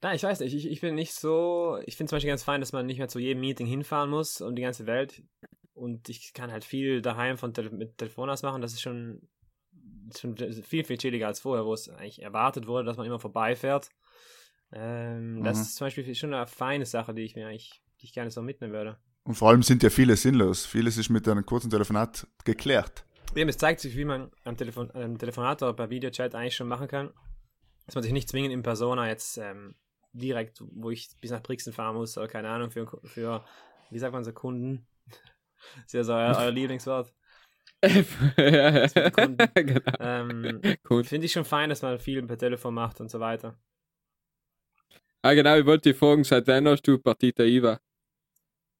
Nein, 0.01 0.15
ich 0.15 0.23
weiß 0.23 0.41
nicht. 0.41 0.53
Ich, 0.53 0.69
ich 0.69 0.81
bin 0.81 0.95
nicht 0.95 1.13
so. 1.13 1.79
Ich 1.85 1.95
finde 1.95 2.09
zum 2.09 2.17
Beispiel 2.17 2.29
ganz 2.31 2.43
fein, 2.43 2.59
dass 2.59 2.73
man 2.73 2.85
nicht 2.85 2.97
mehr 2.97 3.07
zu 3.07 3.19
jedem 3.19 3.39
Meeting 3.41 3.65
hinfahren 3.67 4.09
muss 4.09 4.41
um 4.41 4.55
die 4.55 4.61
ganze 4.61 4.85
Welt. 4.85 5.21
Und 5.73 6.09
ich 6.09 6.33
kann 6.33 6.51
halt 6.51 6.63
viel 6.65 7.01
daheim 7.01 7.37
von 7.37 7.53
Tele 7.53 7.69
mit 7.71 7.97
Telefon 7.97 8.29
aus 8.29 8.43
machen. 8.43 8.61
Das 8.61 8.73
ist 8.73 8.81
schon, 8.81 9.27
schon 10.17 10.35
viel, 10.37 10.83
viel 10.83 10.97
chilliger 10.97 11.27
als 11.27 11.39
vorher, 11.39 11.65
wo 11.65 11.73
es 11.73 11.89
eigentlich 11.89 12.21
erwartet 12.21 12.67
wurde, 12.67 12.85
dass 12.85 12.97
man 12.97 13.05
immer 13.05 13.19
vorbeifährt. 13.19 13.89
Ähm, 14.73 15.41
Das 15.43 15.57
Mhm. 15.57 15.61
ist 15.63 15.75
zum 15.75 15.85
Beispiel 15.87 16.15
schon 16.15 16.33
eine 16.33 16.47
feine 16.47 16.85
Sache, 16.85 17.13
die 17.13 17.23
ich 17.23 17.35
mir 17.35 17.47
eigentlich, 17.47 17.81
die 18.01 18.05
ich 18.05 18.13
gerne 18.13 18.29
so 18.29 18.41
mitnehmen 18.41 18.73
würde. 18.73 18.97
Und 19.23 19.35
vor 19.35 19.49
allem 19.49 19.63
sind 19.63 19.83
ja 19.83 19.89
viele 19.89 20.17
sinnlos. 20.17 20.65
Vieles 20.65 20.97
ist 20.97 21.09
mit 21.09 21.27
einem 21.27 21.45
kurzen 21.45 21.69
Telefonat 21.69 22.27
geklärt. 22.43 23.05
Eben, 23.35 23.49
es 23.49 23.57
zeigt 23.57 23.79
sich, 23.79 23.95
wie 23.95 24.05
man 24.05 24.31
am, 24.43 24.57
Telefon 24.57 24.91
am 24.91 25.17
Telefonat 25.17 25.63
oder 25.63 25.73
per 25.73 25.89
Videochat 25.89 26.35
eigentlich 26.35 26.55
schon 26.55 26.67
machen 26.67 26.87
kann. 26.87 27.11
Dass 27.85 27.95
man 27.95 28.03
sich 28.03 28.13
nicht 28.13 28.29
zwingend 28.29 28.53
in 28.53 28.63
Persona 28.63 29.07
jetzt 29.07 29.37
ähm, 29.37 29.75
direkt, 30.11 30.61
wo 30.61 30.91
ich 30.91 31.09
bis 31.19 31.31
nach 31.31 31.41
Brixen 31.41 31.73
fahren 31.73 31.95
muss 31.95 32.17
oder 32.17 32.27
keine 32.27 32.49
Ahnung, 32.49 32.69
für, 32.69 32.87
für 33.03 33.43
wie 33.89 33.99
sagt 33.99 34.13
man 34.13 34.23
so, 34.23 34.33
Kunden. 34.33 34.85
Das 35.07 35.17
ist 35.87 35.93
ja 35.93 36.03
so 36.03 36.13
euer, 36.13 36.37
euer 36.37 36.51
Lieblingswort. 36.51 37.13
genau. 37.83 39.81
Ähm. 39.99 40.61
Finde 41.03 41.25
ich 41.25 41.31
schon 41.31 41.43
fein, 41.43 41.69
dass 41.69 41.81
man 41.81 41.99
viel 41.99 42.23
per 42.23 42.37
Telefon 42.37 42.73
macht 42.73 43.01
und 43.01 43.11
so 43.11 43.19
weiter. 43.19 43.57
Ah, 45.21 45.33
genau, 45.33 45.57
ich 45.57 45.65
wollte 45.65 45.89
dich 45.89 45.97
fragen, 45.97 46.23
seit 46.23 46.47
wann 46.47 46.67
hast 46.67 46.83
du 46.83 46.97
Partita 46.97 47.43
IVA? 47.43 47.79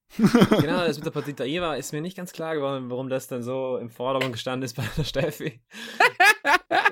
Genau, 0.61 0.85
das 0.85 0.97
mit 0.97 1.05
der 1.05 1.11
Partita 1.11 1.43
IVA 1.43 1.75
ist 1.75 1.91
mir 1.91 2.01
nicht 2.01 2.15
ganz 2.15 2.31
klar 2.33 2.55
geworden, 2.55 2.89
warum 2.89 3.09
das 3.09 3.27
dann 3.27 3.41
so 3.41 3.77
im 3.77 3.89
Vordergrund 3.89 4.33
gestanden 4.33 4.63
ist 4.63 4.75
bei 4.75 4.83
der 4.95 5.03
Steffi. 5.03 5.59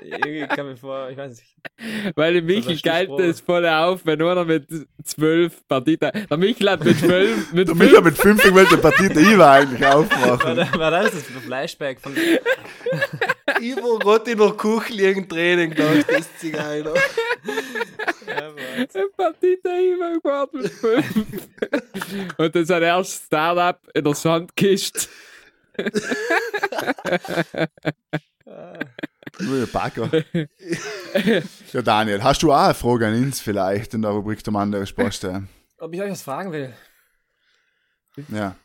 Irgendwie 0.02 0.46
kam 0.48 0.66
mir 0.66 0.76
vor, 0.76 1.08
ich 1.10 1.16
weiß 1.16 1.36
nicht. 1.38 2.16
Weil 2.16 2.34
der 2.34 2.42
Michel 2.42 2.78
galt 2.80 3.10
das 3.18 3.40
voll 3.40 3.66
auf, 3.66 4.04
wenn 4.04 4.20
einer 4.20 4.44
mit 4.44 4.66
zwölf 5.04 5.66
Partita. 5.68 6.10
Der 6.10 6.36
Michel 6.36 6.70
hat 6.70 6.84
mit 6.84 6.98
zwölf, 6.98 7.52
mit 7.52 7.68
Der 7.68 7.76
fünf, 7.76 7.90
Micha 7.90 8.00
mit 8.00 8.18
50 8.18 8.54
wollte 8.54 8.76
die 8.76 8.82
Partie 8.82 9.08
der 9.08 9.22
Iva 9.22 9.52
eigentlich 9.52 9.80
War, 9.80 9.96
aufmachen. 9.96 10.56
da, 10.56 10.78
war 10.78 10.90
das 10.90 11.12
das 11.12 11.22
Flashback 11.44 12.00
von. 12.00 12.14
Ivo 13.60 13.98
Gott 13.98 14.28
in 14.28 14.38
der 14.38 14.52
Küche 14.52 14.92
liegen 14.92 15.28
Training 15.28 15.70
gedacht, 15.70 16.06
das 16.08 16.28
Zigeuner. 16.38 16.94
Ja, 18.26 18.50
Mann. 18.50 18.56
ein 18.94 19.06
Partita 19.16 19.70
IVA 19.70 20.18
gemacht 20.22 20.52
mit 20.54 20.70
fünf. 20.72 21.26
Und 22.38 22.54
dann 22.54 22.64
sein 22.64 22.82
erstes 22.82 23.26
Startup 23.26 23.80
in 23.94 24.04
der 24.04 24.14
Sandkiste. 24.14 25.08
Nur 29.40 29.66
Packer. 29.66 30.10
Ja, 31.72 31.82
Daniel, 31.82 32.22
hast 32.22 32.42
du 32.42 32.52
auch 32.52 32.64
eine 32.64 32.74
Frage 32.74 33.06
an 33.06 33.14
uns 33.14 33.40
vielleicht 33.40 33.94
in 33.94 34.02
der 34.02 34.10
Rubrik 34.10 34.42
der 34.44 34.52
Mann 34.52 34.70
der 34.70 34.82
Resposte? 34.82 35.44
Ob 35.78 35.92
ich 35.94 36.00
euch 36.02 36.10
was 36.10 36.22
fragen 36.22 36.52
will? 36.52 36.72
Ja. 38.28 38.56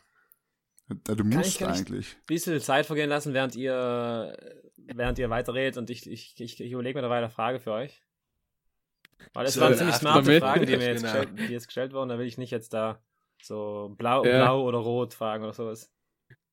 Du 1.04 1.24
musst 1.24 1.48
ich- 1.50 1.58
kann 1.58 1.72
ich- 1.74 1.80
eigentlich. 1.80 2.16
Ein 2.16 2.26
bisschen 2.26 2.60
Zeit 2.60 2.86
vergehen 2.86 3.08
lassen, 3.10 3.34
während 3.34 3.54
ihr, 3.56 4.36
während 4.94 5.18
ihr 5.18 5.30
weiterredet 5.30 5.76
und 5.76 5.90
ich, 5.90 6.10
ich, 6.10 6.34
ich, 6.40 6.60
ich 6.60 6.72
überlege 6.72 6.98
mir 6.98 7.02
dabei 7.02 7.18
eine 7.18 7.30
Frage 7.30 7.60
für 7.60 7.72
euch. 7.72 8.02
Weil 9.34 9.46
es 9.46 9.54
So, 9.54 9.60
waren 9.60 9.72
ja, 9.72 9.78
ziemlich 9.78 9.96
ach, 9.96 10.00
smarte 10.00 10.38
Fragen, 10.40 10.66
die 10.66 10.76
mir 10.76 10.86
jetzt, 10.86 11.02
Genau. 11.02 11.12
gestellt, 11.20 11.38
die 11.48 11.52
jetzt 11.52 11.66
gestellt 11.66 11.92
wurden. 11.92 12.08
Da 12.08 12.18
will 12.18 12.26
ich 12.26 12.38
nicht 12.38 12.50
jetzt 12.50 12.72
da 12.72 13.00
so 13.42 13.94
blau, 13.98 14.24
Ja. 14.24 14.44
blau 14.44 14.62
oder 14.62 14.78
rot 14.78 15.14
fragen 15.14 15.44
oder 15.44 15.52
sowas. 15.52 15.90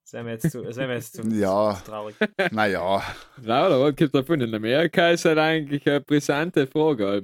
Das 0.03 0.13
wäre 0.13 0.23
mir 0.23 0.31
jetzt 0.31 0.51
zu, 0.51 0.61
das 0.61 0.75
wäre 0.75 0.87
mir 0.87 0.95
jetzt 0.95 1.15
zu, 1.15 1.23
Ja. 1.29 1.75
zu 1.83 1.89
traurig. 1.91 2.15
Naja, 2.51 3.01
Blau 3.37 3.65
oder 3.67 3.77
rot 3.77 3.97
gibt 3.97 4.13
davon. 4.13 4.39
In 4.41 4.53
Amerika 4.53 5.09
ist 5.09 5.25
halt 5.25 5.37
eigentlich 5.39 5.87
eine 5.87 6.01
brisante 6.01 6.67
Frage. 6.67 7.23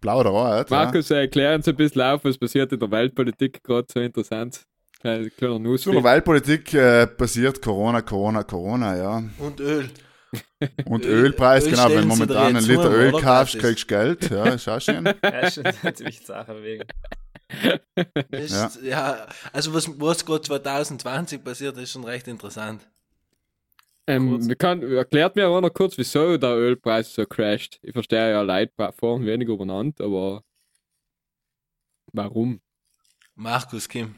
blau 0.00 0.20
oder 0.20 0.30
rot. 0.30 0.70
Ja. 0.70 0.76
Markus, 0.84 1.10
erklär 1.10 1.54
uns 1.54 1.68
ein 1.68 1.76
bisschen 1.76 2.02
auf, 2.02 2.24
was 2.24 2.38
passiert 2.38 2.72
in 2.72 2.80
der 2.80 2.90
Weltpolitik 2.90 3.62
gerade 3.62 3.86
so 3.92 4.00
interessant. 4.00 4.62
Kleiner, 5.00 5.30
kleiner 5.30 5.76
Zu 5.76 5.92
der. 5.92 6.04
Weltpolitik 6.04 6.74
äh, 6.74 7.06
passiert 7.06 7.62
Corona, 7.62 8.02
Corona, 8.02 8.42
Corona, 8.44 8.96
ja. 8.96 9.22
Und 9.38 9.60
Öl. 9.60 9.88
Und 10.84 11.04
Öl- 11.04 11.24
Ölpreis, 11.24 11.64
Öl 11.64 11.70
genau, 11.70 11.90
wenn 11.90 12.02
sie 12.02 12.06
momentan 12.06 12.36
dir 12.36 12.40
ein 12.40 12.54
jetzt 12.56 12.68
Liter 12.68 12.90
Öl 12.90 13.12
kaufst, 13.12 13.58
kriegst 13.58 13.84
du 13.84 13.86
Geld. 13.88 14.30
Ja, 14.30 14.44
ist 14.48 14.68
auch 14.68 14.80
schön. 14.80 15.04
Ja, 15.22 15.38
ist 15.40 15.54
schon 15.54 15.66
eine 15.66 15.94
ziemlich 15.94 16.20
Sache 16.20 16.54
bewegen. 16.54 16.84
Ist, 18.30 18.80
ja. 18.82 19.26
also 19.52 19.74
was, 19.74 19.88
was 20.00 20.24
gerade 20.24 20.42
2020 20.42 21.42
passiert, 21.42 21.76
ist 21.78 21.92
schon 21.92 22.04
recht 22.04 22.28
interessant. 22.28 22.88
Ähm, 24.06 24.48
wir 24.48 24.56
kann, 24.56 24.82
erklärt 24.82 25.36
mir 25.36 25.48
auch 25.48 25.60
noch 25.60 25.72
kurz, 25.72 25.98
wieso 25.98 26.36
der 26.36 26.56
Ölpreis 26.56 27.12
so 27.14 27.26
crasht. 27.26 27.78
Ich 27.82 27.92
verstehe 27.92 28.30
ja 28.30 28.42
Leute 28.42 28.72
fahren 28.76 29.26
weniger 29.26 29.52
übereinander, 29.52 30.04
aber 30.04 30.42
warum? 32.12 32.60
Markus 33.34 33.88
Kim. 33.88 34.14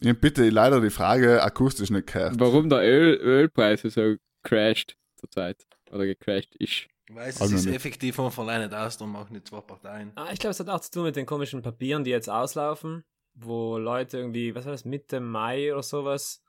Ich 0.00 0.08
hab 0.08 0.20
bitte 0.20 0.48
leider 0.48 0.80
die 0.80 0.90
Frage 0.90 1.42
akustisch 1.42 1.90
nicht 1.90 2.08
gehört. 2.08 2.38
Warum 2.38 2.68
der 2.68 2.80
Öl, 2.80 3.14
Ölpreis 3.16 3.82
so 3.82 4.16
crasht 4.42 4.96
zurzeit? 5.16 5.66
Oder 5.90 6.06
gecrashed 6.06 6.54
ist. 6.56 6.88
Ich 7.08 7.14
weiß, 7.14 7.36
es 7.36 7.40
Also 7.42 7.56
ist 7.56 7.66
nicht. 7.66 7.74
effektiv 7.76 8.16
von 8.16 8.30
alleine 8.38 8.66
nicht 8.66 8.76
aus, 8.76 8.96
darum 8.96 9.12
machen 9.12 9.34
die 9.34 9.42
zwei 9.44 9.60
Parteien. 9.60 10.12
Ah, 10.14 10.30
ich 10.32 10.38
glaube, 10.38 10.52
es 10.52 10.60
hat 10.60 10.68
auch 10.68 10.80
zu 10.80 10.90
tun 10.90 11.04
mit 11.04 11.16
den 11.16 11.26
komischen 11.26 11.60
Papieren, 11.62 12.04
die 12.04 12.10
jetzt 12.10 12.30
auslaufen, 12.30 13.04
wo 13.34 13.76
Leute 13.78 14.18
irgendwie, 14.18 14.54
was 14.54 14.64
war 14.64 14.72
das, 14.72 14.84
Mitte 14.84 15.20
Mai 15.20 15.72
oder 15.72 15.82
sowas, 15.82 16.42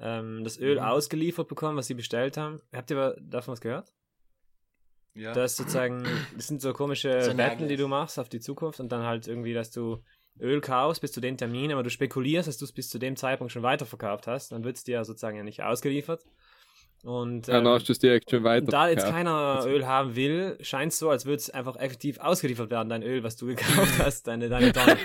ähm, 0.00 0.42
das 0.44 0.58
Öl 0.58 0.76
Mhm. 0.76 0.86
ausgeliefert 0.86 1.48
bekommen, 1.48 1.76
was 1.76 1.86
sie 1.86 1.94
bestellt 1.94 2.36
haben. 2.36 2.60
Habt 2.72 2.90
ihr 2.90 3.16
davon 3.20 3.52
was 3.52 3.60
gehört? 3.60 3.92
Ja. 5.14 5.32
Das 5.32 5.56
sozusagen, 5.56 6.04
das 6.36 6.46
sind 6.46 6.60
so 6.60 6.72
komische 6.72 7.20
So 7.22 7.36
Wetten, 7.36 7.68
die 7.68 7.76
du 7.76 7.88
machst 7.88 8.18
auf 8.18 8.28
die 8.28 8.40
Zukunft 8.40 8.78
und 8.78 8.90
dann 8.92 9.02
halt 9.02 9.26
irgendwie, 9.26 9.52
dass 9.52 9.70
du 9.70 10.02
Öl 10.40 10.60
kaufst 10.60 11.00
bis 11.00 11.10
zu 11.10 11.20
dem 11.20 11.36
Termin, 11.36 11.72
aber 11.72 11.82
du 11.82 11.90
spekulierst, 11.90 12.46
dass 12.46 12.58
du 12.58 12.64
es 12.64 12.72
bis 12.72 12.88
zu 12.88 12.98
dem 13.00 13.16
Zeitpunkt 13.16 13.52
schon 13.52 13.64
weiterverkauft 13.64 14.28
hast, 14.28 14.52
dann 14.52 14.62
wird 14.62 14.76
es 14.76 14.84
dir 14.84 15.04
sozusagen 15.04 15.36
ja 15.36 15.42
nicht 15.42 15.62
ausgeliefert. 15.62 16.24
Und 17.04 17.48
ähm, 17.48 17.64
du 17.64 17.92
es 17.92 17.98
direkt 18.00 18.30
schon 18.30 18.42
weiter. 18.42 18.66
da 18.66 18.88
jetzt 18.88 19.06
keiner 19.06 19.62
Öl 19.66 19.86
haben 19.86 20.16
will, 20.16 20.58
scheint 20.60 20.92
es 20.92 20.98
so, 20.98 21.10
als 21.10 21.26
würde 21.26 21.36
es 21.36 21.48
einfach 21.48 21.76
effektiv 21.76 22.18
ausgeliefert 22.18 22.70
werden, 22.70 22.88
dein 22.88 23.04
Öl, 23.04 23.22
was 23.22 23.36
du 23.36 23.46
gekauft 23.54 23.98
hast, 23.98 24.26
deine, 24.26 24.48
deine 24.48 24.72
Tonne. 24.72 24.96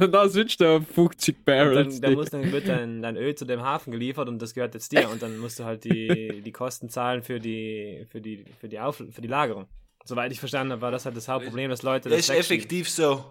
Und 0.00 0.12
dann 0.14 0.28
switcht 0.28 0.60
er 0.60 0.78
auf 0.78 0.82
50 0.88 1.36
Und 1.38 1.44
Barrels. 1.44 2.00
dann, 2.00 2.02
dann, 2.02 2.14
muss, 2.14 2.30
dann 2.30 2.50
wird 2.50 2.66
dein, 2.66 3.02
dein 3.02 3.16
Öl 3.16 3.34
zu 3.36 3.44
dem 3.44 3.62
Hafen 3.62 3.92
geliefert 3.92 4.28
und 4.28 4.42
das 4.42 4.52
gehört 4.52 4.74
jetzt 4.74 4.90
dir. 4.90 5.08
Und 5.08 5.22
dann 5.22 5.38
musst 5.38 5.60
du 5.60 5.64
halt 5.64 5.84
die, 5.84 6.42
die 6.42 6.52
Kosten 6.52 6.88
zahlen 6.88 7.22
für 7.22 7.38
die, 7.38 8.04
für, 8.10 8.20
die, 8.20 8.44
für, 8.58 8.68
die 8.68 8.80
Auf, 8.80 8.96
für 8.96 9.20
die 9.20 9.28
Lagerung. 9.28 9.66
Soweit 10.04 10.32
ich 10.32 10.40
verstanden 10.40 10.72
habe, 10.72 10.82
war 10.82 10.90
das 10.90 11.04
halt 11.04 11.16
das 11.16 11.28
Hauptproblem, 11.28 11.70
dass 11.70 11.82
Leute 11.82 12.08
Das 12.08 12.26
das 12.26 12.28
ist 12.30 12.36
effektiv 12.36 12.90
so. 12.90 13.24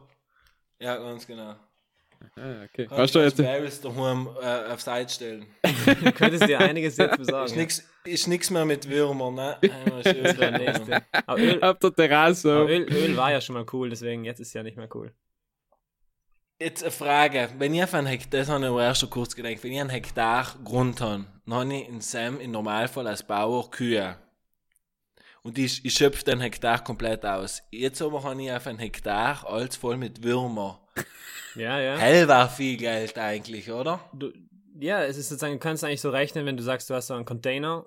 Ja, 0.80 0.97
ganz 0.97 1.28
genau. 1.28 1.55
Ah, 2.36 2.63
okay. 2.63 2.86
Kannst 2.88 2.97
Hast 2.97 3.15
du 3.15 3.19
jetzt, 3.19 3.38
Barrels 3.38 3.82
daheim 3.82 4.30
äh, 4.41 4.71
auf 4.71 4.82
Seite 4.82 5.13
stellen. 5.13 5.45
Du 6.03 6.11
könntest 6.11 6.47
dir 6.47 6.59
einiges 6.59 6.97
jetzt 6.97 7.17
besorgen. 7.17 7.45
Ist 7.45 7.55
nix, 7.55 7.89
ist 8.05 8.28
nix 8.28 8.49
mehr 8.49 8.65
mit 8.65 8.89
Würmern, 8.89 9.36
ne? 9.36 9.57
Nächste. 9.61 11.03
Aber 11.26 11.39
Öl, 11.39 11.63
auf 11.63 11.80
der 11.80 11.95
Terrasse. 11.95 12.49
Öl, 12.49 12.84
Öl 12.91 13.17
war 13.17 13.32
ja 13.32 13.41
schon 13.41 13.55
mal 13.55 13.65
cool, 13.73 13.89
deswegen 13.89 14.23
jetzt 14.26 14.39
ist 14.39 14.49
es 14.49 14.53
ja 14.53 14.63
nicht 14.63 14.78
mehr 14.78 14.89
cool. 14.93 15.11
Jetzt 16.59 16.84
eine 16.84 16.91
Frage. 16.91 17.49
Wenn 17.57 17.73
ich 17.73 17.84
auf 17.84 17.93
einen 17.93 18.07
Hektar, 18.07 18.39
das 18.39 18.49
habe 18.49 18.65
ich 18.65 18.71
erst 18.71 19.01
schon 19.01 19.09
kurz 19.09 19.36
gedacht, 19.36 19.61
wenn 19.61 19.73
ich 19.73 19.82
einen 19.82 19.89
Hektar 19.89 20.55
Grund 20.63 21.01
habe, 21.01 21.26
dann 21.45 21.53
habe 21.53 21.73
ich 21.73 21.89
in 21.89 21.99
Sam 21.99 22.39
im 22.39 22.51
Normalfall 22.51 23.07
als 23.07 23.23
Bauer 23.23 23.69
Kühe. 23.71 24.17
Und 25.43 25.59
ich, 25.59 25.86
ich 25.86 25.93
schöpfe 25.93 26.23
den 26.23 26.39
Hektar 26.39 26.84
komplett 26.84 27.26
aus. 27.26 27.61
Jetzt 27.71 28.01
aber 28.01 28.23
habe 28.23 28.41
ich 28.41 28.51
auf 28.51 28.65
einen 28.67 28.80
Hektar 28.80 29.45
alles 29.45 29.76
voll 29.76 29.97
mit 29.97 30.23
Würmer. 30.23 30.85
Ja, 31.56 31.80
ja. 31.80 31.96
Hell 31.98 32.28
war 32.28 32.50
viel 32.50 32.78
Geld 32.78 33.18
eigentlich, 33.18 33.72
oder? 33.72 34.00
du, 34.14 34.32
ja, 34.78 35.04
es 35.04 35.18
ist 35.18 35.30
sozusagen, 35.30 35.54
du 35.54 35.60
kannst 35.60 35.84
eigentlich 35.86 36.02
so 36.02 36.10
rechnen, 36.10 36.46
wenn 36.46 36.58
du 36.58 36.64
sagst, 36.64 36.89
du 36.89 36.93
hast 36.93 37.08
so 37.08 37.14
einen 37.14 37.24
Container, 37.26 37.86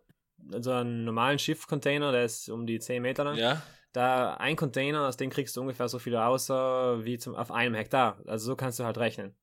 also 0.52 0.72
einen 0.72 1.04
normalen 1.04 1.38
Schiffcontainer, 1.38 2.12
der 2.12 2.24
ist 2.24 2.48
um 2.48 2.66
die 2.66 2.78
10 2.78 3.02
Meter 3.02 3.24
lang. 3.24 3.36
Ja. 3.36 3.60
Da 3.92 4.34
ein 4.34 4.56
Container, 4.56 5.06
aus 5.06 5.16
dem 5.18 5.28
kriegst 5.30 5.54
du 5.56 5.60
ungefähr 5.60 5.88
so 5.88 5.98
viel 5.98 6.16
raus 6.16 6.48
äh, 6.48 6.54
wie 7.04 7.18
zum, 7.18 7.34
auf 7.34 7.50
einem 7.50 7.74
Hektar. 7.74 8.18
Also 8.26 8.46
so 8.46 8.56
kannst 8.56 8.78
du 8.78 8.84
halt 8.84 8.96
rechnen. 8.98 9.34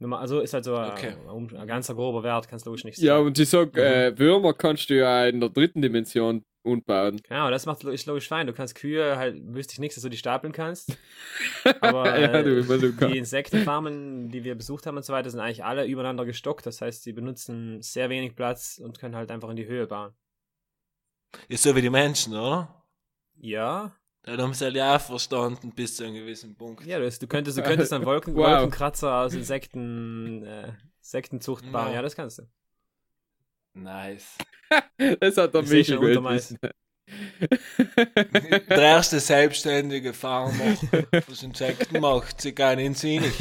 Also 0.00 0.40
ist 0.40 0.54
halt 0.54 0.64
so 0.64 0.76
ein- 0.76 0.92
Okay. 0.92 1.14
ein, 1.28 1.56
ein 1.56 1.66
ganzer 1.66 1.94
grober 1.94 2.22
Wert, 2.22 2.48
kannst 2.48 2.64
du 2.64 2.70
logisch 2.70 2.84
nicht 2.84 2.98
Ja, 2.98 3.14
sagen. 3.16 3.26
und 3.26 3.38
ich 3.38 3.48
sag, 3.50 3.76
äh, 3.76 4.16
Würmer 4.18 4.54
kannst 4.54 4.88
du 4.90 4.94
ja 4.96 5.26
in 5.26 5.40
der 5.40 5.48
dritten 5.50 5.82
Dimension 5.82 6.44
umbauen. 6.62 7.20
Genau, 7.28 7.50
das 7.50 7.66
macht 7.66 7.84
ist 7.84 8.06
logisch 8.06 8.28
fein. 8.28 8.46
Du 8.46 8.52
kannst 8.52 8.74
Kühe 8.74 9.16
halt, 9.16 9.36
wüsste 9.54 9.72
ich 9.74 9.78
nichts, 9.78 9.94
dass 9.94 10.02
du 10.02 10.08
die 10.10 10.16
stapeln 10.16 10.52
kannst. 10.52 10.96
Aber 11.80 12.18
ja, 12.18 12.32
äh, 12.32 12.44
du, 12.44 12.68
weil 12.68 12.80
du 12.80 12.92
die. 12.92 13.16
Insektenfarmen, 13.18 14.28
die 14.30 14.44
wir 14.44 14.54
besucht 14.54 14.86
haben 14.86 14.96
und 14.96 15.04
so 15.04 15.12
weiter, 15.12 15.30
sind 15.30 15.40
eigentlich 15.40 15.64
alle 15.64 15.86
übereinander 15.86 16.24
gestockt. 16.24 16.66
Das 16.66 16.80
heißt, 16.80 17.02
sie 17.02 17.12
benutzen 17.12 17.80
sehr 17.80 18.10
wenig 18.10 18.34
Platz 18.36 18.78
und 18.82 18.98
können 18.98 19.16
halt 19.16 19.30
einfach 19.30 19.48
in 19.50 19.56
die 19.56 19.66
Höhe 19.66 19.86
bauen. 19.86 20.12
Ist 21.48 21.62
so 21.62 21.74
wie 21.76 21.82
die 21.82 21.90
Menschen, 21.90 22.34
oder? 22.34 22.84
Ja, 23.36 23.92
Da 24.22 24.36
haben 24.36 24.52
sie 24.52 24.64
halt 24.64 24.74
ja 24.76 24.96
auch 24.96 25.00
verstanden 25.00 25.72
bis 25.72 25.96
zu 25.96 26.04
einem 26.04 26.14
gewissen 26.14 26.56
Punkt. 26.56 26.84
ja, 26.84 26.98
du, 26.98 27.08
du 27.08 27.26
könntest, 27.26 27.56
du 27.56 27.62
könntest 27.62 27.92
einen 27.92 28.04
Wolken, 28.04 28.34
Wow. 28.36 28.46
Wolkenkratzer 28.46 29.14
aus 29.22 29.32
Insekten, 29.34 30.42
äh, 30.44 30.72
Insektenzucht 30.98 31.70
bauen. 31.70 31.84
Genau. 31.86 31.94
Ja, 31.94 32.02
das 32.02 32.16
kannst 32.16 32.38
du. 32.40 32.42
Nice. 33.74 34.36
Das 35.20 35.36
hat 35.36 35.54
der 35.54 35.62
Ich 35.62 35.68
seh 35.68 35.84
schon 35.84 36.00
Michel 36.00 36.18
Untermais. 36.18 36.48
gut 36.60 36.70
Der 38.68 38.78
erste 38.78 39.20
selbstständige 39.20 40.12
Farmer, 40.12 40.76
was 41.26 41.42
Insekten 41.42 42.00
macht, 42.00 42.40
sie 42.40 42.54
gar 42.54 42.76
nicht 42.76 42.98
sinnig. 42.98 43.32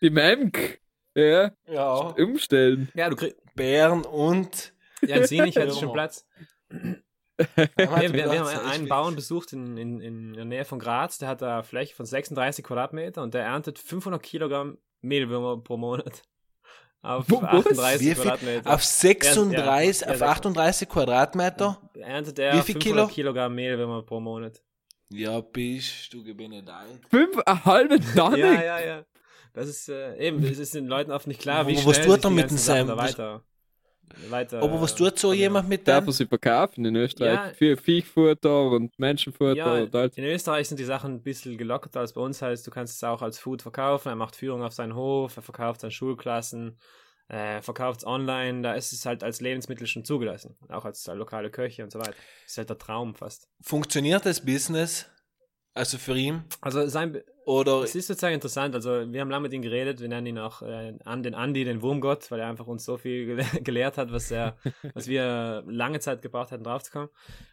Die 0.00 0.10
Memk. 0.10 0.80
Ja, 1.16 1.52
Ja. 1.68 1.94
umstellen. 2.18 2.88
Ja, 2.94 3.08
du 3.08 3.16
kriegst. 3.16 3.36
Bären 3.54 4.04
und. 4.04 4.72
Ja, 5.06 5.16
in 5.18 5.26
Sinich 5.28 5.56
hat 5.56 5.68
es 5.68 5.78
schon. 5.78 5.92
Platz. 5.92 6.26
Ja, 6.72 8.00
Wir, 8.00 8.12
wir, 8.12 8.30
wir 8.32 8.40
haben 8.40 8.66
einen 8.68 8.88
Bauern 8.88 9.14
besucht 9.14 9.52
in, 9.52 9.76
in, 9.76 10.00
in 10.00 10.32
der 10.34 10.44
Nähe 10.44 10.64
von 10.64 10.78
Graz, 10.80 11.18
der 11.18 11.28
hat 11.28 11.42
da 11.42 11.54
eine 11.54 11.62
Fläche 11.64 11.94
von 11.94 12.06
36 12.06 12.64
Quadratmeter 12.64 13.22
und 13.22 13.34
der 13.34 13.44
erntet 13.44 13.78
500 13.78 14.22
Kilogramm 14.22 14.78
Mehlwürmer 15.02 15.56
pro 15.62 15.76
Monat. 15.76 16.22
Auf 17.04 17.24
Wo- 17.28 17.42
was? 17.42 17.48
38 17.78 18.00
Wie 18.00 18.04
viel? 18.06 18.14
Quadratmeter. 18.14 18.74
Auf 18.74 18.84
36, 18.84 20.00
Ja, 20.06 20.12
auf 20.14 20.20
ja, 20.20 20.26
38 20.28 20.88
Quadratmeter? 20.88 21.80
erntet 22.00 22.38
er 22.38 22.52
Wie 22.54 22.62
viel 22.62 22.74
500 22.74 22.82
Kilo? 22.82 23.06
Kilogramm 23.08 23.54
Mehlwürmer 23.54 24.02
pro 24.02 24.20
Monat. 24.20 24.62
Ja, 25.10 25.40
bist 25.40 26.12
du 26.12 26.24
gewinnt 26.24 26.68
alt. 26.68 27.00
Fünf, 27.10 27.38
eine 27.44 27.64
halbe 27.64 28.00
Tonne? 28.16 28.38
Ja, 28.38 28.62
ja, 28.62 28.80
ja. 28.80 29.04
Das 29.52 29.68
ist 29.68 29.88
äh, 29.88 30.16
eben, 30.16 30.42
es 30.44 30.58
ist 30.58 30.74
den 30.74 30.86
Leuten 30.86 31.12
oft 31.12 31.26
nicht 31.28 31.40
klar, 31.40 31.66
wie 31.68 31.76
Aber 31.76 31.86
was 31.86 31.96
schnell 31.96 32.06
tut 32.06 32.14
sich 32.16 32.24
er 32.24 32.28
die 32.30 32.34
mit 32.34 32.42
ganzen 32.48 32.56
dem 32.56 32.58
Sachen 32.58 32.86
da 32.88 32.94
Sam? 32.96 32.98
weiter, 32.98 33.42
weiter. 34.28 34.62
Aber 34.62 34.80
was 34.80 34.94
tut 34.94 35.18
so 35.18 35.32
jemand 35.32 35.68
mit 35.68 35.86
Darf 35.86 36.04
dem? 36.04 36.08
er 36.08 36.12
sie 36.12 36.26
verkaufen 36.26 36.84
in 36.84 36.96
Österreich? 36.96 37.34
Ja. 37.34 37.52
Für 37.54 37.76
Viehfutter 37.76 38.70
und 38.70 38.98
Menschenfutter 38.98 39.54
Ja, 39.56 39.74
und 39.82 40.16
in 40.16 40.24
Österreich 40.24 40.68
sind 40.68 40.78
die 40.78 40.84
Sachen 40.84 41.14
ein 41.14 41.22
bisschen 41.22 41.56
gelockerter 41.58 42.00
als 42.00 42.12
bei 42.12 42.20
uns. 42.20 42.40
Heißt, 42.42 42.66
du 42.66 42.70
kannst 42.70 42.94
es 42.96 43.04
auch 43.04 43.22
als 43.22 43.38
Food 43.38 43.62
verkaufen. 43.62 44.08
Er 44.08 44.16
macht 44.16 44.36
Führung 44.36 44.62
auf 44.62 44.72
seinen 44.72 44.94
Hof, 44.94 45.36
er 45.36 45.42
verkauft 45.42 45.78
es 45.80 45.84
an 45.84 45.90
Schulklassen, 45.90 46.78
äh, 47.28 47.60
verkauft 47.62 48.00
es 48.00 48.06
online. 48.06 48.62
Da 48.62 48.74
ist 48.74 48.92
es 48.92 49.06
halt 49.06 49.22
als 49.24 49.40
Lebensmittel 49.40 49.86
schon 49.86 50.04
zugelassen. 50.04 50.56
Auch 50.68 50.84
als 50.84 51.06
lokale 51.06 51.50
Köche 51.50 51.82
und 51.82 51.90
so 51.90 51.98
weiter. 51.98 52.14
ist 52.46 52.58
halt 52.58 52.68
der 52.70 52.78
Traum 52.78 53.14
fast. 53.14 53.48
Funktioniert 53.62 54.26
das 54.26 54.44
Business? 54.44 55.06
Also 55.74 55.98
für 55.98 56.16
ihn? 56.16 56.44
Also 56.60 56.86
sein, 56.86 57.20
Oder 57.44 57.82
es 57.82 57.96
ist 57.96 58.06
sozusagen 58.06 58.34
interessant. 58.34 58.76
Also 58.76 59.12
wir 59.12 59.20
haben 59.20 59.28
lange 59.28 59.42
mit 59.42 59.52
ihm 59.52 59.62
geredet. 59.62 60.00
Wir 60.00 60.08
nennen 60.08 60.28
ihn 60.28 60.38
auch 60.38 60.62
äh, 60.62 60.94
an 61.04 61.24
den 61.24 61.34
Andi, 61.34 61.64
den 61.64 61.82
Wurmgott, 61.82 62.30
weil 62.30 62.40
er 62.40 62.48
einfach 62.48 62.68
uns 62.68 62.84
so 62.84 62.96
viel 62.96 63.26
gele 63.26 63.44
gelehrt 63.62 63.98
hat, 63.98 64.12
was 64.12 64.30
er, 64.30 64.56
was 64.94 65.08
wir 65.08 65.64
lange 65.66 65.98
Zeit 65.98 66.22
gebraucht 66.22 66.52
hatten, 66.52 66.62
draufzukommen. 66.62 67.08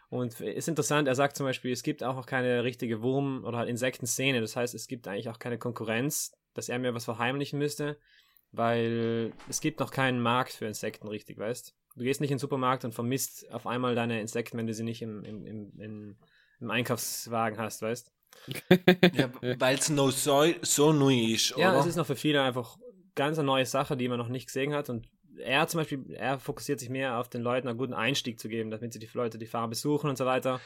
Und 0.10 0.40
ist 0.40 0.68
interessant, 0.68 1.08
er 1.08 1.16
sagt 1.16 1.36
zum 1.36 1.48
Beispiel, 1.48 1.72
es 1.72 1.82
gibt 1.82 2.04
auch 2.04 2.16
noch 2.16 2.28
keine 2.28 2.64
richtige 2.64 3.02
Wurm- 3.02 3.44
oder 3.44 3.58
halt 3.58 3.70
Insektenszene. 3.70 4.40
Das 4.40 4.56
heißt, 4.56 4.76
es 4.76 4.88
gibt 4.88 5.08
eigentlich 5.08 5.30
auch 5.30 5.40
keine 5.40 5.58
Konkurrenz, 5.58 6.32
dass 6.54 6.70
er 6.70 6.78
mir 6.78 6.94
was 6.94 7.06
verheimlichen 7.06 7.58
müsste, 7.58 7.98
weil 8.52 9.34
es 9.50 9.62
gibt 9.62 9.80
noch 9.80 9.90
keinen 9.90 10.22
Markt 10.22 10.54
für 10.54 10.66
Insekten 10.66 11.08
richtig, 11.08 11.40
weißt 11.40 11.70
du? 11.70 12.04
gehst 12.04 12.22
nicht 12.22 12.32
in 12.32 12.36
den 12.36 12.40
Supermarkt 12.40 12.86
und 12.86 12.94
vermisst 12.94 13.52
auf 13.52 13.68
einmal 13.68 13.96
deine 13.96 14.22
Insekten, 14.22 14.58
wenn 14.58 14.68
du 14.68 14.74
sie 14.74 14.84
nicht 14.84 15.02
im, 15.02 15.24
im, 15.24 15.46
im, 15.46 15.80
im, 15.80 16.18
im 16.62 16.72
Einkaufswagen 16.72 17.60
hast, 17.60 17.82
weißt 17.82 18.12
ja, 19.14 19.30
weil 19.60 19.78
es 19.78 19.90
noch 19.90 20.12
so, 20.12 20.46
so 20.62 20.94
neu 20.94 21.16
ist, 21.34 21.56
Ja, 21.58 21.70
oder? 21.70 21.80
es 21.82 21.86
ist 21.88 21.96
noch 21.96 22.06
für 22.06 22.16
viele 22.16 22.42
einfach 22.42 22.78
ganz 23.16 23.38
eine 23.38 23.46
neue 23.46 23.66
Sache, 23.66 23.98
die 23.98 24.08
man 24.08 24.18
noch 24.18 24.30
nicht 24.30 24.48
gesehen 24.48 24.74
hat. 24.74 24.90
Und 24.90 25.08
er 25.38 25.68
zum 25.68 25.80
Beispiel, 25.80 26.14
er 26.14 26.40
fokussiert 26.40 26.80
sich 26.80 26.90
mehr 26.90 27.18
auf 27.18 27.30
den 27.30 27.42
Leuten 27.42 27.68
einen 27.68 27.78
guten 27.78 27.94
Einstieg 27.94 28.40
zu 28.40 28.50
geben, 28.50 28.72
damit 28.72 28.94
sie 28.94 29.00
die 29.00 29.10
Leute 29.14 29.38
die 29.38 29.46
Farm 29.46 29.70
besuchen 29.70 30.10
und 30.10 30.18
so 30.18 30.26
weiter. 30.26 30.60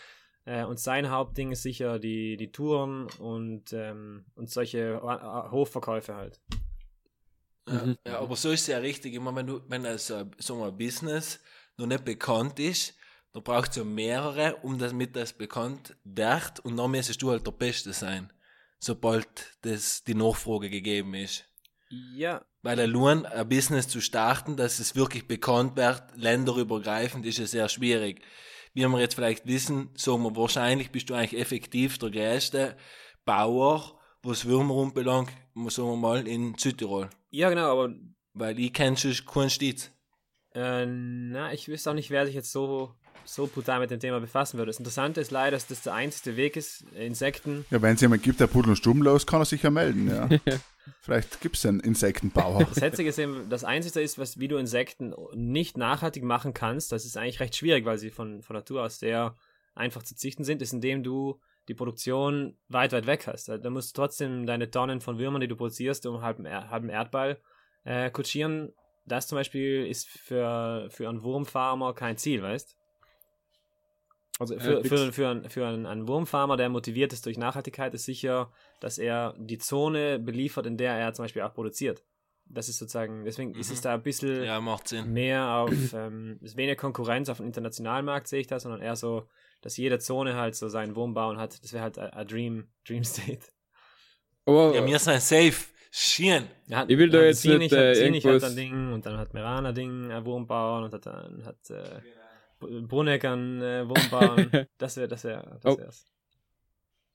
Äh, 0.45 0.63
und 0.65 0.79
sein 0.79 1.09
Hauptding 1.09 1.51
ist 1.51 1.63
sicher 1.63 1.99
die, 1.99 2.37
die 2.37 2.51
Touren 2.51 3.07
und, 3.19 3.73
ähm, 3.73 4.25
und 4.35 4.49
solche 4.49 5.01
Ho- 5.01 5.51
Hofverkäufe 5.51 6.15
halt. 6.15 6.39
Mhm. 7.67 7.97
Ja, 8.05 8.19
aber 8.19 8.35
so 8.35 8.51
ist 8.51 8.61
es 8.61 8.67
ja 8.67 8.77
richtig. 8.77 9.13
Immer 9.13 9.35
wenn 9.35 9.47
du, 9.47 9.61
wenn 9.67 9.85
also, 9.85 10.25
so 10.37 10.63
ein 10.63 10.77
Business 10.77 11.39
noch 11.77 11.87
nicht 11.87 12.05
bekannt 12.05 12.59
ist, 12.59 12.95
dann 13.35 13.43
braucht 13.43 13.71
es 13.71 13.75
ja 13.75 13.83
mehrere, 13.83 14.55
um 14.63 14.79
damit 14.79 15.15
das 15.15 15.33
bekannt 15.33 15.95
wird. 16.05 16.61
Und 16.61 16.77
dann 16.77 16.89
müsstest 16.91 17.21
du 17.21 17.29
halt 17.31 17.45
der 17.45 17.51
Beste 17.51 17.91
sein, 17.93 18.31
sobald 18.79 19.27
das 19.61 20.03
die 20.03 20.15
Nachfrage 20.15 20.69
gegeben 20.69 21.13
ist. 21.13 21.45
Ja, 22.15 22.43
Weil 22.63 22.79
allein 22.79 23.25
ein 23.25 23.47
Business 23.49 23.87
zu 23.87 24.01
starten, 24.01 24.55
dass 24.57 24.79
es 24.79 24.95
wirklich 24.95 25.27
bekannt 25.27 25.75
wird, 25.75 26.01
länderübergreifend, 26.15 27.25
ist 27.25 27.39
es 27.39 27.51
sehr 27.51 27.69
schwierig. 27.69 28.21
Wie 28.73 28.85
wir 28.87 28.99
jetzt 28.99 29.15
vielleicht 29.15 29.45
wissen, 29.45 29.89
sagen 29.95 30.23
wir, 30.23 30.35
wahrscheinlich 30.35 30.91
bist 30.91 31.09
du 31.09 31.13
eigentlich 31.13 31.39
effektiv 31.39 31.97
der 31.97 32.09
größte 32.11 32.75
Bauer, 33.25 33.99
was 34.23 34.45
Würmer 34.45 34.81
anbelangt, 34.81 35.31
sagen 35.69 35.89
wir 35.89 35.95
mal, 35.97 36.27
in 36.27 36.57
Südtirol. 36.57 37.09
ja 37.31 37.49
genau, 37.49 37.71
aber 37.71 37.93
Weil 38.33 38.59
ich 38.59 38.73
kenne 38.73 38.97
schon 38.97 39.13
keinen 39.25 39.49
Stitz. 39.49 39.91
äh, 40.53 40.85
na, 40.85 41.53
ich 41.53 41.67
wüsste 41.67 41.91
auch 41.91 41.95
nicht, 41.95 42.09
wer 42.09 42.25
sich 42.25 42.35
jetzt 42.35 42.51
so, 42.51 42.95
so 43.23 43.47
brutal 43.47 43.79
mit 43.79 43.91
dem 43.91 43.99
Thema 43.99 44.19
befassen 44.19 44.57
würde. 44.57 44.69
Das 44.69 44.79
Interessante 44.79 45.21
ist 45.21 45.31
leider, 45.31 45.51
dass 45.51 45.67
das 45.67 45.81
der 45.83 45.93
einzige 45.93 46.35
Weg 46.37 46.55
ist, 46.57 46.83
Insekten 46.93 47.65
Ja, 47.69 47.81
wenn 47.81 47.95
es 47.95 48.01
jemand 48.01 48.23
gibt, 48.23 48.39
der 48.39 48.47
Pudel 48.47 48.71
und 48.71 48.85
los, 48.99 49.25
kann 49.25 49.41
er 49.41 49.45
sich 49.45 49.63
ja 49.63 49.69
melden. 49.69 50.09
Ja. 50.09 50.29
Vielleicht 51.01 51.41
gibt 51.41 51.55
es 51.57 51.65
einen 51.65 51.79
Insektenbauer. 51.79 52.63
Das 52.65 52.81
Hetzige 52.81 53.09
ist 53.09 53.17
eben, 53.17 53.49
das 53.49 53.63
Einzige 53.63 54.01
ist, 54.01 54.19
was, 54.19 54.39
wie 54.39 54.47
du 54.47 54.57
Insekten 54.57 55.13
nicht 55.33 55.77
nachhaltig 55.77 56.23
machen 56.23 56.53
kannst, 56.53 56.91
das 56.91 57.05
ist 57.05 57.17
eigentlich 57.17 57.39
recht 57.39 57.55
schwierig, 57.55 57.85
weil 57.85 57.97
sie 57.97 58.11
von, 58.11 58.43
von 58.43 58.55
Natur 58.55 58.83
aus 58.83 58.99
sehr 58.99 59.35
einfach 59.73 60.03
zu 60.03 60.15
züchten 60.15 60.45
sind, 60.45 60.61
ist, 60.61 60.73
indem 60.73 61.03
du 61.03 61.39
die 61.67 61.73
Produktion 61.73 62.55
weit, 62.69 62.91
weit 62.91 63.07
weg 63.07 63.25
hast. 63.27 63.49
Da 63.49 63.69
musst 63.71 63.97
du 63.97 64.01
trotzdem 64.01 64.45
deine 64.45 64.69
Tonnen 64.69 65.01
von 65.01 65.17
Würmern, 65.17 65.41
die 65.41 65.47
du 65.47 65.55
produzierst, 65.55 66.05
um 66.05 66.21
halben, 66.21 66.45
Er- 66.45 66.69
halben 66.69 66.89
Erdball 66.89 67.39
äh, 67.83 68.11
kutschieren. 68.11 68.71
Das 69.07 69.27
zum 69.27 69.37
Beispiel 69.37 69.85
ist 69.87 70.07
für, 70.07 70.87
für 70.91 71.09
einen 71.09 71.23
Wurmfarmer 71.23 71.93
kein 71.93 72.17
Ziel, 72.17 72.41
weißt 72.43 72.75
Also 74.39 74.59
für, 74.59 74.81
fix. 74.83 74.89
für, 74.89 75.13
für, 75.13 75.27
einen, 75.29 75.49
für 75.49 75.65
einen, 75.65 75.85
einen 75.85 76.07
Wurmfarmer, 76.07 76.57
der 76.57 76.67
motiviert 76.69 77.13
ist 77.13 77.25
durch 77.25 77.37
Nachhaltigkeit, 77.37 77.93
ist 77.93 78.05
sicher, 78.05 78.51
dass 78.81 78.97
er 78.97 79.33
die 79.37 79.57
Zone 79.57 80.19
beliefert, 80.19 80.65
in 80.65 80.77
der 80.77 80.93
er 80.93 81.13
zum 81.13 81.23
Beispiel 81.23 81.41
auch 81.43 81.53
produziert. 81.53 82.03
Das 82.47 82.69
ist 82.69 82.77
sozusagen, 82.77 83.23
deswegen 83.25 83.55
ist 83.55 83.71
es 83.71 83.81
da 83.81 83.93
ein 83.95 84.03
bisschen 84.03 84.43
Ja, 84.43 84.59
macht 84.61 84.87
Sinn. 84.89 85.13
mehr 85.13 85.47
auf, 85.55 85.71
ähm, 85.93 86.37
ist 86.41 86.57
weniger 86.57 86.75
Konkurrenz 86.75 87.27
auf 87.29 87.37
dem 87.37 87.45
internationalen 87.47 88.05
Markt, 88.05 88.27
sehe 88.27 88.41
ich 88.41 88.47
das, 88.47 88.63
sondern 88.63 88.81
eher 88.81 88.95
so, 88.95 89.27
dass 89.61 89.77
jede 89.77 89.97
Zone 89.99 90.35
halt 90.35 90.55
so 90.55 90.67
seinen 90.67 90.95
Wurm 90.95 91.13
bauen 91.15 91.37
hat. 91.37 91.63
Das 91.63 91.73
wäre 91.73 91.81
halt 91.83 91.97
ein 91.97 92.11
ein 92.11 92.27
Dream, 92.27 92.67
Dream 92.87 93.03
State. 93.05 93.47
Aber 94.45 94.75
Ja, 94.75 94.85
wir 94.85 94.99
sind 94.99 95.21
safe. 95.21 95.55
Schön. 95.89 96.47
Er 96.67 96.79
hat, 96.79 96.91
Ich 96.91 96.97
will 96.97 97.09
da 97.09 97.19
hat 97.19 97.25
jetzt 97.27 97.41
Sinich, 97.41 97.57
nicht, 97.59 97.73
äh, 97.73 97.89
hat, 97.91 97.95
Sinich 97.95 98.25
hat 98.25 98.31
irgendwas- 98.33 98.49
ein 98.51 98.55
Ding 98.57 98.93
und 98.93 99.05
dann 99.05 99.17
hat 99.17 99.33
Merana 99.33 99.71
Ding 99.71 100.11
ein 100.11 100.25
Wurm 100.25 100.45
bauen 100.45 100.83
und 100.83 100.93
hat 100.93 101.05
dann 101.05 101.43
hat 101.45 101.69
äh, 101.69 102.01
B- 102.65 102.81
Bruneck 102.87 103.25
ein 103.25 103.61
äh, 103.61 103.87
Wurm 103.87 104.09
bauen. 104.09 104.51
das 104.77 104.97
wäre, 104.97 105.07
das 105.07 105.23
wäre, 105.23 105.59
das 105.61 105.73
Oh. 105.73 105.77
wär's. 105.79 106.05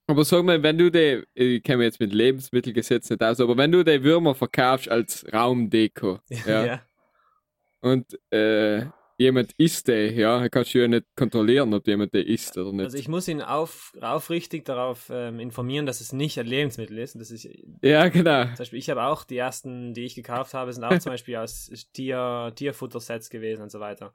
Aber 0.07 0.25
sag 0.25 0.45
mal, 0.45 0.61
wenn 0.63 0.77
du 0.77 0.91
die, 0.91 1.23
ich 1.35 1.63
kenne 1.63 1.79
mich 1.79 1.85
jetzt 1.87 2.01
mit 2.01 2.13
Lebensmittelgesetz 2.13 3.11
nicht 3.11 3.23
aus, 3.23 3.39
aber 3.41 3.57
wenn 3.57 3.71
du 3.71 3.85
die 3.85 4.03
Würmer 4.03 4.35
verkaufst 4.35 4.89
als 4.89 5.25
Raumdeko, 5.33 6.19
ja, 6.47 6.81
und 7.81 8.19
äh, 8.33 8.87
jemand 9.19 9.53
isst 9.57 9.87
die, 9.89 9.93
ja, 10.17 10.49
kannst 10.49 10.75
du 10.75 10.79
ja 10.81 10.89
nicht 10.89 11.05
kontrollieren, 11.15 11.73
ob 11.75 11.87
jemand 11.87 12.13
die 12.15 12.23
isst 12.23 12.59
oder 12.59 12.73
nicht. 12.73 12.85
Also 12.87 12.99
ich 12.99 13.07
muss 13.09 13.29
ihn 13.29 13.41
auf, 13.41 13.93
aufrichtig 14.01 14.65
darauf 14.65 15.11
ähm, 15.13 15.39
informieren, 15.41 15.87
dass 15.87 16.01
es 16.01 16.13
nicht 16.13 16.39
ein 16.39 16.47
Lebensmittel 16.47 16.99
ist. 16.99 17.15
Und 17.15 17.21
das 17.21 17.31
ist 17.31 17.49
ja, 17.83 18.09
genau. 18.09 18.45
Zum 18.47 18.57
Beispiel, 18.57 18.79
ich 18.81 18.91
habe 18.91 19.05
auch 19.05 19.25
die 19.25 19.37
ersten, 19.37 19.95
die 19.95 20.05
ich 20.07 20.15
gekauft 20.15 20.55
habe, 20.55 20.73
sind 20.73 20.85
auch 20.85 20.99
zum 20.99 21.13
Beispiel 21.13 21.37
aus 21.37 21.71
Tier, 21.93 22.53
Tierfuttersets 22.57 23.31
gewesen 23.31 23.63
und 23.63 23.71
so 23.71 23.79
weiter, 23.81 24.13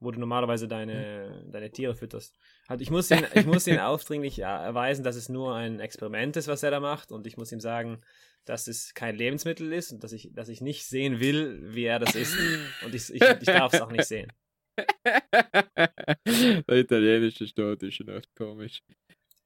wo 0.00 0.10
du 0.10 0.20
normalerweise 0.20 0.68
deine, 0.68 1.44
deine 1.50 1.70
Tiere 1.70 1.94
fütterst. 1.94 2.38
Halt, 2.68 2.80
ich 2.80 2.90
muss 2.90 3.10
ihn, 3.10 3.24
ich 3.34 3.46
muss 3.46 3.66
ihn 3.66 3.78
aufdringlich 3.78 4.38
erweisen, 4.40 5.04
dass 5.04 5.16
es 5.16 5.28
nur 5.28 5.54
ein 5.54 5.80
Experiment 5.80 6.36
ist, 6.36 6.48
was 6.48 6.62
er 6.62 6.70
da 6.70 6.80
macht, 6.80 7.12
und 7.12 7.26
ich 7.26 7.36
muss 7.36 7.52
ihm 7.52 7.60
sagen, 7.60 8.00
dass 8.44 8.66
es 8.66 8.94
kein 8.94 9.16
Lebensmittel 9.16 9.72
ist 9.72 9.92
und 9.92 10.04
dass 10.04 10.12
ich, 10.12 10.30
dass 10.32 10.48
ich 10.48 10.60
nicht 10.60 10.84
sehen 10.86 11.20
will, 11.20 11.74
wie 11.74 11.84
er 11.84 11.98
das 11.98 12.14
isst. 12.14 12.36
Und 12.84 12.94
ich, 12.94 13.12
ich, 13.14 13.22
ich 13.22 13.46
darf 13.46 13.72
es 13.72 13.80
auch 13.80 13.90
nicht 13.90 14.04
sehen. 14.04 14.30
Der 16.68 16.76
italienische 16.76 17.46
Staat 17.46 17.82
ist 17.82 17.94
schon 17.94 18.08
echt 18.08 18.34
komisch. 18.36 18.82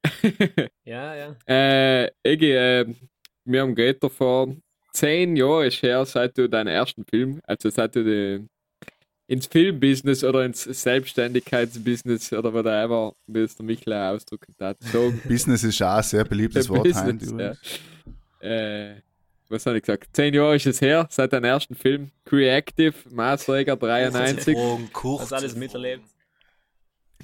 Ja, 0.83 1.15
ja. 1.15 1.35
Äh, 1.45 2.09
Egi, 2.23 2.51
äh, 2.51 2.95
wir 3.45 3.61
haben 3.61 3.75
Gator 3.75 4.09
fahren 4.09 4.63
zehn 4.93 5.35
Jahre 5.35 5.67
ist 5.67 5.81
her, 5.81 6.05
seit 6.05 6.37
du 6.37 6.49
deinen 6.49 6.67
ersten 6.67 7.05
Film, 7.05 7.39
also 7.43 7.69
seit 7.69 7.95
du 7.95 8.03
die, 8.03 8.47
ins 9.29 9.45
Filmbusiness 9.45 10.23
oder 10.23 10.43
ins 10.43 10.63
Selbstständigkeitsbusiness 10.63 12.33
oder 12.33 12.51
whatever, 12.51 13.13
wie 13.27 13.41
es 13.41 13.55
der 13.55 13.63
Michel 13.63 13.93
auch 13.93 14.15
ausdrücken 14.15 14.55
hat. 14.59 14.77
So, 14.91 15.13
Business 15.27 15.63
ist 15.63 15.81
auch 15.83 15.97
ein 15.97 16.03
sehr 16.03 16.25
beliebtes 16.25 16.67
Wort. 16.67 16.91
Heim, 16.95 17.19
Business, 17.19 17.59
ja. 18.41 18.49
äh, 18.49 18.95
was 19.47 19.67
habe 19.67 19.77
ich 19.77 19.83
gesagt? 19.83 20.09
Zehn 20.13 20.33
Jahre 20.33 20.55
ist 20.55 20.65
es 20.65 20.81
her, 20.81 21.07
seit 21.11 21.31
deinem 21.31 21.43
ersten 21.43 21.75
Film. 21.75 22.09
Creative, 22.25 22.95
Maßreger 23.11 23.75
93. 23.77 24.55
Drogen, 24.55 24.89
Kucht. 24.91 25.21
Hast 25.21 25.33
alles 25.33 25.55
miterlebt. 25.55 26.03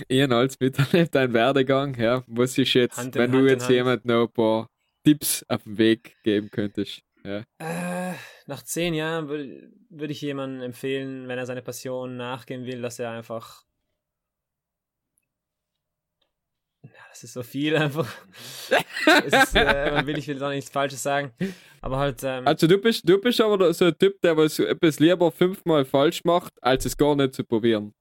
Ian 0.07 0.31
als 0.31 0.59
miterlebt, 0.59 1.15
dein 1.15 1.33
Werdegang, 1.33 1.95
ja. 1.99 2.23
Was 2.27 2.55
ist 2.59 2.73
jetzt, 2.75 2.97
Hand 2.97 3.15
wenn 3.15 3.31
du 3.31 3.39
Hand 3.39 3.49
jetzt 3.49 3.69
jemand 3.69 4.05
noch 4.05 4.27
ein 4.27 4.31
paar 4.31 4.69
Tipps 5.03 5.43
auf 5.47 5.63
den 5.63 5.79
Weg 5.79 6.17
geben 6.23 6.51
könntest? 6.51 7.01
Ja. 7.23 7.39
Äh, 7.57 8.13
nach 8.45 8.63
zehn 8.63 8.93
Jahren 8.93 9.27
würde 9.27 9.71
würd 9.89 10.11
ich 10.11 10.21
jemandem 10.21 10.61
empfehlen, 10.61 11.27
wenn 11.27 11.37
er 11.37 11.45
seine 11.45 11.61
Passion 11.61 12.17
nachgehen 12.17 12.65
will, 12.65 12.81
dass 12.81 12.99
er 12.99 13.11
einfach. 13.11 13.63
Ja, 16.83 16.89
das 17.09 17.23
ist 17.23 17.33
so 17.33 17.43
viel 17.43 17.75
einfach. 17.75 18.07
ist, 19.25 19.55
äh, 19.55 19.91
man 19.91 20.05
will, 20.05 20.17
ich 20.17 20.27
will 20.27 20.37
da 20.37 20.49
nichts 20.49 20.69
Falsches 20.69 21.01
sagen. 21.01 21.31
Aber 21.81 21.97
halt, 21.97 22.21
ähm, 22.23 22.45
Also 22.45 22.67
du 22.67 22.77
bist, 22.77 23.07
du 23.07 23.19
bist 23.19 23.41
aber 23.41 23.73
so 23.73 23.85
ein 23.85 23.97
Typ, 23.97 24.21
der 24.21 24.37
was 24.37 24.59
etwas 24.59 24.99
lieber 24.99 25.31
fünfmal 25.31 25.85
falsch 25.85 26.23
macht, 26.23 26.53
als 26.61 26.85
es 26.85 26.95
gar 26.95 27.15
nicht 27.15 27.33
zu 27.33 27.43
probieren. 27.43 27.93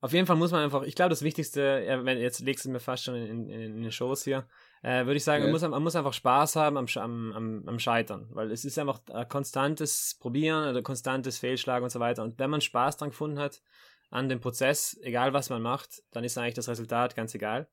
Auf 0.00 0.12
jeden 0.12 0.26
Fall 0.26 0.36
muss 0.36 0.50
man 0.50 0.64
einfach, 0.64 0.82
ich 0.82 0.94
glaube, 0.94 1.10
das 1.10 1.22
Wichtigste, 1.22 1.84
ja, 1.86 2.04
wenn, 2.04 2.18
jetzt 2.18 2.40
legst 2.40 2.64
du 2.64 2.70
mir 2.70 2.80
fast 2.80 3.04
schon 3.04 3.14
in, 3.14 3.48
in, 3.48 3.60
in 3.60 3.82
den 3.82 3.92
Shows 3.92 4.24
hier, 4.24 4.46
äh, 4.84 5.06
würde 5.06 5.16
ich 5.16 5.24
sagen, 5.24 5.42
Ja. 5.42 5.46
man, 5.46 5.52
muss, 5.52 5.62
man 5.62 5.82
muss 5.82 5.96
einfach 5.96 6.12
Spaß 6.12 6.56
haben 6.56 6.76
am, 6.76 6.86
am, 6.96 7.32
am, 7.32 7.68
am 7.68 7.78
Scheitern, 7.78 8.28
weil 8.32 8.52
es 8.52 8.66
ist 8.66 8.78
einfach 8.78 9.00
ein 9.10 9.26
konstantes 9.28 10.16
Probieren 10.20 10.68
oder 10.68 10.82
konstantes 10.82 11.38
Fehlschlagen 11.38 11.84
und 11.84 11.90
so 11.90 12.00
weiter. 12.00 12.22
Und 12.22 12.38
wenn 12.38 12.50
man 12.50 12.60
Spaß 12.60 12.98
dran 12.98 13.08
gefunden 13.08 13.38
hat, 13.38 13.62
an 14.10 14.28
dem 14.28 14.40
Prozess, 14.40 14.98
egal 15.00 15.32
was 15.32 15.48
man 15.48 15.62
macht, 15.62 16.02
dann 16.10 16.22
ist 16.22 16.36
eigentlich 16.36 16.54
das 16.54 16.68
Resultat 16.68 17.16
ganz 17.16 17.34
egal. 17.34 17.66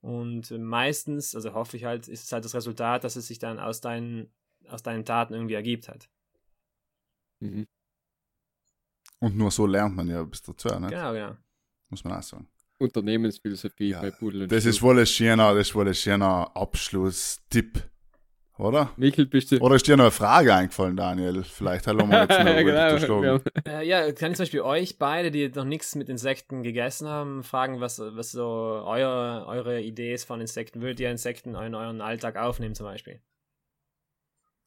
Und 0.00 0.50
meistens, 0.52 1.34
also 1.34 1.54
hoffe 1.54 1.76
ich 1.76 1.84
halt, 1.84 2.06
ist 2.06 2.24
es 2.24 2.32
halt 2.32 2.44
das 2.44 2.54
Resultat, 2.54 3.02
dass 3.02 3.16
es 3.16 3.26
sich 3.26 3.40
dann 3.40 3.58
aus 3.58 3.80
deinen, 3.80 4.32
aus 4.68 4.84
deinen 4.84 5.04
Taten 5.04 5.34
irgendwie 5.34 5.54
ergibt 5.54 5.88
hat. 5.88 6.08
Mhm. 7.40 7.66
Und 9.18 9.36
nur 9.36 9.50
so 9.50 9.66
lernt 9.66 9.96
man 9.96 10.06
ja 10.06 10.22
bis 10.22 10.42
dazu, 10.42 10.68
ne? 10.68 10.88
Genau, 10.88 11.12
genau. 11.12 11.36
muss 11.90 12.04
man 12.04 12.12
auch 12.12 12.22
sagen. 12.22 12.48
Unternehmensphilosophie 12.78 13.90
Ja, 13.90 14.00
bei 14.00 14.10
Pudel 14.10 14.42
und 14.42 14.52
Das 14.52 14.64
ist 14.64 14.76
Stuhl. 14.78 14.90
wohl 14.90 15.00
ein 15.00 15.06
schöner, 15.06 15.54
das 15.54 15.68
ist 15.68 15.74
wohl 15.74 15.86
ein 15.88 15.94
schöner 15.94 16.50
Abschlusstipp, 16.56 17.82
oder? 18.58 18.90
Michel, 18.96 19.26
bist 19.26 19.52
du... 19.52 19.58
Oder 19.58 19.76
ist 19.76 19.86
dir 19.86 19.96
noch 19.96 20.04
eine 20.04 20.10
Frage 20.10 20.54
eingefallen, 20.54 20.96
Daniel? 20.96 21.44
Vielleicht 21.44 21.86
haben 21.86 22.08
wir 22.10 22.20
jetzt 22.28 22.38
noch 23.08 23.20
genau, 23.20 23.34
haben- 23.38 23.42
Äh, 23.66 23.86
ja, 23.86 24.10
kann 24.12 24.32
ich 24.32 24.36
zum 24.36 24.42
Beispiel 24.44 24.60
euch 24.62 24.98
beide, 24.98 25.30
die 25.30 25.48
noch 25.48 25.64
nichts 25.64 25.94
mit 25.94 26.08
Insekten 26.08 26.62
gegessen 26.62 27.08
haben, 27.08 27.42
fragen, 27.42 27.80
was, 27.80 27.98
was 28.00 28.32
so 28.32 28.44
euer, 28.44 29.44
eure 29.48 29.80
Idee 29.80 30.12
ist 30.14 30.24
von 30.24 30.40
Insekten. 30.40 30.80
Würdet 30.82 31.00
ihr 31.00 31.10
Insekten 31.10 31.50
in 31.54 31.74
euren 31.74 32.00
Alltag 32.00 32.36
aufnehmen 32.36 32.74
zum 32.74 32.86
Beispiel? 32.86 33.20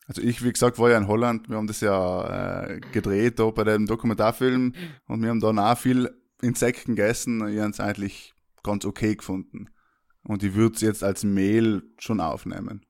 Also 0.09 0.21
ich, 0.21 0.41
wie 0.43 0.53
gesagt, 0.53 0.79
war 0.79 0.89
ja 0.89 0.97
in 0.97 1.07
Holland, 1.09 1.49
wir 1.49 1.57
haben 1.57 1.67
das 1.67 1.81
ja 1.81 2.65
äh, 2.65 2.79
gedreht 2.93 3.39
da 3.39 3.49
bei 3.49 3.65
dem 3.65 3.85
Dokumentarfilm 3.87 4.73
und 5.07 5.21
wir 5.21 5.29
haben 5.29 5.41
dann 5.41 5.59
auch 5.59 5.77
viel 5.77 6.09
Insekten 6.41 6.95
gegessen. 6.95 7.47
Ich 7.47 7.59
habe 7.59 7.71
es 7.71 7.79
eigentlich 7.79 8.33
ganz 8.63 8.85
okay 8.85 9.15
gefunden. 9.15 9.69
Und 10.23 10.43
ich 10.43 10.53
würde 10.53 10.75
es 10.75 10.81
jetzt 10.81 11.03
als 11.03 11.23
Mehl 11.23 11.83
schon 11.99 12.19
aufnehmen. 12.19 12.85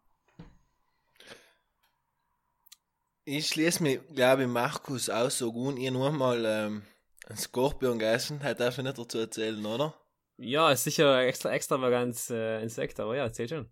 Ich 3.25 3.47
schließe 3.47 3.83
mich, 3.83 3.99
glaube 4.15 4.43
ich, 4.43 4.47
Markus 4.47 5.09
aus 5.09 5.37
so 5.37 5.51
gut. 5.51 5.77
Ich 5.77 5.91
nur 5.91 6.11
mal 6.11 6.43
ähm, 6.45 6.81
einen 7.27 7.37
Skorpion 7.37 7.99
gegessen. 7.99 8.41
Hat 8.41 8.59
darf 8.59 8.77
ich 8.77 8.83
nicht 8.83 8.97
dazu 8.97 9.19
erzählen, 9.19 9.65
oder? 9.65 9.93
Ja, 10.37 10.71
ist 10.71 10.83
sicher 10.83 11.21
extra 11.21 11.51
extravagantes 11.51 12.29
äh, 12.29 12.61
Insekt, 12.61 12.99
aber 12.99 13.15
ja, 13.15 13.23
erzähl 13.23 13.49
schon. 13.49 13.67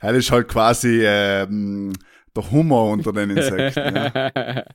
Das 0.00 0.16
ist 0.16 0.30
halt 0.30 0.48
quasi 0.48 1.02
ähm, 1.04 1.92
der 2.34 2.50
Hummer 2.50 2.84
unter 2.84 3.12
den 3.12 3.30
Insekten. 3.36 3.96
ja. 3.96 4.64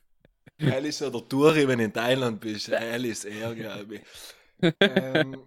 Ist 0.57 1.01
ja 1.01 1.09
der 1.09 1.27
Touri, 1.27 1.67
wenn 1.67 1.79
du 1.79 1.85
in 1.85 1.93
Thailand 1.93 2.39
bist. 2.39 2.69
Ist 2.69 3.25
er, 3.25 3.55
glaube 3.55 3.95
ich. 3.95 4.73
ähm, 4.79 5.37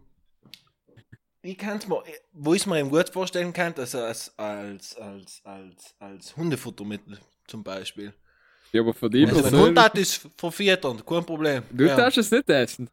ich 1.43 1.57
kann 1.57 1.79
es 1.79 1.89
mir, 1.89 2.03
wo 2.33 2.55
ich 2.55 2.63
es 2.63 2.67
mir 2.67 2.85
gut 2.85 3.09
vorstellen 3.11 3.53
kann, 3.53 3.75
er 3.77 3.83
als, 3.83 4.33
als, 4.39 4.97
als, 4.97 5.41
als, 5.45 5.95
als 5.99 6.37
Hundefuttermittel 6.37 7.19
zum 7.47 7.65
Beispiel. 7.65 8.13
Ja, 8.73 8.83
aber 8.83 8.95
für 8.95 9.11
die 9.11 9.25
Also, 9.25 9.37
wenn 9.37 9.43
Person... 9.43 9.61
Hund 9.61 9.79
hat, 9.81 9.99
ist 9.99 10.29
verfüttern, 10.37 11.05
kein 11.05 11.25
Problem. 11.25 11.63
Du 11.71 11.87
ja. 11.87 11.97
darfst 11.97 12.19
es 12.19 12.31
nicht 12.31 12.49
essen. 12.49 12.89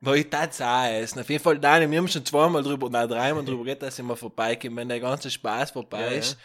Weil 0.00 0.18
ich 0.18 0.30
das 0.30 0.60
auch 0.60 0.86
essen. 0.86 1.20
Auf 1.20 1.28
jeden 1.28 1.42
Fall, 1.42 1.58
nein, 1.58 1.90
wir 1.90 1.98
haben 1.98 2.08
schon 2.08 2.24
zweimal 2.24 2.62
drüber, 2.62 2.88
nein, 2.88 3.08
dreimal 3.08 3.44
drüber 3.44 3.64
geredet, 3.64 3.82
dass 3.82 3.98
ich 3.98 4.04
mal 4.04 4.16
vorbeikomme. 4.16 4.76
Wenn 4.76 4.88
der 4.88 5.00
ganze 5.00 5.30
Spaß 5.30 5.72
vorbei 5.72 6.00
Ja, 6.02 6.12
ja. 6.12 6.36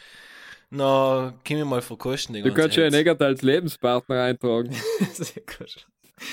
Dann 0.80 1.34
kann 1.44 1.58
ich 1.58 1.66
mal 1.66 1.82
verkosten. 1.82 2.42
Du 2.42 2.54
kannst 2.54 2.78
ja. 2.78 2.90
Negat 2.90 3.22
als 3.22 3.42
Lebenspartner 3.42 4.24
eintragen. 4.24 4.72
Sehr 5.14 5.44
gut. 5.44 5.88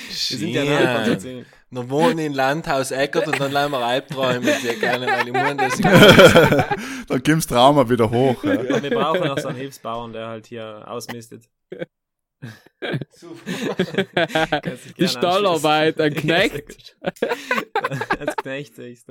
Wir 0.09 0.39
sind 0.39 0.49
ja 0.51 0.65
Nachbarn. 0.65 1.47
Dann 1.73 1.91
wohnen 1.91 2.19
in 2.19 2.35
Landhaus 2.35 2.91
Eckert 2.91 3.29
und 3.29 3.39
dann 3.39 3.53
lassen 3.53 3.73
wir 3.73 3.79
Albträume 3.79 4.41
mit 4.41 4.63
dir 4.63 4.77
gerne, 4.77 5.07
weil 5.07 5.27
ich 5.27 5.33
meine, 5.33 5.69
ich 5.69 7.07
Dann 7.07 7.23
kommst 7.25 7.49
Trauma 7.49 7.89
wieder 7.89 8.11
hoch. 8.11 8.43
Ja. 8.45 8.59
Und 8.59 8.83
wir 8.83 8.91
brauchen 8.91 9.21
noch 9.27 9.39
so 9.39 9.49
einen 9.49 9.59
Hilfsbauern, 9.59 10.13
der 10.13 10.27
halt 10.27 10.47
hier 10.47 10.85
ausmistet. 10.87 11.45
Die 14.99 15.09
Stallarbeit, 15.09 16.01
ein. 16.01 16.15
Knecht. 16.15 16.97
Ja. 17.83 17.99
Als 18.19 18.37
Knecht 18.37 18.77
sehe 18.77 18.89
ich 18.91 18.99
es 18.99 19.07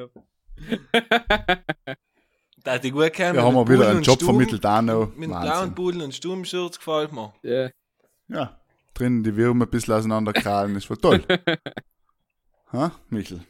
da 2.69 2.77
die 2.77 2.91
gut 2.91 3.13
kennen. 3.13 3.35
Wir 3.35 3.43
haben 3.43 3.55
wir 3.55 3.67
wieder 3.67 3.89
einen 3.89 4.03
Job 4.03 4.17
Sturm, 4.17 4.35
vermittelt 4.35 4.65
auch 4.65 4.81
noch. 4.81 5.07
Mit 5.15 5.29
dem 5.29 5.41
blauen. 5.41 5.75
Pudel 5.75 6.01
und 6.03 6.13
Sturmschurz 6.13 6.77
gefällt 6.77 7.11
mir. 7.11 7.33
Ja. 7.41 7.69
Ja, 8.27 8.59
drinnen 8.93 9.23
die 9.23 9.35
Würmer 9.35 9.65
ein 9.65 9.71
bisschen 9.71 9.95
auseinanderkrallen, 9.95 10.75
ist 10.75 10.85
voll 10.85 10.97
toll. 10.97 11.23
ha, 12.73 12.91
Michel? 13.09 13.41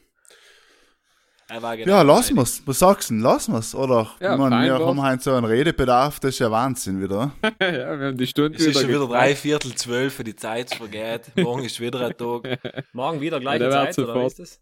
Genau 1.48 1.76
Ja, 1.84 2.02
lassen 2.02 2.36
wir's. 2.36 2.62
Was 2.64 2.78
sagst 2.78 3.10
du 3.10 3.14
denn? 3.14 3.22
Lassen 3.22 3.52
wir's? 3.52 3.74
Oder? 3.74 4.08
Ja, 4.20 4.34
ich 4.34 4.38
meine, 4.38 4.64
wir 4.64 4.86
haben 4.86 5.02
heute 5.02 5.22
so 5.22 5.34
einen 5.34 5.44
Redebedarf, 5.44 6.20
das 6.20 6.30
ist 6.30 6.38
ja 6.38 6.50
Wahnsinn 6.50 7.02
wieder. 7.02 7.32
ja, 7.60 7.98
wir 7.98 8.06
haben 8.06 8.16
die 8.16 8.26
Stunde 8.26 8.56
Es 8.56 8.64
ist 8.64 8.80
schon 8.80 8.88
wieder 8.88 9.06
drei 9.06 9.34
Viertel 9.34 9.74
zwölf, 9.74 10.14
für 10.14 10.24
die 10.24 10.36
Zeit 10.36 10.72
vergeht. 10.72 11.32
Morgen 11.36 11.64
ist 11.64 11.80
wieder 11.80 12.06
ein 12.06 12.16
Tag. 12.16 12.60
Morgen 12.92 13.20
wieder 13.20 13.40
gleiche 13.40 13.68
Zeit, 13.68 13.98
oder 13.98 14.14
wie 14.14 14.26
ist 14.26 14.38
das? 14.38 14.60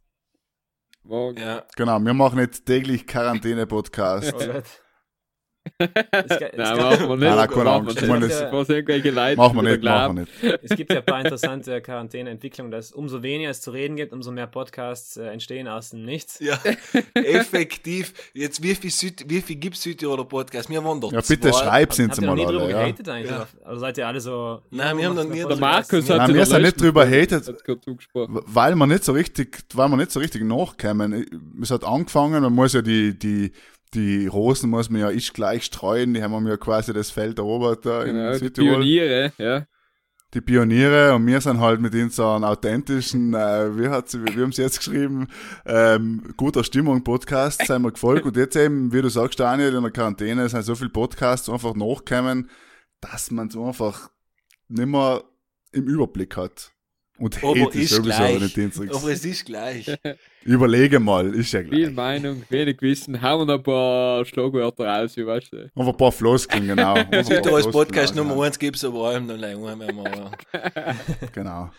Morgen. 1.08 1.40
Ja. 1.40 1.64
Genau, 1.74 1.98
wir 2.00 2.12
machen 2.12 2.38
jetzt 2.38 2.66
täglich 2.66 3.06
Quarantäne-Podcast. 3.06 4.34
Es, 5.80 6.40
Nein, 6.56 6.76
machen 6.76 7.08
wir 7.08 7.16
nicht. 7.16 7.20
Nein, 7.36 7.48
keine 7.48 7.64
Machen 7.64 7.68
Angst. 7.68 7.96
wir 7.96 8.02
Ich 8.02 8.08
meine, 8.08 8.26
nicht. 8.26 8.40
das- 8.40 8.52
Was 8.52 8.68
irgendwelche 8.68 9.10
Leute 9.10 9.36
machen 9.36 9.56
wir 9.56 9.62
nicht, 9.62 9.82
machen 9.82 10.16
wir 10.16 10.22
nicht. 10.52 10.60
es 10.62 10.76
gibt 10.76 10.92
ja 10.92 10.98
ein 10.98 11.04
paar 11.04 11.20
interessante 11.24 11.80
Quarantäneentwicklungen, 11.80 12.70
dass 12.70 12.92
umso 12.92 13.22
weniger 13.22 13.50
es 13.50 13.60
zu 13.60 13.70
reden 13.70 13.96
gibt, 13.96 14.12
umso 14.12 14.30
mehr 14.32 14.46
Podcasts 14.46 15.16
äh, 15.16 15.26
entstehen 15.28 15.68
aus 15.68 15.90
dem 15.90 16.04
Nichts. 16.04 16.38
Ja, 16.40 16.58
effektiv. 17.14 18.12
Jetzt, 18.34 18.62
wie 18.62 18.74
viel, 18.74 18.90
Süd, 18.90 19.24
wie 19.28 19.40
viel 19.40 19.56
gibt 19.56 19.76
es 19.76 19.82
Südtiroler 19.82 20.24
Podcast? 20.24 20.68
Wir 20.70 20.82
waren 20.84 21.00
doch 21.00 21.12
Ja, 21.12 21.20
bitte 21.20 21.52
schreib's 21.52 21.98
Habt 21.98 22.08
uns 22.10 22.18
ihr 22.18 22.26
noch 22.26 22.34
mal 22.36 22.42
nie 22.44 22.46
drüber. 22.46 22.70
Ja. 22.70 22.82
gehatet 22.84 23.08
eigentlich? 23.08 23.30
Ja. 23.30 23.46
Also 23.64 23.80
seid 23.80 23.98
ihr 23.98 24.06
alle 24.06 24.20
so... 24.20 24.60
Nein, 24.70 24.96
wir 24.98 25.06
haben 25.06 25.16
noch 25.16 25.24
nie 25.24 25.44
Der 25.44 25.56
Markus 25.56 26.08
hat 26.10 26.18
Nein, 26.18 26.30
in 26.30 26.36
wir 26.36 26.46
sind 26.46 26.62
nicht 26.62 26.80
drüber 26.80 27.06
hatet. 27.08 27.54
Weil 28.14 28.74
wir 28.74 28.86
nicht 28.86 29.04
so 29.04 29.12
richtig, 29.12 29.58
weil 29.74 29.88
wir 29.88 29.96
nicht 29.96 30.10
so 30.12 30.20
richtig 30.20 30.42
nachkommen. 30.44 31.24
Es 31.62 31.70
hat 31.70 31.84
angefangen, 31.84 32.42
man 32.42 32.52
muss 32.52 32.72
ja 32.72 32.82
die, 32.82 33.18
die, 33.18 33.52
die 33.94 34.26
Rosen 34.26 34.70
muss 34.70 34.90
man 34.90 35.00
ja 35.00 35.10
ich 35.10 35.32
gleich 35.32 35.64
streuen, 35.64 36.14
die 36.14 36.22
haben 36.22 36.44
wir 36.44 36.50
ja 36.50 36.56
quasi 36.56 36.92
das 36.92 37.10
Feld 37.10 37.38
erobert 37.38 37.86
da 37.86 38.02
in 38.02 38.14
Genau, 38.14 38.32
die 38.32 38.38
Südtirol. 38.38 38.74
Pioniere, 38.74 39.32
ja. 39.38 39.66
die 40.34 40.40
Pioniere 40.40 41.14
und 41.14 41.26
wir 41.26 41.40
sind 41.40 41.60
halt 41.60 41.80
mit 41.80 41.94
unseren 41.94 42.44
authentischen, 42.44 43.34
äh, 43.34 43.78
wie 43.78 43.88
hat 43.88 44.08
sie, 44.08 44.24
wie 44.24 44.42
haben 44.42 44.52
sie 44.52 44.62
jetzt 44.62 44.78
geschrieben, 44.78 45.28
ähm, 45.64 46.34
guter 46.36 46.64
Stimmung 46.64 47.02
Podcast, 47.02 47.66
sind 47.66 47.82
wir 47.82 47.92
gefolgt 47.92 48.26
und 48.26 48.36
jetzt 48.36 48.56
eben, 48.56 48.92
wie 48.92 49.02
du 49.02 49.08
sagst, 49.08 49.40
Daniel, 49.40 49.74
in 49.74 49.82
der 49.82 49.92
Quarantäne 49.92 50.48
sind 50.48 50.62
so 50.62 50.74
viele 50.74 50.90
Podcasts 50.90 51.48
einfach 51.48 51.74
nachkommen, 51.74 52.50
dass 53.00 53.30
man 53.30 53.48
es 53.48 53.56
einfach 53.56 54.10
nicht 54.68 54.88
mehr 54.88 55.24
im 55.72 55.86
Überblick 55.86 56.36
hat. 56.36 56.72
Und 57.18 57.42
Aber 57.42 57.60
Hate 57.60 57.78
ist 57.78 57.84
ist 57.84 57.96
sowieso 57.96 58.16
gleich. 58.16 58.40
nicht 58.40 58.56
dienstag. 58.56 58.94
Aber 58.94 59.10
es 59.10 59.24
ist 59.24 59.44
gleich. 59.44 59.86
Überlege 60.44 61.00
mal, 61.00 61.34
ist 61.34 61.52
ja 61.52 61.60
Viel 61.60 61.68
gleich. 61.68 61.94
Meinung, 61.94 62.42
wenig 62.48 62.80
Wissen, 62.80 63.20
hauen 63.20 63.40
wir 63.40 63.46
noch 63.46 63.54
ein 63.58 63.62
paar 63.62 64.24
Schlagwörter 64.24 64.86
raus, 64.86 65.16
wie 65.16 65.26
weißt 65.26 65.52
du. 65.52 65.56
Einfach 65.74 65.92
ein 65.92 65.96
paar 65.96 66.12
Floskeln, 66.12 66.66
genau. 66.68 66.94
Paar 67.10 67.24
Südtirols 67.24 67.64
Floskeln 67.64 67.72
Podcast. 67.72 68.14
Nummer 68.14 68.44
1 68.44 68.58
gibt 68.58 68.76
es 68.76 68.84
aber 68.84 69.08
allem 69.08 69.26
noch 69.26 69.36
wir 69.36 70.30
Genau. 71.32 71.70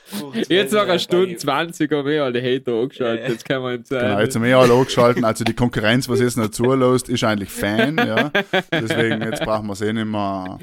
Jetzt 0.49 0.73
noch 0.73 0.81
eine 0.81 0.99
Stunde 0.99 1.37
20 1.37 1.89
haben 1.91 2.05
wir 2.05 2.23
alle 2.25 2.41
Hater 2.41 2.73
angeschaltet, 2.73 3.29
jetzt 3.29 3.45
kann 3.45 3.61
man 3.61 3.77
jetzt 3.77 3.89
Genau, 3.89 4.19
jetzt 4.19 4.35
haben 4.35 4.43
wir 4.43 4.57
alle 4.57 4.73
angeschalten. 4.73 5.23
Also 5.23 5.43
die 5.45 5.53
Konkurrenz, 5.53 6.09
was 6.09 6.19
jetzt 6.19 6.37
noch 6.37 6.49
zulässt, 6.51 7.07
ist 7.09 7.23
eigentlich 7.23 7.49
Fan, 7.49 7.97
ja. 7.97 8.31
Deswegen, 8.71 9.21
jetzt 9.21 9.41
brauchen 9.43 9.67
wir 9.67 9.73
es 9.73 9.81
eh 9.81 9.93
nicht 9.93 10.05
mehr 10.05 10.59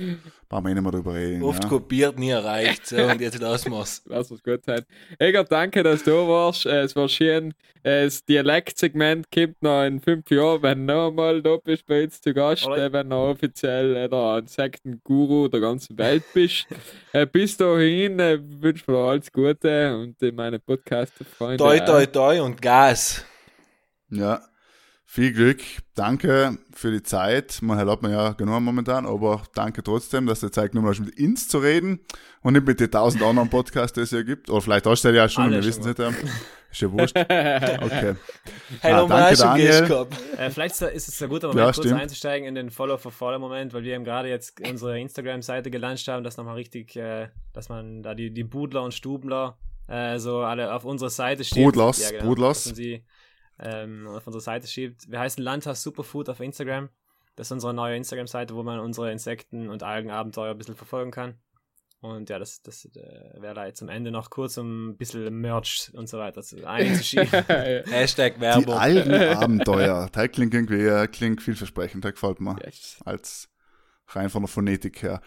brauchen 0.48 0.64
wir 0.64 0.70
eh 0.70 0.74
nicht 0.74 0.82
mehr 0.82 0.92
drüber 0.92 1.14
reden. 1.14 1.42
Oft 1.42 1.64
ja. 1.64 1.68
kopiert, 1.68 2.18
nie 2.18 2.30
erreicht. 2.30 2.86
So, 2.86 2.96
und 2.96 3.20
jetzt 3.20 3.42
ausmaß. 3.42 4.02
Lass 4.06 4.30
uns 4.30 4.42
gut 4.42 4.64
sein. 4.64 4.84
Egert, 5.18 5.50
danke, 5.50 5.82
dass 5.82 6.02
du 6.02 6.12
warst. 6.28 6.66
Äh, 6.66 6.82
Es 6.82 6.94
war 6.94 7.08
schön. 7.08 7.52
Äh, 7.82 8.04
Das 8.04 8.24
Dialektsegment 8.24 9.30
kommt 9.30 9.62
noch 9.62 9.84
in 9.84 10.00
fünf 10.00 10.30
Jahren, 10.30 10.62
wenn 10.62 10.86
du 10.86 10.94
noch 10.94 11.08
einmal 11.08 11.42
da 11.42 11.56
bist 11.56 11.86
bei 11.86 12.04
uns 12.04 12.20
zu 12.20 12.32
Gast, 12.32 12.66
äh, 12.66 12.92
wenn 12.92 13.10
du 13.10 13.16
offiziell 13.16 13.96
äh, 13.96 14.08
der 14.08 14.38
Insektenguru 14.38 15.48
der 15.48 15.60
ganzen 15.60 15.98
Welt 15.98 16.24
bist. 16.32 16.66
äh, 17.12 17.26
bis 17.26 17.56
dahin 17.56 18.18
äh, 18.20 18.38
wünsche 18.40 18.80
ich 18.80 18.86
dir 18.86 18.96
alles 18.96 19.32
Gute 19.32 19.96
und 19.96 20.20
meine 20.34 20.58
Podcast-Freunde. 20.58 21.56
Toi, 21.58 21.80
toi, 21.80 22.06
toi 22.06 22.40
und 22.42 22.62
Gas. 22.62 23.24
Ja, 24.10 24.40
viel 25.08 25.32
Glück. 25.32 25.60
Danke 25.94 26.58
für 26.74 26.90
die 26.90 27.02
Zeit. 27.02 27.60
Man 27.62 27.78
hat 27.78 28.02
man 28.02 28.10
ja 28.10 28.32
genug 28.32 28.60
momentan, 28.60 29.06
aber 29.06 29.42
danke 29.54 29.82
trotzdem, 29.82 30.26
dass 30.26 30.40
du 30.40 30.50
Zeit 30.50 30.72
genommen 30.72 30.88
hast, 30.88 31.00
mit 31.00 31.18
uns 31.18 31.48
zu 31.48 31.58
reden 31.58 32.00
und 32.42 32.52
nicht 32.52 32.66
mit 32.66 32.80
den 32.80 32.90
tausend 32.90 33.22
anderen 33.22 33.48
Podcasts, 33.48 33.94
die 33.94 34.00
es 34.00 34.10
ja 34.10 34.22
gibt. 34.22 34.50
Oder 34.50 34.60
vielleicht 34.60 34.84
hast 34.86 35.04
du 35.04 35.08
ja 35.14 35.28
schon, 35.28 35.50
wir 35.52 35.64
wissen 35.64 35.80
es 35.80 35.86
nicht. 35.86 35.98
ja. 35.98 36.10
Ist 36.70 36.80
ja 36.82 36.92
wurscht. 36.92 37.16
Okay. 37.16 38.14
Hey, 38.80 38.92
Ah, 38.92 39.06
danke, 39.06 39.36
schon 39.36 39.46
Daniel. 39.46 40.06
Äh, 40.36 40.50
vielleicht 40.50 40.80
ist 40.82 41.08
es 41.08 41.22
ein 41.22 41.28
guter 41.28 41.48
Ja, 41.48 41.54
Moment, 41.54 41.74
kurz 41.76 41.86
stimmt. 41.86 42.00
einzusteigen 42.00 42.48
in 42.48 42.54
den 42.56 42.70
Follow-for-Follow-Moment, 42.70 43.72
weil 43.72 43.84
wir 43.84 43.94
eben 43.94 44.04
gerade 44.04 44.28
jetzt 44.28 44.60
unsere 44.68 44.98
Instagram-Seite 45.00 45.70
gelauncht 45.70 46.06
haben, 46.08 46.24
dass 46.24 46.36
nochmal 46.36 46.56
richtig, 46.56 46.96
äh, 46.96 47.28
dass 47.52 47.68
man 47.68 48.02
da 48.02 48.14
die, 48.14 48.32
die 48.32 48.42
Budler 48.44 48.82
und 48.82 48.92
Stubler 48.92 49.56
äh, 49.86 50.18
so 50.18 50.40
alle 50.40 50.74
auf 50.74 50.84
unsere 50.84 51.10
Seite 51.10 51.44
schiebt. 51.44 51.62
Brudlers, 51.62 52.10
ja, 52.10 52.18
genau, 52.18 52.34
man 52.34 52.54
sie 52.54 53.04
ähm, 53.58 54.06
auf 54.06 54.26
unsere 54.26 54.42
Seite 54.42 54.66
schiebt. 54.66 55.10
Wir 55.10 55.20
heißen 55.20 55.42
Landhaus 55.42 55.82
Superfood 55.82 56.28
auf 56.28 56.40
Instagram. 56.40 56.88
Das 57.36 57.48
ist 57.48 57.52
unsere 57.52 57.74
neue 57.74 57.96
Instagram-Seite, 57.96 58.54
wo 58.54 58.62
man 58.62 58.80
unsere 58.80 59.12
Insekten- 59.12 59.68
und 59.68 59.82
Algenabenteuer 59.82 60.52
ein 60.52 60.58
bisschen 60.58 60.76
verfolgen 60.76 61.10
kann. 61.10 61.34
Und 62.00 62.28
ja, 62.30 62.38
das, 62.38 62.62
das 62.62 62.84
äh, 62.84 63.40
wäre 63.40 63.54
da 63.54 63.66
jetzt 63.66 63.78
zum 63.78 63.88
Ende 63.88 64.10
noch 64.10 64.30
kurz, 64.30 64.58
um 64.58 64.90
ein 64.90 64.96
bisschen 64.96 65.34
Merch 65.40 65.90
und 65.94 66.08
so 66.08 66.18
weiter 66.18 66.42
zu, 66.42 66.66
einzuschieben. 66.66 67.28
Hashtag 67.86 68.34
Die 68.36 68.40
Werbung. 68.40 68.74
Algenabenteuer. 68.74 70.08
Das 70.12 70.30
klingt 70.30 70.54
irgendwie 70.54 70.86
äh, 70.86 71.06
klingt 71.08 71.42
vielversprechend. 71.42 72.04
Das 72.04 72.12
gefällt 72.12 72.40
mir. 72.40 72.56
Yes. 72.64 72.98
Als 73.04 73.48
rein 74.08 74.30
von 74.30 74.42
der 74.42 74.48
Phonetik 74.48 75.02
her. 75.02 75.20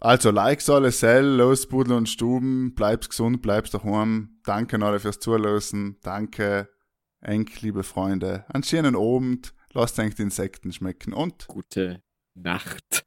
Also, 0.00 0.30
Likes 0.30 0.70
alle, 0.70 0.92
Sell, 0.92 1.24
los, 1.24 1.66
Pudel 1.66 1.96
und 1.96 2.08
Stuben. 2.08 2.74
Bleibst 2.74 3.10
gesund, 3.10 3.42
bleibst 3.42 3.74
daheim. 3.74 4.40
Danke 4.44 4.76
an 4.76 4.82
alle 4.84 5.00
fürs 5.00 5.18
Zuhören. 5.18 5.96
Danke, 6.02 6.68
eng, 7.20 7.46
liebe 7.60 7.82
Freunde. 7.82 8.44
Einen 8.48 8.62
schönen 8.62 8.96
Abend. 8.96 9.54
Lasst 9.72 9.98
euch 9.98 10.14
die 10.14 10.22
Insekten 10.22 10.72
schmecken 10.72 11.12
und 11.12 11.46
Gute 11.46 12.02
Nacht. 12.34 13.04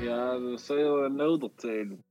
Ja, 0.00 0.38
dat 0.38 0.60
is 0.60 0.68
heel 0.68 1.08
nodig 1.10 1.52
zijn. 1.56 2.07